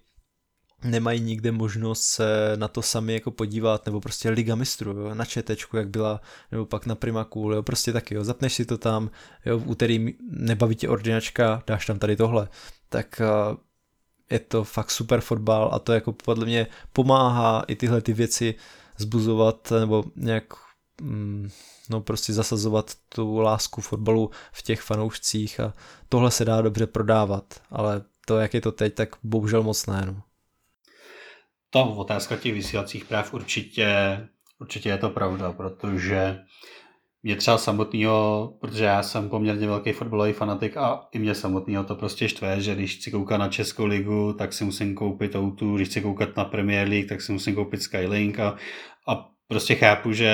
nemají 0.84 1.20
nikde 1.20 1.52
možnost 1.52 2.02
se 2.02 2.52
na 2.56 2.68
to 2.68 2.82
sami 2.82 3.12
jako 3.12 3.30
podívat, 3.30 3.86
nebo 3.86 4.00
prostě 4.00 4.30
Liga 4.30 4.54
mistrů, 4.54 4.90
jo, 4.90 5.14
na 5.14 5.24
četečku, 5.24 5.76
jak 5.76 5.88
byla, 5.88 6.20
nebo 6.52 6.66
pak 6.66 6.86
na 6.86 6.94
Primaku, 6.94 7.52
jo, 7.52 7.62
prostě 7.62 7.92
taky, 7.92 8.14
jo, 8.14 8.24
zapneš 8.24 8.54
si 8.54 8.64
to 8.64 8.78
tam, 8.78 9.10
jo, 9.46 9.58
v 9.58 9.68
úterý 9.68 10.14
nebaví 10.30 10.76
tě 10.76 10.88
ordinačka, 10.88 11.62
dáš 11.66 11.86
tam 11.86 11.98
tady 11.98 12.16
tohle, 12.16 12.48
tak 12.88 13.20
uh, 13.50 13.56
je 14.30 14.38
to 14.38 14.64
fakt 14.64 14.90
super 14.90 15.20
fotbal 15.20 15.70
a 15.72 15.78
to 15.78 15.92
jako 15.92 16.12
podle 16.12 16.46
mě 16.46 16.66
pomáhá 16.92 17.64
i 17.68 17.76
tyhle 17.76 18.00
ty 18.00 18.12
věci 18.12 18.54
zbuzovat 18.96 19.70
nebo 19.80 20.04
nějak 20.16 20.44
mm, 21.00 21.50
no 21.90 22.00
prostě 22.00 22.32
zasazovat 22.32 22.94
tu 23.08 23.38
lásku 23.38 23.80
fotbalu 23.80 24.30
v 24.52 24.62
těch 24.62 24.80
fanoušcích 24.80 25.60
a 25.60 25.74
tohle 26.08 26.30
se 26.30 26.44
dá 26.44 26.62
dobře 26.62 26.86
prodávat, 26.86 27.62
ale 27.70 28.04
to, 28.26 28.38
jak 28.38 28.54
je 28.54 28.60
to 28.60 28.72
teď, 28.72 28.94
tak 28.94 29.08
bohužel 29.22 29.62
moc 29.62 29.86
ne. 29.86 30.02
No. 30.06 30.22
To 31.70 31.84
otázka 31.84 32.36
těch 32.36 32.54
vysílacích 32.54 33.04
práv 33.04 33.34
určitě, 33.34 33.88
určitě 34.60 34.88
je 34.88 34.98
to 34.98 35.10
pravda, 35.10 35.52
protože 35.52 36.40
mě 37.24 37.36
třeba 37.36 37.58
samotného, 37.58 38.52
protože 38.60 38.84
já 38.84 39.02
jsem 39.02 39.28
poměrně 39.28 39.66
velký 39.66 39.92
fotbalový 39.92 40.32
fanatik 40.32 40.76
a 40.76 41.08
i 41.12 41.18
mě 41.18 41.34
samotného 41.34 41.84
to 41.84 41.94
prostě 41.94 42.28
štve, 42.28 42.60
že 42.60 42.74
když 42.74 42.96
chci 42.96 43.10
koukat 43.10 43.40
na 43.40 43.48
Českou 43.48 43.86
ligu, 43.86 44.32
tak 44.32 44.52
si 44.52 44.64
musím 44.64 44.94
koupit 44.94 45.34
autu, 45.34 45.76
když 45.76 45.88
chci 45.88 46.00
koukat 46.00 46.36
na 46.36 46.44
Premier 46.44 46.88
League, 46.88 47.08
tak 47.08 47.20
si 47.20 47.32
musím 47.32 47.54
koupit 47.54 47.82
Skylink 47.82 48.38
a, 48.40 48.56
a 49.08 49.28
prostě 49.48 49.74
chápu, 49.74 50.12
že 50.12 50.30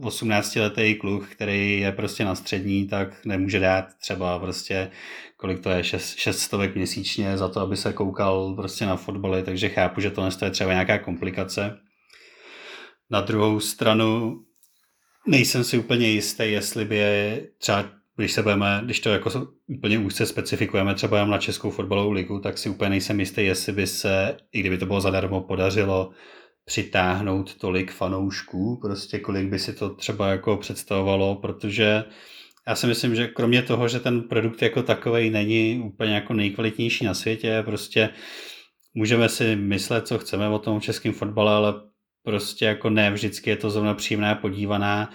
18-letý 0.00 0.94
kluk, 0.94 1.26
který 1.28 1.80
je 1.80 1.92
prostě 1.92 2.24
na 2.24 2.34
střední, 2.34 2.86
tak 2.86 3.24
nemůže 3.24 3.60
dát 3.60 3.86
třeba 4.00 4.38
prostě 4.38 4.90
kolik 5.36 5.60
to 5.60 5.70
je, 5.70 5.84
6, 5.84 6.38
stovek 6.38 6.74
měsíčně 6.74 7.36
za 7.36 7.48
to, 7.48 7.60
aby 7.60 7.76
se 7.76 7.92
koukal 7.92 8.54
prostě 8.54 8.86
na 8.86 8.96
fotbaly, 8.96 9.42
takže 9.42 9.68
chápu, 9.68 10.00
že 10.00 10.10
to 10.10 10.28
je 10.44 10.50
třeba 10.50 10.72
nějaká 10.72 10.98
komplikace. 10.98 11.78
Na 13.10 13.20
druhou 13.20 13.60
stranu 13.60 14.40
nejsem 15.28 15.64
si 15.64 15.78
úplně 15.78 16.08
jistý, 16.08 16.52
jestli 16.52 16.84
by 16.84 16.96
je 16.96 17.46
třeba, 17.58 17.90
když 18.16 18.32
se 18.32 18.42
budeme, 18.42 18.80
když 18.84 19.00
to 19.00 19.10
jako 19.10 19.48
úplně 19.66 19.98
úzce 19.98 20.26
specifikujeme 20.26 20.94
třeba 20.94 21.24
na 21.24 21.38
Českou 21.38 21.70
fotbalovou 21.70 22.10
ligu, 22.10 22.40
tak 22.40 22.58
si 22.58 22.68
úplně 22.68 22.90
nejsem 22.90 23.20
jistý, 23.20 23.44
jestli 23.44 23.72
by 23.72 23.86
se, 23.86 24.36
i 24.52 24.60
kdyby 24.60 24.78
to 24.78 24.86
bylo 24.86 25.00
zadarmo, 25.00 25.40
podařilo 25.40 26.10
přitáhnout 26.64 27.54
tolik 27.54 27.92
fanoušků, 27.92 28.78
prostě 28.82 29.18
kolik 29.18 29.48
by 29.48 29.58
si 29.58 29.72
to 29.72 29.94
třeba 29.94 30.28
jako 30.28 30.56
představovalo, 30.56 31.34
protože 31.34 32.04
já 32.68 32.74
si 32.74 32.86
myslím, 32.86 33.14
že 33.14 33.26
kromě 33.26 33.62
toho, 33.62 33.88
že 33.88 34.00
ten 34.00 34.22
produkt 34.22 34.62
jako 34.62 34.82
takový 34.82 35.30
není 35.30 35.82
úplně 35.84 36.14
jako 36.14 36.34
nejkvalitnější 36.34 37.04
na 37.04 37.14
světě, 37.14 37.62
prostě 37.64 38.08
můžeme 38.94 39.28
si 39.28 39.56
myslet, 39.56 40.06
co 40.06 40.18
chceme 40.18 40.48
o 40.48 40.58
tom 40.58 40.80
českém 40.80 41.12
fotbale, 41.12 41.52
ale 41.52 41.74
prostě 42.28 42.64
jako 42.64 42.90
ne 42.90 43.10
vždycky 43.10 43.50
je 43.50 43.56
to 43.56 43.70
zrovna 43.70 43.94
příjemná 43.94 44.34
podívaná. 44.34 45.10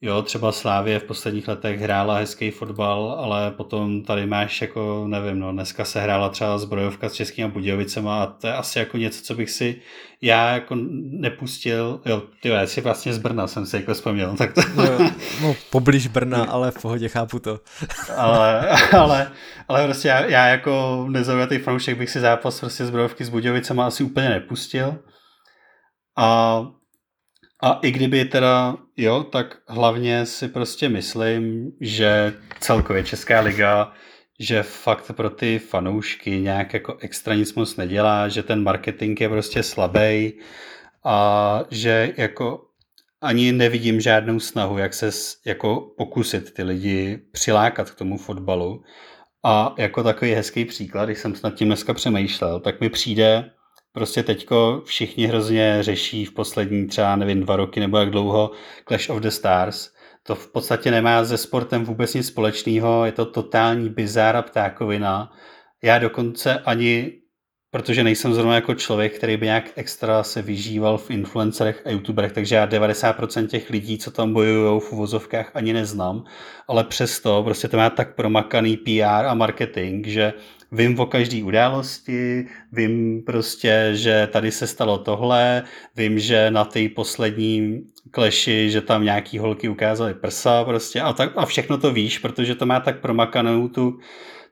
Jo, 0.00 0.22
třeba 0.22 0.52
Slávě 0.52 0.98
v 0.98 1.04
posledních 1.04 1.48
letech 1.48 1.80
hrála 1.80 2.18
hezký 2.18 2.50
fotbal, 2.50 3.16
ale 3.18 3.50
potom 3.50 4.02
tady 4.02 4.26
máš 4.26 4.60
jako, 4.60 5.04
nevím, 5.08 5.38
no, 5.38 5.52
dneska 5.52 5.84
se 5.84 6.00
hrála 6.00 6.28
třeba 6.28 6.58
zbrojovka 6.58 7.08
s 7.08 7.12
Českými 7.12 7.50
Budějovicema 7.50 8.22
a 8.22 8.26
to 8.26 8.46
je 8.46 8.52
asi 8.52 8.78
jako 8.78 8.96
něco, 8.96 9.22
co 9.22 9.34
bych 9.34 9.50
si 9.50 9.80
já 10.22 10.50
jako 10.50 10.76
nepustil, 11.10 12.00
jo, 12.04 12.22
ty 12.42 12.48
já 12.48 12.66
si 12.66 12.80
vlastně 12.80 13.12
z 13.12 13.18
Brna 13.18 13.46
jsem 13.46 13.66
si 13.66 13.76
jako 13.76 13.94
vzpomněl, 13.94 14.36
tak 14.36 14.52
to... 14.54 14.60
No, 14.76 15.10
no 15.42 15.56
poblíž 15.70 16.06
Brna, 16.06 16.44
ale 16.44 16.70
v 16.70 16.82
pohodě 16.82 17.08
chápu 17.08 17.38
to. 17.38 17.60
ale, 18.16 18.70
ale, 18.92 19.30
ale 19.68 19.84
prostě 19.84 20.08
já, 20.08 20.20
já 20.24 20.46
jako 20.46 21.06
nezaujatý 21.10 21.58
fanoušek 21.58 21.98
bych 21.98 22.10
si 22.10 22.20
zápas 22.20 22.60
prostě 22.60 22.86
zbrojovky 22.86 23.24
s 23.24 23.28
Budějovicema 23.28 23.86
asi 23.86 24.04
úplně 24.04 24.28
nepustil. 24.28 24.98
A, 26.16 26.60
a 27.62 27.72
i 27.82 27.90
kdyby 27.90 28.24
teda, 28.24 28.76
jo, 28.96 29.22
tak 29.22 29.58
hlavně 29.68 30.26
si 30.26 30.48
prostě 30.48 30.88
myslím, 30.88 31.72
že 31.80 32.34
celkově 32.60 33.04
Česká 33.04 33.40
liga, 33.40 33.92
že 34.40 34.62
fakt 34.62 35.12
pro 35.12 35.30
ty 35.30 35.58
fanoušky 35.58 36.30
nějak 36.30 36.74
jako 36.74 36.96
extra 37.00 37.34
nic 37.34 37.54
moc 37.54 37.76
nedělá, 37.76 38.28
že 38.28 38.42
ten 38.42 38.62
marketing 38.62 39.20
je 39.20 39.28
prostě 39.28 39.62
slabý 39.62 40.32
a 41.04 41.60
že 41.70 42.12
jako 42.16 42.62
ani 43.20 43.52
nevidím 43.52 44.00
žádnou 44.00 44.40
snahu, 44.40 44.78
jak 44.78 44.94
se 44.94 45.10
jako 45.46 45.94
pokusit 45.96 46.54
ty 46.54 46.62
lidi 46.62 47.18
přilákat 47.32 47.90
k 47.90 47.94
tomu 47.94 48.18
fotbalu. 48.18 48.82
A 49.44 49.74
jako 49.78 50.02
takový 50.02 50.32
hezký 50.32 50.64
příklad, 50.64 51.04
když 51.04 51.18
jsem 51.18 51.34
nad 51.44 51.54
tím 51.54 51.68
dneska 51.68 51.94
přemýšlel, 51.94 52.60
tak 52.60 52.80
mi 52.80 52.88
přijde 52.90 53.50
prostě 53.96 54.22
teďko 54.22 54.82
všichni 54.84 55.26
hrozně 55.26 55.78
řeší 55.80 56.24
v 56.24 56.32
poslední 56.32 56.86
třeba, 56.86 57.16
nevím, 57.16 57.40
dva 57.40 57.56
roky 57.56 57.80
nebo 57.80 57.98
jak 57.98 58.10
dlouho 58.10 58.50
Clash 58.88 59.10
of 59.10 59.20
the 59.20 59.28
Stars. 59.28 59.90
To 60.22 60.34
v 60.34 60.52
podstatě 60.52 60.90
nemá 60.90 61.24
se 61.24 61.38
sportem 61.38 61.84
vůbec 61.84 62.14
nic 62.14 62.26
společného, 62.26 63.04
je 63.04 63.12
to 63.12 63.24
totální 63.24 63.88
bizára 63.88 64.42
ptákovina. 64.42 65.32
Já 65.82 65.98
dokonce 65.98 66.58
ani 66.58 67.12
protože 67.70 68.04
nejsem 68.04 68.34
zrovna 68.34 68.54
jako 68.54 68.74
člověk, 68.74 69.16
který 69.16 69.36
by 69.36 69.46
nějak 69.46 69.70
extra 69.76 70.22
se 70.22 70.42
vyžíval 70.42 70.98
v 70.98 71.10
influencerech 71.10 71.82
a 71.86 71.90
youtuberech, 71.90 72.32
takže 72.32 72.54
já 72.54 72.66
90% 72.66 73.46
těch 73.46 73.70
lidí, 73.70 73.98
co 73.98 74.10
tam 74.10 74.32
bojují 74.32 74.80
v 74.80 74.92
uvozovkách, 74.92 75.50
ani 75.54 75.72
neznám, 75.72 76.24
ale 76.68 76.84
přesto 76.84 77.42
prostě 77.44 77.68
to 77.68 77.76
má 77.76 77.90
tak 77.90 78.14
promakaný 78.14 78.76
PR 78.76 79.26
a 79.26 79.34
marketing, 79.34 80.06
že 80.06 80.32
vím 80.72 81.00
o 81.00 81.06
každé 81.06 81.44
události, 81.44 82.46
vím 82.72 83.22
prostě, 83.26 83.90
že 83.92 84.28
tady 84.32 84.52
se 84.52 84.66
stalo 84.66 84.98
tohle, 84.98 85.62
vím, 85.96 86.18
že 86.18 86.50
na 86.50 86.64
té 86.64 86.88
poslední 86.88 87.82
kleši, 88.10 88.70
že 88.70 88.80
tam 88.80 89.04
nějaký 89.04 89.38
holky 89.38 89.68
ukázaly 89.68 90.14
prsa 90.14 90.64
prostě 90.64 91.00
a, 91.00 91.12
tak, 91.12 91.32
a 91.36 91.46
všechno 91.46 91.78
to 91.78 91.92
víš, 91.92 92.18
protože 92.18 92.54
to 92.54 92.66
má 92.66 92.80
tak 92.80 93.00
promakanou 93.00 93.68
tu, 93.68 93.98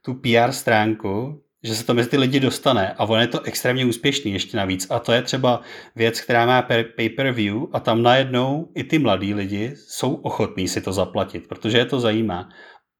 tu 0.02 0.14
PR 0.14 0.52
stránku, 0.52 1.40
že 1.62 1.74
se 1.74 1.86
to 1.86 1.94
mezi 1.94 2.10
ty 2.10 2.16
lidi 2.16 2.40
dostane 2.40 2.92
a 2.92 3.04
on 3.04 3.20
je 3.20 3.26
to 3.26 3.40
extrémně 3.40 3.86
úspěšný 3.86 4.32
ještě 4.32 4.56
navíc. 4.56 4.86
A 4.90 4.98
to 4.98 5.12
je 5.12 5.22
třeba 5.22 5.60
věc, 5.96 6.20
která 6.20 6.46
má 6.46 6.62
pay-per-view 6.96 7.66
a 7.72 7.80
tam 7.80 8.02
najednou 8.02 8.72
i 8.74 8.84
ty 8.84 8.98
mladí 8.98 9.34
lidi 9.34 9.74
jsou 9.76 10.14
ochotní 10.14 10.68
si 10.68 10.80
to 10.80 10.92
zaplatit, 10.92 11.48
protože 11.48 11.78
je 11.78 11.84
to 11.84 12.00
zajímá. 12.00 12.48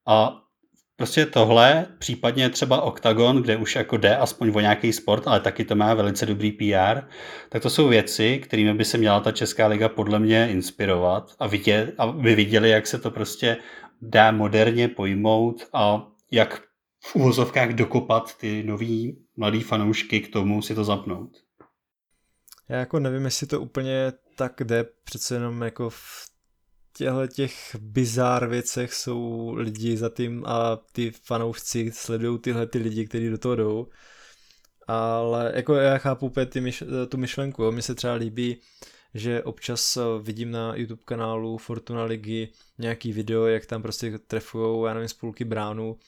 A 0.07 0.44
prostě 0.97 1.27
tohle, 1.27 1.87
případně 1.99 2.51
třeba 2.51 2.81
Octagon, 2.81 3.43
kde 3.43 3.57
už 3.57 3.77
jako 3.77 3.97
jde 3.97 4.17
aspoň 4.17 4.53
o 4.55 4.61
nějaký 4.61 4.93
sport, 4.93 5.29
ale 5.29 5.41
taky 5.41 5.65
to 5.65 5.75
má 5.75 5.95
velice 5.95 6.27
dobrý 6.27 6.53
PR, 6.53 7.01
tak 7.49 7.63
to 7.63 7.71
jsou 7.71 7.89
věci, 7.89 8.39
kterými 8.39 8.75
by 8.75 8.85
se 8.85 8.99
měla 8.99 9.21
ta 9.21 9.33
Česká 9.33 9.67
liga 9.67 9.89
podle 9.89 10.19
mě 10.19 10.49
inspirovat 10.51 11.35
a 11.39 11.45
aby 11.99 12.35
viděli, 12.35 12.71
jak 12.71 12.87
se 12.87 12.99
to 12.99 13.11
prostě 13.11 13.57
dá 14.03 14.31
moderně 14.31 14.89
pojmout 14.89 15.69
a 15.73 16.07
jak 16.31 16.63
v 17.05 17.17
úvozovkách 17.17 17.71
dokopat 17.73 18.39
ty 18.39 18.63
nový 18.63 19.19
mladý 19.37 19.61
fanoušky 19.61 20.21
k 20.21 20.33
tomu 20.33 20.63
si 20.63 20.75
to 20.75 20.85
zapnout. 20.85 21.31
Já 22.69 22.79
jako 22.79 23.01
nevím, 23.01 23.25
jestli 23.25 23.47
to 23.47 23.61
úplně 23.61 24.13
tak 24.37 24.61
jde, 24.65 24.85
přece 25.05 25.35
jenom 25.35 25.63
jako 25.63 25.91
v 25.91 26.34
těchto 26.97 27.27
těch 27.27 27.77
bizár 27.81 28.49
věcech 28.49 28.95
jsou 28.95 29.53
lidi 29.55 29.97
za 29.97 30.09
tím 30.09 30.45
a 30.47 30.77
ty 30.93 31.11
fanoušci 31.11 31.91
sledují 31.95 32.39
tyhle 32.39 32.67
ty 32.67 32.79
lidi, 32.79 33.07
kteří 33.07 33.31
do 33.31 33.39
toho 33.39 33.57
jdou. 33.57 33.89
Ale 34.87 35.53
jako 35.55 35.75
já 35.75 35.99
chápu 35.99 36.27
úplně 36.27 36.47
ty 36.47 36.61
myš, 36.61 36.85
tu 37.09 37.17
myšlenku, 37.17 37.73
mně 37.73 37.83
se 37.83 37.95
třeba 37.95 38.15
líbí, 38.15 38.61
že 39.15 39.43
občas 39.43 39.99
vidím 40.23 40.51
na 40.51 40.77
YouTube 40.77 41.03
kanálu 41.05 41.59
Fortuna 41.59 42.05
Ligy 42.05 42.49
nějaký 42.79 43.13
video, 43.13 43.47
jak 43.47 43.67
tam 43.67 43.83
prostě 43.83 44.19
trefujou, 44.19 44.87
já 44.87 44.95
nevím, 44.95 45.09
spolky 45.09 45.45
bránu 45.45 45.99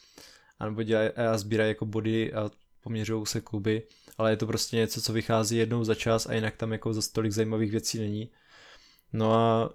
anebo 0.58 0.82
dělají 0.82 1.10
a 1.10 1.38
sbírají 1.38 1.68
jako 1.68 1.86
body 1.86 2.32
a 2.32 2.50
poměřují 2.80 3.26
se 3.26 3.40
kluby, 3.40 3.82
ale 4.18 4.30
je 4.30 4.36
to 4.36 4.46
prostě 4.46 4.76
něco, 4.76 5.02
co 5.02 5.12
vychází 5.12 5.56
jednou 5.56 5.84
za 5.84 5.94
čas 5.94 6.26
a 6.26 6.34
jinak 6.34 6.56
tam 6.56 6.72
jako 6.72 6.92
za 6.92 7.02
tolik 7.12 7.32
zajímavých 7.32 7.70
věcí 7.70 7.98
není. 7.98 8.30
No 9.12 9.34
a 9.34 9.74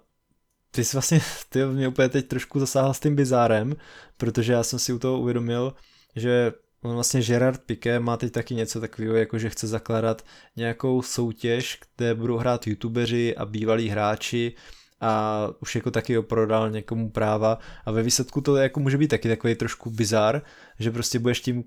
ty 0.74 0.84
jsi 0.84 0.96
vlastně, 0.96 1.20
ty 1.48 1.64
mě 1.66 1.88
úplně 1.88 2.08
teď 2.08 2.28
trošku 2.28 2.60
zasáhl 2.60 2.94
s 2.94 3.00
tím 3.00 3.16
bizárem, 3.16 3.76
protože 4.16 4.52
já 4.52 4.62
jsem 4.62 4.78
si 4.78 4.92
u 4.92 4.98
toho 4.98 5.20
uvědomil, 5.20 5.74
že 6.16 6.52
on 6.82 6.94
vlastně 6.94 7.22
Gerard 7.22 7.60
Piqué 7.66 8.00
má 8.00 8.16
teď 8.16 8.32
taky 8.32 8.54
něco 8.54 8.80
takového, 8.80 9.16
jako 9.16 9.38
že 9.38 9.50
chce 9.50 9.66
zakládat 9.66 10.24
nějakou 10.56 11.02
soutěž, 11.02 11.80
kde 11.96 12.14
budou 12.14 12.36
hrát 12.36 12.66
youtubeři 12.66 13.36
a 13.36 13.46
bývalí 13.46 13.88
hráči 13.88 14.52
a 15.00 15.48
už 15.60 15.74
jako 15.74 15.90
taky 15.90 16.16
ho 16.16 16.22
prodal 16.22 16.70
někomu 16.70 17.10
práva. 17.10 17.58
A 17.84 17.92
ve 17.92 18.02
výsledku 18.02 18.40
to 18.40 18.56
jako 18.56 18.80
může 18.80 18.98
být 18.98 19.08
taky 19.08 19.28
takový 19.28 19.54
trošku 19.54 19.90
bizar, 19.90 20.42
že 20.78 20.90
prostě 20.90 21.18
budeš 21.18 21.40
tím 21.40 21.64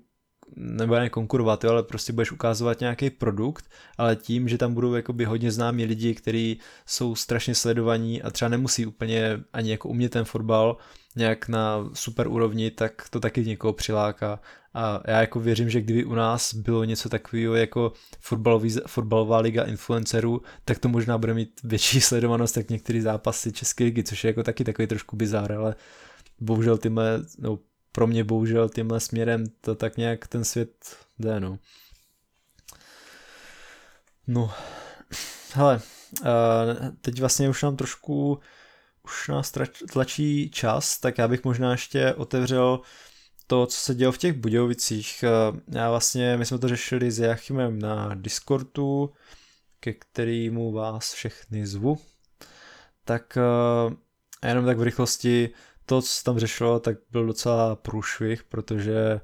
nebo 0.56 0.94
ne 0.94 1.10
konkurovat, 1.10 1.64
jo, 1.64 1.70
ale 1.70 1.82
prostě 1.82 2.12
budeš 2.12 2.32
ukázovat 2.32 2.80
nějaký 2.80 3.10
produkt, 3.10 3.64
ale 3.98 4.16
tím, 4.16 4.48
že 4.48 4.58
tam 4.58 4.74
budou 4.74 4.94
jakoby 4.94 5.24
hodně 5.24 5.52
známí 5.52 5.84
lidi, 5.84 6.14
kteří 6.14 6.58
jsou 6.86 7.14
strašně 7.14 7.54
sledovaní 7.54 8.22
a 8.22 8.30
třeba 8.30 8.48
nemusí 8.48 8.86
úplně 8.86 9.40
ani 9.52 9.70
jako 9.70 9.88
umět 9.88 10.12
ten 10.12 10.24
fotbal 10.24 10.76
nějak 11.16 11.48
na 11.48 11.90
super 11.92 12.28
úrovni, 12.28 12.70
tak 12.70 13.08
to 13.10 13.20
taky 13.20 13.44
někoho 13.44 13.72
přiláká. 13.72 14.40
A 14.74 15.02
já 15.06 15.20
jako 15.20 15.40
věřím, 15.40 15.70
že 15.70 15.80
kdyby 15.80 16.04
u 16.04 16.14
nás 16.14 16.54
bylo 16.54 16.84
něco 16.84 17.08
takového 17.08 17.54
jako 17.54 17.92
fotbalový, 18.20 18.76
fotbalová 18.86 19.38
liga 19.38 19.64
influencerů, 19.64 20.42
tak 20.64 20.78
to 20.78 20.88
možná 20.88 21.18
bude 21.18 21.34
mít 21.34 21.60
větší 21.64 22.00
sledovanost 22.00 22.56
jak 22.56 22.70
některé 22.70 23.02
zápasy 23.02 23.52
České 23.52 23.84
ligy, 23.84 24.02
což 24.02 24.24
je 24.24 24.28
jako 24.28 24.42
taky 24.42 24.64
takový 24.64 24.88
trošku 24.88 25.16
bizár, 25.16 25.52
ale 25.52 25.74
bohužel 26.40 26.78
tyhle, 26.78 27.20
no 27.38 27.58
pro 27.96 28.06
mě 28.06 28.24
bohužel 28.24 28.68
tímhle 28.68 29.00
směrem 29.00 29.44
to 29.60 29.74
tak 29.74 29.96
nějak 29.96 30.26
ten 30.26 30.44
svět 30.44 30.96
jde, 31.18 31.40
no. 31.40 31.58
No, 34.26 34.52
hele, 35.52 35.80
teď 37.00 37.20
vlastně 37.20 37.48
už 37.48 37.62
nám 37.62 37.76
trošku, 37.76 38.40
už 39.04 39.28
nás 39.28 39.52
tlačí 39.92 40.50
čas, 40.50 40.98
tak 40.98 41.18
já 41.18 41.28
bych 41.28 41.44
možná 41.44 41.70
ještě 41.70 42.14
otevřel 42.14 42.80
to, 43.46 43.66
co 43.66 43.76
se 43.76 43.94
dělo 43.94 44.12
v 44.12 44.18
těch 44.18 44.32
Budějovicích. 44.32 45.24
Já 45.68 45.90
vlastně, 45.90 46.36
my 46.36 46.46
jsme 46.46 46.58
to 46.58 46.68
řešili 46.68 47.10
s 47.10 47.18
Jachimem 47.18 47.78
na 47.78 48.14
Discordu, 48.14 49.12
ke 49.80 49.92
kterému 49.92 50.72
vás 50.72 51.12
všechny 51.12 51.66
zvu. 51.66 51.98
Tak 53.04 53.38
jenom 54.42 54.64
tak 54.64 54.78
v 54.78 54.82
rychlosti, 54.82 55.50
to, 55.86 56.02
co 56.02 56.08
se 56.08 56.24
tam 56.24 56.38
řešilo, 56.38 56.80
tak 56.80 56.96
byl 57.10 57.26
docela 57.26 57.76
průšvih, 57.76 58.44
protože 58.44 59.20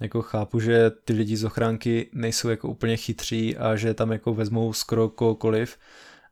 jako 0.00 0.22
chápu, 0.22 0.60
že 0.60 0.90
ty 0.90 1.12
lidi 1.12 1.36
z 1.36 1.44
ochránky 1.44 2.10
nejsou 2.12 2.48
jako 2.48 2.68
úplně 2.68 2.96
chytří 2.96 3.56
a 3.56 3.76
že 3.76 3.94
tam 3.94 4.12
jako 4.12 4.34
vezmou 4.34 4.72
skoro 4.72 5.08
kohokoliv, 5.08 5.78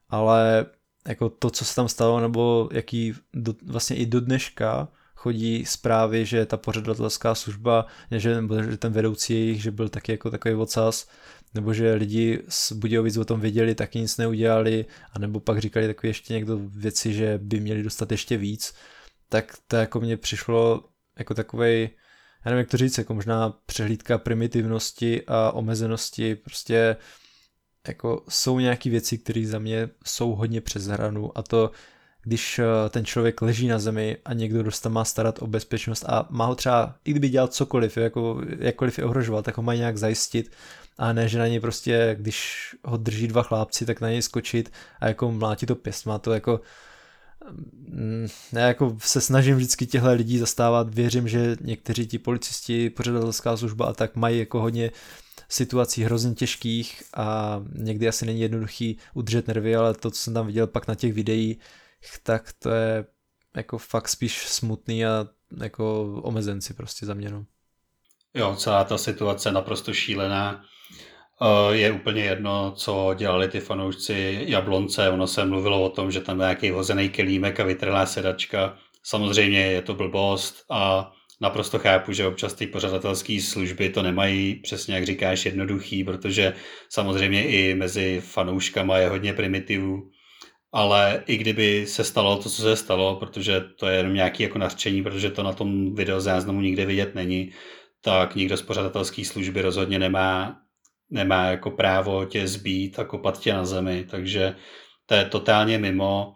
ale 0.09 0.67
jako 1.09 1.29
to, 1.29 1.51
co 1.51 1.65
se 1.65 1.75
tam 1.75 1.89
stalo, 1.89 2.21
nebo 2.21 2.69
jaký 2.73 3.15
do, 3.35 3.55
vlastně 3.67 3.97
i 3.97 4.07
do 4.07 4.21
dneška 4.21 4.89
chodí 5.15 5.65
zprávy, 5.67 6.27
že 6.27 6.47
ta 6.47 6.57
pořadatelská 6.57 7.35
služba, 7.35 7.87
že, 8.11 8.35
nebo 8.35 8.63
že 8.63 8.77
ten 8.77 8.93
vedoucí 8.93 9.33
jejich, 9.33 9.63
že 9.63 9.71
byl 9.71 9.89
taky 9.89 10.13
jako 10.13 10.31
takový 10.31 10.55
ocas, 10.55 11.09
nebo 11.55 11.75
že 11.75 11.95
lidi 11.95 12.43
z 12.49 12.73
Budějovic 12.73 13.17
o 13.17 13.25
tom 13.25 13.41
věděli, 13.41 13.75
taky 13.75 13.99
nic 13.99 14.17
neudělali, 14.17 14.85
anebo 15.13 15.41
pak 15.41 15.59
říkali 15.59 15.87
takové 15.87 16.09
ještě 16.09 16.35
někdo 16.35 16.61
věci, 16.63 17.15
že 17.15 17.39
by 17.43 17.61
měli 17.61 17.83
dostat 17.83 18.13
ještě 18.13 18.37
víc 18.37 18.75
tak 19.31 19.55
to 19.67 19.77
jako 19.77 20.01
mně 20.01 20.17
přišlo 20.17 20.85
jako 21.19 21.35
takovej, 21.35 21.91
já 22.45 22.51
nevím 22.51 22.59
jak 22.59 22.71
to 22.71 22.77
říct, 22.77 22.99
jako 22.99 23.15
možná 23.15 23.51
přehlídka 23.67 24.19
primitivnosti 24.19 25.23
a 25.27 25.53
omezenosti, 25.53 26.35
prostě 26.35 26.97
jako 27.89 28.25
jsou 28.29 28.59
nějaké 28.59 28.91
věci, 28.91 29.19
které 29.19 29.47
za 29.47 29.59
mě 29.59 29.89
jsou 30.05 30.35
hodně 30.35 30.61
přes 30.61 30.87
hranu. 30.87 31.39
A 31.39 31.43
to 31.43 31.71
když 32.23 32.59
eh, 32.59 32.65
ten 32.91 33.05
člověk 33.05 33.43
leží 33.43 33.69
na 33.69 33.79
zemi 33.79 34.17
a 34.25 34.33
někdo 34.33 34.63
dost 34.63 34.87
má 34.87 35.05
starat 35.05 35.43
o 35.43 35.47
bezpečnost 35.47 36.05
a 36.09 36.27
má 36.31 36.47
ho 36.47 36.55
třeba, 36.55 36.95
i 37.05 37.11
kdyby 37.11 37.29
dělal 37.29 37.49
cokoliv, 37.49 37.97
jako, 37.97 38.41
jakkoliv 38.59 38.99
je 38.99 39.05
ohrožoval, 39.05 39.43
tak 39.43 39.57
ho 39.57 39.63
má 39.63 39.75
nějak 39.75 39.97
zajistit. 39.97 40.53
A 40.99 41.13
ne, 41.13 41.29
že 41.29 41.39
na 41.39 41.47
něj 41.47 41.61
prostě, 41.61 42.17
když 42.21 42.69
ho 42.85 42.97
drží 42.97 43.29
dva 43.29 43.43
chlápci, 43.43 43.87
tak 43.87 44.01
na 44.01 44.11
něj 44.11 44.23
skočit 44.23 44.73
a 45.01 45.09
jako 45.09 45.33
mlátí 45.33 45.67
to 45.67 45.75
pěst, 45.75 46.07
má 46.07 46.19
to 46.19 46.33
jako 46.33 46.61
já 48.53 48.67
jako 48.67 48.97
se 49.01 49.21
snažím 49.21 49.57
vždycky 49.57 49.87
těchto 49.87 50.13
lidí 50.13 50.39
zastávat, 50.39 50.95
věřím, 50.95 51.29
že 51.29 51.57
někteří 51.61 52.07
ti 52.07 52.19
policisti, 52.19 52.91
pořadatelská 52.91 53.57
služba 53.57 53.87
a 53.87 53.93
tak 53.93 54.17
mají 54.17 54.39
jako 54.39 54.61
hodně 54.61 54.91
situací 55.49 56.05
hrozně 56.05 56.35
těžkých 56.35 57.03
a 57.17 57.61
někdy 57.75 58.09
asi 58.09 58.27
není 58.27 58.41
jednoduchý 58.41 58.99
udržet 59.15 59.49
nervy, 59.49 59.77
ale 59.77 59.95
to, 59.95 60.11
co 60.11 60.21
jsem 60.21 60.35
tam 60.35 60.47
viděl 60.47 60.67
pak 60.67 60.89
na 60.89 60.95
těch 60.95 61.13
videích, 61.13 61.59
tak 62.23 62.53
to 62.59 62.71
je 62.71 63.05
jako 63.57 63.79
fakt 63.79 64.09
spíš 64.09 64.49
smutný 64.49 65.07
a 65.07 65.27
jako 65.61 66.03
omezenci 66.23 66.75
prostě 66.75 67.07
za 67.07 67.15
mě. 67.15 67.31
No. 67.31 67.47
Jo, 68.35 68.57
celá 68.57 68.85
ta 68.85 68.99
situace 68.99 69.53
naprosto 69.53 69.95
šílená. 69.95 70.65
Eh, 71.43 71.77
je 71.77 71.93
úplně 71.93 72.23
jedno, 72.23 72.73
co 72.77 73.15
dělali 73.19 73.49
ty 73.49 73.61
fanoušci 73.61 74.45
Jablonce. 74.47 75.11
Ono 75.11 75.27
se 75.27 75.45
mluvilo 75.45 75.85
o 75.85 75.89
tom, 75.89 76.11
že 76.11 76.21
tam 76.21 76.41
je 76.41 76.45
nějaký 76.45 76.71
hozený 76.71 77.09
kelímek 77.09 77.61
a 77.61 77.65
vytrhlá 77.65 78.07
sedačka. 78.07 78.77
Samozřejmě 79.03 79.61
je 79.61 79.83
to 79.83 79.95
blbost 79.95 80.65
a 80.71 81.13
naprosto 81.41 81.79
chápu, 81.79 82.13
že 82.13 82.27
občas 82.27 82.55
ty 82.55 82.67
pořadatelské 82.67 83.41
služby 83.41 83.91
to 83.91 84.03
nemají 84.03 84.55
přesně, 84.55 84.95
jak 84.95 85.07
říkáš, 85.07 85.47
jednoduchý, 85.47 86.05
protože 86.05 86.55
samozřejmě 86.89 87.45
i 87.45 87.75
mezi 87.75 88.21
fanouškama 88.25 88.99
je 88.99 89.09
hodně 89.09 89.33
primitivů. 89.33 90.11
Ale 90.73 91.25
i 91.27 91.37
kdyby 91.37 91.87
se 91.87 92.05
stalo 92.05 92.37
to, 92.37 92.43
co 92.51 92.63
se 92.63 92.77
stalo, 92.77 93.17
protože 93.17 93.61
to 93.61 93.87
je 93.87 93.97
jenom 93.97 94.15
nějaké 94.15 94.43
jako 94.43 94.59
nařčení, 94.59 95.03
protože 95.03 95.31
to 95.31 95.43
na 95.43 95.53
tom 95.53 95.95
videozáznamu 95.95 96.61
nikde 96.61 96.87
vidět 96.87 97.15
není, 97.15 97.53
tak 98.01 98.35
nikdo 98.35 98.57
z 98.57 98.63
pořadatelské 98.63 99.25
služby 99.25 99.63
rozhodně 99.63 99.99
nemá 99.99 100.61
nemá 101.11 101.45
jako 101.45 101.71
právo 101.71 102.25
tě 102.25 102.49
zbít 102.49 102.99
a 102.99 103.05
kopat 103.05 103.41
tě 103.41 103.53
na 103.53 103.65
zemi, 103.65 104.07
takže 104.11 104.57
to 105.07 105.15
je 105.15 105.25
totálně 105.25 105.79
mimo. 105.79 106.35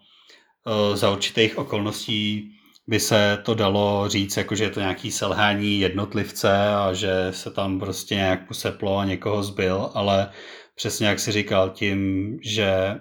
Eh, 0.67 0.97
za 0.97 1.11
určitých 1.11 1.59
okolností 1.59 2.51
by 2.87 3.01
se 3.01 3.39
to 3.43 3.55
dalo 3.55 4.05
říct, 4.09 4.37
jako 4.37 4.55
že 4.55 4.65
je 4.65 4.71
to 4.71 4.81
nějaký 4.81 5.11
selhání 5.11 5.81
jednotlivce 5.81 6.69
a 6.69 6.93
že 6.93 7.29
se 7.31 7.51
tam 7.51 7.81
prostě 7.81 8.15
nějak 8.15 8.49
poseplo 8.49 8.99
a 8.99 9.05
někoho 9.05 9.43
zbyl, 9.43 9.91
ale 9.95 10.31
přesně 10.75 11.07
jak 11.07 11.21
si 11.21 11.33
říkal, 11.33 11.71
tím, 11.71 12.31
že 12.43 12.95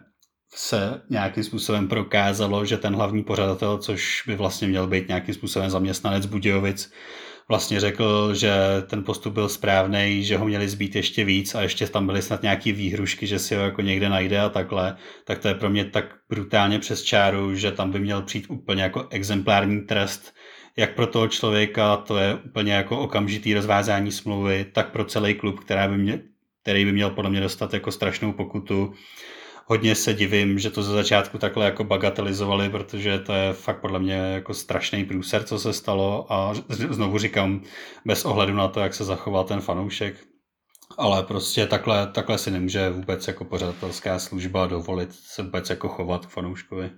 se 0.55 1.01
nějakým 1.09 1.43
způsobem 1.43 1.87
prokázalo, 1.87 2.65
že 2.65 2.77
ten 2.77 2.95
hlavní 2.95 3.23
pořadatel, 3.23 3.77
což 3.77 4.23
by 4.27 4.35
vlastně 4.35 4.67
měl 4.67 4.87
být 4.87 5.07
nějakým 5.07 5.33
způsobem 5.33 5.69
zaměstnanec 5.69 6.25
Budějovic, 6.25 6.93
vlastně 7.49 7.79
řekl, 7.79 8.33
že 8.33 8.53
ten 8.87 9.03
postup 9.03 9.33
byl 9.33 9.49
správný, 9.49 10.23
že 10.23 10.37
ho 10.37 10.45
měli 10.45 10.69
zbít 10.69 10.95
ještě 10.95 11.25
víc 11.25 11.55
a 11.55 11.61
ještě 11.61 11.87
tam 11.87 12.05
byly 12.05 12.21
snad 12.21 12.41
nějaký 12.41 12.71
výhrušky, 12.71 13.27
že 13.27 13.39
si 13.39 13.55
ho 13.55 13.61
jako 13.61 13.81
někde 13.81 14.09
najde 14.09 14.39
a 14.39 14.49
takhle, 14.49 14.95
tak 15.25 15.39
to 15.39 15.47
je 15.47 15.53
pro 15.53 15.69
mě 15.69 15.85
tak 15.85 16.05
brutálně 16.29 16.79
přes 16.79 17.03
čáru, 17.03 17.55
že 17.55 17.71
tam 17.71 17.91
by 17.91 17.99
měl 17.99 18.21
přijít 18.21 18.45
úplně 18.49 18.83
jako 18.83 19.07
exemplární 19.09 19.81
trest, 19.81 20.33
jak 20.77 20.95
pro 20.95 21.07
toho 21.07 21.27
člověka, 21.27 21.97
to 21.97 22.17
je 22.17 22.35
úplně 22.35 22.73
jako 22.73 22.99
okamžitý 22.99 23.53
rozvázání 23.53 24.11
smlouvy, 24.11 24.65
tak 24.73 24.91
pro 24.91 25.05
celý 25.05 25.33
klub, 25.33 25.59
která 25.59 25.87
by 25.87 25.97
mě, 25.97 26.21
který 26.61 26.85
by 26.85 26.91
měl 26.91 27.09
podle 27.09 27.31
mě 27.31 27.41
dostat 27.41 27.73
jako 27.73 27.91
strašnou 27.91 28.33
pokutu 28.33 28.93
hodně 29.65 29.95
se 29.95 30.13
divím, 30.13 30.59
že 30.59 30.69
to 30.69 30.83
ze 30.83 30.91
začátku 30.91 31.37
takhle 31.37 31.65
jako 31.65 31.83
bagatelizovali, 31.83 32.69
protože 32.69 33.19
to 33.19 33.33
je 33.33 33.53
fakt 33.53 33.81
podle 33.81 33.99
mě 33.99 34.13
jako 34.13 34.53
strašný 34.53 35.05
průser, 35.05 35.43
co 35.43 35.59
se 35.59 35.73
stalo 35.73 36.33
a 36.33 36.53
znovu 36.69 37.17
říkám, 37.17 37.61
bez 38.05 38.25
ohledu 38.25 38.53
na 38.53 38.67
to, 38.67 38.79
jak 38.79 38.93
se 38.93 39.03
zachoval 39.03 39.43
ten 39.43 39.61
fanoušek, 39.61 40.15
ale 40.97 41.23
prostě 41.23 41.67
takhle, 41.67 42.07
takhle 42.07 42.37
si 42.37 42.51
nemůže 42.51 42.89
vůbec 42.89 43.27
jako 43.27 43.45
pořadatelská 43.45 44.19
služba 44.19 44.67
dovolit 44.67 45.13
se 45.13 45.43
vůbec 45.43 45.69
jako 45.69 45.87
chovat 45.87 46.25
k 46.25 46.29
fanouškovi. 46.29 46.89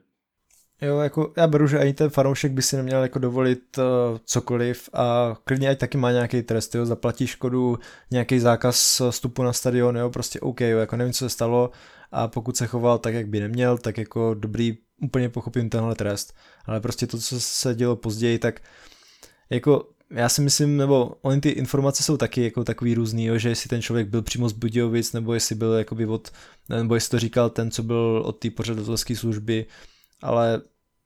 Jo, 0.81 0.99
jako 0.99 1.33
já 1.37 1.47
beru, 1.47 1.67
že 1.67 1.79
ani 1.79 1.93
ten 1.93 2.09
fanoušek 2.09 2.51
by 2.51 2.61
si 2.61 2.77
neměl 2.77 3.03
jako 3.03 3.19
dovolit 3.19 3.77
uh, 3.77 3.83
cokoliv 4.25 4.89
a 4.93 5.35
klidně 5.43 5.69
ať 5.69 5.77
taky 5.77 5.97
má 5.97 6.11
nějaký 6.11 6.41
trest, 6.41 6.75
jo, 6.75 6.85
zaplatí 6.85 7.27
škodu, 7.27 7.79
nějaký 8.11 8.39
zákaz 8.39 9.01
vstupu 9.09 9.43
na 9.43 9.53
stadion, 9.53 9.97
jo, 9.97 10.09
prostě 10.09 10.39
OK, 10.39 10.61
jo, 10.61 10.79
jako 10.79 10.95
nevím, 10.95 11.13
co 11.13 11.25
se 11.25 11.29
stalo, 11.29 11.71
a 12.15 12.27
pokud 12.27 12.57
se 12.57 12.67
choval 12.67 12.97
tak, 12.97 13.13
jak 13.13 13.27
by 13.27 13.39
neměl, 13.39 13.77
tak 13.77 13.97
jako 13.97 14.33
dobrý, 14.33 14.77
úplně 15.01 15.29
pochopím 15.29 15.69
tenhle 15.69 15.95
trest. 15.95 16.33
Ale 16.65 16.81
prostě 16.81 17.07
to, 17.07 17.17
co 17.17 17.39
se 17.39 17.75
dělo 17.75 17.95
později, 17.95 18.39
tak 18.39 18.61
jako 19.49 19.89
já 20.11 20.29
si 20.29 20.41
myslím, 20.41 20.77
nebo 20.77 21.15
oni 21.21 21.41
ty 21.41 21.49
informace 21.49 22.03
jsou 22.03 22.17
taky 22.17 22.43
jako 22.43 22.63
takový 22.63 22.93
různý, 22.93 23.25
jo, 23.25 23.37
že 23.37 23.49
jestli 23.49 23.67
ten 23.67 23.81
člověk 23.81 24.07
byl 24.07 24.21
přímo 24.21 24.49
z 24.49 24.53
Budějovic, 24.53 25.13
nebo 25.13 25.33
jestli 25.33 25.55
byl 25.55 25.73
jakoby 25.73 26.05
od, 26.05 26.31
nebo 26.69 26.95
jestli 26.95 27.09
to 27.09 27.19
říkal 27.19 27.49
ten, 27.49 27.71
co 27.71 27.83
byl 27.83 28.21
od 28.25 28.39
té 28.39 28.49
pořadatelské 28.49 29.15
služby, 29.15 29.65
ale 30.21 30.61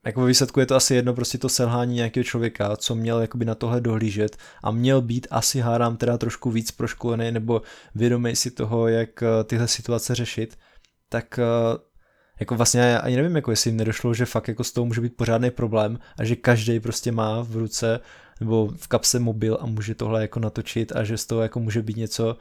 jako 0.06 0.22
ve 0.22 0.28
výsledku 0.28 0.60
je 0.60 0.66
to 0.66 0.76
asi 0.76 0.96
jedno 0.96 1.14
prostě 1.14 1.38
to 1.38 1.50
selhání 1.50 1.96
nějakého 1.96 2.24
člověka, 2.24 2.78
co 2.78 2.96
měl 2.96 3.22
jakoby 3.22 3.46
na 3.46 3.56
tohle 3.56 3.82
dohlížet. 3.82 4.38
A 4.64 4.72
měl 4.72 5.02
být 5.02 5.28
asi 5.32 5.60
hádám 5.60 5.98
teda 5.98 6.18
trošku 6.18 6.52
víc 6.52 6.72
proškolený 6.72 7.32
nebo 7.32 7.62
vědomý 7.96 8.36
si 8.36 8.52
toho, 8.52 8.88
jak 8.88 9.24
eh, 9.24 9.44
tyhle 9.44 9.68
situace 9.68 10.16
řešit, 10.16 10.58
tak 11.10 11.40
eh, 11.40 11.44
jako 12.40 12.56
vlastně 12.56 12.82
já 12.82 13.00
ani 13.00 13.16
nevím, 13.16 13.36
jako 13.36 13.52
jestli 13.52 13.70
jim 13.70 13.78
nedošlo, 13.78 14.14
že 14.14 14.26
fakt 14.26 14.48
jako 14.48 14.64
s 14.64 14.72
tou 14.72 14.86
může 14.86 15.02
být 15.02 15.16
pořádný 15.16 15.52
problém 15.52 16.00
a 16.18 16.24
že 16.24 16.36
každý 16.36 16.80
prostě 16.80 17.12
má 17.12 17.42
v 17.42 17.56
ruce 17.56 18.00
nebo 18.40 18.68
v 18.78 18.88
kapse 18.88 19.20
mobil 19.20 19.58
a 19.62 19.66
může 19.66 19.96
tohle 19.96 20.22
jako 20.22 20.40
natočit 20.40 20.92
a 20.96 21.04
že 21.04 21.18
z 21.18 21.26
toho 21.26 21.42
jako 21.42 21.60
může 21.60 21.82
být 21.82 21.98
něco, 21.98 22.38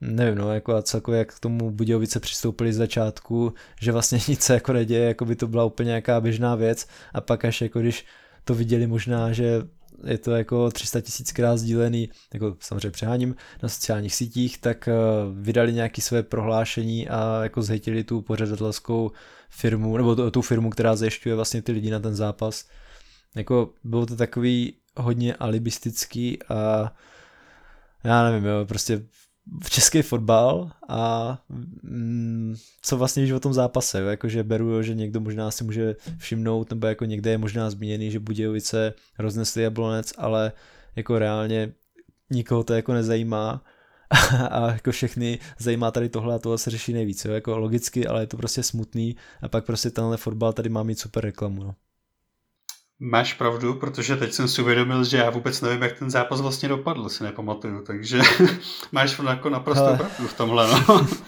nevím, 0.00 0.38
no, 0.38 0.54
jako 0.54 0.74
a 0.74 0.82
celkově 0.82 1.18
jak 1.18 1.34
k 1.34 1.40
tomu 1.40 1.70
Budějovice 1.70 2.20
přistoupili 2.20 2.72
z 2.72 2.76
začátku, 2.76 3.54
že 3.80 3.92
vlastně 3.92 4.20
nic 4.28 4.42
se 4.42 4.54
jako 4.54 4.72
neděje, 4.72 5.08
jako 5.08 5.24
by 5.24 5.36
to 5.36 5.46
byla 5.46 5.64
úplně 5.64 5.88
nějaká 5.88 6.20
běžná 6.20 6.54
věc 6.54 6.88
a 7.14 7.20
pak 7.20 7.44
až 7.44 7.60
jako 7.60 7.80
když 7.80 8.06
to 8.44 8.54
viděli 8.54 8.86
možná, 8.86 9.32
že 9.32 9.62
je 10.04 10.18
to 10.18 10.30
jako 10.30 10.70
300 10.70 11.00
tisíckrát 11.00 11.58
sdílený, 11.58 12.08
jako 12.34 12.56
samozřejmě 12.60 12.90
přeháním, 12.90 13.36
na 13.62 13.68
sociálních 13.68 14.14
sítích, 14.14 14.58
tak 14.58 14.88
eh, 14.88 14.92
vydali 15.32 15.72
nějaké 15.72 16.02
své 16.02 16.22
prohlášení 16.22 17.08
a 17.08 17.42
jako 17.42 17.62
zhejtili 17.62 18.04
tu 18.04 18.22
pořadatelskou 18.22 19.10
firmu, 19.50 19.96
nebo 19.96 20.30
tu 20.30 20.42
firmu, 20.42 20.70
která 20.70 20.96
zajišťuje 20.96 21.34
vlastně 21.34 21.62
ty 21.62 21.72
lidi 21.72 21.90
na 21.90 22.00
ten 22.00 22.14
zápas. 22.14 22.64
Jako 23.34 23.70
bylo 23.84 24.06
to 24.06 24.16
takový 24.16 24.74
hodně 24.96 25.34
alibistický 25.34 26.38
a 26.48 26.92
já 28.04 28.24
nevím, 28.24 28.44
jo, 28.44 28.64
prostě 28.68 29.02
český 29.70 30.02
fotbal 30.02 30.70
a 30.88 31.42
mm, 31.82 32.54
co 32.82 32.96
vlastně 32.96 33.22
víš 33.22 33.32
o 33.32 33.40
tom 33.40 33.54
zápase, 33.54 34.00
jakože 34.00 34.42
beru, 34.42 34.82
že 34.82 34.94
někdo 34.94 35.20
možná 35.20 35.50
si 35.50 35.64
může 35.64 35.96
všimnout, 36.18 36.70
nebo 36.70 36.86
jako 36.86 37.04
někde 37.04 37.30
je 37.30 37.38
možná 37.38 37.70
zmíněný, 37.70 38.10
že 38.10 38.20
Budějovice 38.20 38.94
roznesli 39.18 39.62
jablonec, 39.62 40.12
ale 40.18 40.52
jako 40.96 41.18
reálně 41.18 41.72
nikoho 42.30 42.64
to 42.64 42.74
jako 42.74 42.92
nezajímá 42.92 43.64
a 44.50 44.72
jako 44.72 44.90
všechny 44.90 45.38
zajímá 45.58 45.90
tady 45.90 46.08
tohle 46.08 46.34
a 46.34 46.38
tohle 46.38 46.58
se 46.58 46.70
řeší 46.70 46.92
nejvíc, 46.92 47.24
jo? 47.24 47.32
jako 47.32 47.58
logicky, 47.58 48.06
ale 48.06 48.22
je 48.22 48.26
to 48.26 48.36
prostě 48.36 48.62
smutný 48.62 49.16
a 49.42 49.48
pak 49.48 49.64
prostě 49.64 49.90
tenhle 49.90 50.16
fotbal 50.16 50.52
tady 50.52 50.68
má 50.68 50.82
mít 50.82 50.98
super 50.98 51.24
reklamu, 51.24 51.62
no. 51.64 51.74
Máš 53.00 53.32
pravdu, 53.32 53.74
protože 53.74 54.16
teď 54.16 54.32
jsem 54.32 54.48
si 54.48 54.62
uvědomil, 54.62 55.04
že 55.04 55.16
já 55.16 55.30
vůbec 55.30 55.60
nevím, 55.60 55.82
jak 55.82 55.98
ten 55.98 56.10
zápas 56.10 56.40
vlastně 56.40 56.68
dopadl, 56.68 57.08
si 57.08 57.24
nepamatuju, 57.24 57.82
takže 57.82 58.20
máš 58.92 59.20
jako 59.28 59.50
naprosto 59.50 59.86
Ale... 59.86 59.96
pravdu 59.96 60.28
v 60.28 60.36
tomhle, 60.36 60.70
no. 60.70 61.06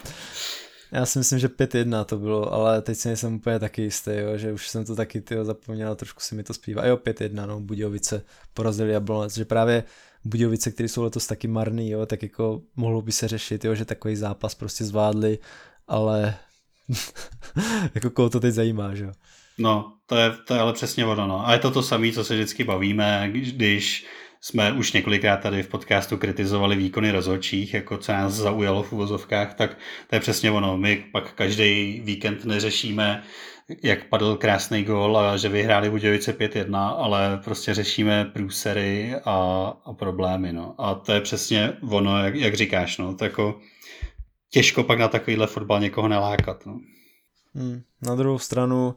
Já 0.93 1.07
si 1.07 1.19
myslím, 1.19 1.39
že 1.39 1.49
5-1 1.49 2.05
to 2.05 2.19
bylo, 2.19 2.53
ale 2.53 2.83
teď 2.83 2.99
si 2.99 3.09
nejsem 3.09 3.35
úplně 3.35 3.59
taky 3.59 3.83
jistý, 3.83 4.11
jo, 4.15 4.39
že 4.39 4.53
už 4.53 4.69
jsem 4.69 4.85
to 4.85 4.97
taky 4.97 5.21
tyjo, 5.21 5.45
zapomněl, 5.45 5.97
trošku 5.97 6.21
si 6.21 6.35
mi 6.35 6.43
to 6.43 6.55
zpívá. 6.55 6.83
A 6.83 6.87
jo, 6.87 6.97
5-1, 6.97 7.47
no, 7.47 7.61
Budějovice 7.61 8.23
porazili 8.55 8.93
Jablonec, 8.93 9.35
že 9.35 9.45
právě 9.45 9.85
Budějovice, 10.25 10.71
které 10.71 10.89
jsou 10.89 11.03
letos 11.03 11.27
taky 11.27 11.49
marný, 11.49 11.91
jo, 11.91 12.07
tak 12.07 12.23
jako 12.23 12.63
mohlo 12.77 13.03
by 13.03 13.13
se 13.13 13.29
řešit, 13.29 13.65
jo, 13.65 13.75
že 13.75 13.85
takový 13.85 14.17
zápas 14.17 14.55
prostě 14.55 14.85
zvládli, 14.85 15.39
ale 15.89 16.35
jako 17.95 18.11
koho 18.11 18.31
to 18.31 18.41
teď 18.41 18.55
zajímá, 18.55 18.95
že 18.95 19.05
jo. 19.05 19.13
No, 19.59 19.93
to 20.11 20.17
je, 20.17 20.31
to 20.45 20.55
je 20.55 20.61
ale 20.61 20.73
přesně 20.73 21.07
ono. 21.07 21.27
No. 21.27 21.49
A 21.49 21.53
je 21.53 21.59
to 21.59 21.71
to 21.71 21.83
samé, 21.83 22.13
co 22.13 22.25
se 22.25 22.35
vždycky 22.35 22.65
bavíme, 22.65 23.29
když 23.33 24.07
jsme 24.41 24.73
už 24.73 24.93
několikrát 24.93 25.37
tady 25.37 25.63
v 25.63 25.69
podcastu 25.69 26.17
kritizovali 26.17 26.77
výkony 26.77 27.11
rozhodčích, 27.11 27.75
jako 27.75 27.99
co 27.99 28.13
nás 28.13 28.33
zaujalo 28.33 28.83
v 28.83 28.93
uvozovkách, 28.93 29.55
tak 29.55 29.79
to 30.07 30.17
je 30.17 30.21
přesně 30.21 30.51
ono. 30.51 30.77
My 30.77 31.05
pak 31.13 31.33
každý 31.33 32.01
víkend 32.05 32.45
neřešíme, 32.45 33.23
jak 33.83 34.05
padl 34.05 34.37
krásný 34.37 34.85
gol 34.85 35.19
a 35.19 35.37
že 35.37 35.49
vyhráli 35.49 35.91
Budějovice 35.91 36.39
5-1, 36.39 36.95
ale 36.99 37.41
prostě 37.45 37.75
řešíme 37.75 38.25
průsery 38.25 39.15
a, 39.25 39.67
a 39.85 39.93
problémy. 39.93 40.53
No. 40.53 40.75
A 40.79 40.95
to 40.95 41.13
je 41.13 41.21
přesně 41.21 41.73
ono, 41.91 42.25
jak, 42.25 42.35
jak 42.35 42.55
říkáš. 42.55 42.99
No. 42.99 43.15
To 43.15 43.25
jako 43.25 43.61
těžko 44.51 44.83
pak 44.83 44.99
na 44.99 45.09
takovýhle 45.09 45.47
fotbal 45.47 45.81
někoho 45.81 46.09
nelákat. 46.09 46.67
No. 46.67 46.81
Hmm, 47.55 47.83
na 48.03 48.15
druhou 48.15 48.39
stranu 48.39 48.95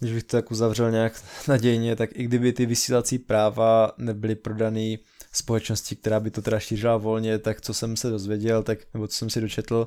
když 0.00 0.12
bych 0.12 0.22
to 0.22 0.36
tak 0.36 0.50
uzavřel 0.50 0.90
nějak 0.90 1.22
nadějně, 1.48 1.96
tak 1.96 2.10
i 2.12 2.24
kdyby 2.24 2.52
ty 2.52 2.66
vysílací 2.66 3.18
práva 3.18 3.92
nebyly 3.98 4.34
prodaný 4.34 4.98
společnosti, 5.32 5.96
která 5.96 6.20
by 6.20 6.30
to 6.30 6.42
teda 6.42 6.60
šířila 6.60 6.96
volně, 6.96 7.38
tak 7.38 7.60
co 7.60 7.74
jsem 7.74 7.96
se 7.96 8.10
dozvěděl, 8.10 8.62
tak, 8.62 8.78
nebo 8.94 9.08
co 9.08 9.16
jsem 9.16 9.30
si 9.30 9.40
dočetl, 9.40 9.86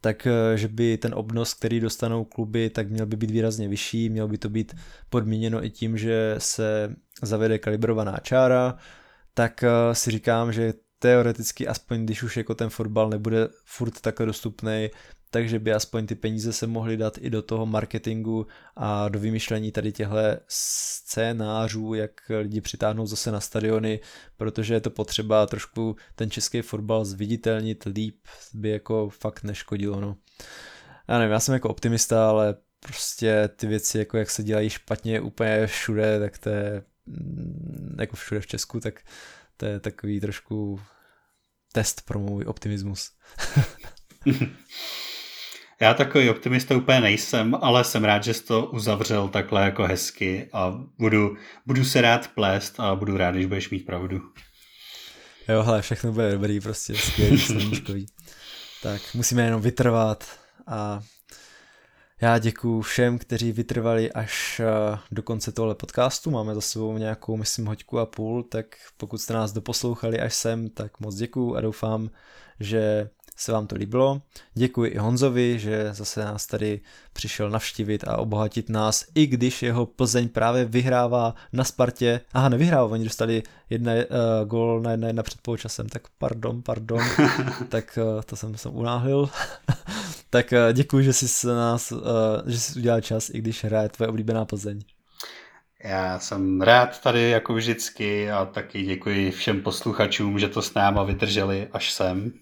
tak 0.00 0.26
eh, 0.26 0.56
že 0.58 0.68
by 0.68 0.98
ten 0.98 1.14
obnos, 1.14 1.54
který 1.54 1.80
dostanou 1.80 2.24
kluby, 2.24 2.70
tak 2.70 2.90
měl 2.90 3.06
by 3.06 3.16
být 3.16 3.30
výrazně 3.30 3.68
vyšší, 3.68 4.08
měl 4.08 4.28
by 4.28 4.38
to 4.38 4.48
být 4.48 4.74
podmíněno 5.10 5.64
i 5.64 5.70
tím, 5.70 5.98
že 5.98 6.34
se 6.38 6.96
zavede 7.22 7.58
kalibrovaná 7.58 8.18
čára, 8.22 8.76
tak 9.34 9.62
eh, 9.62 9.94
si 9.94 10.10
říkám, 10.10 10.52
že 10.52 10.72
teoreticky 10.98 11.68
aspoň 11.68 12.04
když 12.04 12.22
už 12.22 12.36
jako 12.36 12.54
ten 12.54 12.70
fotbal 12.70 13.10
nebude 13.10 13.48
furt 13.64 14.00
takhle 14.00 14.26
dostupný, 14.26 14.90
takže 15.30 15.58
by 15.58 15.72
aspoň 15.72 16.06
ty 16.06 16.14
peníze 16.14 16.52
se 16.52 16.66
mohly 16.66 16.96
dát 16.96 17.18
i 17.20 17.30
do 17.30 17.42
toho 17.42 17.66
marketingu 17.66 18.46
a 18.76 19.08
do 19.08 19.18
vymýšlení 19.18 19.72
tady 19.72 19.92
těchto 19.92 20.16
scénářů, 20.48 21.94
jak 21.94 22.10
lidi 22.40 22.60
přitáhnou 22.60 23.06
zase 23.06 23.32
na 23.32 23.40
stadiony, 23.40 24.00
protože 24.36 24.74
je 24.74 24.80
to 24.80 24.90
potřeba 24.90 25.46
trošku 25.46 25.96
ten 26.14 26.30
český 26.30 26.62
fotbal 26.62 27.04
zviditelnit 27.04 27.84
líp, 27.84 28.16
by 28.54 28.70
jako 28.70 29.08
fakt 29.08 29.42
neškodilo, 29.42 30.00
no. 30.00 30.16
Já 31.08 31.18
nevím, 31.18 31.32
já 31.32 31.40
jsem 31.40 31.54
jako 31.54 31.68
optimista, 31.68 32.28
ale 32.28 32.54
prostě 32.80 33.48
ty 33.56 33.66
věci, 33.66 33.98
jako 33.98 34.16
jak 34.16 34.30
se 34.30 34.42
dělají 34.42 34.70
špatně 34.70 35.20
úplně 35.20 35.66
všude, 35.66 36.20
tak 36.20 36.38
to 36.38 36.48
je 36.48 36.82
mm, 37.06 37.96
jako 38.00 38.16
všude 38.16 38.40
v 38.40 38.46
Česku, 38.46 38.80
tak 38.80 39.00
to 39.56 39.66
je 39.66 39.80
takový 39.80 40.20
trošku 40.20 40.80
test 41.72 42.02
pro 42.02 42.18
můj 42.18 42.44
optimismus. 42.44 43.12
Já 45.80 45.94
takový 45.94 46.30
optimista 46.30 46.76
úplně 46.76 47.00
nejsem, 47.00 47.54
ale 47.54 47.84
jsem 47.84 48.04
rád, 48.04 48.24
že 48.24 48.34
jsi 48.34 48.44
to 48.44 48.66
uzavřel 48.66 49.28
takhle 49.28 49.64
jako 49.64 49.84
hezky 49.84 50.48
a 50.52 50.80
budu, 50.98 51.36
budu 51.66 51.84
se 51.84 52.00
rád 52.00 52.28
plést 52.28 52.80
a 52.80 52.94
budu 52.94 53.16
rád, 53.16 53.30
když 53.30 53.46
budeš 53.46 53.70
mít 53.70 53.86
pravdu. 53.86 54.20
Jo, 55.48 55.62
hele, 55.62 55.82
všechno 55.82 56.12
bude 56.12 56.32
dobrý, 56.32 56.60
prostě 56.60 56.94
skvělý, 56.94 57.38
sluníčkový. 57.40 58.06
tak 58.82 59.00
musíme 59.14 59.44
jenom 59.44 59.60
vytrvat 59.60 60.38
a 60.66 61.00
já 62.20 62.38
děkuji 62.38 62.80
všem, 62.82 63.18
kteří 63.18 63.52
vytrvali 63.52 64.12
až 64.12 64.60
eh, 64.60 64.98
do 65.10 65.22
konce 65.22 65.52
tohle 65.52 65.74
podcastu. 65.74 66.30
Máme 66.30 66.54
za 66.54 66.60
sebou 66.60 66.98
nějakou, 66.98 67.36
myslím, 67.36 67.66
hoďku 67.66 67.98
a 67.98 68.06
půl, 68.06 68.42
tak 68.42 68.66
pokud 68.96 69.18
jste 69.18 69.34
nás 69.34 69.52
doposlouchali 69.52 70.20
až 70.20 70.34
sem, 70.34 70.70
tak 70.70 71.00
moc 71.00 71.14
děkuji 71.14 71.56
a 71.56 71.60
doufám, 71.60 72.10
že 72.60 73.10
se 73.36 73.52
vám 73.52 73.66
to 73.66 73.76
líbilo. 73.76 74.22
Děkuji 74.54 74.90
i 74.90 74.98
Honzovi, 74.98 75.58
že 75.58 75.88
zase 75.92 76.24
nás 76.24 76.46
tady 76.46 76.80
přišel 77.12 77.50
navštívit 77.50 78.04
a 78.08 78.16
obohatit 78.16 78.68
nás, 78.68 79.04
i 79.14 79.26
když 79.26 79.62
jeho 79.62 79.86
Plzeň 79.86 80.28
právě 80.28 80.64
vyhrává 80.64 81.34
na 81.52 81.64
Spartě. 81.64 82.20
Aha, 82.32 82.48
nevyhrává, 82.48 82.92
oni 82.92 83.04
dostali 83.04 83.42
jedna, 83.70 83.92
uh, 83.92 84.00
gol 84.48 84.80
na 84.80 84.90
jedna, 84.90 85.06
jedna 85.06 85.22
před 85.22 85.40
poločasem, 85.40 85.88
tak 85.88 86.02
pardon, 86.18 86.62
pardon, 86.62 87.00
tak 87.68 87.98
uh, 88.02 88.22
to 88.22 88.36
jsem 88.36 88.56
se 88.56 88.68
unáhlil. 88.68 89.28
tak 90.30 90.52
uh, 90.52 90.72
děkuji, 90.72 91.04
že 91.04 91.12
jsi 91.12 91.28
s 91.28 91.54
nás, 91.54 91.92
uh, 91.92 92.00
že 92.46 92.60
jsi 92.60 92.78
udělal 92.78 93.00
čas, 93.00 93.30
i 93.30 93.38
když 93.38 93.64
hraje 93.64 93.88
tvoje 93.88 94.08
oblíbená 94.08 94.44
Plzeň. 94.44 94.80
Já 95.84 96.18
jsem 96.18 96.60
rád 96.60 97.00
tady 97.00 97.30
jako 97.30 97.54
vždycky 97.54 98.30
a 98.30 98.44
taky 98.44 98.82
děkuji 98.82 99.30
všem 99.30 99.62
posluchačům, 99.62 100.38
že 100.38 100.48
to 100.48 100.62
s 100.62 100.74
náma 100.74 101.02
vydrželi 101.02 101.68
až 101.72 101.92
sem. 101.92 102.32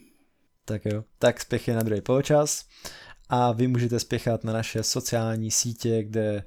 Tak 0.64 0.84
jo, 0.84 1.04
tak 1.18 1.40
spěchy 1.40 1.72
na 1.72 1.82
druhý 1.82 2.00
poločas. 2.00 2.64
A 3.28 3.52
vy 3.52 3.68
můžete 3.68 4.00
spěchat 4.00 4.44
na 4.44 4.52
naše 4.52 4.82
sociální 4.82 5.50
sítě, 5.50 6.02
kde 6.02 6.44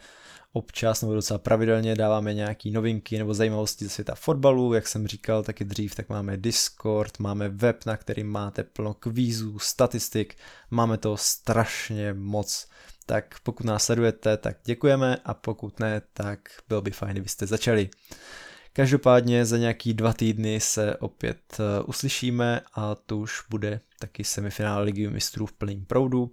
občas 0.53 1.01
nebo 1.01 1.13
docela 1.13 1.37
pravidelně 1.37 1.95
dáváme 1.95 2.33
nějaké 2.33 2.69
novinky 2.69 3.17
nebo 3.17 3.33
zajímavosti 3.33 3.85
ze 3.85 3.89
světa 3.89 4.15
fotbalu, 4.15 4.73
jak 4.73 4.87
jsem 4.87 5.07
říkal 5.07 5.43
taky 5.43 5.65
dřív, 5.65 5.95
tak 5.95 6.09
máme 6.09 6.37
Discord, 6.37 7.19
máme 7.19 7.49
web, 7.49 7.85
na 7.85 7.97
kterým 7.97 8.27
máte 8.27 8.63
plno 8.63 8.93
kvízů, 8.93 9.59
statistik, 9.59 10.35
máme 10.71 10.97
to 10.97 11.17
strašně 11.17 12.13
moc. 12.13 12.67
Tak 13.05 13.35
pokud 13.43 13.65
nás 13.65 13.85
sledujete, 13.85 14.37
tak 14.37 14.57
děkujeme. 14.65 15.17
A 15.25 15.33
pokud 15.33 15.79
ne, 15.79 16.01
tak 16.13 16.39
bylo 16.69 16.81
by 16.81 16.91
fajn, 16.91 17.11
kdybyste 17.11 17.47
začali. 17.47 17.89
Každopádně 18.77 19.45
za 19.45 19.57
nějaký 19.57 19.93
dva 19.93 20.13
týdny 20.13 20.59
se 20.59 20.97
opět 20.97 21.37
eh, 21.59 21.83
uslyšíme 21.83 22.61
a 22.73 22.95
to 22.95 23.17
už 23.17 23.41
bude 23.49 23.79
taky 23.99 24.23
semifinál 24.23 24.83
Ligy 24.83 25.09
mistrů 25.09 25.45
v 25.45 25.53
plném 25.53 25.85
proudu, 25.85 26.31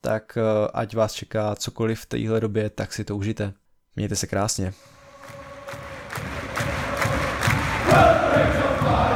tak 0.00 0.38
eh, 0.38 0.68
ať 0.74 0.96
vás 0.96 1.12
čeká 1.12 1.54
cokoliv 1.54 2.00
v 2.00 2.06
téhle 2.06 2.40
době, 2.40 2.70
tak 2.70 2.92
si 2.92 3.04
to 3.04 3.16
užijte. 3.16 3.52
Mějte 3.96 4.16
se 4.16 4.26
krásně. 4.26 4.72
Perfect 7.90 9.15